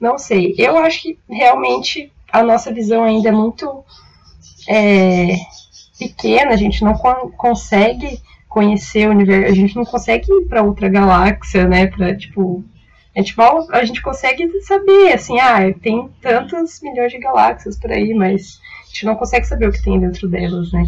Não 0.00 0.18
sei. 0.18 0.54
Eu 0.58 0.76
acho 0.78 1.02
que 1.02 1.18
realmente 1.28 2.12
a 2.32 2.42
nossa 2.42 2.72
visão 2.72 3.04
ainda 3.04 3.28
é 3.28 3.32
muito 3.32 3.84
é, 4.68 5.36
pequena, 5.98 6.52
a 6.52 6.56
gente 6.56 6.84
não 6.84 6.94
con 6.94 7.30
consegue 7.36 8.20
conhecer 8.48 9.08
o 9.08 9.10
universo, 9.10 9.52
a 9.52 9.54
gente 9.54 9.76
não 9.76 9.84
consegue 9.84 10.30
ir 10.30 10.46
para 10.46 10.62
outra 10.62 10.88
galáxia, 10.88 11.68
né, 11.68 11.86
para 11.86 12.16
tipo 12.16 12.64
a 13.16 13.20
gente, 13.20 13.36
mal, 13.36 13.66
a 13.70 13.82
gente 13.82 14.02
consegue 14.02 14.46
saber, 14.60 15.14
assim, 15.14 15.40
ah, 15.40 15.72
tem 15.80 16.06
tantos 16.20 16.82
milhões 16.82 17.10
de 17.10 17.18
galáxias 17.18 17.78
por 17.78 17.90
aí, 17.90 18.12
mas 18.12 18.60
a 18.82 18.86
gente 18.88 19.06
não 19.06 19.16
consegue 19.16 19.46
saber 19.46 19.68
o 19.68 19.72
que 19.72 19.82
tem 19.82 19.98
dentro 19.98 20.28
delas, 20.28 20.70
né? 20.70 20.84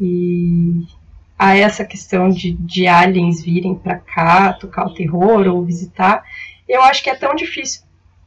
E 0.00 0.86
a 1.36 1.56
essa 1.56 1.84
questão 1.84 2.28
de, 2.28 2.52
de 2.52 2.86
aliens 2.86 3.42
virem 3.42 3.74
para 3.74 3.96
cá, 3.96 4.52
tocar 4.52 4.86
o 4.86 4.94
terror 4.94 5.48
ou 5.48 5.64
visitar, 5.64 6.22
eu 6.68 6.82
acho 6.82 7.02
que 7.02 7.10
é 7.10 7.16
tão 7.16 7.34
difícil 7.34 7.82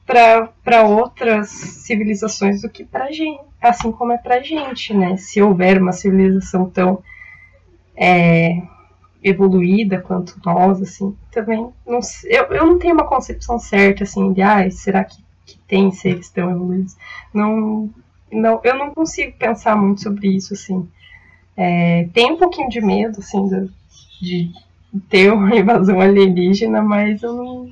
para 0.05 0.83
outras 0.83 1.49
civilizações 1.49 2.61
do 2.61 2.69
que 2.69 2.83
para 2.83 3.09
gente, 3.09 3.39
assim 3.61 3.91
como 3.91 4.11
é 4.11 4.17
para 4.17 4.41
gente, 4.41 4.93
né? 4.93 5.15
Se 5.15 5.41
houver 5.41 5.81
uma 5.81 5.93
civilização 5.93 6.69
tão 6.69 7.01
é, 7.95 8.61
evoluída 9.23 10.01
quanto 10.01 10.39
nós, 10.45 10.81
assim, 10.81 11.15
também 11.31 11.69
não 11.85 11.99
eu, 12.25 12.43
eu 12.45 12.65
não 12.65 12.79
tenho 12.79 12.93
uma 12.93 13.07
concepção 13.07 13.59
certa, 13.59 14.03
assim, 14.03 14.31
de, 14.33 14.41
ah, 14.41 14.69
será 14.71 15.03
que, 15.03 15.17
que 15.45 15.57
tem 15.67 15.91
seres 15.91 16.29
tão 16.29 16.49
evoluídos? 16.49 16.95
Não, 17.33 17.89
não, 18.31 18.61
eu 18.63 18.75
não 18.75 18.93
consigo 18.93 19.33
pensar 19.37 19.75
muito 19.75 20.01
sobre 20.01 20.29
isso, 20.29 20.53
assim. 20.53 20.87
É, 21.57 22.07
tem 22.13 22.31
um 22.31 22.37
pouquinho 22.37 22.69
de 22.69 22.79
medo, 22.79 23.19
assim, 23.19 23.47
de, 23.47 23.69
de 24.21 24.51
ter 25.09 25.31
uma 25.33 25.55
invasão 25.55 25.99
alienígena, 25.99 26.81
mas 26.81 27.21
eu 27.21 27.33
não, 27.33 27.69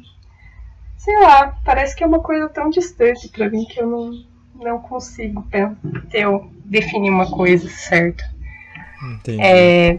sei 0.97 1.17
lá, 1.19 1.57
parece 1.63 1.95
que 1.95 2.03
é 2.03 2.07
uma 2.07 2.19
coisa 2.19 2.49
tão 2.49 2.69
distante 2.69 3.29
para 3.29 3.49
mim 3.49 3.63
que 3.65 3.79
eu 3.79 3.87
não, 3.87 4.11
não 4.55 4.79
consigo 4.79 5.47
ter, 5.49 5.69
definir 6.65 7.09
uma 7.09 7.31
coisa 7.31 7.69
certa. 7.69 8.35
Entendi. 9.01 9.41
É, 9.41 9.97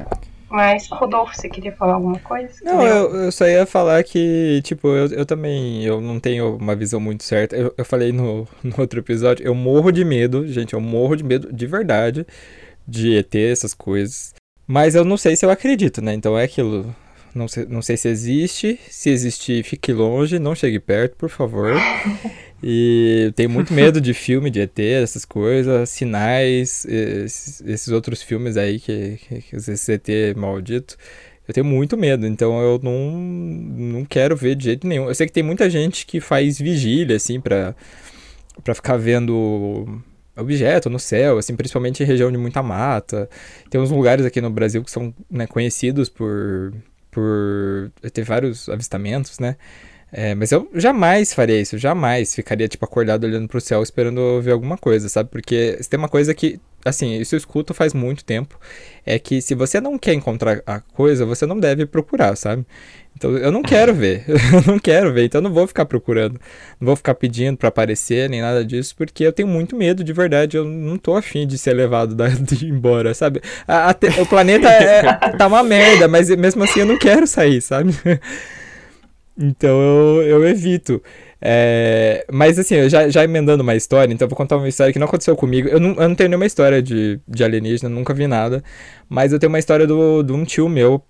mas, 0.50 0.88
Rodolfo, 0.88 1.34
você 1.34 1.48
queria 1.48 1.72
falar 1.72 1.94
alguma 1.94 2.18
coisa? 2.20 2.52
Não, 2.62 2.82
eu, 2.82 3.14
eu, 3.24 3.32
só 3.32 3.46
ia 3.46 3.66
falar 3.66 4.02
que, 4.02 4.60
tipo, 4.62 4.88
eu, 4.88 5.06
eu 5.08 5.26
também 5.26 5.84
eu 5.84 6.00
não 6.00 6.18
tenho 6.18 6.56
uma 6.56 6.74
visão 6.74 6.98
muito 6.98 7.22
certa. 7.24 7.54
Eu, 7.56 7.74
eu 7.76 7.84
falei 7.84 8.12
no, 8.12 8.48
no 8.64 8.74
outro 8.78 9.00
episódio, 9.00 9.46
eu 9.46 9.54
morro 9.54 9.90
de 9.92 10.04
medo, 10.04 10.46
gente, 10.46 10.74
eu 10.74 10.80
morro 10.80 11.16
de 11.16 11.24
medo 11.24 11.52
de 11.52 11.66
verdade 11.66 12.26
de 12.86 13.16
ET, 13.16 13.34
essas 13.34 13.74
coisas. 13.74 14.34
Mas 14.66 14.94
eu 14.94 15.04
não 15.04 15.16
sei 15.16 15.36
se 15.36 15.44
eu 15.44 15.50
acredito, 15.50 16.00
né? 16.00 16.14
Então 16.14 16.38
é 16.38 16.44
aquilo. 16.44 16.94
Não 17.34 17.46
sei, 17.46 17.66
não 17.66 17.82
sei 17.82 17.96
se 17.96 18.08
existe. 18.08 18.80
Se 18.88 19.10
existir, 19.10 19.62
fique 19.62 19.92
longe, 19.92 20.38
não 20.38 20.54
chegue 20.54 20.80
perto, 20.80 21.16
por 21.16 21.28
favor. 21.28 21.74
E 22.62 23.32
tenho 23.36 23.50
muito 23.50 23.72
medo 23.74 24.00
de 24.00 24.12
filme, 24.12 24.50
de 24.50 24.60
ET, 24.60 24.78
essas 24.78 25.24
coisas, 25.24 25.88
sinais, 25.90 26.84
esses, 26.86 27.60
esses 27.62 27.88
outros 27.88 28.22
filmes 28.22 28.56
aí 28.56 28.80
que, 28.80 29.18
que, 29.28 29.42
que 29.42 29.56
esse 29.56 29.92
ET 29.92 30.36
maldito. 30.36 30.96
Eu 31.46 31.54
tenho 31.54 31.64
muito 31.64 31.96
medo, 31.96 32.26
então 32.26 32.60
eu 32.60 32.78
não, 32.82 33.10
não 33.10 34.04
quero 34.04 34.36
ver 34.36 34.54
de 34.54 34.64
jeito 34.64 34.86
nenhum. 34.86 35.08
Eu 35.08 35.14
sei 35.14 35.26
que 35.26 35.32
tem 35.32 35.42
muita 35.42 35.70
gente 35.70 36.04
que 36.04 36.20
faz 36.20 36.58
vigília, 36.58 37.16
assim, 37.16 37.40
pra, 37.40 37.74
pra 38.62 38.74
ficar 38.74 38.98
vendo 38.98 40.02
objeto 40.36 40.90
no 40.90 40.98
céu, 40.98 41.38
assim, 41.38 41.56
principalmente 41.56 42.02
em 42.02 42.06
região 42.06 42.30
de 42.30 42.36
muita 42.36 42.62
mata. 42.62 43.30
Tem 43.70 43.80
uns 43.80 43.90
lugares 43.90 44.26
aqui 44.26 44.40
no 44.42 44.50
Brasil 44.50 44.84
que 44.84 44.90
são 44.90 45.14
né, 45.30 45.46
conhecidos 45.46 46.10
por, 46.10 46.74
por 47.10 47.90
ter 48.12 48.24
vários 48.24 48.68
avistamentos, 48.68 49.38
né? 49.38 49.56
É, 50.10 50.34
mas 50.34 50.50
eu 50.52 50.68
jamais 50.74 51.34
faria 51.34 51.60
isso, 51.60 51.76
jamais 51.76 52.34
ficaria, 52.34 52.66
tipo, 52.66 52.84
acordado 52.84 53.24
olhando 53.24 53.46
pro 53.46 53.60
céu 53.60 53.82
esperando 53.82 54.40
ver 54.40 54.52
alguma 54.52 54.78
coisa, 54.78 55.08
sabe? 55.08 55.28
Porque 55.30 55.76
se 55.80 55.88
tem 55.88 55.98
uma 55.98 56.08
coisa 56.08 56.32
que 56.32 56.58
assim, 56.84 57.18
isso 57.18 57.34
eu 57.34 57.38
escuto 57.38 57.74
faz 57.74 57.92
muito 57.92 58.24
tempo, 58.24 58.58
é 59.04 59.18
que 59.18 59.40
se 59.40 59.54
você 59.54 59.80
não 59.80 59.98
quer 59.98 60.14
encontrar 60.14 60.62
a 60.66 60.80
coisa, 60.80 61.26
você 61.26 61.44
não 61.44 61.58
deve 61.58 61.86
procurar, 61.86 62.36
sabe? 62.36 62.64
Então 63.16 63.36
eu 63.36 63.50
não 63.50 63.62
quero 63.62 63.92
ver, 63.92 64.24
eu 64.28 64.62
não 64.66 64.78
quero 64.78 65.12
ver, 65.12 65.24
então 65.24 65.40
eu 65.40 65.42
não 65.42 65.52
vou 65.52 65.66
ficar 65.66 65.84
procurando, 65.86 66.40
não 66.80 66.86
vou 66.86 66.96
ficar 66.96 67.14
pedindo 67.14 67.56
para 67.56 67.68
aparecer 67.68 68.30
nem 68.30 68.40
nada 68.40 68.64
disso, 68.64 68.94
porque 68.96 69.24
eu 69.24 69.32
tenho 69.32 69.48
muito 69.48 69.76
medo 69.76 70.04
de 70.04 70.12
verdade, 70.12 70.56
eu 70.56 70.64
não 70.64 70.96
tô 70.96 71.16
afim 71.16 71.46
de 71.46 71.58
ser 71.58 71.74
levado 71.74 72.14
da, 72.14 72.28
de 72.30 72.66
ir 72.66 72.70
embora, 72.70 73.12
sabe? 73.12 73.42
A, 73.66 73.90
a, 73.90 74.22
o 74.22 74.26
planeta 74.26 74.68
é, 74.68 75.02
tá 75.36 75.46
uma 75.46 75.62
merda, 75.62 76.06
mas 76.06 76.30
mesmo 76.30 76.62
assim 76.62 76.80
eu 76.80 76.86
não 76.86 76.98
quero 76.98 77.26
sair, 77.26 77.60
sabe? 77.60 77.92
Então 79.38 79.80
eu, 79.80 80.22
eu 80.22 80.48
evito. 80.48 81.02
É, 81.40 82.26
mas 82.32 82.58
assim, 82.58 82.74
eu 82.74 82.88
já, 82.88 83.08
já 83.08 83.22
emendando 83.22 83.62
uma 83.62 83.76
história, 83.76 84.12
então 84.12 84.26
eu 84.26 84.28
vou 84.28 84.36
contar 84.36 84.56
uma 84.56 84.68
história 84.68 84.92
que 84.92 84.98
não 84.98 85.06
aconteceu 85.06 85.36
comigo. 85.36 85.68
Eu 85.68 85.78
não, 85.78 85.90
eu 85.90 86.08
não 86.08 86.14
tenho 86.14 86.30
nenhuma 86.30 86.46
história 86.46 86.82
de, 86.82 87.20
de 87.28 87.44
alienígena, 87.44 87.88
nunca 87.88 88.12
vi 88.12 88.26
nada. 88.26 88.62
Mas 89.08 89.32
eu 89.32 89.38
tenho 89.38 89.48
uma 89.50 89.58
história 89.58 89.86
do, 89.86 90.22
de 90.22 90.32
um 90.32 90.44
tio 90.44 90.68
meu 90.68 91.02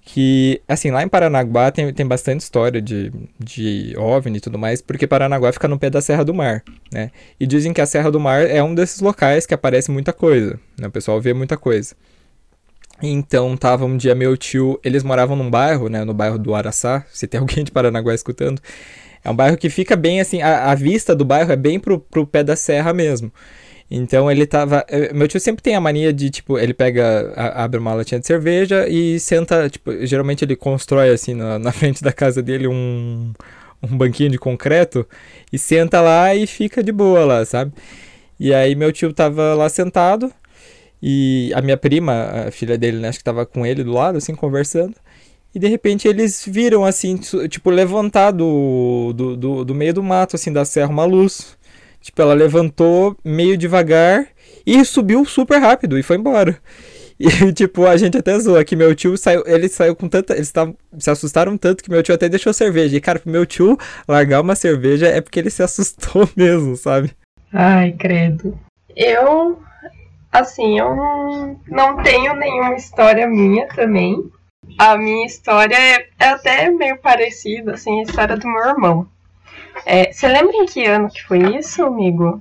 que, 0.00 0.62
assim, 0.66 0.90
lá 0.90 1.02
em 1.02 1.08
Paranaguá 1.08 1.70
tem, 1.70 1.92
tem 1.92 2.06
bastante 2.06 2.40
história 2.40 2.80
de, 2.80 3.12
de 3.38 3.94
OVNI 3.98 4.38
e 4.38 4.40
tudo 4.40 4.58
mais, 4.58 4.80
porque 4.80 5.06
Paranaguá 5.06 5.52
fica 5.52 5.68
no 5.68 5.78
pé 5.78 5.90
da 5.90 6.00
Serra 6.00 6.24
do 6.24 6.32
Mar, 6.32 6.64
né? 6.90 7.10
E 7.38 7.46
dizem 7.46 7.74
que 7.74 7.80
a 7.82 7.84
Serra 7.86 8.10
do 8.10 8.18
Mar 8.18 8.46
é 8.46 8.62
um 8.62 8.74
desses 8.74 9.02
locais 9.02 9.44
que 9.44 9.52
aparece 9.52 9.90
muita 9.90 10.10
coisa, 10.10 10.58
né? 10.78 10.86
O 10.88 10.90
pessoal 10.90 11.20
vê 11.20 11.34
muita 11.34 11.58
coisa. 11.58 11.94
Então 13.02 13.56
tava 13.56 13.84
um 13.84 13.96
dia 13.96 14.14
meu 14.14 14.36
tio, 14.36 14.78
eles 14.82 15.02
moravam 15.02 15.36
num 15.36 15.50
bairro, 15.50 15.88
né, 15.88 16.04
no 16.04 16.12
bairro 16.12 16.38
do 16.38 16.54
Araçá, 16.54 17.04
se 17.12 17.26
tem 17.26 17.38
alguém 17.40 17.64
de 17.64 17.70
Paranaguá 17.70 18.14
escutando. 18.14 18.60
É 19.24 19.30
um 19.30 19.36
bairro 19.36 19.56
que 19.56 19.68
fica 19.68 19.96
bem 19.96 20.20
assim, 20.20 20.42
a, 20.42 20.70
a 20.70 20.74
vista 20.74 21.14
do 21.14 21.24
bairro 21.24 21.52
é 21.52 21.56
bem 21.56 21.78
pro, 21.78 21.98
pro 21.98 22.26
pé 22.26 22.42
da 22.42 22.56
serra 22.56 22.92
mesmo. 22.92 23.32
Então 23.90 24.30
ele 24.30 24.46
tava. 24.46 24.84
Eh, 24.88 25.12
meu 25.14 25.26
tio 25.26 25.40
sempre 25.40 25.62
tem 25.62 25.74
a 25.74 25.80
mania 25.80 26.12
de, 26.12 26.28
tipo, 26.30 26.58
ele 26.58 26.74
pega, 26.74 27.32
a, 27.34 27.64
abre 27.64 27.80
uma 27.80 27.94
latinha 27.94 28.20
de 28.20 28.26
cerveja 28.26 28.86
e 28.88 29.18
senta, 29.18 29.68
tipo, 29.70 30.04
geralmente 30.06 30.44
ele 30.44 30.54
constrói 30.56 31.10
assim 31.10 31.34
na, 31.34 31.58
na 31.58 31.72
frente 31.72 32.02
da 32.02 32.12
casa 32.12 32.42
dele 32.42 32.68
um, 32.68 33.32
um 33.82 33.96
banquinho 33.96 34.30
de 34.30 34.38
concreto 34.38 35.06
e 35.52 35.58
senta 35.58 36.00
lá 36.00 36.34
e 36.34 36.46
fica 36.46 36.82
de 36.82 36.92
boa 36.92 37.24
lá, 37.24 37.44
sabe? 37.44 37.72
E 38.38 38.52
aí 38.54 38.74
meu 38.74 38.92
tio 38.92 39.12
tava 39.12 39.54
lá 39.54 39.68
sentado 39.68 40.32
e 41.02 41.52
a 41.54 41.62
minha 41.62 41.76
prima, 41.76 42.46
a 42.48 42.50
filha 42.50 42.76
dele, 42.76 42.98
né, 42.98 43.08
acho 43.08 43.18
que 43.18 43.24
tava 43.24 43.46
com 43.46 43.64
ele 43.64 43.84
do 43.84 43.92
lado, 43.92 44.18
assim, 44.18 44.34
conversando. 44.34 44.94
E 45.54 45.58
de 45.58 45.66
repente 45.66 46.06
eles 46.06 46.44
viram, 46.46 46.84
assim, 46.84 47.16
tipo, 47.48 47.70
levantar 47.70 48.32
do, 48.32 49.12
do, 49.14 49.36
do, 49.36 49.64
do 49.64 49.74
meio 49.74 49.94
do 49.94 50.02
mato, 50.02 50.36
assim, 50.36 50.52
da 50.52 50.64
serra, 50.64 50.90
uma 50.90 51.04
luz. 51.04 51.56
Tipo, 52.00 52.22
ela 52.22 52.34
levantou 52.34 53.16
meio 53.24 53.56
devagar 53.56 54.28
e 54.66 54.84
subiu 54.84 55.24
super 55.24 55.58
rápido 55.58 55.98
e 55.98 56.02
foi 56.02 56.16
embora. 56.16 56.58
E, 57.20 57.52
tipo, 57.52 57.84
a 57.84 57.96
gente 57.96 58.16
até 58.16 58.38
zoou 58.38 58.64
que 58.64 58.76
meu 58.76 58.94
tio 58.94 59.18
saiu, 59.18 59.42
ele 59.44 59.68
saiu 59.68 59.96
com 59.96 60.08
tanta. 60.08 60.36
Eles 60.36 60.52
tavam, 60.52 60.76
se 60.96 61.10
assustaram 61.10 61.58
tanto 61.58 61.82
que 61.82 61.90
meu 61.90 62.00
tio 62.00 62.14
até 62.14 62.28
deixou 62.28 62.52
cerveja. 62.52 62.96
E, 62.96 63.00
cara, 63.00 63.18
pro 63.18 63.28
meu 63.28 63.44
tio 63.44 63.76
largar 64.06 64.40
uma 64.40 64.54
cerveja 64.54 65.08
é 65.08 65.20
porque 65.20 65.40
ele 65.40 65.50
se 65.50 65.60
assustou 65.64 66.30
mesmo, 66.36 66.76
sabe? 66.76 67.10
Ai, 67.52 67.90
credo. 67.90 68.56
Eu, 68.94 69.58
assim, 70.32 70.78
eu 70.78 70.94
não, 70.94 71.60
não 71.66 72.02
tenho 72.02 72.34
nenhuma 72.34 72.74
história 72.74 73.26
minha 73.26 73.66
também. 73.68 74.30
A 74.78 74.96
minha 74.96 75.26
história 75.26 75.76
é, 75.76 76.08
é 76.18 76.28
até 76.28 76.70
meio 76.70 76.98
parecida, 76.98 77.74
assim, 77.74 78.00
a 78.00 78.02
história 78.02 78.36
do 78.36 78.46
meu 78.46 78.66
irmão. 78.66 79.08
É, 79.86 80.12
você 80.12 80.28
lembra 80.28 80.54
em 80.56 80.66
que 80.66 80.84
ano 80.84 81.08
que 81.08 81.22
foi 81.22 81.56
isso, 81.56 81.82
amigo? 81.82 82.40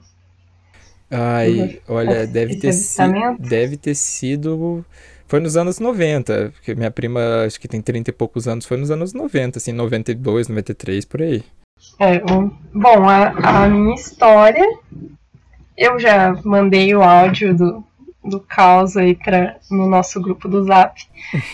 Ai, 1.10 1.80
olha, 1.88 2.28
deve 2.28 2.58
ter, 2.58 2.74
si, 2.74 3.00
deve 3.40 3.78
ter 3.78 3.96
sido. 3.96 4.86
Foi 5.26 5.40
nos 5.40 5.56
anos 5.56 5.80
90, 5.80 6.52
porque 6.54 6.76
minha 6.76 6.92
prima, 6.92 7.44
acho 7.46 7.60
que 7.60 7.68
tem 7.68 7.82
30 7.82 8.10
e 8.10 8.14
poucos 8.14 8.48
anos, 8.48 8.66
foi 8.66 8.78
nos 8.78 8.92
anos 8.92 9.14
90, 9.14 9.58
assim, 9.58 9.72
92, 9.72 10.50
93, 10.50 11.06
por 11.06 11.22
aí. 11.22 11.44
É, 12.00 12.18
um, 12.34 12.50
bom, 12.74 13.08
a, 13.10 13.64
a 13.64 13.68
minha 13.70 13.96
história, 13.96 14.66
eu 15.78 16.00
já 16.00 16.34
mandei 16.44 16.96
o 16.96 17.04
áudio 17.04 17.56
do, 17.56 17.84
do 18.24 18.40
caos 18.40 18.98
aí 18.98 19.16
pra, 19.16 19.58
no 19.70 19.88
nosso 19.88 20.20
grupo 20.20 20.48
do 20.48 20.64
Zap. 20.64 21.00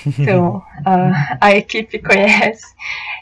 Então, 0.07 0.63
a, 0.85 1.37
a 1.41 1.55
equipe 1.55 1.99
conhece. 1.99 2.65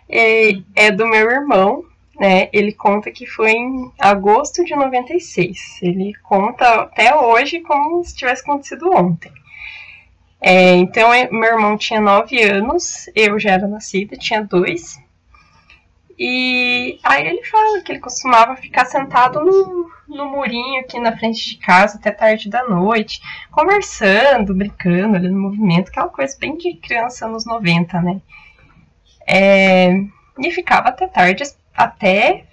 E 0.07 0.63
é 0.75 0.91
do 0.91 1.07
meu 1.07 1.29
irmão, 1.29 1.83
né? 2.19 2.49
Ele 2.53 2.71
conta 2.71 3.09
que 3.09 3.25
foi 3.25 3.51
em 3.51 3.91
agosto 3.99 4.63
de 4.63 4.75
96. 4.75 5.79
Ele 5.81 6.13
conta 6.21 6.81
até 6.81 7.15
hoje 7.15 7.61
como 7.61 8.03
se 8.03 8.15
tivesse 8.15 8.43
acontecido 8.43 8.91
ontem. 8.91 9.31
É, 10.39 10.73
então, 10.75 11.11
é, 11.11 11.29
meu 11.31 11.53
irmão 11.53 11.77
tinha 11.77 11.99
9 11.99 12.41
anos, 12.41 13.09
eu 13.15 13.39
já 13.39 13.51
era 13.51 13.67
nascida, 13.67 14.15
tinha 14.15 14.43
dois. 14.43 14.99
E 16.23 16.99
aí 17.01 17.27
ele 17.27 17.43
fala 17.43 17.81
que 17.81 17.91
ele 17.91 17.99
costumava 17.99 18.55
ficar 18.55 18.85
sentado 18.85 19.43
no, 19.43 19.89
no 20.07 20.29
murinho 20.29 20.81
aqui 20.81 20.99
na 20.99 21.17
frente 21.17 21.49
de 21.49 21.57
casa 21.57 21.97
até 21.97 22.11
tarde 22.11 22.47
da 22.47 22.63
noite, 22.63 23.19
conversando, 23.49 24.53
brincando 24.53 25.15
ali 25.15 25.27
no 25.27 25.41
movimento, 25.41 25.89
aquela 25.89 26.09
coisa 26.09 26.37
bem 26.39 26.55
de 26.57 26.75
criança 26.75 27.25
anos 27.25 27.43
90, 27.43 27.99
né? 28.03 28.21
É, 29.27 29.95
e 30.37 30.51
ficava 30.51 30.89
até 30.89 31.07
tarde, 31.07 31.43
até 31.73 32.45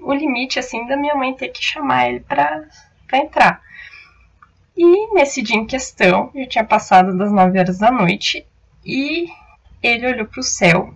o 0.00 0.12
limite 0.12 0.58
assim 0.58 0.84
da 0.88 0.96
minha 0.96 1.14
mãe 1.14 1.36
ter 1.36 1.50
que 1.50 1.62
chamar 1.62 2.08
ele 2.08 2.18
para 2.18 2.66
entrar. 3.12 3.62
E 4.76 5.14
nesse 5.14 5.40
dia 5.40 5.56
em 5.56 5.66
questão, 5.66 6.32
já 6.34 6.46
tinha 6.48 6.64
passado 6.64 7.16
das 7.16 7.30
9 7.30 7.60
horas 7.60 7.78
da 7.78 7.92
noite 7.92 8.44
e 8.84 9.28
ele 9.80 10.04
olhou 10.04 10.26
para 10.26 10.40
o 10.40 10.42
céu 10.42 10.92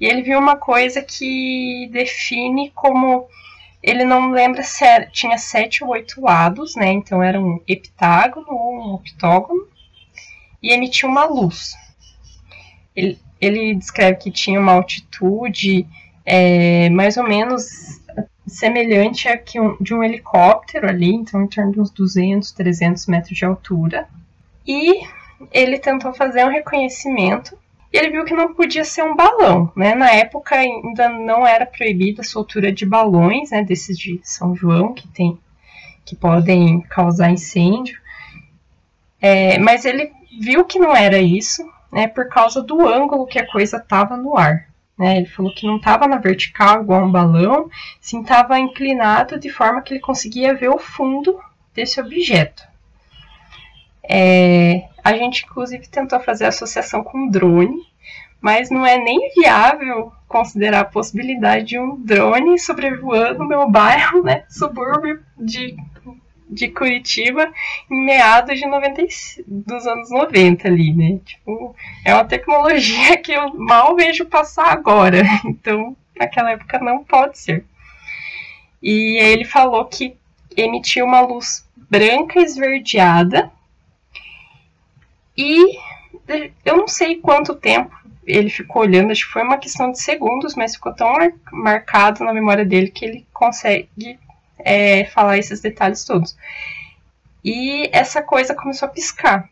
e 0.00 0.06
ele 0.06 0.22
viu 0.22 0.38
uma 0.38 0.56
coisa 0.56 1.02
que 1.02 1.88
define 1.92 2.70
como 2.70 3.28
ele 3.82 4.04
não 4.04 4.30
lembra 4.30 4.62
se 4.62 4.82
era, 4.82 5.06
tinha 5.06 5.36
sete 5.36 5.84
ou 5.84 5.90
oito 5.90 6.20
lados, 6.20 6.74
né? 6.74 6.90
Então 6.90 7.22
era 7.22 7.38
um 7.38 7.60
heptágono 7.68 8.46
ou 8.50 8.78
um 8.78 8.94
octógono 8.94 9.68
e 10.62 10.72
emitia 10.72 11.08
uma 11.08 11.26
luz. 11.26 11.74
Ele, 12.96 13.18
ele 13.38 13.74
descreve 13.74 14.18
que 14.18 14.30
tinha 14.30 14.58
uma 14.58 14.72
altitude 14.72 15.86
é, 16.24 16.88
mais 16.88 17.18
ou 17.18 17.24
menos 17.24 18.00
semelhante 18.46 19.28
a 19.28 19.36
que 19.36 19.60
um, 19.60 19.76
de 19.80 19.94
um 19.94 20.02
helicóptero 20.02 20.88
ali, 20.88 21.12
então 21.12 21.42
em 21.42 21.48
torno 21.48 21.72
de 21.72 21.80
uns 21.80 21.90
200, 21.90 22.52
300 22.52 23.06
metros 23.06 23.36
de 23.36 23.44
altura. 23.44 24.08
E 24.66 25.06
ele 25.52 25.78
tentou 25.78 26.14
fazer 26.14 26.44
um 26.44 26.50
reconhecimento 26.50 27.58
e 27.94 27.96
ele 27.96 28.10
viu 28.10 28.24
que 28.24 28.34
não 28.34 28.52
podia 28.52 28.84
ser 28.84 29.04
um 29.04 29.14
balão, 29.14 29.72
né? 29.76 29.94
Na 29.94 30.10
época 30.10 30.56
ainda 30.56 31.08
não 31.08 31.46
era 31.46 31.64
proibida 31.64 32.22
a 32.22 32.24
soltura 32.24 32.72
de 32.72 32.84
balões, 32.84 33.52
né? 33.52 33.62
Desses 33.62 33.96
de 33.96 34.18
São 34.24 34.52
João 34.56 34.92
que 34.92 35.06
tem, 35.06 35.38
que 36.04 36.16
podem 36.16 36.80
causar 36.80 37.30
incêndio. 37.30 37.96
É, 39.22 39.60
mas 39.60 39.84
ele 39.84 40.10
viu 40.40 40.64
que 40.64 40.76
não 40.76 40.94
era 40.94 41.18
isso, 41.18 41.64
né? 41.92 42.08
Por 42.08 42.28
causa 42.28 42.60
do 42.60 42.84
ângulo 42.84 43.28
que 43.28 43.38
a 43.38 43.48
coisa 43.48 43.76
estava 43.76 44.16
no 44.16 44.36
ar. 44.36 44.68
Né? 44.98 45.18
Ele 45.18 45.26
falou 45.26 45.54
que 45.54 45.64
não 45.64 45.76
estava 45.76 46.08
na 46.08 46.16
vertical 46.16 46.82
igual 46.82 47.04
um 47.04 47.12
balão, 47.12 47.70
sim 48.00 48.22
estava 48.22 48.58
inclinado 48.58 49.38
de 49.38 49.50
forma 49.50 49.80
que 49.80 49.94
ele 49.94 50.00
conseguia 50.00 50.52
ver 50.52 50.68
o 50.68 50.78
fundo 50.78 51.38
desse 51.72 52.00
objeto. 52.00 52.64
É, 54.02 54.88
a 55.04 55.12
gente, 55.12 55.44
inclusive, 55.44 55.86
tentou 55.86 56.18
fazer 56.18 56.46
associação 56.46 57.04
com 57.04 57.28
drone, 57.28 57.86
mas 58.40 58.70
não 58.70 58.86
é 58.86 58.96
nem 58.96 59.30
viável 59.36 60.10
considerar 60.26 60.80
a 60.80 60.84
possibilidade 60.86 61.66
de 61.66 61.78
um 61.78 62.02
drone 62.02 62.58
sobrevoando 62.58 63.44
meu 63.44 63.68
bairro, 63.70 64.22
né, 64.22 64.44
subúrbio 64.48 65.22
de, 65.38 65.76
de 66.48 66.68
Curitiba, 66.68 67.52
em 67.90 68.04
meados 68.06 68.58
de 68.58 68.66
90, 68.66 69.02
dos 69.46 69.86
anos 69.86 70.10
90 70.10 70.68
ali, 70.68 70.94
né? 70.94 71.20
Tipo, 71.22 71.76
é 72.02 72.14
uma 72.14 72.24
tecnologia 72.24 73.16
que 73.20 73.32
eu 73.32 73.52
mal 73.54 73.94
vejo 73.94 74.24
passar 74.24 74.72
agora, 74.72 75.22
então 75.44 75.94
naquela 76.18 76.52
época 76.52 76.78
não 76.78 77.04
pode 77.04 77.38
ser. 77.38 77.66
E 78.82 79.18
ele 79.18 79.44
falou 79.44 79.84
que 79.84 80.16
emitiu 80.56 81.04
uma 81.04 81.20
luz 81.20 81.68
branca 81.90 82.40
esverdeada 82.40 83.50
e 85.36 85.76
eu 86.64 86.76
não 86.76 86.88
sei 86.88 87.16
quanto 87.16 87.54
tempo 87.54 87.94
ele 88.26 88.48
ficou 88.48 88.82
olhando, 88.82 89.10
acho 89.10 89.26
que 89.26 89.32
foi 89.32 89.42
uma 89.42 89.58
questão 89.58 89.92
de 89.92 90.00
segundos, 90.00 90.54
mas 90.54 90.74
ficou 90.74 90.94
tão 90.94 91.14
marcado 91.52 92.24
na 92.24 92.32
memória 92.32 92.64
dele 92.64 92.90
que 92.90 93.04
ele 93.04 93.26
consegue 93.32 94.18
é, 94.58 95.04
falar 95.06 95.38
esses 95.38 95.60
detalhes 95.60 96.04
todos. 96.04 96.36
E 97.44 97.90
essa 97.92 98.22
coisa 98.22 98.54
começou 98.54 98.86
a 98.86 98.90
piscar. 98.90 99.48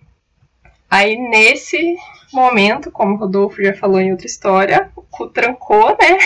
Aí 0.90 1.16
nesse 1.16 1.96
momento, 2.32 2.90
como 2.90 3.14
o 3.14 3.16
Rodolfo 3.16 3.62
já 3.62 3.74
falou 3.74 4.00
em 4.00 4.10
outra 4.10 4.26
história, 4.26 4.90
o 4.96 5.02
cu 5.02 5.28
trancou, 5.28 5.96
né? 6.00 6.18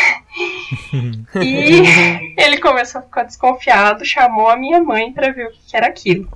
e 1.42 2.34
ele 2.36 2.58
começou 2.58 3.00
a 3.00 3.04
ficar 3.04 3.24
desconfiado, 3.24 4.04
chamou 4.04 4.48
a 4.48 4.56
minha 4.56 4.80
mãe 4.80 5.12
para 5.12 5.32
ver 5.32 5.48
o 5.48 5.52
que 5.52 5.76
era 5.76 5.88
aquilo. 5.88 6.28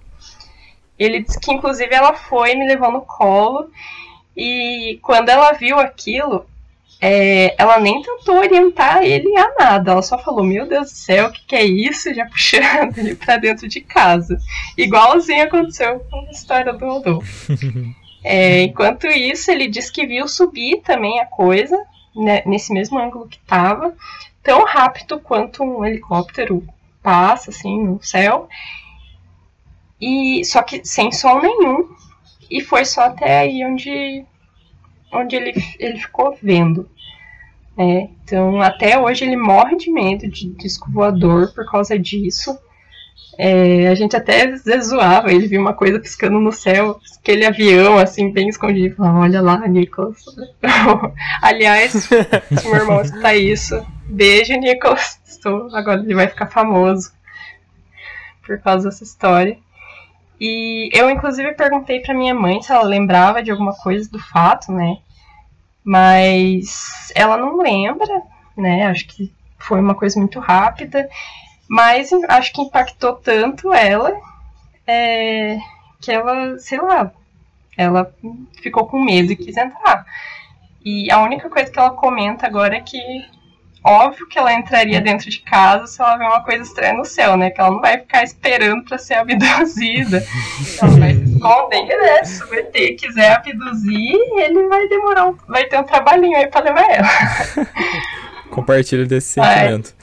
Ele 1.05 1.22
disse 1.22 1.40
que 1.40 1.52
inclusive 1.52 1.94
ela 1.94 2.14
foi 2.14 2.55
me 2.55 2.66
levou 2.66 2.93
no 2.93 3.01
colo 3.02 3.70
e 4.36 4.98
quando 5.02 5.28
ela 5.28 5.52
viu 5.52 5.78
aquilo, 5.78 6.47
é, 7.01 7.55
ela 7.59 7.81
nem 7.81 8.02
tentou 8.02 8.36
orientar 8.36 9.02
ele 9.02 9.35
a 9.36 9.55
nada. 9.59 9.93
Ela 9.93 10.02
só 10.02 10.18
falou: 10.18 10.44
Meu 10.44 10.66
Deus 10.66 10.90
do 10.90 10.97
céu, 10.97 11.28
o 11.28 11.32
que, 11.32 11.47
que 11.47 11.56
é 11.56 11.64
isso? 11.64 12.12
Já 12.12 12.27
puxando 12.27 12.98
ele 12.98 13.14
pra 13.14 13.39
dentro 13.39 13.66
de 13.66 13.81
casa. 13.81 14.39
Igualzinho 14.77 15.44
aconteceu 15.44 16.01
com 16.10 16.27
a 16.27 16.31
história 16.31 16.72
do 16.72 16.86
Rodolfo. 16.86 17.52
É, 18.22 18.64
enquanto 18.64 19.06
isso, 19.06 19.51
ele 19.51 19.66
disse 19.66 19.90
que 19.90 20.06
viu 20.06 20.28
subir 20.28 20.82
também 20.82 21.18
a 21.20 21.24
coisa, 21.24 21.74
né, 22.14 22.43
nesse 22.44 22.70
mesmo 22.70 22.98
ângulo 22.98 23.27
que 23.27 23.39
estava, 23.39 23.94
tão 24.43 24.62
rápido 24.66 25.18
quanto 25.18 25.64
um 25.64 25.82
helicóptero 25.86 26.62
passa 27.02 27.51
assim 27.51 27.82
no 27.82 27.98
céu. 28.02 28.47
E 30.01 30.44
só 30.44 30.62
que 30.62 30.85
sem 30.85 31.12
som 31.12 31.40
nenhum. 31.40 31.89
E 32.51 32.60
foi 32.60 32.85
só 32.85 33.02
até 33.02 33.40
aí 33.40 33.64
onde 33.64 34.24
onde 35.12 35.36
ele, 35.36 35.52
ele 35.78 35.98
ficou 35.98 36.36
vendo. 36.40 36.89
É, 37.78 38.09
então, 38.22 38.60
até 38.60 38.98
hoje 38.98 39.24
ele 39.24 39.36
morre 39.36 39.77
de 39.77 39.90
medo 39.90 40.28
de 40.28 40.51
disco 40.51 40.90
voador 40.90 41.52
por 41.55 41.64
causa 41.70 41.98
disso. 41.98 42.59
É, 43.39 43.89
a 43.89 43.94
gente 43.94 44.14
até 44.14 44.43
às 44.44 44.64
vezes 44.64 44.90
zoava, 44.90 45.32
ele 45.32 45.47
viu 45.47 45.60
uma 45.60 45.72
coisa 45.72 45.98
piscando 45.98 46.39
no 46.39 46.52
céu, 46.52 47.01
aquele 47.18 47.47
avião 47.47 47.97
assim, 47.97 48.31
bem 48.31 48.48
escondido, 48.48 48.97
falava, 48.97 49.20
olha 49.20 49.40
lá, 49.40 49.66
Nicolas. 49.66 50.22
Aliás, 51.40 51.93
se 51.93 52.68
meu 52.68 52.77
irmão 52.77 53.01
escutar 53.01 53.35
isso, 53.35 53.82
beijo, 54.05 54.52
Nicolas. 54.55 55.18
Estou, 55.27 55.74
agora 55.74 56.01
ele 56.02 56.14
vai 56.14 56.28
ficar 56.28 56.48
famoso 56.48 57.12
por 58.44 58.60
causa 58.60 58.90
dessa 58.90 59.05
história. 59.05 59.56
E 60.41 60.89
eu, 60.93 61.11
inclusive, 61.11 61.53
perguntei 61.53 62.01
para 62.01 62.15
minha 62.15 62.35
mãe 62.35 62.62
se 62.62 62.73
ela 62.73 62.83
lembrava 62.83 63.43
de 63.43 63.51
alguma 63.51 63.75
coisa 63.75 64.11
do 64.11 64.19
fato, 64.19 64.73
né? 64.73 64.97
Mas 65.85 67.12
ela 67.15 67.37
não 67.37 67.59
lembra, 67.59 68.23
né? 68.57 68.87
Acho 68.87 69.07
que 69.07 69.33
foi 69.59 69.81
uma 69.81 69.95
coisa 69.95 70.19
muito 70.19 70.41
rápida. 70.41 71.09
Mas 71.69 72.11
acho 72.29 72.53
que 72.53 72.62
impactou 72.62 73.15
tanto 73.17 73.73
ela 73.73 74.12
é, 74.87 75.59
que 76.01 76.11
ela, 76.11 76.59
sei 76.59 76.81
lá, 76.81 77.12
ela 77.77 78.12
ficou 78.61 78.87
com 78.87 79.05
medo 79.05 79.33
e 79.33 79.37
quis 79.37 79.57
entrar. 79.57 80.05
E 80.85 81.11
a 81.12 81.21
única 81.21 81.49
coisa 81.51 81.71
que 81.71 81.79
ela 81.79 81.91
comenta 81.91 82.47
agora 82.47 82.77
é 82.77 82.81
que 82.81 82.99
óbvio 83.85 84.27
que 84.28 84.39
ela 84.39 84.52
entraria 84.52 85.01
dentro 85.01 85.31
de 85.31 85.40
casa 85.40 85.86
se 85.86 86.01
ela 86.01 86.16
ver 86.16 86.24
uma 86.24 86.43
coisa 86.43 86.62
estranha 86.62 86.94
no 86.94 87.05
céu, 87.05 87.36
né? 87.36 87.51
Que 87.51 87.61
ela 87.61 87.70
não 87.70 87.81
vai 87.81 87.98
ficar 87.98 88.23
esperando 88.23 88.85
para 88.85 88.98
ser 88.98 89.15
abduzida. 89.15 90.24
ela 90.81 90.90
vai 90.93 91.15
se 91.15 91.24
esconder, 91.24 91.86
né? 91.86 92.24
Se 92.24 92.44
o 92.44 92.55
ET 92.55 92.98
quiser 92.98 93.32
abduzir, 93.32 94.19
ele 94.36 94.69
vai 94.69 94.89
demorar, 94.89 95.28
um, 95.28 95.36
vai 95.48 95.65
ter 95.66 95.78
um 95.78 95.85
trabalhinho 95.85 96.36
aí 96.36 96.47
para 96.47 96.65
levar 96.65 96.90
ela. 96.90 97.09
Compartilho 98.51 99.07
desse 99.07 99.35
sentimento. 99.35 99.94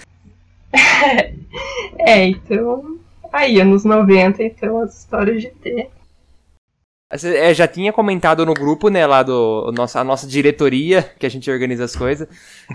é, 1.99 2.26
então. 2.26 2.98
Aí, 3.32 3.60
anos 3.60 3.84
90, 3.84 4.41
então, 4.41 4.82
as 4.82 4.99
histórias 4.99 5.41
de 5.41 5.48
ET. 5.48 5.90
É, 7.10 7.54
já 7.54 7.66
tinha 7.66 7.94
comentado 7.94 8.46
no 8.46 8.54
grupo, 8.54 8.90
né, 8.90 9.08
lá 9.08 9.24
do 9.24 9.72
nossa, 9.72 10.02
a 10.02 10.04
nossa 10.04 10.28
diretoria, 10.28 11.04
que 11.18 11.26
a 11.26 11.30
gente 11.30 11.50
organiza 11.50 11.86
as 11.86 11.96
coisas. 11.96 12.28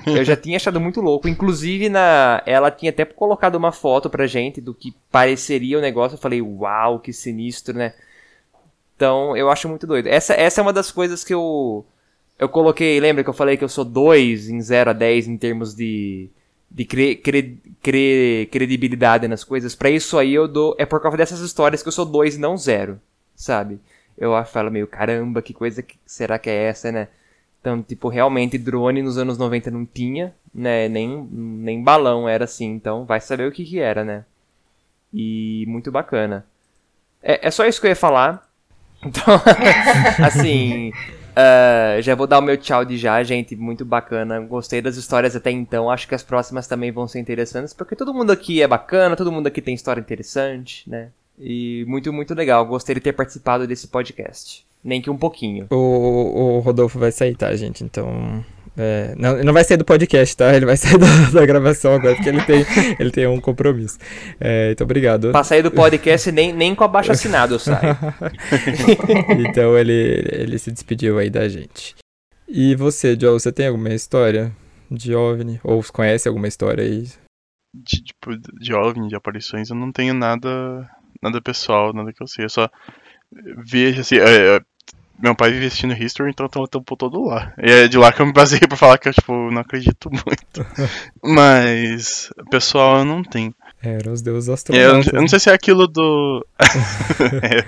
Eu 0.06 0.24
já 0.24 0.34
tinha 0.34 0.56
achado 0.56 0.80
muito 0.80 1.02
louco. 1.02 1.28
Inclusive, 1.28 1.90
na, 1.90 2.42
ela 2.46 2.70
tinha 2.70 2.90
até 2.90 3.04
colocado 3.04 3.56
uma 3.56 3.72
foto 3.72 4.08
pra 4.08 4.26
gente 4.26 4.58
do 4.58 4.72
que 4.72 4.94
pareceria 5.10 5.76
o 5.76 5.82
negócio. 5.82 6.14
Eu 6.14 6.20
falei, 6.20 6.40
uau, 6.40 6.98
que 6.98 7.12
sinistro, 7.12 7.76
né? 7.76 7.92
Então, 8.96 9.36
eu 9.36 9.50
acho 9.50 9.68
muito 9.68 9.86
doido. 9.86 10.06
Essa, 10.06 10.32
essa 10.32 10.60
é 10.60 10.62
uma 10.62 10.72
das 10.72 10.90
coisas 10.90 11.22
que 11.22 11.34
eu. 11.34 11.84
Eu 12.38 12.48
coloquei, 12.48 12.98
lembra 13.00 13.22
que 13.22 13.30
eu 13.30 13.34
falei 13.34 13.56
que 13.56 13.64
eu 13.64 13.68
sou 13.68 13.84
2 13.84 14.48
em 14.48 14.60
0 14.60 14.90
a 14.90 14.92
10 14.94 15.28
em 15.28 15.36
termos 15.36 15.74
de, 15.74 16.28
de 16.70 16.84
cre, 16.84 17.16
cre, 17.16 17.58
cre, 17.82 18.48
credibilidade 18.50 19.28
nas 19.28 19.44
coisas. 19.44 19.74
Para 19.74 19.90
isso 19.90 20.18
aí 20.18 20.32
eu 20.32 20.48
dou. 20.48 20.74
É 20.78 20.86
por 20.86 21.00
causa 21.00 21.18
dessas 21.18 21.40
histórias 21.40 21.82
que 21.82 21.88
eu 21.88 21.92
sou 21.92 22.06
2 22.06 22.36
e 22.36 22.38
não 22.38 22.56
0, 22.56 22.98
sabe? 23.36 23.78
Eu 24.16 24.32
falo 24.44 24.70
meio, 24.70 24.86
caramba, 24.86 25.42
que 25.42 25.54
coisa 25.54 25.82
que 25.82 25.96
será 26.06 26.38
que 26.38 26.50
é 26.50 26.64
essa, 26.64 26.92
né? 26.92 27.08
Então, 27.60 27.82
tipo, 27.82 28.08
realmente 28.08 28.58
drone 28.58 29.02
nos 29.02 29.16
anos 29.18 29.38
90 29.38 29.70
não 29.70 29.86
tinha, 29.86 30.34
né? 30.52 30.88
Nem, 30.88 31.28
nem 31.30 31.82
balão 31.82 32.28
era 32.28 32.44
assim, 32.44 32.66
então 32.66 33.04
vai 33.04 33.20
saber 33.20 33.48
o 33.48 33.52
que 33.52 33.64
que 33.64 33.78
era, 33.78 34.04
né? 34.04 34.24
E 35.14 35.64
muito 35.68 35.92
bacana. 35.92 36.44
É, 37.22 37.46
é 37.46 37.50
só 37.50 37.64
isso 37.66 37.80
que 37.80 37.86
eu 37.86 37.90
ia 37.90 37.96
falar. 37.96 38.48
Então, 39.04 39.34
assim, 40.24 40.90
uh, 40.90 42.00
já 42.00 42.14
vou 42.14 42.28
dar 42.28 42.38
o 42.38 42.42
meu 42.42 42.56
tchau 42.56 42.84
de 42.84 42.96
já, 42.96 43.20
gente. 43.24 43.56
Muito 43.56 43.84
bacana. 43.84 44.38
Gostei 44.38 44.80
das 44.80 44.96
histórias 44.96 45.34
até 45.34 45.50
então. 45.50 45.90
Acho 45.90 46.06
que 46.06 46.14
as 46.14 46.22
próximas 46.22 46.68
também 46.68 46.92
vão 46.92 47.08
ser 47.08 47.18
interessantes, 47.18 47.74
porque 47.74 47.96
todo 47.96 48.14
mundo 48.14 48.30
aqui 48.30 48.62
é 48.62 48.68
bacana, 48.68 49.16
todo 49.16 49.32
mundo 49.32 49.48
aqui 49.48 49.60
tem 49.60 49.74
história 49.74 50.00
interessante, 50.00 50.88
né? 50.88 51.10
E 51.42 51.84
muito, 51.88 52.12
muito 52.12 52.34
legal. 52.34 52.64
Gostei 52.64 52.94
de 52.94 53.00
ter 53.00 53.12
participado 53.12 53.66
desse 53.66 53.88
podcast. 53.88 54.64
Nem 54.82 55.02
que 55.02 55.10
um 55.10 55.16
pouquinho. 55.16 55.66
O, 55.70 55.76
o 55.76 56.60
Rodolfo 56.60 56.98
vai 56.98 57.10
sair, 57.10 57.36
tá, 57.36 57.54
gente? 57.56 57.82
Então. 57.82 58.44
É, 58.76 59.14
não, 59.18 59.42
não 59.42 59.52
vai 59.52 59.64
sair 59.64 59.76
do 59.76 59.84
podcast, 59.84 60.36
tá? 60.36 60.54
Ele 60.54 60.64
vai 60.64 60.76
sair 60.76 60.96
da, 60.96 61.06
da 61.34 61.44
gravação 61.44 61.92
agora, 61.94 62.14
porque 62.14 62.28
ele 62.28 62.42
tem, 62.42 62.64
ele 62.98 63.10
tem 63.10 63.26
um 63.26 63.40
compromisso. 63.40 63.98
É, 64.40 64.70
então, 64.70 64.84
obrigado. 64.84 65.32
Pra 65.32 65.44
sair 65.44 65.62
do 65.62 65.70
podcast, 65.70 66.30
nem, 66.30 66.52
nem 66.52 66.74
com 66.74 66.84
abaixo 66.84 67.12
assinado 67.12 67.56
eu 67.56 67.58
saio. 67.58 67.96
então, 69.48 69.76
ele, 69.76 70.24
ele 70.30 70.58
se 70.58 70.70
despediu 70.70 71.18
aí 71.18 71.28
da 71.28 71.48
gente. 71.48 71.96
E 72.48 72.74
você, 72.76 73.16
Joe, 73.18 73.32
você 73.32 73.52
tem 73.52 73.66
alguma 73.66 73.92
história 73.92 74.52
de 74.90 75.14
OVNI? 75.14 75.60
Ou 75.64 75.82
conhece 75.92 76.28
alguma 76.28 76.48
história 76.48 76.84
aí? 76.84 77.08
De, 77.74 78.02
tipo, 78.02 78.36
de 78.58 78.74
OVNI, 78.74 79.08
de 79.08 79.16
aparições, 79.16 79.70
eu 79.70 79.76
não 79.76 79.90
tenho 79.90 80.14
nada 80.14 80.88
nada 81.22 81.40
pessoal, 81.40 81.92
nada 81.92 82.12
que 82.12 82.22
eu 82.22 82.26
sei. 82.26 82.44
Eu 82.44 82.50
só 82.50 82.68
vejo 83.64 84.00
assim. 84.00 84.16
É, 84.16 84.56
é, 84.56 84.60
meu 85.22 85.36
pai 85.36 85.52
vive 85.52 85.66
assistindo 85.66 85.94
History, 85.94 86.30
então 86.30 86.48
eu 86.54 86.66
tô 86.66 86.82
por 86.82 86.96
todo 86.96 87.24
lá. 87.24 87.54
E 87.62 87.70
é 87.70 87.88
de 87.88 87.96
lá 87.96 88.12
que 88.12 88.20
eu 88.20 88.26
me 88.26 88.32
baseei 88.32 88.60
pra 88.66 88.76
falar 88.76 88.98
que 88.98 89.08
eu, 89.08 89.14
tipo, 89.14 89.32
não 89.50 89.60
acredito 89.60 90.10
muito. 90.10 90.66
Mas, 91.22 92.30
pessoal, 92.50 92.98
eu 92.98 93.04
não 93.04 93.22
tenho. 93.22 93.54
É, 93.82 93.94
eram 93.94 94.12
os 94.12 94.22
deuses 94.22 94.48
astronautas. 94.48 95.06
É, 95.06 95.10
eu, 95.10 95.14
eu, 95.14 95.20
não 95.20 95.28
sei 95.28 95.38
se 95.38 95.48
é 95.48 95.52
aquilo 95.52 95.86
do. 95.86 96.44
é. 97.42 97.64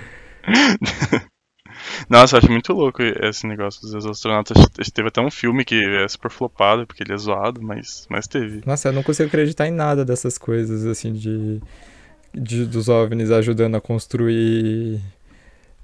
Nossa, 2.09 2.37
eu 2.37 2.39
acho 2.39 2.51
muito 2.51 2.73
louco 2.73 3.03
esse 3.03 3.47
negócio 3.47 3.81
dos 3.83 4.05
astronautas. 4.05 4.57
Teve 4.93 5.09
até 5.09 5.21
um 5.21 5.31
filme 5.31 5.65
que 5.65 5.81
é 5.85 6.09
super 6.09 6.31
flopado, 6.31 6.87
porque 6.87 7.03
ele 7.03 7.13
é 7.13 7.17
zoado, 7.17 7.63
mas, 7.63 8.07
mas 8.11 8.27
teve. 8.27 8.63
Nossa, 8.67 8.89
eu 8.89 8.93
não 8.93 9.03
consigo 9.03 9.29
acreditar 9.29 9.67
em 9.67 9.73
nada 9.73 10.05
dessas 10.05 10.39
coisas, 10.39 10.85
assim, 10.87 11.13
de 11.13 11.61
de, 12.35 12.67
dos 12.67 12.89
OVNIs 12.89 13.31
ajudando 13.31 13.77
a 13.77 13.81
construir, 13.81 15.01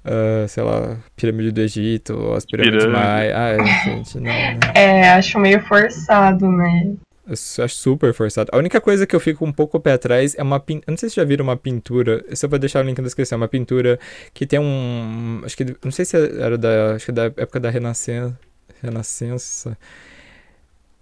uh, 0.05 0.47
sei 0.47 0.63
lá, 0.63 0.97
pirâmide 1.15 1.51
do 1.51 1.61
Egito, 1.61 2.13
ou 2.13 2.35
as 2.35 2.45
pirâmides 2.45 2.85
maias. 2.85 3.35
Ah, 3.35 3.49
é, 3.49 3.83
gente, 3.83 4.15
não, 4.15 4.23
não. 4.23 4.73
É, 4.75 5.09
acho 5.11 5.39
meio 5.39 5.61
forçado, 5.61 6.51
né? 6.51 6.93
Eu 7.27 7.33
acho 7.63 7.75
super 7.75 8.13
forçado. 8.13 8.49
A 8.51 8.57
única 8.57 8.81
coisa 8.81 9.05
que 9.07 9.15
eu 9.15 9.19
fico 9.19 9.45
um 9.45 9.53
pouco 9.53 9.79
pé 9.79 9.93
atrás 9.93 10.35
é 10.37 10.43
uma 10.43 10.59
pintura. 10.59 10.85
Não 10.91 10.97
sei 10.97 11.09
se 11.09 11.15
já 11.15 11.23
viram 11.23 11.43
uma 11.43 11.55
pintura. 11.55 12.25
Eu 12.27 12.35
só 12.35 12.47
vou 12.47 12.59
deixar 12.59 12.83
o 12.83 12.87
link 12.87 12.97
na 12.97 13.03
descrição. 13.05 13.37
Uma 13.37 13.47
pintura 13.47 13.99
que 14.33 14.45
tem 14.45 14.59
um. 14.59 15.41
Acho 15.45 15.55
que. 15.55 15.65
Não 15.83 15.91
sei 15.91 16.03
se 16.03 16.17
era 16.17 16.57
da. 16.57 16.95
Acho 16.95 17.05
que 17.05 17.11
é 17.11 17.13
da 17.13 17.25
época 17.25 17.59
da 17.59 17.69
Renascença. 17.69 18.37
Renascença 18.81 19.77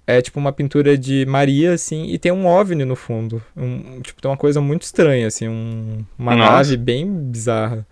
é 0.10 0.24
tipo 0.24 0.40
uma 0.40 0.52
pintura 0.52 0.98
de 0.98 1.24
Maria, 1.28 1.74
assim, 1.74 2.06
e 2.06 2.18
tem 2.18 2.32
um 2.32 2.48
OVNI 2.48 2.84
no 2.84 2.96
fundo. 2.96 3.44
Um, 3.56 4.02
tipo, 4.02 4.20
tem 4.20 4.32
uma 4.32 4.38
coisa 4.38 4.60
muito 4.60 4.82
estranha, 4.82 5.28
assim, 5.28 5.48
um, 5.48 6.04
uma 6.18 6.36
Nossa. 6.36 6.52
nave 6.52 6.78
bem 6.78 7.08
bizarra. 7.08 7.86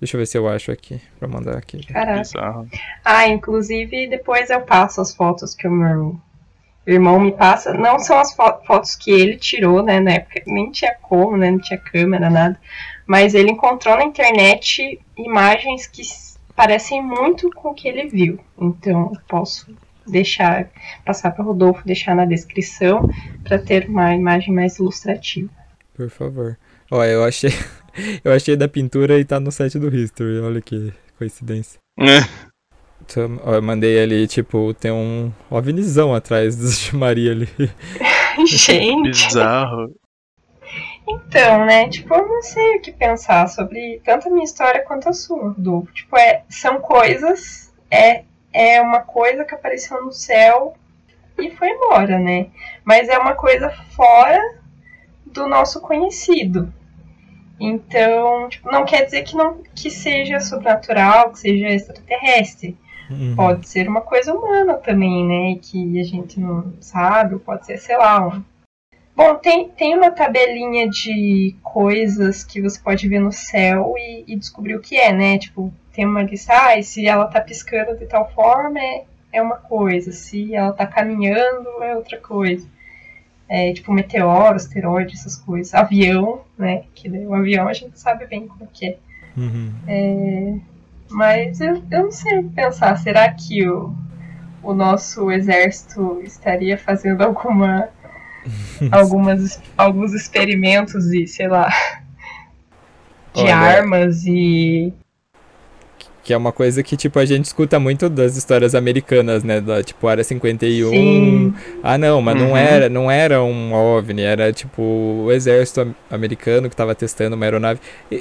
Deixa 0.00 0.16
eu 0.16 0.18
ver 0.18 0.26
se 0.26 0.36
eu 0.36 0.48
acho 0.48 0.72
aqui, 0.72 1.00
pra 1.20 1.28
mandar 1.28 1.56
aqui. 1.56 1.86
Caraca. 1.86 2.66
Ah, 3.04 3.28
inclusive, 3.28 4.08
depois 4.08 4.50
eu 4.50 4.60
passo 4.62 5.00
as 5.00 5.14
fotos 5.14 5.54
que 5.54 5.68
o 5.68 5.70
meu 5.70 6.20
irmão 6.84 7.20
me 7.20 7.30
passa. 7.30 7.72
Não 7.72 8.00
são 8.00 8.18
as 8.18 8.34
fo 8.34 8.42
fotos 8.66 8.96
que 8.96 9.12
ele 9.12 9.36
tirou, 9.36 9.84
né, 9.84 10.00
na 10.00 10.14
época. 10.14 10.42
Nem 10.48 10.72
tinha 10.72 10.96
como, 11.00 11.36
né, 11.36 11.52
não 11.52 11.60
tinha 11.60 11.78
câmera, 11.78 12.28
nada. 12.28 12.60
Mas 13.06 13.34
ele 13.34 13.52
encontrou 13.52 13.96
na 13.96 14.04
internet 14.04 15.00
imagens 15.16 15.86
que 15.86 16.02
parecem 16.56 17.00
muito 17.00 17.48
com 17.50 17.68
o 17.68 17.74
que 17.74 17.86
ele 17.86 18.08
viu. 18.08 18.40
Então, 18.58 19.12
eu 19.14 19.20
posso 19.28 19.72
deixar, 20.06 20.70
passar 21.04 21.30
para 21.32 21.44
Rodolfo, 21.44 21.86
deixar 21.86 22.14
na 22.14 22.24
descrição 22.24 23.08
para 23.44 23.58
ter 23.58 23.88
uma 23.88 24.14
imagem 24.14 24.54
mais 24.54 24.78
ilustrativa. 24.78 25.50
Por 25.94 26.10
favor. 26.10 26.58
Ó, 26.90 27.04
eu 27.04 27.24
achei, 27.24 27.50
eu 28.24 28.32
achei 28.32 28.56
da 28.56 28.68
pintura 28.68 29.18
e 29.18 29.24
tá 29.24 29.40
no 29.40 29.50
site 29.50 29.78
do 29.78 29.94
History. 29.94 30.40
Olha 30.40 30.60
que 30.60 30.92
coincidência. 31.18 31.78
É. 31.98 32.20
Então, 33.02 33.40
ó, 33.44 33.54
eu 33.54 33.62
mandei 33.62 34.00
ali, 34.00 34.26
tipo, 34.26 34.74
tem 34.74 34.90
um 34.90 35.32
OVNIzão 35.50 36.14
atrás 36.14 36.56
de 36.80 36.96
Maria 36.96 37.32
ali. 37.32 37.48
Gente. 38.46 39.10
Bizarro. 39.10 39.94
Então, 41.08 41.64
né, 41.64 41.88
tipo, 41.88 42.12
eu 42.12 42.26
não 42.26 42.42
sei 42.42 42.76
o 42.76 42.80
que 42.80 42.90
pensar 42.92 43.48
sobre 43.48 44.00
tanto 44.04 44.28
a 44.28 44.30
minha 44.30 44.44
história 44.44 44.84
quanto 44.84 45.08
a 45.08 45.12
sua, 45.12 45.54
do 45.56 45.86
Tipo, 45.94 46.16
é, 46.18 46.42
são 46.48 46.80
coisas, 46.80 47.72
é, 47.88 48.24
é 48.56 48.80
uma 48.80 49.00
coisa 49.00 49.44
que 49.44 49.54
apareceu 49.54 50.02
no 50.02 50.10
céu 50.10 50.74
e 51.38 51.50
foi 51.50 51.68
embora, 51.68 52.18
né? 52.18 52.46
Mas 52.82 53.06
é 53.06 53.18
uma 53.18 53.34
coisa 53.34 53.68
fora 53.94 54.40
do 55.26 55.46
nosso 55.46 55.78
conhecido. 55.82 56.72
Então, 57.60 58.48
tipo, 58.48 58.72
não 58.72 58.86
quer 58.86 59.04
dizer 59.04 59.24
que 59.24 59.36
não 59.36 59.62
que 59.74 59.90
seja 59.90 60.40
sobrenatural, 60.40 61.32
que 61.32 61.38
seja 61.38 61.68
extraterrestre. 61.68 62.78
Uhum. 63.10 63.36
Pode 63.36 63.68
ser 63.68 63.88
uma 63.88 64.00
coisa 64.00 64.34
humana 64.34 64.74
também, 64.74 65.26
né? 65.26 65.60
Que 65.60 66.00
a 66.00 66.04
gente 66.04 66.40
não 66.40 66.72
sabe, 66.80 67.38
pode 67.38 67.66
ser, 67.66 67.76
sei 67.76 67.98
lá, 67.98 68.26
um 68.26 68.42
Bom, 69.16 69.34
tem, 69.36 69.70
tem 69.70 69.96
uma 69.96 70.10
tabelinha 70.10 70.90
de 70.90 71.56
coisas 71.62 72.44
que 72.44 72.60
você 72.60 72.78
pode 72.78 73.08
ver 73.08 73.18
no 73.18 73.32
céu 73.32 73.94
e, 73.96 74.24
e 74.28 74.36
descobrir 74.36 74.76
o 74.76 74.80
que 74.80 74.94
é, 74.94 75.10
né? 75.10 75.38
Tipo, 75.38 75.72
tem 75.96 76.04
uma 76.04 76.22
lista, 76.22 76.52
ah, 76.52 76.82
se 76.82 77.06
ela 77.06 77.26
tá 77.26 77.40
piscando 77.40 77.96
de 77.96 78.04
tal 78.04 78.30
forma 78.32 78.78
é, 78.78 79.04
é 79.32 79.42
uma 79.42 79.56
coisa, 79.56 80.12
se 80.12 80.54
ela 80.54 80.72
tá 80.72 80.86
caminhando 80.86 81.82
é 81.82 81.96
outra 81.96 82.18
coisa. 82.18 82.68
É, 83.48 83.72
tipo, 83.72 83.92
meteoro, 83.92 84.56
asteroide, 84.56 85.14
essas 85.14 85.36
coisas. 85.36 85.72
Avião, 85.72 86.42
né? 86.58 86.82
Que 86.94 87.08
o 87.08 87.32
avião 87.32 87.68
a 87.68 87.72
gente 87.72 87.98
sabe 87.98 88.26
bem 88.26 88.46
como 88.48 88.66
que 88.66 88.88
é. 88.88 88.98
Uhum. 89.36 89.72
é 89.86 90.54
mas 91.08 91.60
eu, 91.60 91.82
eu 91.90 92.04
não 92.04 92.10
sei 92.10 92.42
pensar, 92.42 92.96
será 92.96 93.32
que 93.32 93.66
o, 93.68 93.94
o 94.62 94.74
nosso 94.74 95.30
exército 95.30 96.20
estaria 96.24 96.76
fazendo 96.76 97.22
alguma 97.22 97.88
algumas, 98.90 99.60
alguns 99.76 100.12
experimentos 100.12 101.12
e, 101.12 101.26
sei 101.26 101.48
lá, 101.48 101.68
de 103.32 103.42
Olha, 103.42 103.56
armas 103.56 104.24
e 104.26 104.92
que 106.26 106.32
é 106.32 106.36
uma 106.36 106.50
coisa 106.50 106.82
que, 106.82 106.96
tipo, 106.96 107.20
a 107.20 107.24
gente 107.24 107.44
escuta 107.44 107.78
muito 107.78 108.08
das 108.08 108.36
histórias 108.36 108.74
americanas, 108.74 109.44
né? 109.44 109.60
Da, 109.60 109.80
tipo, 109.80 110.08
Área 110.08 110.24
51. 110.24 110.90
Sim. 110.90 111.54
Ah, 111.84 111.96
não, 111.96 112.20
mas 112.20 112.34
uhum. 112.34 112.48
não 112.48 112.56
era 112.56 112.88
não 112.88 113.08
era 113.08 113.40
um 113.44 113.72
OVNI, 113.72 114.22
era, 114.22 114.52
tipo, 114.52 114.82
o 114.82 115.30
exército 115.30 115.94
americano 116.10 116.68
que 116.68 116.74
estava 116.74 116.96
testando 116.96 117.36
uma 117.36 117.44
aeronave. 117.46 117.78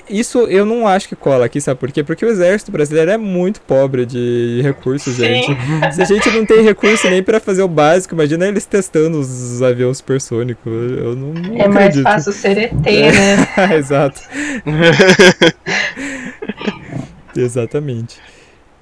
Isso 0.08 0.42
eu 0.42 0.68
não 0.68 0.88
acho 0.88 1.10
que 1.10 1.16
cola 1.16 1.46
aqui, 1.46 1.60
sabe 1.60 1.80
por 1.80 1.92
quê? 1.92 2.04
Porque 2.04 2.24
o 2.24 2.30
exército 2.30 2.72
brasileiro 2.72 3.10
é 3.10 3.18
muito 3.18 3.60
pobre 3.62 4.06
de 4.06 4.60
recursos, 4.62 5.16
Sim. 5.16 5.24
gente. 5.24 5.58
Se 5.96 6.04
a 6.04 6.06
gente 6.06 6.30
não 6.30 6.46
tem 6.46 6.62
recurso 6.62 7.10
nem 7.10 7.24
para 7.24 7.40
fazer 7.40 7.64
o 7.64 7.68
básico, 7.68 8.14
imagina 8.14 8.46
eles 8.46 8.68
testando 8.68 9.20
os 9.20 9.64
aviões 9.64 9.98
supersônicos. 9.98 10.72
Eu 10.72 11.16
não, 11.16 11.34
não 11.34 11.58
É 11.58 11.68
mais 11.68 12.00
fácil 12.00 12.34
ser 12.34 12.56
ET, 12.56 12.72
né? 12.72 13.48
Exato. 13.76 14.22
Exatamente. 17.42 18.20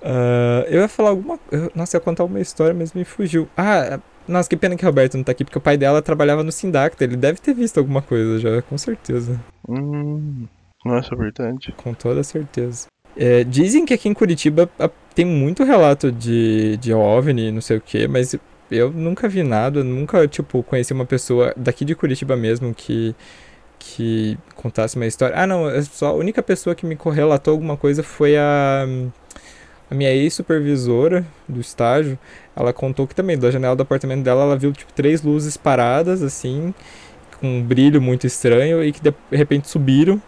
Uh, 0.02 0.68
eu 0.68 0.82
ia 0.82 0.88
falar 0.88 1.10
alguma 1.10 1.38
coisa. 1.38 1.72
Nossa, 1.74 1.96
eu 1.96 2.00
ia 2.00 2.04
contar 2.04 2.24
uma 2.24 2.40
história, 2.40 2.74
mas 2.74 2.94
me 2.94 3.06
fugiu. 3.06 3.48
Ah, 3.56 4.00
nossa, 4.28 4.50
que 4.50 4.58
pena 4.58 4.76
que 4.76 4.84
o 4.84 4.88
Roberto 4.88 5.16
não 5.16 5.24
tá 5.24 5.32
aqui, 5.32 5.44
porque 5.44 5.58
o 5.58 5.62
pai 5.62 5.78
dela 5.78 6.02
trabalhava 6.02 6.44
no 6.44 6.52
Sindacta. 6.52 7.04
Ele 7.04 7.16
deve 7.16 7.40
ter 7.40 7.54
visto 7.54 7.78
alguma 7.78 8.02
coisa 8.02 8.40
já, 8.40 8.62
com 8.62 8.78
certeza. 8.78 9.40
Hum, 9.68 10.46
nossa, 10.86 11.14
é 11.14 11.18
verdade. 11.18 11.74
Com 11.78 11.94
toda 11.94 12.24
certeza. 12.24 12.88
É, 13.16 13.44
dizem 13.44 13.86
que 13.86 13.94
aqui 13.94 14.10
em 14.10 14.14
Curitiba 14.14 14.70
tem 15.14 15.26
muito 15.26 15.64
relato 15.64 16.12
de, 16.12 16.78
de 16.78 16.94
OVNI, 16.94 17.52
não 17.52 17.62
sei 17.62 17.78
o 17.78 17.82
que, 17.82 18.08
mas 18.08 18.36
eu 18.72 18.92
nunca 18.92 19.30
vi 19.30 19.44
nada, 19.44 19.84
nunca, 19.84 20.28
tipo, 20.28 20.64
conheci 20.64 20.94
uma 20.94 21.06
pessoa 21.06 21.54
daqui 21.56 21.86
de 21.86 21.96
Curitiba 21.96 22.36
mesmo 22.36 22.74
que 22.74 23.16
que 23.86 24.38
contasse 24.56 24.96
uma 24.96 25.06
história. 25.06 25.36
Ah, 25.38 25.46
não, 25.46 25.70
é 25.70 25.82
só 25.82 26.08
a 26.08 26.14
única 26.14 26.42
pessoa 26.42 26.74
que 26.74 26.86
me 26.86 26.96
correlatou 26.96 27.52
alguma 27.52 27.76
coisa 27.76 28.02
foi 28.02 28.38
a, 28.38 28.86
a 29.92 29.94
minha 29.94 30.10
ex-supervisora 30.10 31.26
do 31.48 31.60
estágio. 31.60 32.18
Ela 32.56 32.72
contou 32.72 33.06
que 33.06 33.14
também, 33.14 33.38
da 33.38 33.52
janela 33.52 33.76
do 33.76 33.84
apartamento 33.84 34.24
dela, 34.24 34.44
ela 34.44 34.58
viu 34.58 34.72
tipo 34.72 34.94
três 34.94 35.22
luzes 35.22 35.58
paradas, 35.58 36.24
assim, 36.24 36.74
com 37.40 37.58
um 37.58 37.62
brilho 37.62 38.02
muito 38.02 38.26
estranho 38.26 38.84
e 38.84 38.94
que 38.94 39.02
de 39.02 39.14
repente 39.32 39.70
subiram 39.70 40.22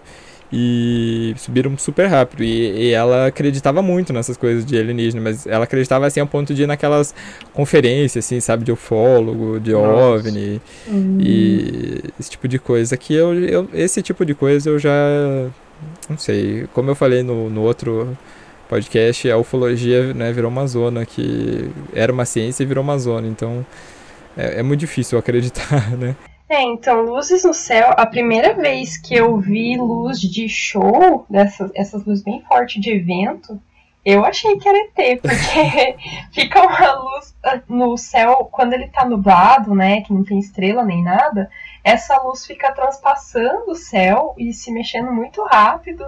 e 0.51 1.33
subiram 1.37 1.77
super 1.77 2.07
rápido. 2.07 2.43
E, 2.43 2.87
e, 2.87 2.91
ela 2.91 3.27
acreditava 3.27 3.81
muito 3.81 4.13
nessas 4.13 4.37
coisas 4.37 4.65
de 4.65 4.77
alienígena, 4.77 5.21
mas 5.21 5.45
ela 5.47 5.63
acreditava 5.63 6.05
assim 6.05 6.19
a 6.19 6.25
ponto 6.25 6.53
de 6.53 6.63
ir 6.63 6.67
naquelas 6.67 7.13
conferências, 7.53 8.25
assim, 8.25 8.39
sabe, 8.39 8.63
de 8.63 8.71
ufólogo, 8.71 9.59
de 9.59 9.71
Nossa. 9.71 10.27
OVNI 10.27 10.61
uhum. 10.87 11.17
e 11.19 12.03
esse 12.19 12.29
tipo 12.31 12.47
de 12.47 12.59
coisa. 12.59 12.95
Que 12.95 13.13
eu, 13.13 13.33
eu, 13.33 13.69
esse 13.73 14.01
tipo 14.01 14.25
de 14.25 14.33
coisa 14.33 14.69
eu 14.69 14.79
já. 14.79 14.91
Não 16.09 16.17
sei, 16.17 16.67
como 16.73 16.89
eu 16.89 16.95
falei 16.95 17.23
no, 17.23 17.49
no 17.49 17.61
outro 17.61 18.17
podcast, 18.69 19.29
a 19.29 19.37
ufologia 19.37 20.13
né, 20.13 20.31
virou 20.31 20.49
uma 20.49 20.65
zona 20.67 21.05
que 21.05 21.69
era 21.93 22.11
uma 22.11 22.25
ciência 22.25 22.63
e 22.63 22.65
virou 22.65 22.83
uma 22.83 22.97
zona, 22.97 23.27
então 23.27 23.65
é, 24.37 24.59
é 24.59 24.63
muito 24.63 24.79
difícil 24.79 25.17
acreditar, 25.17 25.91
né? 25.97 26.15
É, 26.47 26.61
então, 26.61 27.01
luzes 27.01 27.43
no 27.43 27.53
céu, 27.53 27.93
a 27.97 28.05
primeira 28.05 28.53
vez 28.53 28.97
que 28.97 29.15
eu 29.15 29.37
vi 29.37 29.77
luz 29.77 30.19
de 30.21 30.47
show, 30.47 31.25
dessas, 31.27 31.71
essas 31.73 32.05
luzes 32.05 32.23
bem 32.23 32.41
fortes 32.41 32.79
de 32.79 32.91
evento, 32.91 33.59
eu 34.05 34.23
achei 34.23 34.55
que 34.57 34.69
era 34.69 34.77
ET, 34.77 35.21
porque 35.21 35.97
fica 36.31 36.61
uma 36.61 36.93
luz 36.93 37.35
ah, 37.43 37.59
no 37.67 37.97
céu, 37.97 38.47
quando 38.51 38.73
ele 38.73 38.87
tá 38.89 39.03
nublado, 39.03 39.73
né, 39.73 40.01
que 40.01 40.13
não 40.13 40.23
tem 40.23 40.37
estrela 40.37 40.85
nem 40.85 41.03
nada, 41.03 41.49
essa 41.83 42.21
luz 42.21 42.45
fica 42.45 42.71
transpassando 42.71 43.71
o 43.71 43.75
céu 43.75 44.35
e 44.37 44.53
se 44.53 44.71
mexendo 44.71 45.11
muito 45.11 45.43
rápido. 45.43 46.05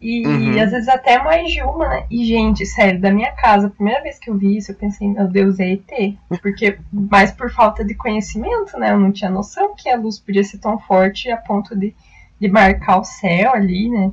E 0.00 0.26
uhum. 0.26 0.62
às 0.62 0.70
vezes 0.70 0.88
até 0.88 1.22
mais 1.22 1.50
de 1.50 1.62
uma, 1.62 1.88
né? 1.88 2.06
E, 2.10 2.24
gente, 2.26 2.66
sério, 2.66 3.00
da 3.00 3.10
minha 3.10 3.32
casa, 3.32 3.66
a 3.66 3.70
primeira 3.70 4.02
vez 4.02 4.18
que 4.18 4.28
eu 4.28 4.36
vi 4.36 4.56
isso, 4.56 4.70
eu 4.70 4.76
pensei, 4.76 5.08
meu 5.08 5.26
Deus, 5.26 5.58
é 5.58 5.72
ET. 5.72 6.18
Porque, 6.42 6.78
mais 6.92 7.32
por 7.32 7.50
falta 7.50 7.84
de 7.84 7.94
conhecimento, 7.94 8.78
né? 8.78 8.90
Eu 8.90 8.98
não 8.98 9.10
tinha 9.10 9.30
noção 9.30 9.74
que 9.74 9.88
a 9.88 9.96
luz 9.96 10.18
podia 10.18 10.44
ser 10.44 10.58
tão 10.58 10.78
forte 10.78 11.30
a 11.30 11.36
ponto 11.36 11.74
de, 11.74 11.94
de 12.38 12.48
marcar 12.48 12.98
o 12.98 13.04
céu 13.04 13.54
ali, 13.54 13.88
né? 13.88 14.12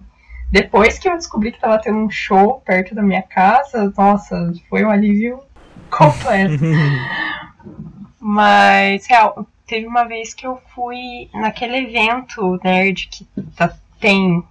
Depois 0.49 0.97
que 0.97 1.09
eu 1.09 1.17
descobri 1.17 1.51
que 1.51 1.59
tava 1.59 1.81
tendo 1.81 1.97
um 1.97 2.09
show 2.09 2.61
perto 2.63 2.95
da 2.95 3.01
minha 3.01 3.23
casa, 3.23 3.91
nossa, 3.97 4.53
foi 4.69 4.85
um 4.85 4.89
alívio 4.89 5.39
completo. 5.89 6.63
Mas, 8.21 9.05
real, 9.07 9.45
teve 9.67 9.85
uma 9.85 10.05
vez 10.05 10.33
que 10.33 10.47
eu 10.47 10.61
fui 10.73 11.29
naquele 11.33 11.77
evento 11.77 12.57
nerd 12.63 13.09
que 13.11 13.25
tá, 13.57 13.73
tem 13.99 14.43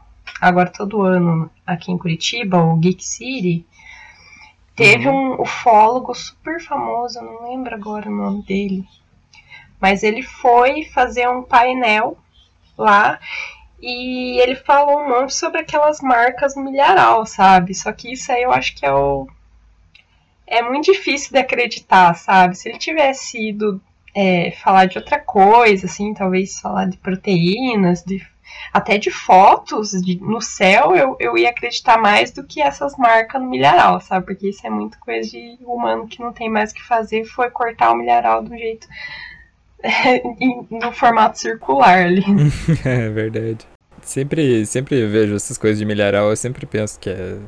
agora 0.42 0.68
todo 0.68 1.02
ano 1.02 1.48
aqui 1.64 1.92
em 1.92 1.96
Curitiba, 1.96 2.60
o 2.60 2.76
Geek 2.76 3.04
City, 3.04 3.64
teve 4.74 5.08
uhum. 5.08 5.34
um 5.34 5.42
ufólogo 5.42 6.12
super 6.16 6.60
famoso, 6.60 7.20
eu 7.20 7.22
não 7.22 7.48
lembro 7.48 7.72
agora 7.72 8.10
o 8.10 8.14
nome 8.14 8.42
dele, 8.42 8.84
mas 9.80 10.02
ele 10.02 10.20
foi 10.20 10.84
fazer 10.86 11.28
um 11.28 11.44
painel 11.44 12.18
lá 12.76 13.20
e 13.80 14.40
ele 14.40 14.56
falou 14.56 15.00
um 15.00 15.08
monte 15.08 15.32
sobre 15.32 15.60
aquelas 15.60 16.00
marcas 16.00 16.56
no 16.56 16.64
milharal, 16.64 17.24
sabe? 17.24 17.72
Só 17.72 17.92
que 17.92 18.12
isso 18.12 18.32
aí 18.32 18.42
eu 18.42 18.50
acho 18.50 18.74
que 18.74 18.84
é 18.84 18.92
o. 18.92 19.28
É 20.44 20.60
muito 20.60 20.92
difícil 20.92 21.30
de 21.32 21.38
acreditar, 21.38 22.14
sabe? 22.14 22.56
Se 22.56 22.68
ele 22.68 22.78
tivesse 22.78 23.50
ido 23.50 23.80
é, 24.14 24.50
falar 24.50 24.86
de 24.86 24.98
outra 24.98 25.20
coisa, 25.20 25.86
assim, 25.86 26.12
talvez 26.14 26.60
falar 26.60 26.86
de 26.86 26.96
proteínas, 26.96 28.02
de 28.02 28.24
até 28.72 28.96
de 28.96 29.10
fotos 29.10 29.90
de, 29.90 30.18
no 30.20 30.40
céu, 30.40 30.96
eu, 30.96 31.16
eu 31.20 31.36
ia 31.36 31.50
acreditar 31.50 31.98
mais 31.98 32.30
do 32.30 32.42
que 32.44 32.60
essas 32.60 32.96
marcas 32.96 33.40
no 33.40 33.48
milharal, 33.48 34.00
sabe? 34.00 34.26
Porque 34.26 34.48
isso 34.48 34.66
é 34.66 34.70
muito 34.70 34.98
coisa 34.98 35.28
de 35.28 35.58
humano 35.62 36.08
que 36.08 36.20
não 36.20 36.32
tem 36.32 36.48
mais 36.48 36.72
o 36.72 36.74
que 36.74 36.82
fazer, 36.82 37.24
foi 37.24 37.50
cortar 37.50 37.92
o 37.92 37.96
milharal 37.96 38.42
do 38.42 38.56
jeito. 38.56 38.86
no 40.70 40.92
formato 40.92 41.38
circular 41.38 42.06
ali. 42.06 42.24
é 42.84 43.08
verdade. 43.10 43.66
Sempre, 44.00 44.64
sempre 44.64 45.06
vejo 45.06 45.34
essas 45.34 45.58
coisas 45.58 45.78
de 45.78 45.84
milharal, 45.84 46.30
eu 46.30 46.36
sempre 46.36 46.66
penso 46.66 46.98
que 46.98 47.10
é 47.10 47.38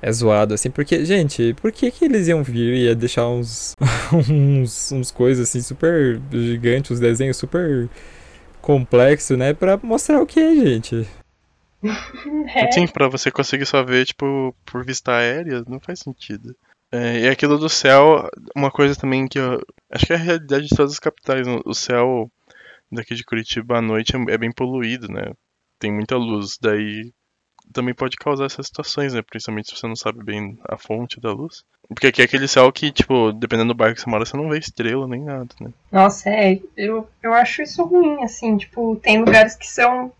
é 0.00 0.12
zoado, 0.12 0.54
assim, 0.54 0.70
porque, 0.70 1.04
gente, 1.04 1.54
por 1.54 1.72
que 1.72 1.90
que 1.90 2.04
eles 2.04 2.28
iam 2.28 2.42
vir 2.42 2.74
e 2.74 2.84
ia 2.84 2.94
deixar 2.94 3.26
uns, 3.28 3.74
uns, 4.12 4.92
uns 4.92 5.10
coisas, 5.10 5.48
assim, 5.48 5.60
super 5.60 6.20
gigantes, 6.30 6.90
uns 6.90 7.00
desenhos 7.00 7.36
super 7.36 7.88
complexo, 8.66 9.36
né? 9.36 9.54
Pra 9.54 9.78
mostrar 9.80 10.20
o 10.20 10.26
que 10.26 10.40
é, 10.40 10.54
gente. 10.54 11.08
É. 12.54 12.72
Sim, 12.72 12.86
pra 12.86 13.06
você 13.06 13.30
conseguir 13.30 13.66
só 13.66 13.82
ver, 13.84 14.06
tipo, 14.06 14.54
por 14.64 14.84
vista 14.84 15.12
aérea, 15.12 15.62
não 15.68 15.78
faz 15.78 16.00
sentido. 16.00 16.56
É, 16.90 17.20
e 17.20 17.28
aquilo 17.28 17.58
do 17.58 17.68
céu, 17.68 18.28
uma 18.56 18.70
coisa 18.70 18.96
também 18.96 19.28
que 19.28 19.38
eu. 19.38 19.60
Acho 19.90 20.06
que 20.06 20.12
é 20.12 20.16
a 20.16 20.18
realidade 20.18 20.66
de 20.66 20.74
todas 20.74 20.92
as 20.92 20.98
capitais. 20.98 21.46
O 21.64 21.74
céu 21.74 22.30
daqui 22.90 23.14
de 23.14 23.24
Curitiba 23.24 23.78
à 23.78 23.82
noite 23.82 24.16
é, 24.16 24.32
é 24.32 24.38
bem 24.38 24.50
poluído, 24.50 25.06
né? 25.08 25.32
Tem 25.78 25.92
muita 25.92 26.16
luz. 26.16 26.56
Daí, 26.60 27.12
também 27.72 27.94
pode 27.94 28.16
causar 28.16 28.46
essas 28.46 28.66
situações, 28.66 29.14
né? 29.14 29.22
Principalmente 29.22 29.68
se 29.68 29.76
você 29.76 29.86
não 29.86 29.96
sabe 29.96 30.24
bem 30.24 30.58
a 30.68 30.76
fonte 30.76 31.20
da 31.20 31.32
luz. 31.32 31.64
Porque 31.88 32.08
aqui 32.08 32.20
é 32.20 32.24
aquele 32.24 32.48
céu 32.48 32.70
que, 32.72 32.90
tipo, 32.90 33.32
dependendo 33.32 33.72
do 33.72 33.76
bairro 33.76 33.94
que 33.94 34.00
você 34.00 34.10
mora, 34.10 34.24
você 34.24 34.36
não 34.36 34.48
vê 34.48 34.58
estrela 34.58 35.06
nem 35.06 35.22
nada, 35.22 35.48
né? 35.60 35.70
Nossa, 35.92 36.30
é, 36.30 36.58
eu, 36.76 37.08
eu 37.22 37.32
acho 37.32 37.62
isso 37.62 37.84
ruim, 37.84 38.24
assim, 38.24 38.56
tipo, 38.56 38.96
tem 38.96 39.18
lugares 39.20 39.54
que 39.54 39.66
são 39.66 40.12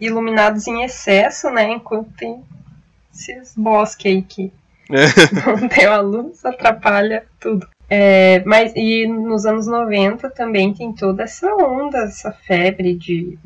iluminados 0.00 0.66
em 0.66 0.82
excesso, 0.82 1.50
né? 1.50 1.70
Enquanto 1.70 2.10
tem 2.12 2.42
esses 3.12 3.54
bosques 3.54 4.06
aí 4.06 4.22
que 4.22 4.52
não 5.46 5.68
tem 5.68 5.84
a 5.84 6.00
luz, 6.00 6.44
atrapalha 6.44 7.26
tudo. 7.38 7.68
É, 7.90 8.42
mas 8.46 8.72
e 8.74 9.06
nos 9.06 9.44
anos 9.44 9.66
90 9.66 10.30
também 10.30 10.72
tem 10.72 10.94
toda 10.94 11.24
essa 11.24 11.54
onda, 11.54 11.98
essa 11.98 12.32
febre 12.32 12.94
de 12.94 13.38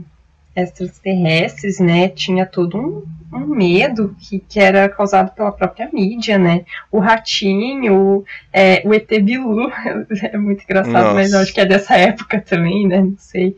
extraterrestres, 0.56 1.78
né? 1.78 2.08
Tinha 2.08 2.46
todo 2.46 2.78
um, 2.78 3.04
um 3.36 3.46
medo 3.46 4.16
que, 4.18 4.38
que 4.38 4.58
era 4.58 4.88
causado 4.88 5.34
pela 5.34 5.52
própria 5.52 5.90
mídia, 5.92 6.38
né? 6.38 6.64
O 6.90 6.98
ratinho, 6.98 8.24
é, 8.50 8.80
o 8.86 8.94
ET 8.94 9.08
Bilu, 9.22 9.70
é 10.22 10.38
muito 10.38 10.64
engraçado, 10.64 10.92
Nossa. 10.92 11.14
mas 11.14 11.34
acho 11.34 11.52
que 11.52 11.60
é 11.60 11.66
dessa 11.66 11.94
época 11.94 12.40
também, 12.40 12.88
né? 12.88 13.02
Não 13.02 13.18
sei. 13.18 13.54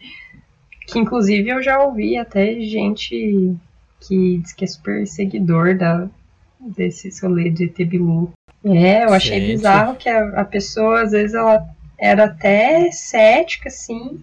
Que 0.88 0.98
inclusive 0.98 1.48
eu 1.48 1.62
já 1.62 1.80
ouvi 1.80 2.16
até 2.16 2.60
gente 2.60 3.54
que 4.00 4.38
diz 4.38 4.52
que 4.52 4.64
é 4.64 4.68
super 4.68 5.06
seguidor 5.06 5.76
da, 5.76 6.08
desse 6.58 7.08
rolê 7.22 7.48
de 7.48 7.64
ET 7.64 7.76
Bilu. 7.88 8.32
É, 8.64 9.04
eu 9.04 9.12
achei 9.12 9.38
gente. 9.40 9.52
bizarro 9.52 9.94
que 9.94 10.08
a, 10.08 10.40
a 10.40 10.44
pessoa, 10.44 11.02
às 11.02 11.12
vezes, 11.12 11.34
ela 11.34 11.64
era 11.96 12.24
até 12.24 12.90
cética, 12.90 13.68
assim, 13.68 14.20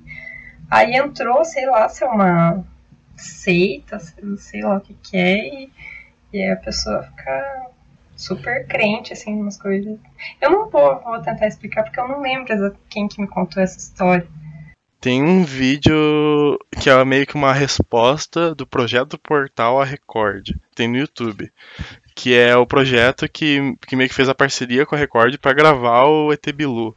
Aí 0.69 0.95
entrou, 0.95 1.43
sei 1.45 1.65
lá, 1.65 1.87
se 1.89 2.03
é 2.03 2.07
uma 2.07 2.65
seita, 3.15 3.99
sei 4.37 4.61
lá 4.61 4.77
o 4.77 4.81
que, 4.81 4.93
que 4.95 5.17
é, 5.17 5.47
e, 5.47 5.71
e 6.33 6.43
a 6.49 6.55
pessoa 6.55 7.03
fica 7.03 7.69
super 8.15 8.65
crente, 8.67 9.13
assim, 9.13 9.33
umas 9.33 9.57
coisas. 9.57 9.97
Eu 10.41 10.49
não 10.49 10.69
vou, 10.69 10.99
vou 11.01 11.21
tentar 11.21 11.47
explicar 11.47 11.83
porque 11.83 11.99
eu 11.99 12.07
não 12.07 12.21
lembro 12.21 12.75
quem 12.89 13.07
que 13.07 13.21
me 13.21 13.27
contou 13.27 13.61
essa 13.61 13.77
história. 13.77 14.27
Tem 14.99 15.21
um 15.21 15.43
vídeo 15.43 16.57
que 16.81 16.89
é 16.89 17.05
meio 17.05 17.27
que 17.27 17.35
uma 17.35 17.53
resposta 17.53 18.55
do 18.55 18.65
projeto 18.65 19.19
Portal 19.19 19.79
a 19.79 19.85
Record. 19.85 20.49
Tem 20.73 20.87
no 20.87 20.97
YouTube. 20.97 21.51
Que 22.15 22.33
é 22.33 22.55
o 22.55 22.65
projeto 22.65 23.29
que, 23.29 23.75
que 23.87 23.95
meio 23.95 24.09
que 24.09 24.15
fez 24.15 24.29
a 24.29 24.33
parceria 24.33 24.85
com 24.85 24.95
a 24.95 24.97
Record 24.97 25.37
para 25.37 25.53
gravar 25.53 26.05
o 26.05 26.33
ET 26.33 26.43
Bilu. 26.51 26.95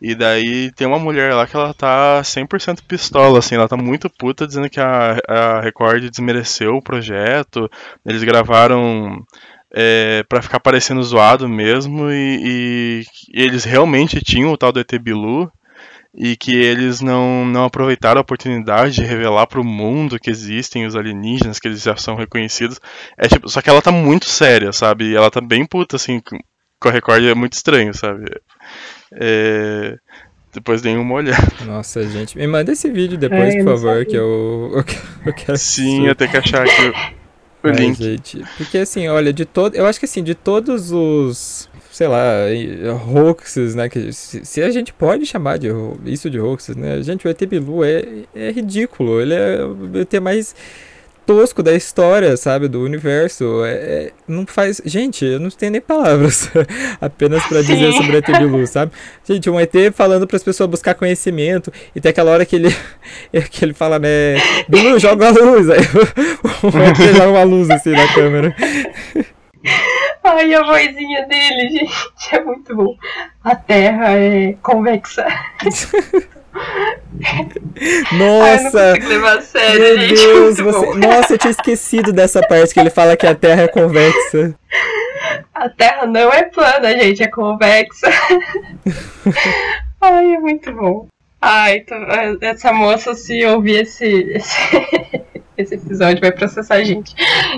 E 0.00 0.14
daí 0.14 0.70
tem 0.72 0.86
uma 0.86 0.98
mulher 0.98 1.34
lá 1.34 1.46
que 1.46 1.56
ela 1.56 1.74
tá 1.74 2.20
100% 2.22 2.82
pistola, 2.86 3.40
assim, 3.40 3.56
ela 3.56 3.68
tá 3.68 3.76
muito 3.76 4.08
puta 4.08 4.46
dizendo 4.46 4.70
que 4.70 4.80
a, 4.80 5.18
a 5.26 5.60
Record 5.60 6.08
desmereceu 6.08 6.76
o 6.76 6.82
projeto, 6.82 7.68
eles 8.06 8.22
gravaram 8.22 9.24
é, 9.74 10.22
para 10.28 10.40
ficar 10.40 10.60
parecendo 10.60 11.02
zoado 11.02 11.48
mesmo 11.48 12.10
e, 12.10 13.02
e, 13.02 13.42
eles 13.42 13.64
realmente 13.64 14.20
tinham 14.20 14.52
o 14.52 14.56
tal 14.56 14.72
do 14.72 14.80
ET 14.80 14.98
Bilu 15.00 15.50
e 16.14 16.36
que 16.36 16.54
eles 16.54 17.00
não, 17.00 17.44
não 17.44 17.64
aproveitaram 17.64 18.18
a 18.20 18.22
oportunidade 18.22 18.94
de 18.94 19.02
revelar 19.02 19.46
para 19.46 19.60
o 19.60 19.64
mundo 19.64 20.18
que 20.18 20.30
existem 20.30 20.86
os 20.86 20.96
alienígenas, 20.96 21.58
que 21.58 21.68
eles 21.68 21.82
já 21.82 21.96
são 21.96 22.14
reconhecidos. 22.14 22.80
É 23.16 23.28
tipo, 23.28 23.48
só 23.48 23.60
que 23.60 23.68
ela 23.68 23.82
tá 23.82 23.92
muito 23.92 24.26
séria, 24.26 24.72
sabe? 24.72 25.14
Ela 25.14 25.30
tá 25.30 25.40
bem 25.40 25.66
puta 25.66 25.96
assim 25.96 26.20
com 26.80 26.88
a 26.88 26.92
Record 26.92 27.24
é 27.24 27.34
muito 27.34 27.54
estranho, 27.54 27.92
sabe? 27.92 28.24
É... 29.12 29.98
Depois 30.52 30.80
dei 30.80 30.96
uma 30.96 31.14
olhada. 31.14 31.64
Nossa, 31.66 32.02
gente. 32.08 32.36
Me 32.36 32.46
manda 32.46 32.72
esse 32.72 32.90
vídeo 32.90 33.18
depois, 33.18 33.54
por 33.56 33.64
favor, 33.64 34.04
que 34.06 34.16
eu, 34.16 34.82
eu 35.26 35.32
quero 35.32 35.58
Sim, 35.58 36.06
eu 36.06 36.14
tenho 36.14 36.30
que 36.30 36.36
achar 36.36 36.62
aqui 36.62 36.88
o, 37.62 37.68
o 37.68 37.70
link. 37.70 38.02
Gente, 38.02 38.42
porque 38.56 38.78
assim, 38.78 39.06
olha, 39.08 39.32
de 39.32 39.44
todo. 39.44 39.74
Eu 39.76 39.86
acho 39.86 39.98
que 39.98 40.06
assim, 40.06 40.22
de 40.22 40.34
todos 40.34 40.90
os. 40.90 41.68
Sei 41.90 42.06
lá, 42.06 42.22
hoaxes, 43.12 43.74
né? 43.74 43.88
Que, 43.88 44.12
se, 44.12 44.44
se, 44.44 44.62
a 44.62 44.70
gente 44.70 44.92
pode 44.92 45.26
chamar 45.26 45.58
de 45.58 45.68
isso 46.06 46.30
de 46.30 46.40
hoaxes, 46.40 46.76
né? 46.76 47.02
Gente, 47.02 47.26
o 47.26 47.30
ET 47.30 47.44
Bilu 47.44 47.84
é, 47.84 48.04
é 48.34 48.50
ridículo. 48.50 49.20
Ele 49.20 49.34
é 49.34 49.64
o 49.64 49.98
ET 49.98 50.14
mais 50.20 50.54
tosco 51.28 51.62
da 51.62 51.74
história, 51.74 52.34
sabe? 52.38 52.68
Do 52.68 52.82
universo. 52.82 53.62
É, 53.62 53.72
é, 53.72 54.12
não 54.26 54.46
faz. 54.46 54.80
Gente, 54.82 55.26
eu 55.26 55.38
não 55.38 55.50
tenho 55.50 55.72
nem 55.72 55.80
palavras 55.80 56.50
apenas 56.98 57.44
para 57.46 57.60
dizer 57.60 57.92
sobre 57.92 58.16
ET 58.16 58.26
Bilu, 58.26 58.66
sabe? 58.66 58.92
Gente, 59.26 59.50
um 59.50 59.60
ET 59.60 59.74
falando 59.94 60.26
para 60.26 60.38
as 60.38 60.42
pessoas 60.42 60.70
buscar 60.70 60.94
conhecimento. 60.94 61.70
E 61.94 62.00
tem 62.00 62.08
aquela 62.08 62.30
hora 62.30 62.46
que 62.46 62.56
ele, 62.56 62.74
que 63.50 63.62
ele 63.62 63.74
fala, 63.74 63.98
né? 63.98 64.36
Bilu, 64.70 64.96
joga 64.98 65.28
a 65.28 65.30
luz. 65.32 65.68
Aí 65.68 65.80
o 66.62 66.82
ET 66.82 67.14
joga 67.14 67.28
uma 67.28 67.42
luz 67.42 67.68
assim 67.68 67.90
na 67.90 68.10
câmera. 68.14 68.56
Ai, 70.24 70.54
a 70.54 70.62
vozinha 70.62 71.26
dele, 71.26 71.68
gente, 71.68 71.92
é 72.32 72.42
muito 72.42 72.74
bom. 72.74 72.96
A 73.44 73.54
Terra 73.54 74.12
é 74.16 74.54
convexa. 74.62 75.26
Nossa! 78.12 78.92
Ai, 78.92 79.00
levar 79.00 79.42
sério, 79.42 79.80
meu 79.80 79.98
gente, 79.98 80.14
Deus, 80.14 80.58
você... 80.58 80.94
Nossa, 80.94 81.34
eu 81.34 81.38
tinha 81.38 81.50
esquecido 81.50 82.12
dessa 82.12 82.40
parte 82.40 82.72
que 82.74 82.80
ele 82.80 82.90
fala 82.90 83.16
que 83.16 83.26
a 83.26 83.34
Terra 83.34 83.62
é 83.62 83.68
convexa. 83.68 84.54
A 85.54 85.68
Terra 85.68 86.06
não 86.06 86.32
é 86.32 86.44
plana, 86.44 86.90
gente, 86.92 87.22
é 87.22 87.28
convexa. 87.28 88.08
Ai, 90.00 90.34
é 90.34 90.38
muito 90.38 90.72
bom. 90.72 91.06
Ai, 91.40 91.80
tô... 91.80 91.94
essa 92.40 92.72
moça, 92.72 93.14
se 93.14 93.44
ouvir 93.46 93.82
esse, 93.82 94.06
esse, 94.06 94.86
esse 95.56 95.74
episódio, 95.74 96.20
vai 96.20 96.32
processar 96.32 96.76
a 96.76 96.84
gente. 96.84 97.14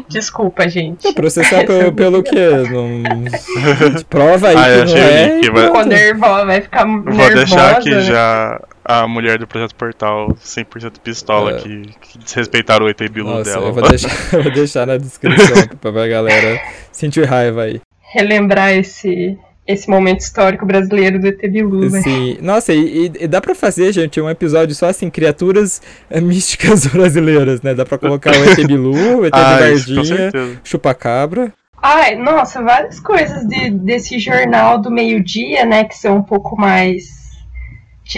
Desculpa, 0.09 0.69
gente. 0.69 1.03
Vai 1.03 1.12
processar 1.12 1.65
pelo, 1.65 1.82
é 1.82 1.91
pelo 1.91 2.23
quê? 2.23 2.49
Não... 2.70 4.05
Prova 4.09 4.49
aí 4.49 4.57
ah, 4.57 4.85
que 4.87 4.95
não 4.95 5.03
é. 5.03 5.41
Que 5.41 5.51
vai... 5.51 5.66
Ficou 5.66 5.85
nervosa, 5.87 6.45
vai 6.45 6.61
ficar 6.61 6.85
Vou 6.87 6.97
nervosa. 6.97 7.23
Vou 7.23 7.35
deixar 7.35 7.70
aqui 7.77 7.91
né? 7.91 8.01
já 8.01 8.61
a 8.91 9.09
mulher 9.09 9.39
do 9.39 9.47
Projeto 9.47 9.75
Portal 9.75 10.29
100% 10.29 10.99
pistola 11.03 11.53
é. 11.53 11.55
que, 11.57 11.83
que 12.01 12.19
desrespeitaram 12.19 12.87
o 12.87 12.89
ET 12.89 12.99
Bilu 13.11 13.31
Nossa, 13.31 13.51
dela. 13.51 13.69
Eu 13.69 13.73
vou, 13.73 13.89
deixar, 13.89 14.11
eu 14.35 14.43
vou 14.43 14.53
deixar 14.53 14.87
na 14.87 14.97
descrição 14.97 15.69
pra 15.81 16.09
galera 16.09 16.61
sentir 16.91 17.25
raiva 17.25 17.62
aí. 17.62 17.81
Relembrar 18.12 18.73
esse, 18.73 19.39
esse 19.67 19.89
momento 19.89 20.21
histórico 20.21 20.67
brasileiro 20.67 21.21
do 21.21 21.29
ET 21.29 21.41
Bilu, 21.49 21.89
né? 21.89 22.03
Sim. 22.03 22.39
Nossa, 22.41 22.73
e, 22.73 23.12
e, 23.21 23.29
dá 23.29 23.41
pra 23.41 23.55
fazer, 23.55 23.93
gente, 23.93 24.21
um 24.21 24.29
episódio 24.29 24.75
só 24.75 24.87
assim, 24.87 25.09
criaturas 25.09 25.81
eh, 26.11 26.21
místicas 26.23 26.87
brasileiras, 26.87 27.62
né? 27.62 27.75
Dá 27.75 27.87
pra 27.87 27.99
colocar 27.99 28.33
o 28.33 28.45
ET 28.45 28.67
Bilu, 28.67 29.21
o 29.21 29.27
ET 29.27 29.33
ah, 29.35 29.59
Bardinha, 29.59 30.33
Chupacabra. 30.65 31.53
Ai, 31.83 32.15
nossa, 32.17 32.62
várias 32.62 33.01
coisas 33.01 33.47
de, 33.47 33.71
desse 33.71 34.19
jornal 34.19 34.79
do 34.79 34.91
meio-dia, 34.91 35.65
né, 35.65 35.85
que 35.85 35.97
são 35.97 36.19
um 36.19 36.23
pouco 36.23 36.55
mais 36.55 37.20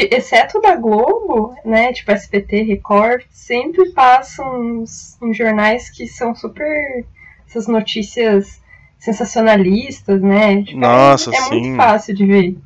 exceto 0.01 0.61
da 0.61 0.77
Globo, 0.77 1.55
né, 1.65 1.93
tipo 1.93 2.11
SBT, 2.11 2.63
Record, 2.63 3.23
sempre 3.31 3.91
passam 3.91 4.61
uns, 4.61 5.19
uns 5.21 5.37
jornais 5.37 5.91
que 5.91 6.07
são 6.07 6.35
super 6.35 7.05
essas 7.47 7.67
notícias 7.67 8.61
sensacionalistas, 8.99 10.23
né? 10.23 10.63
Tipo, 10.63 10.79
Nossa, 10.79 11.31
é, 11.31 11.37
é 11.37 11.49
muito 11.51 11.77
fácil 11.77 12.15
de 12.15 12.25
ver. 12.25 12.57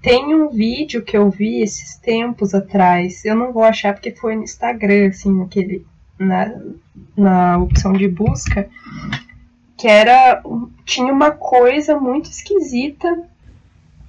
Tem 0.00 0.34
um 0.34 0.48
vídeo 0.48 1.02
que 1.02 1.16
eu 1.16 1.28
vi 1.28 1.60
esses 1.60 1.96
tempos 1.96 2.54
atrás, 2.54 3.24
eu 3.24 3.34
não 3.34 3.52
vou 3.52 3.64
achar 3.64 3.92
porque 3.92 4.12
foi 4.12 4.36
no 4.36 4.44
Instagram, 4.44 5.08
assim, 5.08 5.32
naquele, 5.32 5.84
na, 6.18 6.54
na 7.16 7.58
opção 7.58 7.92
de 7.92 8.06
busca, 8.06 8.68
que 9.76 9.88
era 9.88 10.42
tinha 10.84 11.12
uma 11.12 11.32
coisa 11.32 11.98
muito 11.98 12.30
esquisita 12.30 13.28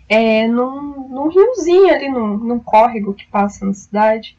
é, 0.09 0.47
num, 0.47 1.07
num 1.07 1.27
riozinho 1.29 1.93
ali, 1.93 2.09
num, 2.09 2.35
num 2.35 2.59
córrego 2.59 3.13
que 3.13 3.27
passa 3.27 3.65
na 3.65 3.73
cidade. 3.73 4.35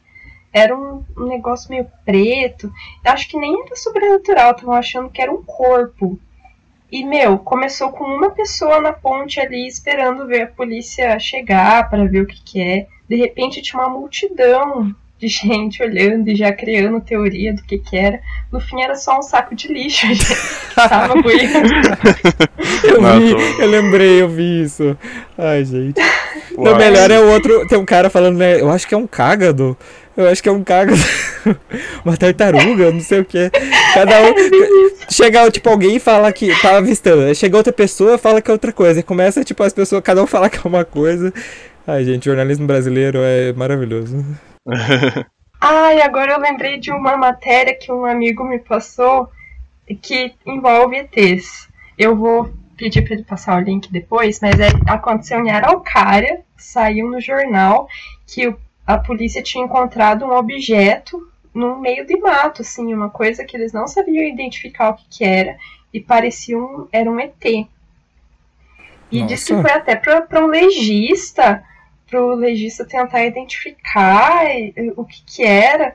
Era 0.52 0.76
um, 0.76 1.04
um 1.16 1.28
negócio 1.28 1.70
meio 1.70 1.86
preto. 2.04 2.72
Acho 3.06 3.28
que 3.28 3.38
nem 3.38 3.62
era 3.64 3.76
sobrenatural, 3.76 4.50
estavam 4.50 4.74
achando 4.74 5.08
que 5.08 5.22
era 5.22 5.32
um 5.32 5.44
corpo. 5.44 6.18
E, 6.90 7.04
meu, 7.04 7.38
começou 7.38 7.92
com 7.92 8.02
uma 8.02 8.30
pessoa 8.30 8.80
na 8.80 8.92
ponte 8.92 9.38
ali 9.38 9.68
esperando 9.68 10.26
ver 10.26 10.42
a 10.42 10.46
polícia 10.48 11.16
chegar 11.20 11.88
para 11.88 12.04
ver 12.04 12.22
o 12.22 12.26
que, 12.26 12.42
que 12.42 12.60
é. 12.60 12.88
De 13.08 13.14
repente 13.14 13.62
tinha 13.62 13.80
uma 13.80 13.88
multidão 13.90 14.92
de 15.20 15.28
gente 15.28 15.82
olhando 15.82 16.26
e 16.28 16.34
já 16.34 16.50
criando 16.50 16.98
teoria 17.00 17.52
do 17.52 17.62
que 17.62 17.78
que 17.78 17.96
era. 17.96 18.18
No 18.50 18.58
fim 18.58 18.80
era 18.80 18.94
só 18.94 19.18
um 19.18 19.22
saco 19.22 19.54
de 19.54 19.68
lixo, 19.68 20.06
gente. 20.14 20.34
Tava 20.74 21.14
eu, 22.82 23.00
vi, 23.20 23.62
eu 23.62 23.68
lembrei, 23.68 24.22
eu 24.22 24.28
vi 24.28 24.62
isso. 24.62 24.96
Ai, 25.36 25.64
gente. 25.64 26.00
O 26.56 26.74
melhor 26.74 27.10
é 27.10 27.20
o 27.20 27.30
outro. 27.30 27.66
Tem 27.68 27.78
um 27.78 27.84
cara 27.84 28.08
falando, 28.08 28.38
né? 28.38 28.60
Eu 28.60 28.70
acho 28.70 28.88
que 28.88 28.94
é 28.94 28.98
um 28.98 29.06
cágado. 29.06 29.76
Eu 30.16 30.26
acho 30.28 30.42
que 30.42 30.48
é 30.48 30.52
um 30.52 30.64
cágado. 30.64 31.00
Uma 32.04 32.16
tartaruga, 32.16 32.90
não 32.90 33.00
sei 33.00 33.20
o 33.20 33.24
que. 33.24 33.50
Cada 33.94 34.22
um. 34.22 34.34
Chega, 35.10 35.50
tipo, 35.50 35.68
alguém 35.68 35.98
fala 35.98 36.32
que 36.32 36.50
tá 36.60 36.78
avistando. 36.78 37.34
Chega 37.34 37.56
outra 37.56 37.72
pessoa 37.72 38.18
fala 38.18 38.40
que 38.40 38.50
é 38.50 38.52
outra 38.52 38.72
coisa. 38.72 39.00
E 39.00 39.02
começa, 39.02 39.44
tipo, 39.44 39.62
as 39.62 39.72
pessoas, 39.72 40.02
cada 40.02 40.22
um 40.22 40.26
fala 40.26 40.48
que 40.48 40.58
é 40.58 40.68
uma 40.68 40.84
coisa. 40.84 41.32
Ai, 41.86 42.04
gente, 42.04 42.24
jornalismo 42.24 42.66
brasileiro 42.66 43.18
é 43.20 43.52
maravilhoso. 43.52 44.24
Ai, 45.60 46.00
agora 46.00 46.32
eu 46.32 46.40
lembrei 46.40 46.78
de 46.78 46.90
uma 46.90 47.16
matéria 47.16 47.74
que 47.74 47.92
um 47.92 48.04
amigo 48.04 48.44
me 48.44 48.58
passou. 48.58 49.28
que 50.02 50.32
envolve 50.46 50.96
ETs. 50.96 51.68
Eu 51.98 52.16
vou 52.16 52.50
pedir 52.76 53.02
para 53.02 53.14
ele 53.14 53.24
passar 53.24 53.60
o 53.60 53.64
link 53.64 53.92
depois, 53.92 54.40
mas 54.40 54.58
é, 54.58 54.68
aconteceu 54.86 55.44
em 55.44 55.50
Araucária, 55.50 56.40
saiu 56.56 57.10
no 57.10 57.20
jornal 57.20 57.86
que 58.26 58.54
a 58.86 58.96
polícia 58.96 59.42
tinha 59.42 59.64
encontrado 59.64 60.24
um 60.24 60.32
objeto 60.32 61.30
no 61.52 61.78
meio 61.78 62.06
de 62.06 62.16
mato, 62.18 62.62
assim, 62.62 62.94
uma 62.94 63.10
coisa 63.10 63.44
que 63.44 63.56
eles 63.56 63.72
não 63.72 63.86
sabiam 63.86 64.24
identificar 64.24 64.90
o 64.90 64.94
que, 64.94 65.04
que 65.10 65.24
era 65.24 65.58
e 65.92 66.00
parecia 66.00 66.56
um, 66.56 66.88
era 66.92 67.10
um 67.10 67.18
ET. 67.20 67.44
E 67.44 67.68
Nossa. 69.12 69.26
disse 69.26 69.54
que 69.54 69.60
foi 69.60 69.72
até 69.72 69.96
para 69.96 70.44
um 70.44 70.46
legista, 70.46 71.62
para 72.10 72.20
o 72.20 72.34
legista 72.34 72.84
tentar 72.84 73.24
identificar 73.24 74.44
o 74.96 75.04
que, 75.04 75.22
que 75.24 75.44
era. 75.44 75.94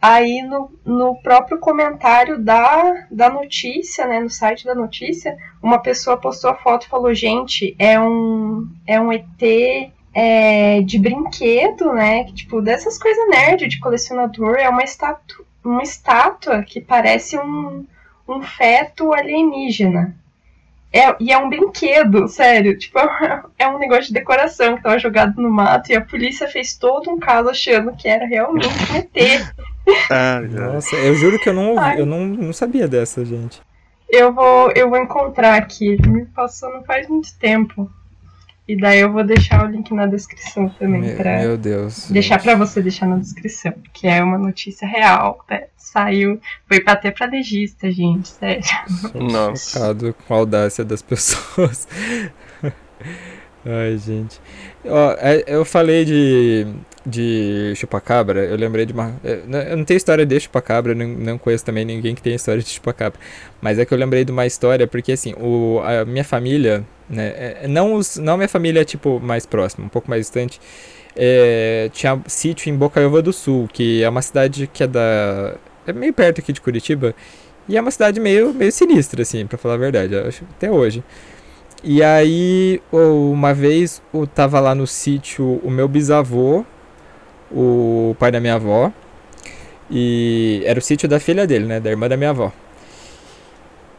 Aí 0.00 0.42
no, 0.42 0.72
no 0.84 1.14
próprio 1.22 1.58
comentário 1.60 2.36
da, 2.36 3.06
da 3.08 3.30
notícia, 3.30 4.04
né, 4.04 4.18
no 4.18 4.28
site 4.28 4.64
da 4.64 4.74
notícia, 4.74 5.38
uma 5.62 5.78
pessoa 5.78 6.16
postou 6.16 6.50
a 6.50 6.56
foto 6.56 6.86
e 6.86 6.90
falou, 6.90 7.14
gente, 7.14 7.76
é 7.78 8.00
um, 8.00 8.68
é 8.84 9.00
um 9.00 9.12
ET 9.12 9.92
é, 10.12 10.80
de 10.82 10.98
brinquedo, 10.98 11.92
né? 11.92 12.24
Tipo, 12.32 12.60
dessas 12.60 12.98
coisas 12.98 13.28
nerd 13.28 13.68
de 13.68 13.78
colecionador, 13.78 14.56
é 14.56 14.68
uma 14.68 14.82
estátua, 14.82 15.44
uma 15.64 15.82
estátua 15.82 16.62
que 16.64 16.80
parece 16.80 17.38
um, 17.38 17.86
um 18.28 18.42
feto 18.42 19.12
alienígena. 19.12 20.16
É, 20.92 21.14
e 21.18 21.32
é 21.32 21.38
um 21.38 21.48
brinquedo, 21.48 22.28
sério. 22.28 22.76
Tipo, 22.76 22.98
é 23.58 23.66
um 23.66 23.78
negócio 23.78 24.06
de 24.06 24.12
decoração 24.12 24.76
que 24.76 24.82
tava 24.82 24.98
jogado 24.98 25.40
no 25.40 25.50
mato 25.50 25.90
e 25.90 25.96
a 25.96 26.04
polícia 26.04 26.46
fez 26.48 26.76
todo 26.76 27.10
um 27.10 27.18
caso 27.18 27.48
achando 27.48 27.96
que 27.96 28.08
era 28.08 28.26
realmente 28.26 28.68
um 28.68 28.96
ET. 28.96 29.54
Ah, 30.08 30.40
já. 30.48 30.68
Nossa, 30.68 30.94
eu 30.94 31.12
juro 31.16 31.40
que 31.40 31.48
eu 31.48 31.52
não 31.52 31.70
ouvi, 31.70 31.80
Ai. 31.80 32.00
eu 32.00 32.06
não, 32.06 32.24
não 32.24 32.52
sabia 32.52 32.86
dessa, 32.86 33.24
gente. 33.24 33.60
Eu 34.08 34.32
vou, 34.32 34.70
eu 34.76 34.88
vou 34.88 34.96
encontrar 34.96 35.56
aqui. 35.56 35.96
Me 36.06 36.24
passou 36.26 36.72
não 36.72 36.84
faz 36.84 37.08
muito 37.08 37.36
tempo. 37.36 37.90
E 38.72 38.76
daí 38.76 39.00
eu 39.00 39.12
vou 39.12 39.22
deixar 39.22 39.66
o 39.66 39.70
link 39.70 39.92
na 39.92 40.06
descrição 40.06 40.66
também. 40.78 41.02
Meu, 41.02 41.16
pra 41.16 41.40
meu 41.40 41.58
Deus. 41.58 42.10
deixar 42.10 42.40
pra 42.42 42.54
você 42.56 42.80
deixar 42.80 43.06
na 43.06 43.16
descrição. 43.18 43.74
Que 43.92 44.08
é 44.08 44.22
uma 44.22 44.38
notícia 44.38 44.88
real. 44.88 45.44
né? 45.50 45.64
Saiu. 45.76 46.40
Foi 46.66 46.82
até 46.86 47.10
pra 47.10 47.26
legista, 47.26 47.92
gente. 47.92 48.28
Sério. 48.30 48.62
Nossa. 49.14 49.78
chocado 49.78 50.14
com 50.26 50.32
a 50.32 50.36
audácia 50.38 50.82
das 50.86 51.02
pessoas. 51.04 51.86
Ai, 53.66 53.98
gente. 53.98 54.40
Ó, 54.86 55.12
é, 55.18 55.44
eu 55.46 55.66
falei 55.66 56.06
de, 56.06 56.66
de 57.04 57.72
chupacabra, 57.76 58.44
eu 58.44 58.56
lembrei 58.56 58.86
de 58.86 58.92
uma. 58.92 59.12
Eu 59.24 59.42
não- 59.46 59.58
eu 59.60 59.76
não 59.76 59.84
tenho 59.84 59.96
história 59.96 60.24
de 60.24 60.38
chupacabra, 60.40 60.94
não, 60.94 61.36
conheço 61.38 61.64
também 61.64 61.84
ninguém 61.84 62.14
que 62.14 62.22
tenha 62.22 62.36
história 62.36 62.62
de 62.62 62.68
chupacabra. 62.68 63.18
Mas 63.60 63.78
é 63.78 63.84
que 63.84 63.92
eu 63.92 63.98
lembrei 63.98 64.24
de 64.24 64.30
uma 64.32 64.46
história, 64.46 64.86
porque 64.86 65.12
assim, 65.12 65.34
o, 65.40 65.80
a 65.84 66.04
minha 66.04 66.24
família, 66.24 66.84
né? 67.10 67.58
é- 67.62 67.68
Não, 67.68 67.94
os, 67.94 68.16
não 68.18 68.34
a 68.34 68.36
minha 68.36 68.48
família, 68.48 68.84
tipo, 68.84 69.18
mais 69.20 69.44
próxima, 69.46 69.84
um 69.86 69.88
pouco 69.88 70.08
mais 70.08 70.22
distante. 70.22 70.60
é, 71.16 71.90
tinha 71.92 72.18
sítio 72.26 72.70
em 72.70 72.76
Bocaiúva 72.76 73.20
do 73.22 73.32
Sul, 73.32 73.68
que 73.72 74.02
é 74.02 74.08
uma 74.08 74.22
cidade 74.22 74.66
que 74.72 74.82
é 74.82 74.86
da. 74.86 75.56
É 75.86 75.92
meio 75.92 76.12
perto 76.14 76.40
aqui 76.40 76.52
de 76.52 76.60
Curitiba. 76.60 77.14
E 77.68 77.76
é 77.76 77.80
uma 77.80 77.90
cidade 77.90 78.18
meio, 78.20 78.52
meio 78.54 78.72
sinistra, 78.72 79.22
assim, 79.22 79.46
pra 79.46 79.58
falar 79.58 79.74
a 79.74 79.76
verdade, 79.78 80.14
até 80.56 80.70
hoje. 80.70 81.02
E 81.84 82.02
aí, 82.02 82.80
uma 82.92 83.52
vez, 83.52 84.00
eu 84.14 84.26
tava 84.26 84.60
lá 84.60 84.74
no 84.74 84.86
sítio 84.86 85.60
o 85.64 85.70
meu 85.70 85.88
bisavô, 85.88 86.64
o 87.54 88.16
pai 88.18 88.30
da 88.30 88.40
minha 88.40 88.54
avó, 88.54 88.92
e 89.90 90.62
era 90.64 90.78
o 90.78 90.82
sítio 90.82 91.08
da 91.08 91.20
filha 91.20 91.46
dele, 91.46 91.66
né, 91.66 91.80
da 91.80 91.90
irmã 91.90 92.08
da 92.08 92.16
minha 92.16 92.30
avó. 92.30 92.52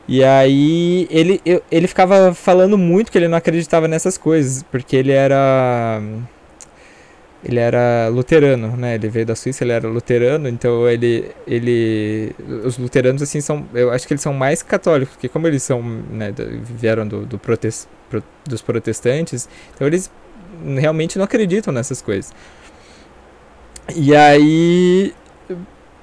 E 0.08 0.22
aí, 0.24 1.08
ele, 1.10 1.42
eu- 1.46 1.64
ele 1.72 1.88
ficava 1.88 2.34
falando 2.34 2.78
muito 2.78 3.10
que 3.12 3.18
ele 3.18 3.28
não 3.28 3.38
acreditava 3.38 3.88
nessas 3.88 4.18
coisas, 4.18 4.62
porque 4.64 4.98
ele 4.98 5.12
era 5.14 6.02
ele 7.44 7.60
era 7.60 8.08
luterano, 8.08 8.78
né? 8.78 8.96
Ele 8.96 9.10
veio 9.10 9.26
da 9.26 9.36
Suíça, 9.36 9.64
ele 9.66 9.74
era 9.74 9.88
luterano, 9.88 10.48
então 10.48 10.88
ele, 10.88 11.30
ele, 11.46 12.34
os 12.64 12.78
luteranos 12.78 13.22
assim 13.22 13.42
são, 13.42 13.66
eu 13.74 13.92
acho 13.92 14.08
que 14.08 14.14
eles 14.14 14.22
são 14.22 14.34
mais 14.34 14.64
católicos, 14.64 15.14
porque 15.16 15.28
como 15.28 15.46
eles 15.48 15.62
são, 15.62 15.82
né, 15.84 16.34
vieram 16.78 17.06
do, 17.06 17.26
do 17.26 17.38
protes- 17.38 17.88
pro- 18.10 18.24
dos 18.48 18.62
protestantes, 18.62 19.50
então 19.76 19.86
eles 19.86 20.10
realmente 20.80 21.18
não 21.18 21.26
acreditam 21.26 21.74
nessas 21.74 22.02
coisas. 22.02 22.32
E 23.96 24.16
aí 24.16 25.14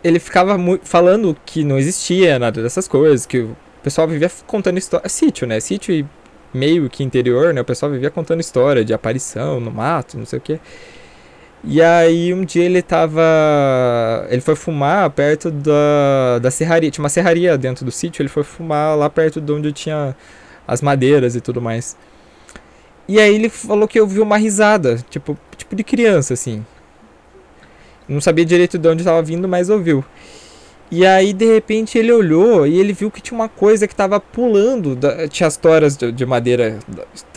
ele 0.03 0.19
ficava 0.19 0.59
falando 0.83 1.37
que 1.45 1.65
não 1.65 1.79
existia 1.79 2.39
nada 2.39 2.63
dessas 2.63 2.89
coisas, 2.89 3.27
que 3.27 3.39
o 3.39 3.57
pessoal 3.83 4.07
vivia 4.09 4.31
contando 4.47 4.79
história, 4.79 5.09
sítio, 5.09 5.47
né? 5.47 5.61
Sítio 5.61 5.95
e 5.95 6.07
meio 6.53 6.89
que 6.91 7.03
interior, 7.03 7.55
né? 7.55 7.61
O 7.61 7.65
pessoal 7.65 7.93
vivia 7.93 8.11
contando 8.11 8.41
história 8.41 8.85
de 8.85 8.93
aparição 8.93 9.61
no 9.61 9.71
mato, 9.71 10.19
não 10.19 10.27
sei 10.27 10.39
o 10.39 10.43
quê. 10.43 10.61
E 11.63 11.83
aí 11.83 12.33
um 12.33 12.45
dia 12.45 12.65
ele 12.65 12.83
tava. 12.83 13.23
Ele 14.31 14.41
foi 14.41 14.57
fumar 14.57 15.11
perto 15.11 15.51
da, 15.51 16.39
da 16.41 16.51
serraria. 16.51 16.91
Tinha 16.91 17.03
uma 17.03 17.09
serraria 17.11 17.57
dentro 17.59 17.85
do 17.85 17.91
sítio, 17.91 18.23
ele 18.23 18.29
foi 18.29 18.43
fumar 18.43 18.97
lá 18.97 19.11
perto 19.11 19.41
de 19.41 19.53
onde 19.53 19.73
tinha 19.73 20.17
as 20.67 20.81
madeiras 20.81 21.37
e 21.37 21.41
tudo 21.41 21.61
mais. 21.61 21.97
E 23.09 23.21
aí 23.21 23.35
ele 23.35 23.49
falou 23.49 23.89
que 23.89 24.01
ouviu 24.01 24.23
uma 24.23 24.37
risada, 24.39 24.99
tipo, 25.11 25.37
tipo 25.57 25.75
de 25.77 25.85
criança, 25.85 26.35
assim. 26.35 26.65
Não 28.11 28.21
sabia 28.21 28.45
direito 28.45 28.77
de 28.79 28.89
onde 28.89 29.03
estava 29.03 29.23
vindo, 29.23 29.49
mas 29.49 29.71
ouviu. 29.71 30.05
E 30.91 31.07
aí, 31.07 31.33
de 31.33 31.45
repente, 31.47 31.97
ele 31.97 32.11
olhou 32.11 32.67
e 32.67 32.79
ele 32.81 32.93
viu 32.93 33.11
que 33.13 33.21
tinha 33.21 33.39
uma 33.39 33.49
coisa 33.49 33.87
que 33.87 33.95
estava 33.95 34.19
pulando. 34.19 34.97
da- 34.97 35.29
tinha 35.29 35.47
as 35.47 35.57
toras 35.57 35.97
de, 35.97 36.11
de 36.11 36.27
madeira 36.27 36.81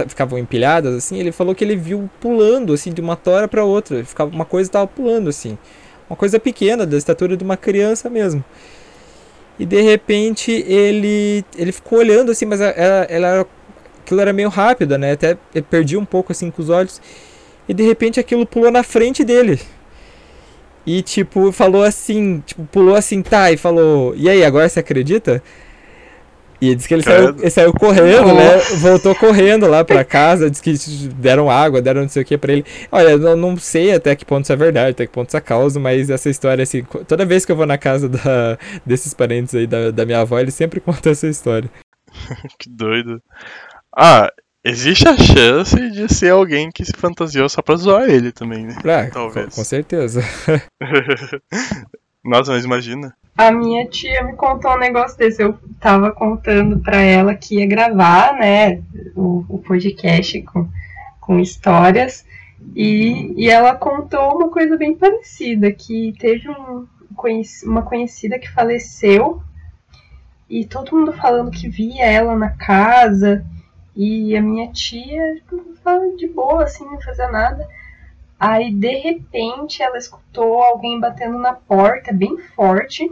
ficavam 0.08 0.40
empilhadas, 0.40 0.96
assim. 0.96 1.20
Ele 1.20 1.32
falou 1.32 1.54
que 1.54 1.64
ele 1.64 1.76
viu 1.76 2.10
pulando, 2.20 2.74
assim, 2.74 2.92
de 2.92 3.00
uma 3.00 3.16
tora 3.16 3.48
para 3.48 3.64
outra. 3.64 4.04
Ficava, 4.04 4.32
uma 4.32 4.46
coisa 4.46 4.68
estava 4.68 4.88
pulando, 4.88 5.30
assim. 5.30 5.58
Uma 6.10 6.16
coisa 6.18 6.40
pequena, 6.40 6.86
da 6.86 6.98
estatura 6.98 7.38
de 7.38 7.44
uma 7.44 7.56
criança 7.56 8.10
mesmo. 8.10 8.44
E 9.60 9.66
de 9.66 9.82
repente 9.82 10.52
ele, 10.52 11.46
ele 11.56 11.72
ficou 11.72 12.00
olhando, 12.00 12.32
assim, 12.32 12.46
mas 12.46 12.60
ela, 12.60 12.74
ela 13.08 13.46
aquilo 14.04 14.20
era 14.20 14.34
meio 14.34 14.50
rápido, 14.50 14.98
né? 14.98 15.12
Até 15.12 15.38
ele 15.54 15.66
perdia 15.70 16.00
um 16.00 16.06
pouco, 16.06 16.32
assim, 16.32 16.50
com 16.50 16.62
os 16.62 16.70
olhos. 16.70 17.00
E 17.70 17.74
de 17.74 17.84
repente 17.84 18.20
aquilo 18.20 18.46
pulou 18.46 18.72
na 18.72 18.82
frente 18.84 19.24
dele. 19.24 19.60
E, 20.86 21.02
tipo, 21.02 21.52
falou 21.52 21.84
assim, 21.84 22.42
tipo, 22.46 22.66
pulou 22.66 22.96
assim, 22.96 23.22
tá, 23.22 23.52
e 23.52 23.58
falou, 23.58 24.14
e 24.16 24.30
aí, 24.30 24.44
agora 24.44 24.68
você 24.68 24.80
acredita? 24.80 25.42
E 26.64 26.68
ele 26.68 26.76
disse 26.76 26.88
que 26.88 26.94
ele 26.94 27.04
saiu, 27.04 27.36
ele 27.38 27.50
saiu 27.50 27.74
correndo, 27.74 28.34
né? 28.34 28.58
Voltou 28.78 29.14
correndo 29.14 29.68
lá 29.68 29.84
pra 29.84 30.06
casa, 30.06 30.50
disse 30.50 30.64
que 30.64 31.08
deram 31.10 31.50
água, 31.50 31.82
deram 31.82 32.04
não 32.04 32.08
sei 32.08 32.24
o 32.24 32.26
que 32.26 32.38
pra 32.38 32.54
ele. 32.54 32.66
Olha, 32.90 33.10
eu 33.10 33.20
não, 33.20 33.36
não 33.36 33.58
sei 33.58 33.94
até 33.94 34.16
que 34.16 34.24
ponto 34.24 34.46
isso 34.46 34.54
é 34.54 34.56
verdade, 34.56 34.92
até 34.92 35.06
que 35.06 35.12
ponto 35.12 35.28
isso 35.28 35.36
é 35.36 35.42
causa, 35.42 35.78
mas 35.78 36.10
essa 36.10 36.30
história, 36.30 36.64
assim, 36.64 36.82
toda 37.06 37.26
vez 37.26 37.46
que 37.46 37.52
eu 37.52 37.56
vou 37.58 37.66
na 37.66 37.78
casa 37.78 38.08
da, 38.08 38.58
desses 38.86 39.14
parentes 39.14 39.54
aí 39.54 39.68
da, 39.68 39.92
da 39.92 40.06
minha 40.06 40.22
avó, 40.22 40.40
eles 40.40 40.54
sempre 40.54 40.80
contam 40.82 41.12
essa 41.12 41.28
história. 41.28 41.70
Que 42.58 42.70
doido. 42.70 43.22
Ah, 43.94 44.32
existe 44.64 45.08
a 45.08 45.18
chance 45.18 45.76
de 45.92 46.14
ser 46.14 46.32
alguém 46.32 46.72
que 46.72 46.86
se 46.86 46.94
fantasiou 46.96 47.48
só 47.50 47.62
pra 47.62 47.76
zoar 47.76 48.10
ele 48.10 48.32
também, 48.32 48.66
né? 48.66 48.76
Ah, 48.80 49.10
Talvez. 49.12 49.50
com, 49.50 49.56
com 49.56 49.64
certeza. 49.64 50.22
Nossa, 52.24 52.52
mas 52.52 52.64
imagina. 52.64 53.14
A 53.38 53.52
minha 53.52 53.86
tia 53.88 54.24
me 54.24 54.34
contou 54.34 54.72
um 54.72 54.80
negócio 54.80 55.18
desse. 55.18 55.42
Eu 55.42 55.58
tava 55.80 56.12
contando 56.12 56.80
pra 56.80 57.02
ela 57.02 57.36
que 57.36 57.60
ia 57.60 57.68
gravar, 57.68 58.36
né, 58.36 58.82
o, 59.16 59.44
o 59.50 59.60
podcast 59.60 60.42
com, 60.44 60.68
com 61.20 61.40
histórias. 61.40 62.26
E, 62.76 63.34
e 63.36 63.50
ela 63.50 63.76
contou 63.76 64.38
uma 64.38 64.50
coisa 64.50 64.78
bem 64.78 64.96
parecida, 64.96 65.72
que 65.72 66.16
teve 66.18 66.50
um, 66.50 66.88
uma 67.66 67.82
conhecida 67.82 68.40
que 68.40 68.50
faleceu 68.50 69.44
e 70.50 70.66
todo 70.66 70.96
mundo 70.96 71.12
falando 71.12 71.52
que 71.52 71.68
via 71.68 72.06
ela 72.06 72.38
na 72.38 72.52
casa 72.52 73.46
e 73.96 74.36
a 74.36 74.42
minha 74.42 74.72
tia 74.72 75.36
tipo, 75.36 75.58
tava 75.84 76.10
de 76.18 76.28
boa, 76.28 76.64
assim, 76.64 76.86
não 76.86 77.02
fazia 77.02 77.28
nada. 77.30 77.68
Aí, 78.40 78.74
de 78.74 78.96
repente, 79.00 79.82
ela 79.82 79.98
escutou 79.98 80.62
alguém 80.62 81.00
batendo 81.00 81.38
na 81.38 81.54
porta, 81.54 82.12
bem 82.14 82.38
forte. 82.56 83.10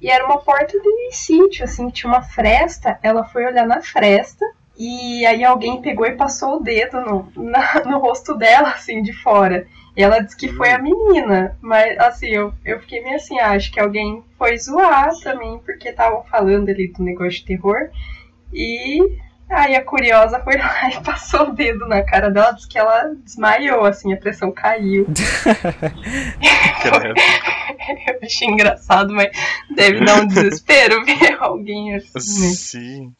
E 0.00 0.10
era 0.10 0.24
uma 0.24 0.38
porta 0.38 0.78
de 0.78 1.12
sítio, 1.12 1.64
assim, 1.64 1.88
tinha 1.90 2.10
uma 2.12 2.22
fresta. 2.22 2.98
Ela 3.02 3.24
foi 3.24 3.44
olhar 3.46 3.66
na 3.66 3.80
fresta. 3.82 4.44
E 4.76 5.24
aí 5.26 5.44
alguém 5.44 5.80
pegou 5.80 6.06
e 6.06 6.16
passou 6.16 6.56
o 6.56 6.62
dedo 6.62 7.00
no, 7.00 7.32
na- 7.36 7.82
no 7.86 7.98
rosto 7.98 8.34
dela, 8.34 8.70
assim, 8.70 9.02
de 9.02 9.12
fora. 9.12 9.66
E 9.96 10.02
ela 10.02 10.18
disse 10.20 10.36
que 10.36 10.48
foi 10.52 10.70
a 10.72 10.78
menina. 10.78 11.56
Mas, 11.60 11.98
assim, 11.98 12.28
eu, 12.28 12.52
eu 12.64 12.80
fiquei 12.80 13.02
meio 13.02 13.16
assim, 13.16 13.38
ah, 13.38 13.52
acho 13.52 13.70
que 13.72 13.80
alguém 13.80 14.24
foi 14.38 14.56
zoar 14.58 15.10
também, 15.22 15.58
porque 15.60 15.88
estavam 15.90 16.24
falando 16.24 16.68
ali 16.70 16.88
do 16.88 17.02
negócio 17.02 17.32
de 17.40 17.44
terror. 17.44 17.90
E 18.52 18.98
aí 19.50 19.76
a 19.76 19.84
curiosa 19.84 20.40
foi 20.40 20.56
lá 20.56 20.90
e 20.90 21.00
passou 21.02 21.48
o 21.48 21.52
dedo 21.52 21.86
na 21.88 22.02
cara 22.02 22.30
dela, 22.30 22.52
disse 22.52 22.68
que 22.68 22.78
ela 22.78 23.12
desmaiou, 23.24 23.84
assim, 23.84 24.12
a 24.12 24.16
pressão 24.16 24.50
caiu. 24.52 25.06
Eu 28.08 28.18
achei 28.22 28.48
engraçado, 28.48 29.12
mas 29.12 29.30
deve 29.74 30.04
dar 30.04 30.22
um 30.22 30.26
desespero 30.26 31.04
ver 31.04 31.36
alguém 31.40 31.94
assim. 31.94 32.40
Né? 32.40 32.54
Sim. 32.54 33.12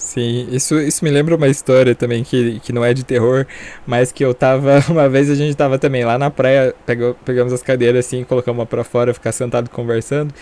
Sim, 0.00 0.48
isso, 0.50 0.80
isso 0.80 1.04
me 1.04 1.10
lembra 1.10 1.36
uma 1.36 1.46
história 1.46 1.94
também 1.94 2.24
que, 2.24 2.58
que 2.60 2.72
não 2.72 2.82
é 2.82 2.94
de 2.94 3.04
terror, 3.04 3.46
mas 3.86 4.10
que 4.10 4.24
eu 4.24 4.32
tava. 4.32 4.82
Uma 4.88 5.10
vez 5.10 5.28
a 5.28 5.34
gente 5.34 5.54
tava 5.54 5.78
também 5.78 6.04
lá 6.06 6.16
na 6.16 6.30
praia, 6.30 6.74
pegou, 6.86 7.14
pegamos 7.22 7.52
as 7.52 7.62
cadeiras 7.62 8.06
assim, 8.06 8.24
colocamos 8.24 8.58
uma 8.60 8.66
pra 8.66 8.82
fora, 8.82 9.12
ficar 9.12 9.30
sentado 9.30 9.68
conversando. 9.68 10.32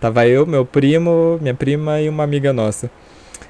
Tava 0.00 0.26
eu, 0.26 0.46
meu 0.46 0.64
primo, 0.64 1.38
minha 1.42 1.54
prima 1.54 2.00
e 2.00 2.08
uma 2.08 2.24
amiga 2.24 2.54
nossa. 2.54 2.90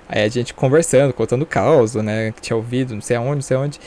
Aí 0.08 0.22
a 0.22 0.28
gente 0.28 0.52
conversando, 0.54 1.12
contando 1.12 1.46
caos, 1.46 1.94
né? 1.94 2.32
Que 2.32 2.40
tinha 2.40 2.56
ouvido, 2.56 2.94
não 2.94 3.00
sei 3.00 3.16
aonde, 3.16 3.34
não 3.36 3.42
sei 3.42 3.56
aonde. 3.56 3.80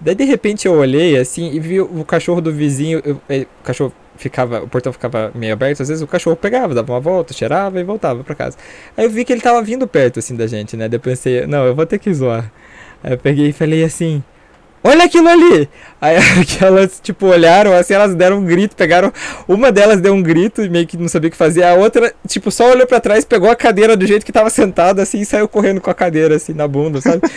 Daí 0.00 0.14
de 0.14 0.24
repente 0.24 0.66
eu 0.66 0.74
olhei 0.74 1.18
assim 1.18 1.52
e 1.52 1.58
vi 1.58 1.80
o 1.80 2.04
cachorro 2.04 2.40
do 2.40 2.52
vizinho. 2.52 3.02
Eu, 3.04 3.20
o 3.60 3.64
cachorro 3.64 3.92
ficava, 4.16 4.62
o 4.62 4.68
portão 4.68 4.92
ficava 4.92 5.30
meio 5.34 5.52
aberto, 5.52 5.82
às 5.82 5.88
vezes 5.88 6.02
o 6.02 6.06
cachorro 6.06 6.36
pegava, 6.36 6.74
dava 6.74 6.92
uma 6.92 7.00
volta, 7.00 7.32
cheirava 7.32 7.80
e 7.80 7.84
voltava 7.84 8.22
para 8.24 8.34
casa. 8.34 8.56
Aí 8.96 9.04
eu 9.04 9.10
vi 9.10 9.24
que 9.24 9.32
ele 9.32 9.40
tava 9.40 9.62
vindo 9.62 9.86
perto 9.86 10.18
assim 10.18 10.36
da 10.36 10.46
gente, 10.46 10.76
né? 10.76 10.88
Daí 10.88 10.96
eu 10.96 11.00
pensei, 11.00 11.46
não, 11.46 11.64
eu 11.64 11.74
vou 11.74 11.86
ter 11.86 11.98
que 11.98 12.12
zoar. 12.12 12.52
Aí 13.02 13.12
eu 13.12 13.18
peguei 13.18 13.48
e 13.48 13.52
falei 13.52 13.84
assim: 13.84 14.22
olha 14.82 15.04
aquilo 15.04 15.28
ali! 15.28 15.68
Aí 16.00 16.16
elas, 16.60 17.00
tipo, 17.02 17.26
olharam, 17.26 17.72
assim, 17.72 17.94
elas 17.94 18.14
deram 18.14 18.38
um 18.38 18.44
grito, 18.44 18.76
pegaram. 18.76 19.12
Uma 19.46 19.72
delas 19.72 20.00
deu 20.00 20.14
um 20.14 20.22
grito 20.22 20.62
e 20.62 20.68
meio 20.68 20.86
que 20.86 20.96
não 20.96 21.08
sabia 21.08 21.28
o 21.28 21.30
que 21.30 21.36
fazer. 21.36 21.64
A 21.64 21.74
outra, 21.74 22.12
tipo, 22.26 22.50
só 22.50 22.70
olhou 22.70 22.86
para 22.86 23.00
trás, 23.00 23.24
pegou 23.24 23.50
a 23.50 23.56
cadeira 23.56 23.96
do 23.96 24.06
jeito 24.06 24.24
que 24.24 24.32
tava 24.32 24.50
sentada, 24.50 25.02
assim, 25.02 25.20
e 25.20 25.26
saiu 25.26 25.48
correndo 25.48 25.80
com 25.80 25.90
a 25.90 25.94
cadeira, 25.94 26.36
assim, 26.36 26.54
na 26.54 26.68
bunda, 26.68 27.00
sabe? 27.00 27.20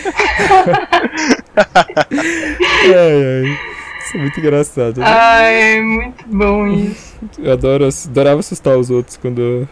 ai, 1.56 2.94
ai. 2.94 3.72
Isso 4.00 4.18
é 4.18 4.20
muito 4.20 4.40
engraçado. 4.40 5.00
Né? 5.00 5.06
Ai, 5.08 5.82
muito 5.82 6.26
bom 6.28 6.68
isso. 6.68 7.16
Eu 7.40 7.54
adoro, 7.54 7.88
adorava 7.88 8.40
assustar 8.40 8.78
os 8.78 8.90
outros 8.90 9.16
quando 9.18 9.42
eu 9.42 9.68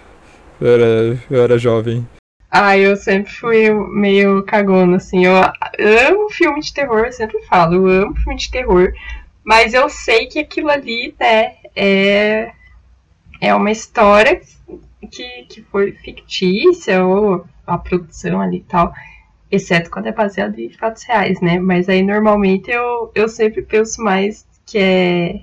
era, 0.62 1.20
eu 1.30 1.44
era 1.44 1.58
jovem. 1.58 2.08
Ah, 2.52 2.78
eu 2.78 2.96
sempre 2.96 3.32
fui 3.32 3.70
meio 3.72 4.44
cagona, 4.44 4.98
assim. 4.98 5.26
Eu 5.26 5.36
amo 5.36 6.30
filme 6.32 6.60
de 6.62 6.74
terror, 6.74 7.06
eu 7.06 7.12
sempre 7.12 7.40
falo, 7.44 7.88
eu 7.88 8.04
amo 8.04 8.16
filme 8.16 8.38
de 8.38 8.50
terror. 8.50 8.92
Mas 9.44 9.74
eu 9.74 9.88
sei 9.90 10.28
que 10.28 10.40
aquilo 10.40 10.70
ali, 10.70 11.16
né, 11.20 11.56
é, 11.76 12.52
é 13.42 13.56
uma 13.56 13.72
história 13.72 14.42
que, 15.12 15.44
que 15.50 15.62
foi 15.64 15.92
fictícia, 15.94 17.06
ou 17.06 17.46
a 17.68 17.78
produção 17.78 18.42
ali 18.42 18.58
e 18.58 18.64
tal. 18.64 18.94
Exceto 19.52 19.90
quando 19.90 20.08
é 20.08 20.12
baseado 20.12 20.60
em 20.60 20.70
fatos 20.72 21.04
reais, 21.04 21.42
né? 21.42 21.60
Mas 21.60 21.90
aí 21.90 22.04
normalmente 22.04 22.70
eu, 22.72 23.12
eu 23.16 23.28
sempre 23.28 23.62
penso 23.64 24.02
mais 24.04 24.46
que 24.66 24.78
é, 24.78 25.42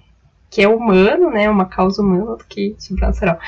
que 0.51 0.63
é 0.63 0.69
humano, 0.69 1.31
né? 1.31 1.51
Uma 1.51 1.67
causa 1.67 2.03
humana 2.03 2.37
do 2.37 2.45
que 2.45 2.75
sobrenatural. 2.79 3.39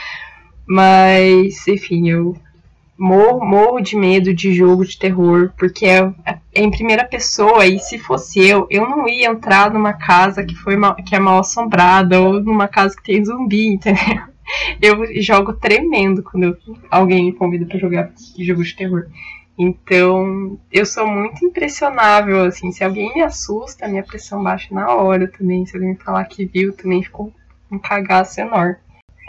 Mas, 0.67 1.67
enfim, 1.69 2.09
eu 2.11 2.37
morro, 2.99 3.45
morro 3.47 3.81
de 3.81 3.97
medo 3.97 4.35
de 4.35 4.53
jogo 4.53 4.85
de 4.85 4.99
terror, 4.99 5.53
porque 5.57 5.87
é, 5.87 6.13
é, 6.27 6.39
em 6.55 6.71
primeira 6.71 7.05
pessoa, 7.05 7.65
e 7.65 7.79
se 7.79 7.99
fosse 7.99 8.41
eu, 8.41 8.67
eu 8.69 8.89
não 8.89 9.09
ia 9.09 9.29
entrar 9.29 9.73
numa 9.73 9.93
casa 9.93 10.45
que, 10.45 10.55
foi 10.55 10.77
mal, 10.77 10.97
que 10.97 11.15
é 11.15 11.19
mal 11.19 11.39
assombrada, 11.39 12.21
ou 12.21 12.43
numa 12.43 12.67
casa 12.67 12.97
que 12.97 13.03
tem 13.05 13.25
zumbi, 13.25 13.69
entendeu? 13.69 14.03
Eu 14.81 15.23
jogo 15.23 15.53
tremendo 15.53 16.23
quando 16.23 16.45
eu, 16.45 16.57
alguém 16.91 17.27
me 17.27 17.33
convida 17.35 17.67
para 17.67 17.79
jogar 17.79 18.11
jogo 18.39 18.65
de 18.65 18.75
terror. 18.75 19.07
Então, 19.59 20.59
eu 20.73 20.87
sou 20.87 21.07
muito 21.07 21.45
impressionável, 21.45 22.45
assim, 22.45 22.73
se 22.73 22.83
alguém 22.83 23.13
me 23.13 23.21
assusta, 23.21 23.87
minha 23.87 24.03
pressão 24.03 24.43
baixa 24.43 24.75
na 24.75 24.89
hora 24.89 25.29
também, 25.29 25.67
se 25.67 25.77
alguém 25.77 25.95
falar 25.97 26.25
que 26.25 26.47
viu, 26.47 26.73
também 26.73 27.03
ficou 27.03 27.31
um 27.71 27.79
cagaço 27.79 28.41
enorme 28.41 28.79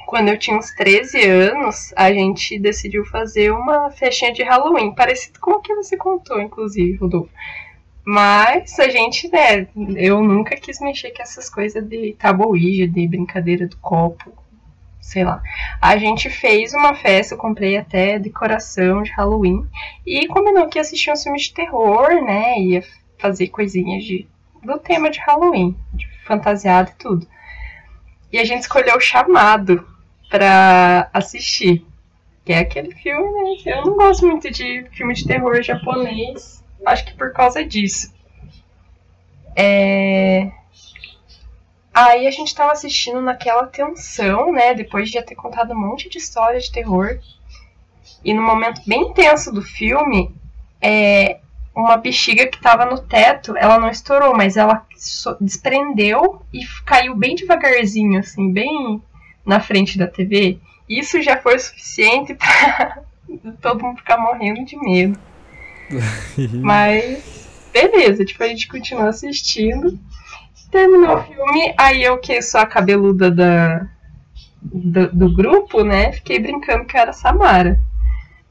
quando 0.09 0.29
eu 0.29 0.39
tinha 0.39 0.57
uns 0.57 0.71
13 0.71 1.21
anos, 1.21 1.93
a 1.95 2.11
gente 2.11 2.57
decidiu 2.57 3.05
fazer 3.05 3.51
uma 3.51 3.91
festinha 3.91 4.33
de 4.33 4.41
Halloween, 4.41 4.91
parecido 4.95 5.39
com 5.39 5.51
o 5.51 5.61
que 5.61 5.75
você 5.75 5.95
contou, 5.95 6.41
inclusive, 6.41 6.97
Rodolfo. 6.97 7.31
Mas 8.03 8.79
a 8.79 8.89
gente, 8.89 9.29
né, 9.31 9.67
eu 9.95 10.19
nunca 10.23 10.55
quis 10.55 10.79
mexer 10.79 11.11
com 11.11 11.21
essas 11.21 11.47
coisas 11.47 11.87
de 11.87 12.15
tabuíja, 12.17 12.87
de 12.87 13.07
brincadeira 13.07 13.67
do 13.67 13.77
copo, 13.77 14.33
sei 14.99 15.23
lá. 15.23 15.43
A 15.79 15.95
gente 15.95 16.27
fez 16.27 16.73
uma 16.73 16.95
festa, 16.95 17.35
eu 17.35 17.37
comprei 17.37 17.77
até 17.77 18.17
decoração 18.17 19.03
de 19.03 19.11
Halloween 19.11 19.63
e 20.03 20.25
combinou 20.25 20.67
que 20.69 20.79
ia 20.79 20.81
assistir 20.81 21.11
um 21.11 21.17
filme 21.17 21.37
de 21.37 21.53
terror, 21.53 22.25
né, 22.25 22.59
ia 22.59 22.83
fazer 23.19 23.49
coisinhas 23.49 24.03
de, 24.03 24.27
do 24.63 24.79
tema 24.79 25.11
de 25.11 25.19
Halloween, 25.19 25.77
de 25.93 26.07
fantasiado 26.25 26.89
e 26.89 26.95
tudo. 26.95 27.27
E 28.31 28.39
a 28.39 28.43
gente 28.43 28.61
escolheu 28.61 28.97
o 28.97 28.99
chamado, 28.99 29.85
para 30.29 31.09
assistir. 31.13 31.85
Que 32.45 32.53
é 32.53 32.59
aquele 32.59 32.93
filme, 32.95 33.63
né? 33.63 33.73
Eu 33.77 33.85
não 33.85 33.95
gosto 33.95 34.25
muito 34.25 34.49
de 34.49 34.85
filme 34.91 35.13
de 35.13 35.25
terror 35.25 35.61
japonês. 35.61 36.63
Acho 36.85 37.05
que 37.05 37.13
por 37.13 37.33
causa 37.33 37.63
disso. 37.63 38.13
É... 39.55 40.51
Aí 41.93 42.27
a 42.27 42.31
gente 42.31 42.55
tava 42.55 42.71
assistindo 42.71 43.21
naquela 43.21 43.67
tensão, 43.67 44.53
né? 44.53 44.73
Depois 44.73 45.09
de 45.09 45.15
já 45.15 45.23
ter 45.23 45.35
contado 45.35 45.73
um 45.73 45.79
monte 45.79 46.07
de 46.07 46.17
história 46.17 46.59
de 46.59 46.71
terror. 46.71 47.19
E 48.23 48.33
no 48.33 48.41
momento 48.41 48.81
bem 48.85 49.13
tenso 49.13 49.51
do 49.51 49.61
filme, 49.61 50.33
é, 50.81 51.39
uma 51.75 51.97
bexiga 51.97 52.47
que 52.47 52.61
tava 52.61 52.85
no 52.85 52.99
teto, 52.99 53.55
ela 53.57 53.79
não 53.79 53.89
estourou, 53.89 54.35
mas 54.35 54.57
ela 54.57 54.85
desprendeu 55.39 56.41
e 56.53 56.65
caiu 56.85 57.15
bem 57.15 57.35
devagarzinho, 57.35 58.19
assim, 58.19 58.51
bem 58.51 59.01
na 59.49 59.59
frente 59.59 59.97
da 59.97 60.05
TV, 60.05 60.59
isso 60.87 61.19
já 61.23 61.35
foi 61.37 61.57
suficiente 61.57 62.35
para 62.35 63.01
todo 63.59 63.83
mundo 63.83 63.97
ficar 63.97 64.19
morrendo 64.19 64.63
de 64.63 64.77
medo. 64.77 65.19
Mas, 66.61 67.49
beleza, 67.73 68.23
tipo, 68.23 68.43
a 68.43 68.47
gente 68.47 68.67
continua 68.67 69.09
assistindo. 69.09 69.99
Terminou 70.71 71.17
o 71.17 71.23
filme, 71.23 71.73
aí 71.75 72.03
eu 72.03 72.19
que 72.19 72.39
sou 72.43 72.61
a 72.61 72.65
cabeluda 72.65 73.31
da, 73.31 73.87
do, 74.61 75.11
do, 75.11 75.33
grupo, 75.33 75.83
né? 75.83 76.11
Fiquei 76.11 76.39
brincando 76.39 76.85
que 76.85 76.95
eu 76.95 77.01
era 77.01 77.11
Samara. 77.11 77.79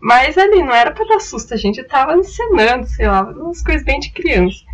Mas 0.01 0.37
ali 0.37 0.65
não 0.65 0.75
era 0.75 0.91
pra 0.91 1.05
dar 1.05 1.21
susto, 1.21 1.55
a 1.55 1.57
gente 1.57 1.81
tava 1.85 2.17
encenando, 2.17 2.89
sei 2.89 3.07
lá, 3.07 3.23
umas 3.23 3.63
coisas 3.63 3.85
bem 3.85 4.01
de 4.01 4.11
criança. 4.11 4.65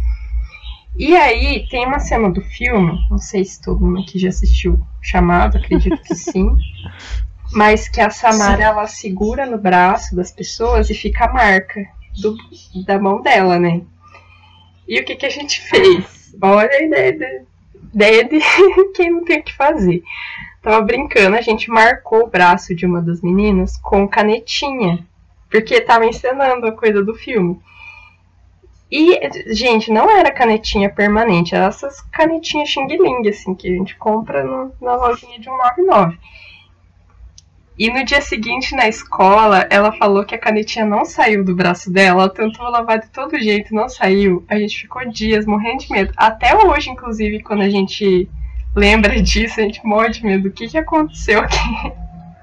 E 0.96 1.16
aí 1.16 1.66
tem 1.68 1.86
uma 1.86 1.98
cena 1.98 2.30
do 2.30 2.40
filme, 2.40 2.98
não 3.10 3.18
sei 3.18 3.44
se 3.44 3.60
todo 3.60 3.84
mundo 3.84 4.00
aqui 4.00 4.18
já 4.18 4.28
assistiu 4.28 4.78
chamado, 5.02 5.58
acredito 5.58 6.00
que 6.02 6.14
sim. 6.14 6.56
Mas 7.52 7.88
que 7.88 8.00
a 8.00 8.10
Samara 8.10 8.62
ela 8.62 8.86
segura 8.86 9.46
no 9.46 9.58
braço 9.58 10.14
das 10.16 10.32
pessoas 10.32 10.90
e 10.90 10.94
fica 10.94 11.26
a 11.26 11.32
marca 11.32 11.84
do, 12.20 12.36
da 12.84 12.98
mão 12.98 13.20
dela, 13.22 13.58
né? 13.58 13.82
E 14.88 15.00
o 15.00 15.04
que, 15.04 15.14
que 15.14 15.26
a 15.26 15.30
gente 15.30 15.60
fez? 15.60 16.34
Olha 16.40 16.70
a 16.70 16.82
ideia 16.82 17.12
de, 17.12 17.42
ideia 17.92 18.24
de 18.24 18.40
quem 18.94 19.10
não 19.10 19.24
tem 19.24 19.40
o 19.40 19.44
que 19.44 19.54
fazer. 19.54 20.02
Tava 20.60 20.80
brincando, 20.82 21.36
a 21.36 21.40
gente 21.40 21.70
marcou 21.70 22.24
o 22.24 22.30
braço 22.30 22.74
de 22.74 22.86
uma 22.86 23.00
das 23.00 23.20
meninas 23.20 23.76
com 23.76 24.08
canetinha, 24.08 25.06
porque 25.50 25.80
tava 25.80 26.06
encenando 26.06 26.66
a 26.66 26.72
coisa 26.72 27.04
do 27.04 27.14
filme. 27.14 27.60
E, 28.96 29.18
gente, 29.52 29.90
não 29.90 30.08
era 30.08 30.30
canetinha 30.30 30.88
permanente, 30.88 31.52
era 31.52 31.66
essas 31.66 32.00
canetinhas 32.12 32.68
Xing 32.68 32.86
Ling, 32.86 33.28
assim, 33.28 33.52
que 33.52 33.66
a 33.66 33.76
gente 33.76 33.96
compra 33.96 34.44
no, 34.44 34.72
na 34.80 34.94
lojinha 34.94 35.36
de 35.36 35.46
199. 35.46 36.16
E 37.76 37.90
no 37.90 38.04
dia 38.04 38.20
seguinte, 38.20 38.72
na 38.72 38.86
escola, 38.86 39.66
ela 39.68 39.90
falou 39.90 40.24
que 40.24 40.36
a 40.36 40.38
canetinha 40.38 40.86
não 40.86 41.04
saiu 41.04 41.44
do 41.44 41.56
braço 41.56 41.92
dela. 41.92 42.22
Ela 42.22 42.32
tentou 42.32 42.70
lavar 42.70 43.00
de 43.00 43.08
todo 43.08 43.36
jeito, 43.36 43.74
não 43.74 43.88
saiu. 43.88 44.44
A 44.48 44.56
gente 44.56 44.82
ficou 44.82 45.04
dias 45.10 45.44
morrendo 45.44 45.78
de 45.78 45.90
medo. 45.90 46.12
Até 46.16 46.54
hoje, 46.54 46.88
inclusive, 46.88 47.42
quando 47.42 47.62
a 47.62 47.68
gente 47.68 48.30
lembra 48.76 49.20
disso, 49.20 49.58
a 49.58 49.64
gente 49.64 49.84
morre 49.84 50.10
de 50.10 50.24
medo. 50.24 50.46
O 50.46 50.52
que, 50.52 50.68
que 50.68 50.78
aconteceu 50.78 51.40
aqui? 51.40 51.58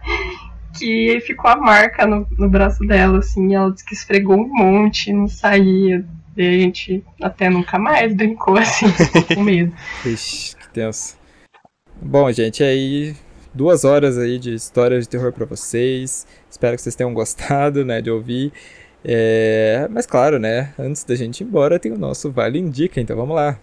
que 0.77 1.21
ficou 1.21 1.49
a 1.49 1.55
marca 1.55 2.05
no, 2.05 2.27
no 2.37 2.49
braço 2.49 2.85
dela, 2.85 3.19
assim. 3.19 3.55
Ela 3.55 3.71
disse 3.71 3.85
que 3.85 3.93
esfregou 3.93 4.35
um 4.35 4.53
monte, 4.53 5.13
não 5.13 5.29
saía. 5.29 6.05
E 6.37 6.47
a 6.47 6.51
gente 6.51 7.03
até 7.21 7.49
nunca 7.49 7.77
mais 7.77 8.13
brincou 8.13 8.57
assim, 8.57 8.85
com 9.35 9.41
medo. 9.41 9.73
Ixi, 10.05 10.55
que 10.55 10.69
tenso. 10.69 11.17
Bom, 12.01 12.31
gente, 12.31 12.63
aí 12.63 13.15
duas 13.53 13.83
horas 13.83 14.17
aí 14.17 14.39
de 14.39 14.53
história 14.53 14.99
de 14.99 15.07
terror 15.07 15.33
para 15.33 15.45
vocês. 15.45 16.25
Espero 16.49 16.75
que 16.75 16.81
vocês 16.81 16.95
tenham 16.95 17.13
gostado, 17.13 17.83
né, 17.83 18.01
de 18.01 18.09
ouvir. 18.09 18.53
É... 19.03 19.87
Mas 19.89 20.05
claro, 20.05 20.39
né, 20.39 20.73
antes 20.79 21.03
da 21.03 21.15
gente 21.15 21.41
ir 21.41 21.43
embora 21.43 21.79
tem 21.79 21.91
o 21.91 21.97
nosso 21.97 22.31
Vale 22.31 22.59
Indica, 22.59 23.01
então 23.01 23.15
vamos 23.17 23.35
lá. 23.35 23.59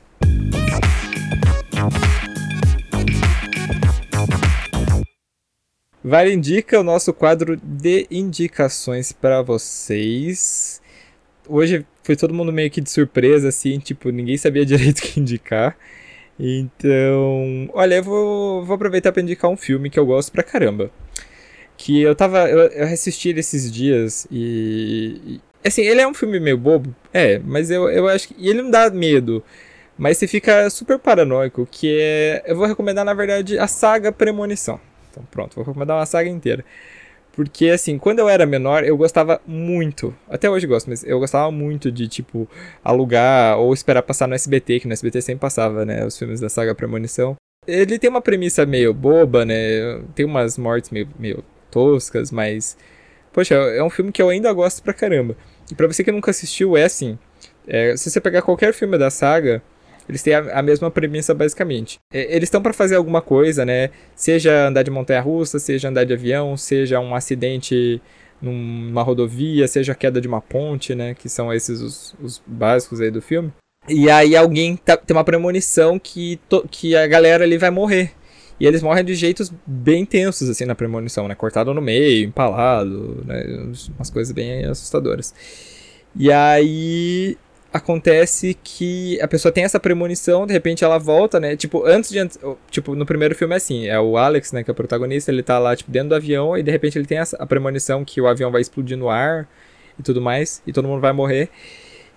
Vale 6.04 6.32
Indica, 6.32 6.80
o 6.80 6.84
nosso 6.84 7.12
quadro 7.12 7.56
de 7.56 8.06
indicações 8.10 9.10
para 9.10 9.42
vocês. 9.42 10.80
Hoje 11.48 11.86
foi 12.02 12.16
todo 12.16 12.34
mundo 12.34 12.52
meio 12.52 12.70
que 12.70 12.80
de 12.80 12.90
surpresa, 12.90 13.48
assim, 13.48 13.78
tipo, 13.78 14.10
ninguém 14.10 14.36
sabia 14.36 14.64
direito 14.66 14.98
o 14.98 15.02
que 15.02 15.20
indicar. 15.20 15.76
Então, 16.38 17.68
olha, 17.72 17.96
eu 17.96 18.02
vou, 18.02 18.64
vou 18.64 18.74
aproveitar 18.76 19.12
para 19.12 19.22
indicar 19.22 19.50
um 19.50 19.56
filme 19.56 19.90
que 19.90 19.98
eu 19.98 20.06
gosto 20.06 20.30
pra 20.30 20.42
caramba. 20.42 20.90
Que 21.76 22.02
eu 22.02 22.14
tava. 22.14 22.48
Eu, 22.48 22.60
eu 22.60 22.86
assisti 22.86 23.30
ele 23.30 23.40
esses 23.40 23.70
dias 23.70 24.26
e. 24.30 25.40
Assim, 25.64 25.82
ele 25.82 26.00
é 26.00 26.06
um 26.06 26.14
filme 26.14 26.38
meio 26.40 26.56
bobo, 26.56 26.94
é, 27.12 27.38
mas 27.40 27.70
eu, 27.70 27.88
eu 27.90 28.08
acho 28.08 28.28
que. 28.28 28.34
E 28.38 28.48
ele 28.48 28.62
não 28.62 28.70
dá 28.70 28.90
medo. 28.90 29.42
Mas 29.96 30.16
você 30.18 30.28
fica 30.28 30.70
super 30.70 30.98
paranoico, 30.98 31.66
que 31.70 31.98
é. 32.00 32.44
Eu 32.46 32.56
vou 32.56 32.66
recomendar, 32.66 33.04
na 33.04 33.14
verdade, 33.14 33.58
a 33.58 33.66
saga 33.66 34.12
Premonição. 34.12 34.80
Então, 35.10 35.24
pronto, 35.30 35.56
vou 35.56 35.64
recomendar 35.64 35.96
uma 35.96 36.06
saga 36.06 36.28
inteira. 36.28 36.64
Porque, 37.38 37.68
assim, 37.68 37.98
quando 37.98 38.18
eu 38.18 38.28
era 38.28 38.44
menor, 38.44 38.82
eu 38.82 38.96
gostava 38.96 39.40
muito. 39.46 40.12
Até 40.28 40.50
hoje 40.50 40.66
gosto, 40.66 40.90
mas 40.90 41.04
eu 41.04 41.20
gostava 41.20 41.52
muito 41.52 41.88
de, 41.88 42.08
tipo, 42.08 42.48
alugar 42.82 43.56
ou 43.60 43.72
esperar 43.72 44.02
passar 44.02 44.26
no 44.26 44.34
SBT, 44.34 44.80
que 44.80 44.88
no 44.88 44.92
SBT 44.92 45.22
sempre 45.22 45.42
passava, 45.42 45.84
né? 45.84 46.04
Os 46.04 46.18
filmes 46.18 46.40
da 46.40 46.48
saga 46.48 46.74
Premonição. 46.74 47.36
Ele 47.64 47.96
tem 47.96 48.10
uma 48.10 48.20
premissa 48.20 48.66
meio 48.66 48.92
boba, 48.92 49.44
né? 49.44 49.54
Tem 50.16 50.26
umas 50.26 50.58
mortes 50.58 50.90
meio, 50.90 51.08
meio 51.16 51.44
toscas, 51.70 52.32
mas. 52.32 52.76
Poxa, 53.32 53.54
é 53.54 53.84
um 53.84 53.90
filme 53.90 54.10
que 54.10 54.20
eu 54.20 54.30
ainda 54.30 54.52
gosto 54.52 54.82
pra 54.82 54.92
caramba. 54.92 55.36
E 55.70 55.76
pra 55.76 55.86
você 55.86 56.02
que 56.02 56.10
nunca 56.10 56.32
assistiu, 56.32 56.76
é 56.76 56.82
assim. 56.82 57.16
É, 57.68 57.96
se 57.96 58.10
você 58.10 58.20
pegar 58.20 58.42
qualquer 58.42 58.74
filme 58.74 58.98
da 58.98 59.10
saga, 59.10 59.62
eles 60.08 60.22
têm 60.22 60.34
a, 60.34 60.58
a 60.58 60.62
mesma 60.62 60.90
premissa 60.90 61.34
basicamente. 61.34 61.98
É, 62.12 62.34
eles 62.34 62.46
estão 62.46 62.62
para 62.62 62.72
fazer 62.72 62.96
alguma 62.96 63.20
coisa, 63.20 63.64
né? 63.64 63.90
Seja 64.14 64.68
andar 64.68 64.82
de 64.82 64.90
montanha-russa, 64.90 65.58
seja 65.58 65.88
andar 65.88 66.04
de 66.04 66.12
avião, 66.12 66.56
seja 66.56 66.98
um 66.98 67.14
acidente 67.14 68.00
numa 68.40 69.02
rodovia, 69.02 69.66
seja 69.66 69.92
a 69.92 69.94
queda 69.94 70.20
de 70.20 70.28
uma 70.28 70.40
ponte, 70.40 70.94
né? 70.94 71.14
Que 71.14 71.28
são 71.28 71.52
esses 71.52 71.80
os, 71.80 72.14
os 72.22 72.42
básicos 72.46 73.00
aí 73.00 73.10
do 73.10 73.20
filme. 73.20 73.52
E 73.88 74.10
aí 74.10 74.36
alguém 74.36 74.76
tá, 74.76 74.96
tem 74.96 75.16
uma 75.16 75.24
premonição 75.24 75.98
que, 75.98 76.38
to, 76.48 76.66
que 76.70 76.94
a 76.96 77.06
galera 77.06 77.44
ali 77.44 77.58
vai 77.58 77.70
morrer. 77.70 78.12
E 78.60 78.66
eles 78.66 78.82
morrem 78.82 79.04
de 79.04 79.14
jeitos 79.14 79.52
bem 79.64 80.04
tensos, 80.04 80.48
assim, 80.48 80.64
na 80.64 80.74
premonição, 80.74 81.28
né? 81.28 81.34
Cortado 81.34 81.72
no 81.72 81.80
meio, 81.80 82.26
empalado, 82.26 83.22
né? 83.24 83.44
Umas 83.96 84.10
coisas 84.10 84.32
bem 84.32 84.64
assustadoras. 84.64 85.32
E 86.16 86.32
aí 86.32 87.36
acontece 87.72 88.56
que 88.62 89.20
a 89.20 89.28
pessoa 89.28 89.52
tem 89.52 89.64
essa 89.64 89.78
premonição, 89.78 90.46
de 90.46 90.52
repente 90.52 90.84
ela 90.84 90.98
volta, 90.98 91.38
né? 91.38 91.56
Tipo, 91.56 91.84
antes 91.84 92.10
de. 92.10 92.18
Tipo, 92.70 92.94
no 92.94 93.04
primeiro 93.04 93.34
filme 93.34 93.54
é 93.54 93.56
assim: 93.56 93.86
é 93.86 94.00
o 94.00 94.16
Alex, 94.16 94.52
né, 94.52 94.62
que 94.64 94.70
é 94.70 94.72
o 94.72 94.74
protagonista, 94.74 95.30
ele 95.30 95.42
tá 95.42 95.58
lá, 95.58 95.76
tipo, 95.76 95.90
dentro 95.90 96.10
do 96.10 96.14
avião 96.14 96.56
e 96.56 96.62
de 96.62 96.70
repente 96.70 96.98
ele 96.98 97.06
tem 97.06 97.18
essa, 97.18 97.36
a 97.36 97.46
premonição 97.46 98.04
que 98.04 98.20
o 98.20 98.26
avião 98.26 98.50
vai 98.50 98.60
explodir 98.60 98.96
no 98.96 99.08
ar 99.08 99.48
e 99.98 100.02
tudo 100.02 100.20
mais, 100.20 100.62
e 100.66 100.72
todo 100.72 100.88
mundo 100.88 101.00
vai 101.00 101.12
morrer. 101.12 101.50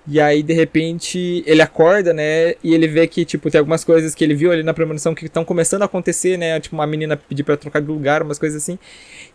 E 0.07 0.19
aí, 0.19 0.41
de 0.41 0.53
repente, 0.53 1.43
ele 1.45 1.61
acorda, 1.61 2.11
né? 2.11 2.55
E 2.63 2.73
ele 2.73 2.87
vê 2.87 3.05
que, 3.05 3.23
tipo, 3.23 3.51
tem 3.51 3.59
algumas 3.59 3.83
coisas 3.83 4.15
que 4.15 4.23
ele 4.23 4.33
viu 4.33 4.51
ali 4.51 4.63
na 4.63 4.73
premonição 4.73 5.13
que 5.13 5.25
estão 5.25 5.45
começando 5.45 5.83
a 5.83 5.85
acontecer, 5.85 6.37
né? 6.37 6.59
Tipo, 6.59 6.75
uma 6.75 6.87
menina 6.87 7.15
pedir 7.15 7.43
pra 7.43 7.55
trocar 7.55 7.81
de 7.81 7.87
lugar, 7.87 8.23
umas 8.23 8.39
coisas 8.39 8.63
assim. 8.63 8.79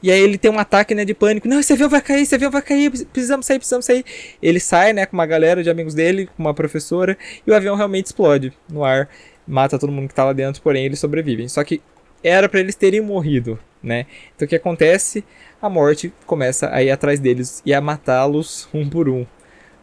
E 0.02 0.10
aí 0.10 0.20
ele 0.20 0.36
tem 0.36 0.50
um 0.50 0.58
ataque, 0.58 0.94
né, 0.94 1.04
de 1.04 1.14
pânico. 1.14 1.46
Não, 1.46 1.60
esse 1.60 1.72
avião 1.72 1.88
vai 1.88 2.00
cair, 2.00 2.22
esse 2.22 2.34
avião 2.34 2.50
vai 2.50 2.62
cair, 2.62 2.90
precisamos 3.12 3.46
sair, 3.46 3.58
precisamos 3.58 3.86
sair. 3.86 4.04
Ele 4.42 4.58
sai, 4.58 4.92
né, 4.92 5.06
com 5.06 5.16
uma 5.16 5.26
galera 5.26 5.62
de 5.62 5.70
amigos 5.70 5.94
dele, 5.94 6.26
com 6.26 6.42
uma 6.42 6.52
professora, 6.52 7.16
e 7.46 7.50
o 7.50 7.54
avião 7.54 7.76
realmente 7.76 8.06
explode 8.06 8.52
no 8.68 8.84
ar. 8.84 9.08
Mata 9.46 9.78
todo 9.78 9.92
mundo 9.92 10.08
que 10.08 10.14
tá 10.14 10.24
lá 10.24 10.32
dentro, 10.32 10.60
porém 10.62 10.84
eles 10.84 10.98
sobrevivem. 10.98 11.48
Só 11.48 11.62
que 11.62 11.80
era 12.24 12.48
para 12.48 12.58
eles 12.58 12.74
terem 12.74 13.00
morrido, 13.00 13.56
né? 13.80 14.06
Então 14.34 14.46
o 14.46 14.48
que 14.48 14.56
acontece? 14.56 15.24
A 15.62 15.70
morte 15.70 16.12
começa 16.26 16.68
a 16.72 16.82
ir 16.82 16.90
atrás 16.90 17.20
deles 17.20 17.62
e 17.64 17.72
a 17.72 17.80
matá-los 17.80 18.68
um 18.74 18.88
por 18.88 19.08
um. 19.08 19.24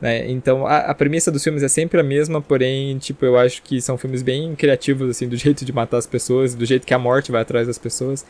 Né? 0.04 0.30
Então 0.30 0.68
a, 0.68 0.80
a, 0.80 0.94
premissa 0.94 1.32
dos 1.32 1.42
filmes 1.42 1.64
é 1.64 1.70
sempre 1.70 1.98
a 1.98 2.04
mesma, 2.04 2.42
porém, 2.42 2.98
tipo, 2.98 3.24
eu 3.24 3.40
acho 3.40 3.64
que 3.64 3.82
são 3.82 3.98
filmes 3.98 4.22
bem 4.22 4.54
criativos, 4.54 5.10
assim, 5.10 5.30
do 5.30 5.38
jeito 5.38 5.64
de 5.64 5.72
matar 5.72 5.96
as 5.96 6.06
pessoas, 6.06 6.54
do 6.54 6.66
jeito 6.66 6.86
que 6.86 6.94
a 6.94 7.00
morte 7.00 7.32
vai 7.32 7.42
atrás 7.42 7.68
das 7.68 7.78
pessoas. 7.78 8.26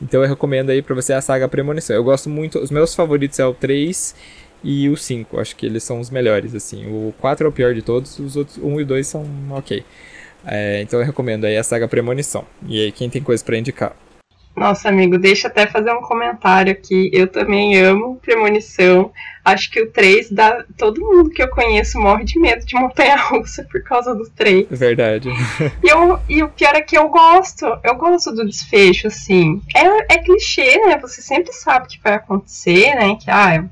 Então 0.00 0.22
eu 0.22 0.28
recomendo 0.28 0.70
aí 0.70 0.80
pra 0.80 0.94
você 0.94 1.12
a 1.12 1.20
saga 1.20 1.48
Premonição. 1.48 1.96
Eu 1.96 2.04
gosto 2.04 2.30
muito, 2.30 2.60
os 2.60 2.70
meus 2.70 2.94
favoritos 2.94 3.36
é 3.40 3.44
o 3.44 3.52
3 3.52 4.14
e 4.62 4.88
o 4.88 4.96
5, 4.96 5.40
acho 5.40 5.56
que 5.56 5.66
eles 5.66 5.82
são 5.82 5.98
os 5.98 6.08
melhores, 6.08 6.54
assim. 6.54 6.86
O 6.86 7.12
4 7.20 7.46
é 7.46 7.48
o 7.48 7.52
pior 7.52 7.74
de 7.74 7.82
todos, 7.82 8.16
os 8.20 8.36
outros 8.36 8.56
1 8.56 8.80
e 8.80 8.84
2 8.84 9.04
são 9.04 9.26
ok. 9.50 9.82
É, 10.46 10.80
então 10.82 11.00
eu 11.00 11.04
recomendo 11.04 11.46
aí 11.46 11.56
a 11.56 11.64
saga 11.64 11.88
Premonição. 11.88 12.46
E 12.68 12.80
aí, 12.80 12.92
quem 12.92 13.10
tem 13.10 13.20
coisa 13.20 13.44
para 13.44 13.58
indicar? 13.58 13.96
Nossa, 14.58 14.88
amigo, 14.88 15.16
deixa 15.16 15.46
até 15.46 15.66
fazer 15.66 15.92
um 15.92 16.00
comentário 16.00 16.72
aqui. 16.72 17.10
Eu 17.12 17.28
também 17.28 17.78
amo 17.78 18.16
Premonição. 18.16 19.12
Acho 19.44 19.70
que 19.70 19.80
o 19.80 19.90
3 19.90 20.30
dá. 20.30 20.64
Todo 20.76 21.00
mundo 21.00 21.30
que 21.30 21.42
eu 21.42 21.48
conheço 21.48 21.98
morre 21.98 22.24
de 22.24 22.38
medo 22.38 22.66
de 22.66 22.74
montanha 22.74 23.16
russa 23.16 23.64
por 23.70 23.82
causa 23.82 24.14
do 24.14 24.28
3. 24.30 24.66
Verdade. 24.70 25.30
E, 25.82 25.88
eu, 25.88 26.18
e 26.28 26.42
o 26.42 26.48
pior 26.48 26.74
é 26.74 26.82
que 26.82 26.98
eu 26.98 27.08
gosto. 27.08 27.64
Eu 27.84 27.94
gosto 27.94 28.32
do 28.32 28.44
desfecho, 28.44 29.06
assim. 29.06 29.62
É, 29.74 30.14
é 30.14 30.18
clichê, 30.18 30.76
né? 30.78 30.98
Você 30.98 31.22
sempre 31.22 31.52
sabe 31.52 31.86
o 31.86 31.88
que 31.88 32.00
vai 32.02 32.14
acontecer, 32.14 32.94
né? 32.96 33.16
Que 33.16 33.30
ah, 33.30 33.64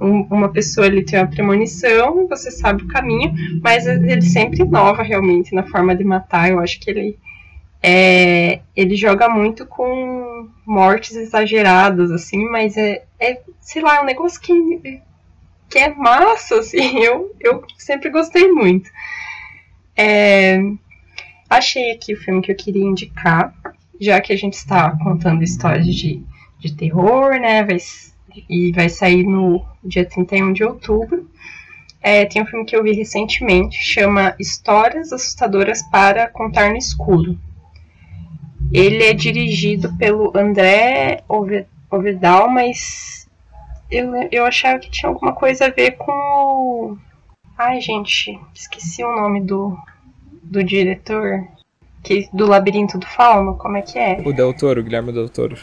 um, 0.00 0.26
uma 0.30 0.50
pessoa 0.50 0.86
ali 0.86 1.04
tem 1.04 1.18
uma 1.18 1.28
premonição, 1.28 2.28
você 2.28 2.50
sabe 2.50 2.82
o 2.82 2.88
caminho, 2.88 3.32
mas 3.62 3.86
ele 3.86 4.22
sempre 4.22 4.62
inova 4.62 5.02
realmente 5.02 5.54
na 5.54 5.62
forma 5.64 5.96
de 5.96 6.04
matar. 6.04 6.50
Eu 6.50 6.60
acho 6.60 6.78
que 6.80 6.90
ele 6.90 7.18
é, 7.86 8.62
ele 8.74 8.96
joga 8.96 9.28
muito 9.28 9.66
com 9.66 10.48
mortes 10.64 11.14
exageradas, 11.16 12.10
assim, 12.10 12.42
mas 12.46 12.78
é, 12.78 13.04
é 13.20 13.42
sei 13.60 13.82
lá, 13.82 14.00
um 14.00 14.06
negócio 14.06 14.40
que, 14.40 15.02
que 15.68 15.78
é 15.78 15.94
massa, 15.94 16.60
assim, 16.60 17.00
eu, 17.04 17.36
eu 17.38 17.62
sempre 17.76 18.08
gostei 18.08 18.50
muito. 18.50 18.88
É, 19.94 20.58
achei 21.50 21.90
aqui 21.90 22.14
o 22.14 22.16
filme 22.16 22.40
que 22.40 22.50
eu 22.50 22.56
queria 22.56 22.82
indicar, 22.82 23.54
já 24.00 24.18
que 24.18 24.32
a 24.32 24.36
gente 24.36 24.54
está 24.54 24.96
contando 25.02 25.44
histórias 25.44 25.84
de, 25.84 26.22
de 26.58 26.74
terror, 26.74 27.38
né, 27.38 27.62
vai, 27.64 27.76
e 28.48 28.72
vai 28.72 28.88
sair 28.88 29.24
no 29.24 29.62
dia 29.84 30.06
31 30.06 30.54
de 30.54 30.64
outubro. 30.64 31.28
É, 32.00 32.24
tem 32.24 32.40
um 32.40 32.46
filme 32.46 32.64
que 32.64 32.74
eu 32.74 32.82
vi 32.82 32.92
recentemente, 32.92 33.76
chama 33.76 34.34
Histórias 34.40 35.12
Assustadoras 35.12 35.82
para 35.90 36.28
Contar 36.28 36.70
no 36.70 36.78
Escuro. 36.78 37.38
Ele 38.74 39.04
é 39.04 39.12
dirigido 39.12 39.96
pelo 39.96 40.36
André 40.36 41.22
Ovedal, 41.88 42.50
mas 42.50 43.28
eu, 43.88 44.12
eu 44.32 44.44
achava 44.44 44.80
que 44.80 44.90
tinha 44.90 45.08
alguma 45.08 45.32
coisa 45.32 45.66
a 45.66 45.70
ver 45.70 45.92
com 45.92 46.10
o... 46.10 46.98
Ai, 47.56 47.80
gente, 47.80 48.36
esqueci 48.52 49.04
o 49.04 49.14
nome 49.14 49.40
do, 49.40 49.78
do 50.42 50.64
diretor. 50.64 51.46
Que, 52.02 52.28
do 52.32 52.46
Labirinto 52.46 52.98
do 52.98 53.06
Fauno, 53.06 53.56
como 53.56 53.76
é 53.76 53.82
que 53.82 53.96
é? 53.96 54.20
O 54.26 54.32
Del 54.32 54.52
Toro, 54.52 54.82
Guilherme 54.82 55.12
Del 55.12 55.28
Toro. 55.28 55.56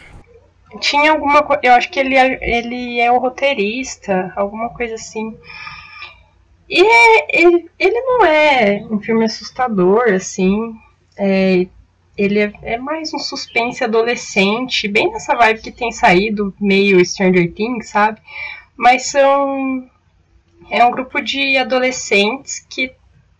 Tinha 0.79 1.11
alguma 1.11 1.43
coisa. 1.43 1.61
Eu 1.63 1.73
acho 1.73 1.91
que 1.91 1.99
ele 1.99 2.15
é, 2.15 2.39
ele 2.41 2.99
é 2.99 3.11
o 3.11 3.19
roteirista, 3.19 4.31
alguma 4.35 4.69
coisa 4.69 4.95
assim. 4.95 5.37
E 6.67 6.81
é, 6.81 7.41
ele, 7.41 7.69
ele 7.77 8.01
não 8.01 8.25
é 8.25 8.87
um 8.89 8.99
filme 8.99 9.25
assustador, 9.25 10.13
assim. 10.13 10.73
É, 11.17 11.67
ele 12.17 12.39
é, 12.39 12.53
é, 12.63 12.77
mais 12.77 13.13
um 13.13 13.19
suspense 13.19 13.83
adolescente, 13.83 14.87
bem 14.87 15.11
nessa 15.11 15.35
vibe 15.35 15.61
que 15.61 15.71
tem 15.71 15.91
saído, 15.91 16.53
meio 16.59 17.03
Stranger 17.05 17.51
Things, 17.53 17.89
sabe? 17.89 18.19
Mas 18.75 19.07
são. 19.07 19.89
É 20.69 20.85
um 20.85 20.91
grupo 20.91 21.21
de 21.21 21.57
adolescentes 21.57 22.65
que, 22.69 22.93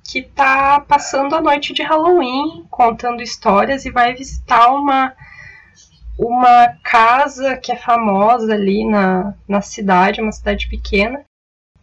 que 0.03 0.22
tá 0.22 0.81
passando 0.81 1.35
a 1.35 1.41
noite 1.41 1.73
de 1.73 1.81
Halloween, 1.81 2.65
contando 2.69 3.22
histórias 3.22 3.85
e 3.85 3.91
vai 3.91 4.14
visitar 4.14 4.73
uma, 4.73 5.14
uma 6.18 6.76
casa 6.84 7.56
que 7.56 7.72
é 7.72 7.77
famosa 7.77 8.53
ali 8.53 8.85
na, 8.85 9.34
na 9.48 9.61
cidade, 9.61 10.22
uma 10.22 10.31
cidade 10.31 10.68
pequena. 10.68 11.23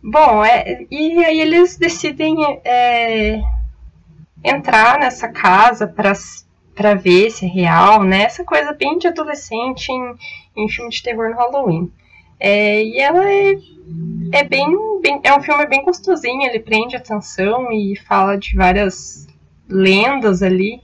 Bom, 0.02 0.44
é, 0.44 0.86
e 0.90 1.24
aí 1.24 1.40
eles 1.40 1.76
decidem 1.76 2.36
é, 2.64 3.40
entrar 4.44 4.98
nessa 4.98 5.28
casa 5.28 5.86
para 5.86 6.12
para 6.78 6.94
ver 6.94 7.28
se 7.32 7.44
é 7.44 7.48
real, 7.48 8.04
né? 8.04 8.22
Essa 8.22 8.44
coisa 8.44 8.72
bem 8.72 8.98
de 8.98 9.08
adolescente 9.08 9.90
em, 9.90 10.14
em 10.56 10.68
filme 10.68 10.90
de 10.90 11.02
terror 11.02 11.30
no 11.30 11.36
Halloween. 11.36 11.92
É, 12.38 12.84
e 12.84 13.00
ela 13.00 13.28
é, 13.28 13.58
é 14.32 14.44
bem, 14.44 14.64
bem, 15.02 15.20
É 15.24 15.36
um 15.36 15.42
filme 15.42 15.66
bem 15.66 15.84
gostosinho, 15.84 16.48
ele 16.48 16.60
prende 16.60 16.94
atenção 16.94 17.72
e 17.72 17.96
fala 18.06 18.38
de 18.38 18.54
várias 18.54 19.26
lendas 19.68 20.40
ali. 20.40 20.80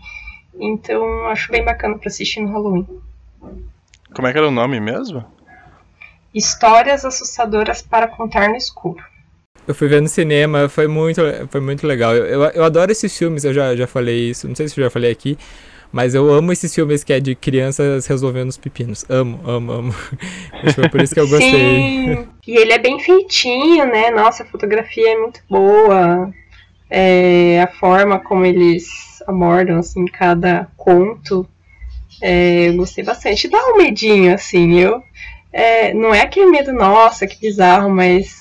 Então 0.59 1.27
acho 1.29 1.53
bem 1.53 1.65
bacana 1.65 1.97
para 1.97 2.09
assistir 2.09 2.41
no 2.41 2.51
Halloween. 2.51 2.89
Como 4.12 4.27
é 4.27 4.33
que 4.33 4.39
era 4.39 4.49
o 4.49 4.51
nome 4.51 4.81
mesmo? 4.81 5.25
Histórias 6.35 7.05
assustadoras 7.05 7.83
para 7.83 8.09
contar 8.09 8.49
no 8.49 8.57
escuro. 8.57 9.01
Eu 9.66 9.77
fui 9.77 9.87
ver 9.87 10.03
no 10.03 10.09
cinema, 10.09 10.69
foi 10.69 10.89
muito, 10.89 11.23
foi 11.49 11.61
muito 11.61 11.87
legal. 11.87 12.16
Eu, 12.16 12.27
eu, 12.27 12.43
eu 12.51 12.65
adoro 12.65 12.91
esses 12.91 13.16
filmes, 13.16 13.45
eu 13.45 13.55
já, 13.55 13.77
já 13.77 13.87
falei 13.87 14.31
isso, 14.31 14.49
não 14.49 14.57
sei 14.57 14.66
se 14.66 14.79
eu 14.79 14.85
já 14.85 14.91
falei 14.91 15.12
aqui, 15.12 15.39
mas 15.95 16.12
eu 16.12 16.29
amo 16.35 16.51
esses 16.51 16.75
filmes 16.75 17.05
que 17.05 17.12
é 17.12 17.21
de 17.21 17.37
crianças 17.37 18.05
resolvendo 18.09 18.49
os 18.49 18.57
pepinos. 18.57 19.05
Amo, 19.09 19.39
amo, 19.47 19.71
amo. 19.71 19.95
Acho 20.55 20.65
que 20.65 20.73
foi 20.73 20.89
por 20.89 21.01
isso 21.01 21.15
que 21.15 21.21
eu 21.21 21.29
gostei. 21.29 21.53
Sim. 21.53 22.29
E 22.49 22.57
ele 22.57 22.73
é 22.73 22.79
bem 22.79 22.99
feitinho, 22.99 23.87
né? 23.87 24.11
Nossa, 24.11 24.43
a 24.43 24.47
fotografia 24.47 25.12
é 25.12 25.16
muito 25.16 25.41
boa. 25.49 26.33
é, 26.91 27.62
a 27.62 27.69
forma 27.69 28.19
como 28.19 28.45
eles 28.45 29.23
abordam 29.25 29.79
assim 29.79 30.05
cada 30.07 30.66
conto. 30.77 31.47
É, 32.21 32.71
eu 32.71 32.77
gostei 32.77 33.05
bastante. 33.05 33.47
Dá 33.47 33.65
um 33.69 33.77
medinho, 33.77 34.35
assim, 34.35 34.77
eu. 34.81 35.01
É, 35.53 35.95
não 35.95 36.12
é 36.12 36.23
aquele 36.23 36.51
medo, 36.51 36.73
nossa, 36.73 37.25
que 37.25 37.39
bizarro, 37.41 37.89
mas 37.89 38.35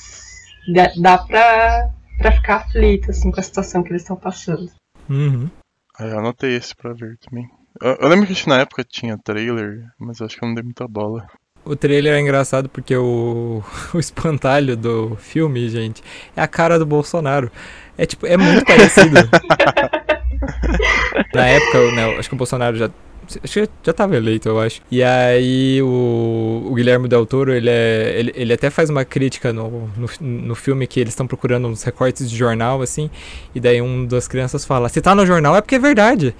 dá, 0.73 0.91
dá 0.97 1.17
pra, 1.19 1.91
pra 2.17 2.31
ficar 2.31 2.55
aflito 2.55 3.11
assim, 3.11 3.29
com 3.29 3.39
a 3.39 3.43
situação 3.43 3.83
que 3.83 3.91
eles 3.91 4.01
estão 4.01 4.15
passando. 4.15 4.71
Uhum. 5.07 5.47
Aí 5.99 6.09
eu 6.09 6.19
anotei 6.19 6.55
esse 6.55 6.75
pra 6.75 6.93
ver 6.93 7.17
também. 7.17 7.47
Eu, 7.81 7.97
eu 8.01 8.07
lembro 8.07 8.27
que 8.27 8.49
na 8.49 8.59
época 8.59 8.83
tinha 8.83 9.17
trailer, 9.17 9.85
mas 9.99 10.21
acho 10.21 10.37
que 10.37 10.43
eu 10.43 10.47
não 10.47 10.55
dei 10.55 10.63
muita 10.63 10.87
bola. 10.87 11.27
O 11.65 11.75
trailer 11.75 12.13
é 12.13 12.19
engraçado 12.19 12.67
porque 12.67 12.95
o, 12.95 13.63
o 13.93 13.99
espantalho 13.99 14.75
do 14.75 15.15
filme, 15.15 15.69
gente, 15.69 16.03
é 16.35 16.41
a 16.41 16.47
cara 16.47 16.77
do 16.77 16.85
Bolsonaro. 16.85 17.51
É 17.97 18.05
tipo, 18.05 18.25
é 18.25 18.35
muito 18.35 18.65
parecido. 18.65 19.15
Na 21.33 21.45
época, 21.45 21.91
né, 21.91 22.17
acho 22.17 22.27
que 22.27 22.35
o 22.35 22.37
Bolsonaro 22.37 22.75
já. 22.75 22.89
Acho 23.43 23.61
que 23.61 23.69
já 23.83 23.93
tava 23.93 24.15
eleito, 24.15 24.49
eu 24.49 24.59
acho. 24.59 24.81
E 24.91 25.03
aí 25.03 25.81
o, 25.81 26.67
o 26.69 26.73
Guilherme 26.73 27.07
Del 27.07 27.25
Toro, 27.25 27.53
ele, 27.53 27.69
é, 27.69 28.13
ele, 28.17 28.33
ele 28.35 28.53
até 28.53 28.69
faz 28.69 28.89
uma 28.89 29.05
crítica 29.05 29.53
no, 29.53 29.89
no, 29.95 30.07
no 30.19 30.55
filme 30.55 30.87
que 30.87 30.99
eles 30.99 31.13
estão 31.13 31.27
procurando 31.27 31.67
uns 31.67 31.83
recortes 31.83 32.29
de 32.29 32.35
jornal, 32.35 32.81
assim. 32.81 33.09
E 33.53 33.59
daí 33.59 33.81
um 33.81 34.05
das 34.05 34.27
crianças 34.27 34.65
fala, 34.65 34.89
se 34.89 35.01
tá 35.01 35.15
no 35.15 35.25
jornal 35.25 35.55
é 35.55 35.61
porque 35.61 35.75
é 35.75 35.79
verdade. 35.79 36.35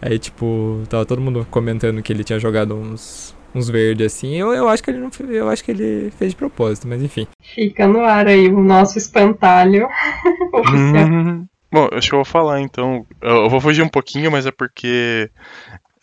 Aí, 0.00 0.18
tipo, 0.18 0.82
tava 0.88 1.06
todo 1.06 1.20
mundo 1.20 1.46
comentando 1.50 2.02
que 2.02 2.12
ele 2.12 2.22
tinha 2.22 2.38
jogado 2.38 2.74
uns, 2.74 3.34
uns 3.54 3.68
verdes 3.68 4.06
assim. 4.06 4.34
Eu, 4.36 4.52
eu 4.52 4.68
acho 4.68 4.82
que 4.82 4.90
ele 4.90 4.98
não 4.98 5.10
eu 5.30 5.48
acho 5.48 5.64
que 5.64 5.70
ele 5.70 6.10
fez 6.18 6.32
de 6.32 6.36
propósito, 6.36 6.86
mas 6.86 7.02
enfim. 7.02 7.26
Fica 7.40 7.86
no 7.86 8.00
ar 8.00 8.26
aí 8.26 8.48
o 8.48 8.62
nosso 8.62 8.98
espantalho 8.98 9.88
oficial. 10.52 11.06
Hum, 11.06 11.46
bom, 11.72 11.88
acho 11.92 12.08
que 12.08 12.14
eu 12.14 12.18
vou 12.18 12.24
falar 12.24 12.60
então. 12.60 13.06
Eu 13.22 13.48
vou 13.48 13.60
fugir 13.60 13.82
um 13.82 13.88
pouquinho, 13.88 14.30
mas 14.30 14.44
é 14.44 14.50
porque 14.50 15.30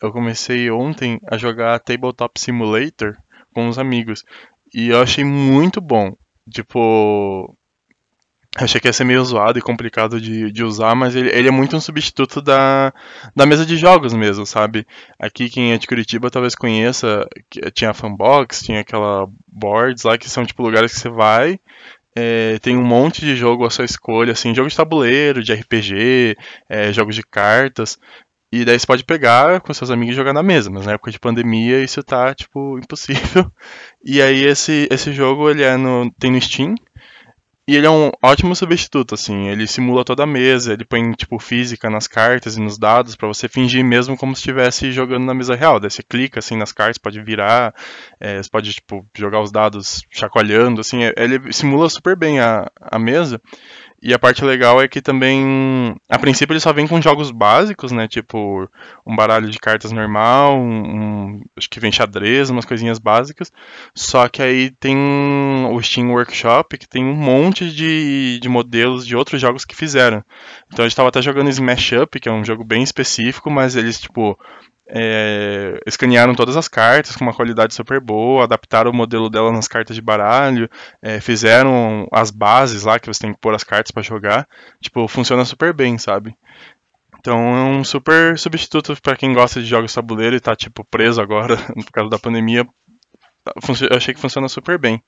eu 0.04 0.12
comecei 0.12 0.70
ontem 0.70 1.20
a 1.32 1.38
jogar 1.38 1.80
Tabletop 1.80 2.40
Simulator 2.40 3.16
com 3.54 3.68
uns 3.68 3.78
amigos. 3.80 4.24
E 4.74 4.90
eu 4.90 5.02
achei 5.02 5.24
muito 5.24 5.80
bom. 5.80 6.12
Tipo, 6.52 7.56
Achei 8.56 8.80
que 8.80 8.88
ia 8.88 8.94
ser 8.94 9.04
meio 9.04 9.24
zoado 9.26 9.58
e 9.58 9.64
complicado 9.64 10.22
de, 10.22 10.52
de 10.52 10.64
usar, 10.64 10.94
mas 10.94 11.16
ele, 11.16 11.30
ele 11.30 11.48
é 11.48 11.52
muito 11.52 11.76
um 11.76 11.82
substituto 11.82 12.40
da, 12.40 12.94
da 13.36 13.48
mesa 13.48 13.66
de 13.66 13.78
jogos 13.78 14.14
mesmo, 14.14 14.46
sabe? 14.46 14.86
Aqui 15.18 15.50
quem 15.50 15.74
é 15.74 15.78
de 15.80 15.88
Curitiba 15.88 16.30
talvez 16.30 16.54
conheça, 16.54 17.28
tinha 17.74 17.90
a 17.90 17.96
Fanbox, 17.96 18.62
tinha 18.62 18.82
aquela 18.82 19.28
Boards 19.48 20.04
lá, 20.04 20.20
que 20.20 20.30
são 20.30 20.46
tipo 20.46 20.62
lugares 20.62 20.94
que 20.94 21.00
você 21.00 21.10
vai, 21.10 21.60
é, 22.16 22.60
tem 22.60 22.78
um 22.78 22.86
monte 22.86 23.22
de 23.22 23.36
jogo 23.36 23.66
à 23.66 23.72
sua 23.72 23.86
escolha, 23.86 24.34
assim, 24.34 24.54
jogo 24.54 24.70
de 24.70 24.76
tabuleiro, 24.76 25.44
de 25.44 25.52
RPG, 25.52 26.38
é, 26.70 26.94
jogos 26.94 27.16
de 27.16 27.24
cartas, 27.24 27.98
e 28.56 28.66
daí 28.66 28.78
você 28.78 28.86
pode 28.86 29.04
pegar 29.04 29.62
com 29.62 29.74
seus 29.74 29.90
amigos 29.90 30.14
e 30.14 30.16
jogar 30.16 30.32
na 30.32 30.44
mesa, 30.44 30.70
mas 30.70 30.86
na 30.86 30.94
época 30.94 31.10
de 31.10 31.20
pandemia 31.20 31.84
isso 31.84 32.04
tá, 32.04 32.36
tipo, 32.36 32.78
impossível. 32.84 33.52
E 34.06 34.22
aí 34.22 34.44
esse, 34.44 34.88
esse 34.92 35.12
jogo, 35.12 35.50
ele 35.50 35.64
é 35.64 35.76
no, 35.76 36.12
tem 36.20 36.32
no 36.32 36.40
Steam, 36.40 36.76
e 37.66 37.78
ele 37.78 37.88
é 37.88 37.90
um 37.90 38.12
ótimo 38.22 38.54
substituto, 38.56 39.16
assim. 39.16 39.48
Ele 39.48 39.66
simula 39.66 40.04
toda 40.04 40.24
a 40.24 40.28
mesa, 40.28 40.74
ele 40.74 40.84
põe, 40.84 41.14
tipo, 41.14 41.40
física 41.40 41.90
nas 41.90 42.08
cartas 42.08 42.58
e 42.58 42.62
nos 42.62 42.78
dados 42.78 43.16
para 43.16 43.28
você 43.28 43.48
fingir 43.48 43.86
mesmo 43.86 44.18
como 44.18 44.36
se 44.36 44.42
estivesse 44.42 44.92
jogando 44.92 45.26
na 45.26 45.34
mesa 45.34 45.56
real. 45.56 45.80
Daí 45.80 45.90
você 45.90 46.04
clica, 46.04 46.40
assim, 46.40 46.58
nas 46.58 46.74
cartas, 46.74 46.98
pode 46.98 47.22
virar, 47.24 47.74
é, 48.20 48.44
você 48.44 48.50
pode, 48.50 48.74
tipo, 48.74 49.06
jogar 49.18 49.42
os 49.42 49.50
dados 49.50 50.02
chacoalhando, 50.12 50.82
assim. 50.82 51.00
Ele 51.16 51.54
simula 51.54 51.90
super 51.90 52.18
bem 52.18 52.42
a, 52.42 52.70
a 52.82 53.00
mesa. 53.00 53.42
E 54.06 54.14
a 54.14 54.20
parte 54.20 54.44
legal 54.44 54.82
é 54.82 54.88
que 54.90 55.02
também, 55.02 55.96
a 56.10 56.20
princípio 56.20 56.52
ele 56.52 56.60
só 56.60 56.74
vem 56.74 56.86
com 56.86 57.02
jogos 57.02 57.32
básicos, 57.32 57.94
né? 57.94 58.06
Tipo 58.06 58.68
um 59.08 59.16
baralho 59.16 59.50
de 59.50 59.58
cartas 59.58 59.94
normal, 59.94 60.60
um, 60.60 60.82
um, 61.38 61.42
acho 61.58 61.70
que 61.70 61.80
vem 61.80 61.90
xadrez, 61.90 62.50
umas 62.50 62.66
coisinhas 62.66 63.00
básicas. 63.00 63.50
Só 63.96 64.28
que 64.28 64.42
aí 64.42 64.72
tem 64.78 64.98
o 65.72 65.82
Steam 65.82 66.12
Workshop 66.12 66.78
que 66.78 66.90
tem 66.90 67.06
um 67.06 67.16
monte 67.16 67.72
de, 67.72 68.40
de 68.42 68.50
modelos 68.50 69.08
de 69.08 69.16
outros 69.16 69.40
jogos 69.40 69.64
que 69.64 69.74
fizeram. 69.74 70.22
Então 70.68 70.84
a 70.84 70.88
gente 70.90 70.98
tava 70.98 71.08
até 71.08 71.22
jogando 71.22 71.50
Smash 71.50 71.94
Up, 71.94 72.20
que 72.20 72.28
é 72.28 72.32
um 72.32 72.44
jogo 72.44 72.66
bem 72.66 72.84
específico, 72.84 73.50
mas 73.50 73.78
eles 73.78 74.02
tipo 74.02 74.38
é, 74.88 75.80
escanearam 75.88 76.36
todas 76.36 76.58
as 76.58 76.68
cartas 76.68 77.16
com 77.16 77.24
uma 77.24 77.34
qualidade 77.34 77.74
super 77.74 78.00
boa, 78.00 78.44
adaptaram 78.44 78.92
o 78.92 78.96
modelo 78.96 79.30
dela 79.30 79.52
nas 79.52 79.68
cartas 79.68 79.96
de 79.96 80.02
baralho, 80.02 80.70
é, 81.02 81.20
fizeram 81.20 82.08
as 82.12 82.32
bases 82.32 82.84
lá 82.84 83.00
que 83.00 83.08
você 83.08 83.22
tem 83.22 83.34
que 83.34 83.40
pôr 83.40 83.54
as 83.56 83.64
cartas 83.64 83.92
para 83.92 84.04
jogar. 84.04 84.48
Tipo, 84.82 85.08
funciona 85.08 85.46
super 85.46 85.74
bem, 85.74 85.98
sabe? 85.98 86.36
Então 87.20 87.38
é 87.56 87.64
um 87.64 87.84
super 87.84 88.38
substituto 88.38 88.96
para 89.02 89.16
quem 89.16 89.34
gosta 89.34 89.62
de 89.62 89.66
jogos 89.66 89.94
tabuleiro 89.94 90.36
e 90.36 90.42
tá 90.42 90.56
tipo 90.56 90.84
preso 90.84 91.22
agora 91.22 91.56
por 91.86 91.92
causa 91.92 92.10
da 92.10 92.20
pandemia. 92.20 92.68
Eu 93.90 93.98
achei 93.98 94.14
que 94.14 94.20
funciona 94.20 94.48
super 94.48 94.78
bem. 94.78 95.02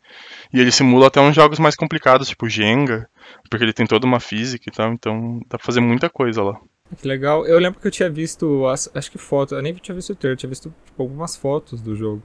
E 0.54 0.60
ele 0.60 0.72
simula 0.72 1.08
até 1.08 1.22
uns 1.22 1.36
jogos 1.36 1.60
mais 1.60 1.76
complicados, 1.76 2.28
tipo 2.28 2.50
Jenga, 2.50 3.10
porque 3.50 3.64
ele 3.64 3.74
tem 3.74 3.86
toda 3.86 4.06
uma 4.06 4.20
física 4.20 4.66
e 4.68 4.72
tal, 4.72 4.92
então 4.92 5.40
dá 5.48 5.58
pra 5.58 5.66
fazer 5.66 5.80
muita 5.80 6.10
coisa 6.10 6.44
lá. 6.44 6.60
Que 7.02 7.08
legal. 7.08 7.46
Eu 7.46 7.60
lembro 7.60 7.80
que 7.80 7.88
eu 7.88 7.92
tinha 7.92 8.10
visto, 8.10 8.66
acho 8.68 9.12
que 9.12 9.18
fotos, 9.18 9.56
eu 9.56 9.62
nem 9.62 9.74
tinha 9.74 9.96
visto 9.96 10.12
o 10.12 10.16
trailer, 10.16 10.36
eu 10.36 10.40
tinha 10.40 10.50
visto 10.50 10.74
tipo, 10.86 11.02
algumas 11.02 11.36
fotos 11.36 11.82
do 11.82 11.96
jogo. 11.96 12.22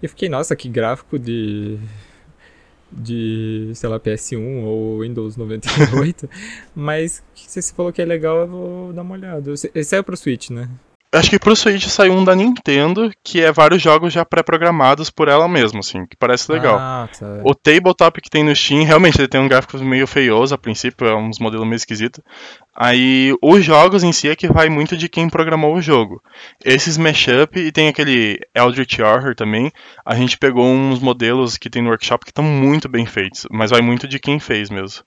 E 0.00 0.06
eu 0.06 0.08
fiquei, 0.08 0.28
nossa, 0.28 0.54
que 0.56 0.68
gráfico 0.68 1.18
de. 1.18 1.78
de, 2.90 3.70
sei 3.74 3.88
lá, 3.88 3.98
PS1 3.98 4.64
ou 4.64 5.00
Windows 5.00 5.36
98. 5.36 6.28
Mas 6.74 7.22
se 7.34 7.62
você 7.62 7.74
falou 7.74 7.92
que 7.92 8.02
é 8.02 8.04
legal, 8.04 8.38
eu 8.38 8.46
vou 8.48 8.92
dar 8.92 9.02
uma 9.02 9.14
olhada. 9.14 9.52
Esse 9.52 9.84
saiu 9.84 10.04
pro 10.04 10.16
Switch, 10.16 10.50
né? 10.50 10.68
Acho 11.14 11.28
que 11.28 11.38
pro 11.38 11.54
Switch 11.54 11.88
saiu 11.88 12.14
um 12.14 12.24
da 12.24 12.34
Nintendo, 12.34 13.10
que 13.22 13.42
é 13.42 13.52
vários 13.52 13.82
jogos 13.82 14.14
já 14.14 14.24
pré-programados 14.24 15.10
por 15.10 15.28
ela 15.28 15.46
mesma, 15.46 15.80
assim, 15.80 16.06
que 16.06 16.16
parece 16.16 16.50
legal. 16.50 16.78
Ah, 16.78 17.06
tá. 17.06 17.42
O 17.44 17.54
Tabletop 17.54 18.18
que 18.22 18.30
tem 18.30 18.42
no 18.42 18.56
Steam, 18.56 18.82
realmente 18.84 19.20
ele 19.20 19.28
tem 19.28 19.38
um 19.38 19.46
gráfico 19.46 19.78
meio 19.84 20.06
feioso 20.06 20.54
a 20.54 20.58
princípio, 20.58 21.06
é 21.06 21.14
uns 21.14 21.38
modelos 21.38 21.66
meio 21.66 21.76
esquisitos. 21.76 22.24
Aí 22.74 23.36
os 23.42 23.62
jogos 23.62 24.02
em 24.02 24.10
si 24.10 24.30
é 24.30 24.34
que 24.34 24.50
vai 24.50 24.70
muito 24.70 24.96
de 24.96 25.06
quem 25.06 25.28
programou 25.28 25.74
o 25.74 25.82
jogo. 25.82 26.22
Esses 26.64 26.96
mashup 26.96 27.60
e 27.60 27.70
tem 27.70 27.88
aquele 27.88 28.38
Eldritch 28.54 28.98
Horror 29.00 29.34
também. 29.34 29.70
A 30.06 30.14
gente 30.14 30.38
pegou 30.38 30.64
uns 30.64 30.98
modelos 30.98 31.58
que 31.58 31.68
tem 31.68 31.82
no 31.82 31.90
workshop 31.90 32.24
que 32.24 32.30
estão 32.30 32.44
muito 32.44 32.88
bem 32.88 33.04
feitos, 33.04 33.46
mas 33.50 33.70
vai 33.70 33.82
muito 33.82 34.08
de 34.08 34.18
quem 34.18 34.40
fez 34.40 34.70
mesmo. 34.70 35.04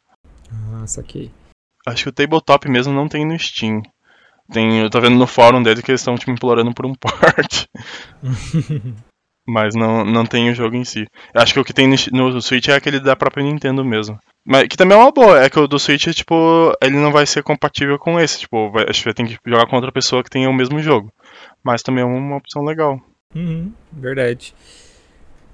Ah, 0.51 0.85
saquei. 0.85 1.31
Acho 1.87 2.03
que 2.03 2.09
o 2.09 2.13
Tabletop 2.13 2.69
mesmo 2.69 2.93
não 2.93 3.07
tem 3.07 3.25
no 3.25 3.37
Steam. 3.39 3.81
Tem, 4.51 4.79
eu 4.79 4.89
tô 4.89 5.01
vendo 5.01 5.15
no 5.15 5.25
fórum 5.25 5.61
deles 5.61 5.83
que 5.83 5.91
eles 5.91 6.01
estão 6.01 6.15
tipo, 6.15 6.31
implorando 6.31 6.73
por 6.73 6.85
um 6.85 6.93
port. 6.95 7.65
Mas 9.47 9.75
não, 9.75 10.03
não 10.03 10.25
tem 10.25 10.49
o 10.49 10.55
jogo 10.55 10.75
em 10.75 10.83
si. 10.83 11.05
Eu 11.33 11.41
acho 11.41 11.53
que 11.53 11.59
o 11.59 11.63
que 11.63 11.73
tem 11.73 11.87
no, 11.87 11.95
no 12.31 12.41
Switch 12.41 12.67
é 12.67 12.75
aquele 12.75 12.99
da 12.99 13.15
própria 13.15 13.43
Nintendo 13.43 13.85
mesmo. 13.85 14.17
Mas 14.43 14.67
que 14.67 14.77
também 14.77 14.97
é 14.97 15.01
uma 15.01 15.11
boa, 15.11 15.43
é 15.43 15.49
que 15.49 15.59
o 15.59 15.67
do 15.67 15.77
Switch, 15.77 16.07
tipo, 16.13 16.73
ele 16.81 16.95
não 16.95 17.11
vai 17.11 17.27
ser 17.27 17.43
compatível 17.43 17.99
com 17.99 18.19
esse. 18.19 18.39
Tipo, 18.39 18.71
vai, 18.71 18.85
acho 18.89 18.99
que 18.99 19.05
vai 19.05 19.13
ter 19.13 19.25
que 19.27 19.37
jogar 19.45 19.67
com 19.67 19.75
outra 19.75 19.91
pessoa 19.91 20.23
que 20.23 20.29
tenha 20.31 20.49
o 20.49 20.53
mesmo 20.53 20.79
jogo. 20.79 21.13
Mas 21.63 21.83
também 21.83 22.03
é 22.03 22.07
uma 22.07 22.37
opção 22.37 22.63
legal. 22.63 22.99
Uhum, 23.35 23.71
verdade. 23.91 24.53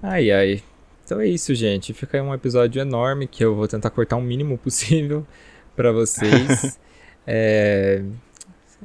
Ai 0.02 0.32
ai. 0.32 0.64
Então 1.04 1.20
é 1.20 1.28
isso, 1.28 1.54
gente. 1.54 1.94
Fica 1.94 2.18
aí 2.18 2.24
um 2.24 2.34
episódio 2.34 2.82
enorme 2.82 3.28
que 3.28 3.44
eu 3.44 3.56
vou 3.56 3.68
tentar 3.68 3.90
cortar 3.90 4.16
o 4.16 4.22
mínimo 4.22 4.58
possível 4.58 5.28
para 5.76 5.92
vocês. 5.92 6.80
é 7.28 8.02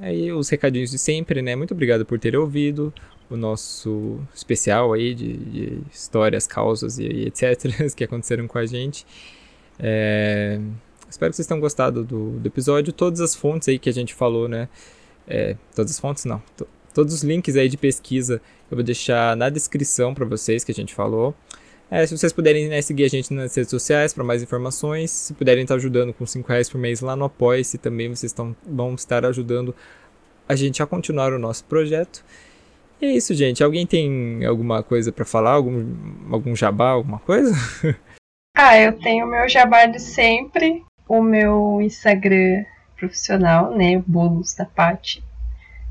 Aí 0.00 0.30
os 0.32 0.48
recadinhos 0.48 0.90
de 0.90 0.98
sempre, 0.98 1.40
né? 1.40 1.56
Muito 1.56 1.72
obrigado 1.72 2.04
por 2.04 2.18
ter 2.18 2.36
ouvido 2.36 2.92
o 3.30 3.36
nosso 3.36 4.20
especial 4.34 4.92
aí 4.92 5.14
de, 5.14 5.36
de 5.36 5.78
histórias, 5.92 6.46
causas 6.46 6.98
e, 6.98 7.04
e, 7.04 7.26
etc. 7.26 7.92
que 7.94 8.04
aconteceram 8.04 8.46
com 8.46 8.58
a 8.58 8.66
gente. 8.66 9.06
É, 9.78 10.60
espero 11.08 11.30
que 11.30 11.36
vocês 11.36 11.46
tenham 11.46 11.60
gostado 11.60 12.04
do, 12.04 12.38
do, 12.38 12.46
episódio. 12.46 12.92
Todas 12.92 13.20
as 13.20 13.34
fontes 13.34 13.68
aí 13.68 13.78
que 13.78 13.88
a 13.88 13.92
gente 13.92 14.14
falou, 14.14 14.48
né? 14.48 14.68
É, 15.26 15.56
todas 15.74 15.92
as 15.92 15.98
fontes 15.98 16.24
não. 16.24 16.40
todos 16.94 17.12
os 17.12 17.22
links 17.24 17.56
aí 17.56 17.68
de 17.68 17.76
pesquisa 17.76 18.40
eu 18.70 18.76
vou 18.76 18.84
deixar 18.84 19.36
na 19.36 19.48
descrição 19.48 20.14
para 20.14 20.24
vocês 20.24 20.62
que 20.62 20.70
a 20.70 20.74
gente 20.74 20.94
falou. 20.94 21.34
É, 21.88 22.04
se 22.04 22.16
vocês 22.16 22.32
puderem 22.32 22.68
né, 22.68 22.82
seguir 22.82 23.04
a 23.04 23.08
gente 23.08 23.32
nas 23.32 23.54
redes 23.54 23.70
sociais 23.70 24.12
para 24.12 24.24
mais 24.24 24.42
informações, 24.42 25.10
se 25.10 25.34
puderem 25.34 25.62
estar 25.62 25.76
ajudando 25.76 26.12
com 26.12 26.26
5 26.26 26.48
reais 26.48 26.68
por 26.68 26.78
mês 26.78 27.00
lá 27.00 27.14
no 27.14 27.24
Apoia-se, 27.24 27.78
também 27.78 28.08
vocês 28.08 28.32
estão, 28.32 28.56
vão 28.66 28.94
estar 28.94 29.24
ajudando 29.24 29.74
a 30.48 30.56
gente 30.56 30.82
a 30.82 30.86
continuar 30.86 31.32
o 31.32 31.38
nosso 31.38 31.64
projeto. 31.64 32.24
E 33.00 33.06
é 33.06 33.12
isso, 33.12 33.34
gente. 33.34 33.62
Alguém 33.62 33.86
tem 33.86 34.44
alguma 34.44 34.82
coisa 34.82 35.12
para 35.12 35.24
falar? 35.24 35.52
Algum, 35.52 35.86
algum 36.32 36.56
jabá, 36.56 36.90
alguma 36.90 37.20
coisa? 37.20 37.54
ah, 38.56 38.78
eu 38.78 38.92
tenho 38.98 39.26
o 39.26 39.30
meu 39.30 39.48
jabá 39.48 39.86
de 39.86 40.00
sempre, 40.00 40.82
o 41.08 41.22
meu 41.22 41.80
Instagram 41.80 42.64
profissional, 42.96 43.76
né? 43.76 44.02
Bolos 44.06 44.54
da 44.54 44.64
Pati. 44.64 45.22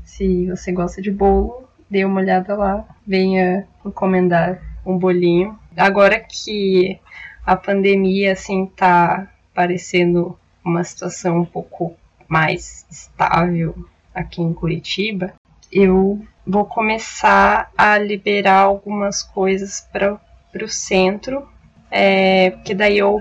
Se 0.04 0.46
você 0.48 0.72
gosta 0.72 1.00
de 1.00 1.10
bolo, 1.10 1.68
dê 1.88 2.04
uma 2.04 2.20
olhada 2.20 2.54
lá, 2.54 2.84
venha 3.06 3.66
encomendar 3.84 4.60
um 4.86 4.96
bolinho 4.96 5.58
agora 5.76 6.18
que 6.18 6.98
a 7.44 7.56
pandemia 7.56 8.32
assim 8.32 8.66
tá 8.66 9.28
parecendo 9.54 10.38
uma 10.64 10.82
situação 10.82 11.40
um 11.40 11.44
pouco 11.44 11.94
mais 12.28 12.86
estável 12.90 13.74
aqui 14.14 14.42
em 14.42 14.52
Curitiba, 14.52 15.34
eu 15.70 16.20
vou 16.46 16.64
começar 16.64 17.70
a 17.76 17.98
liberar 17.98 18.62
algumas 18.62 19.22
coisas 19.22 19.86
para 19.92 20.18
o 20.64 20.68
centro, 20.68 21.46
é, 21.90 22.50
porque 22.50 22.74
daí 22.74 22.98
eu, 22.98 23.20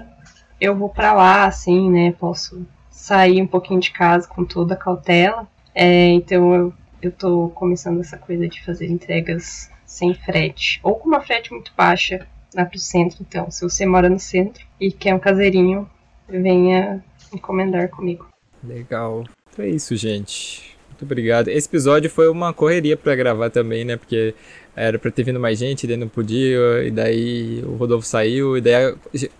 eu 0.60 0.76
vou 0.76 0.90
para 0.90 1.14
lá, 1.14 1.46
assim, 1.46 1.90
né? 1.90 2.14
Posso 2.14 2.66
sair 2.90 3.42
um 3.42 3.48
pouquinho 3.48 3.80
de 3.80 3.92
casa 3.92 4.28
com 4.28 4.46
toda 4.46 4.74
a 4.74 4.78
cautela. 4.78 5.48
É, 5.74 6.08
então 6.10 6.54
eu, 6.54 6.74
eu 7.02 7.12
tô 7.12 7.50
começando 7.50 8.00
essa 8.00 8.18
coisa 8.18 8.48
de 8.48 8.64
fazer 8.64 8.88
entregas 8.88 9.70
sem 9.96 10.14
frete, 10.14 10.80
ou 10.84 10.96
com 10.96 11.08
uma 11.08 11.22
frete 11.22 11.54
muito 11.54 11.72
baixa 11.76 12.28
lá 12.54 12.66
pro 12.66 12.78
centro. 12.78 13.18
Então, 13.22 13.50
se 13.50 13.62
você 13.62 13.86
mora 13.86 14.10
no 14.10 14.20
centro 14.20 14.66
e 14.80 14.92
quer 14.92 15.16
um 15.16 15.20
caseirinho, 15.20 15.90
venha 16.28 17.02
encomendar 17.34 17.88
comigo. 17.90 18.28
Legal. 18.62 19.24
Então 19.50 19.64
é 19.64 19.70
isso, 19.70 19.96
gente. 19.96 20.76
Muito 20.90 21.04
obrigado. 21.04 21.48
Esse 21.48 21.68
episódio 21.70 22.10
foi 22.10 22.28
uma 22.28 22.54
correria 22.54 22.98
para 22.98 23.16
gravar 23.16 23.50
também, 23.50 23.86
né? 23.86 23.96
Porque 23.96 24.36
era 24.76 25.00
pra 25.00 25.10
ter 25.10 25.24
vindo 25.24 25.40
mais 25.40 25.58
gente, 25.58 25.88
daí 25.88 25.96
não 25.96 26.10
podia, 26.10 26.84
e 26.84 26.92
daí 26.92 27.64
o 27.66 27.76
Rodolfo 27.76 28.06
saiu, 28.06 28.58
e 28.58 28.62
daí 28.62 28.94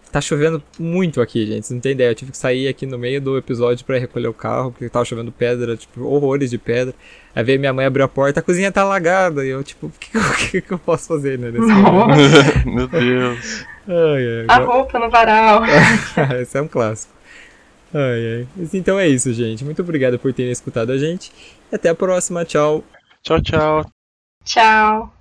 tá 0.10 0.22
chovendo 0.22 0.64
muito 0.80 1.20
aqui, 1.20 1.46
gente, 1.46 1.66
vocês 1.66 1.72
não 1.72 1.82
tem 1.82 1.92
ideia. 1.92 2.12
Eu 2.12 2.16
tive 2.16 2.32
que 2.32 2.38
sair 2.38 2.70
aqui 2.70 2.86
no 2.86 2.98
meio 2.98 3.20
do 3.20 3.38
episódio 3.38 3.86
para 3.86 3.98
recolher 3.98 4.30
o 4.30 4.34
carro, 4.34 4.72
porque 4.72 4.88
tava 4.88 5.04
chovendo 5.04 5.34
pedra, 5.34 5.76
tipo, 5.76 6.06
horrores 6.06 6.50
de 6.50 6.58
pedra. 6.58 6.96
Aí 7.36 7.44
veio 7.44 7.60
minha 7.60 7.74
mãe 7.74 7.86
abrir 7.86 8.04
a 8.04 8.08
porta, 8.08 8.40
a 8.40 8.44
cozinha 8.44 8.72
tá 8.72 8.82
alagada, 8.82 9.46
e 9.46 9.50
eu, 9.50 9.62
tipo, 9.62 9.88
o 9.92 9.92
que, 9.92 10.12
que, 10.52 10.62
que, 10.62 10.72
eu 10.72 10.80
posso 10.80 11.08
fazer, 11.08 11.38
né? 11.38 11.52
Meu 12.66 12.88
Deus. 12.88 13.66
Ai, 13.88 14.24
ai, 14.40 14.46
a 14.48 14.58
roupa 14.60 14.98
no 14.98 15.10
varal. 15.10 15.64
Esse 16.42 16.58
é 16.58 16.62
um 16.62 16.68
clássico. 16.68 17.14
Ai, 17.94 18.48
ai. 18.58 18.68
Então 18.74 18.98
é 18.98 19.08
isso, 19.08 19.34
gente. 19.34 19.66
Muito 19.66 19.82
obrigado 19.82 20.18
por 20.18 20.34
terem 20.34 20.52
escutado 20.52 20.92
a 20.92 20.98
gente. 20.98 21.32
E 21.72 21.76
até 21.76 21.90
a 21.90 21.96
próxima. 21.96 22.44
Tchau. 22.44 22.84
Tchau, 23.22 23.42
tchau. 23.42 23.86
Tchau. 24.44 25.15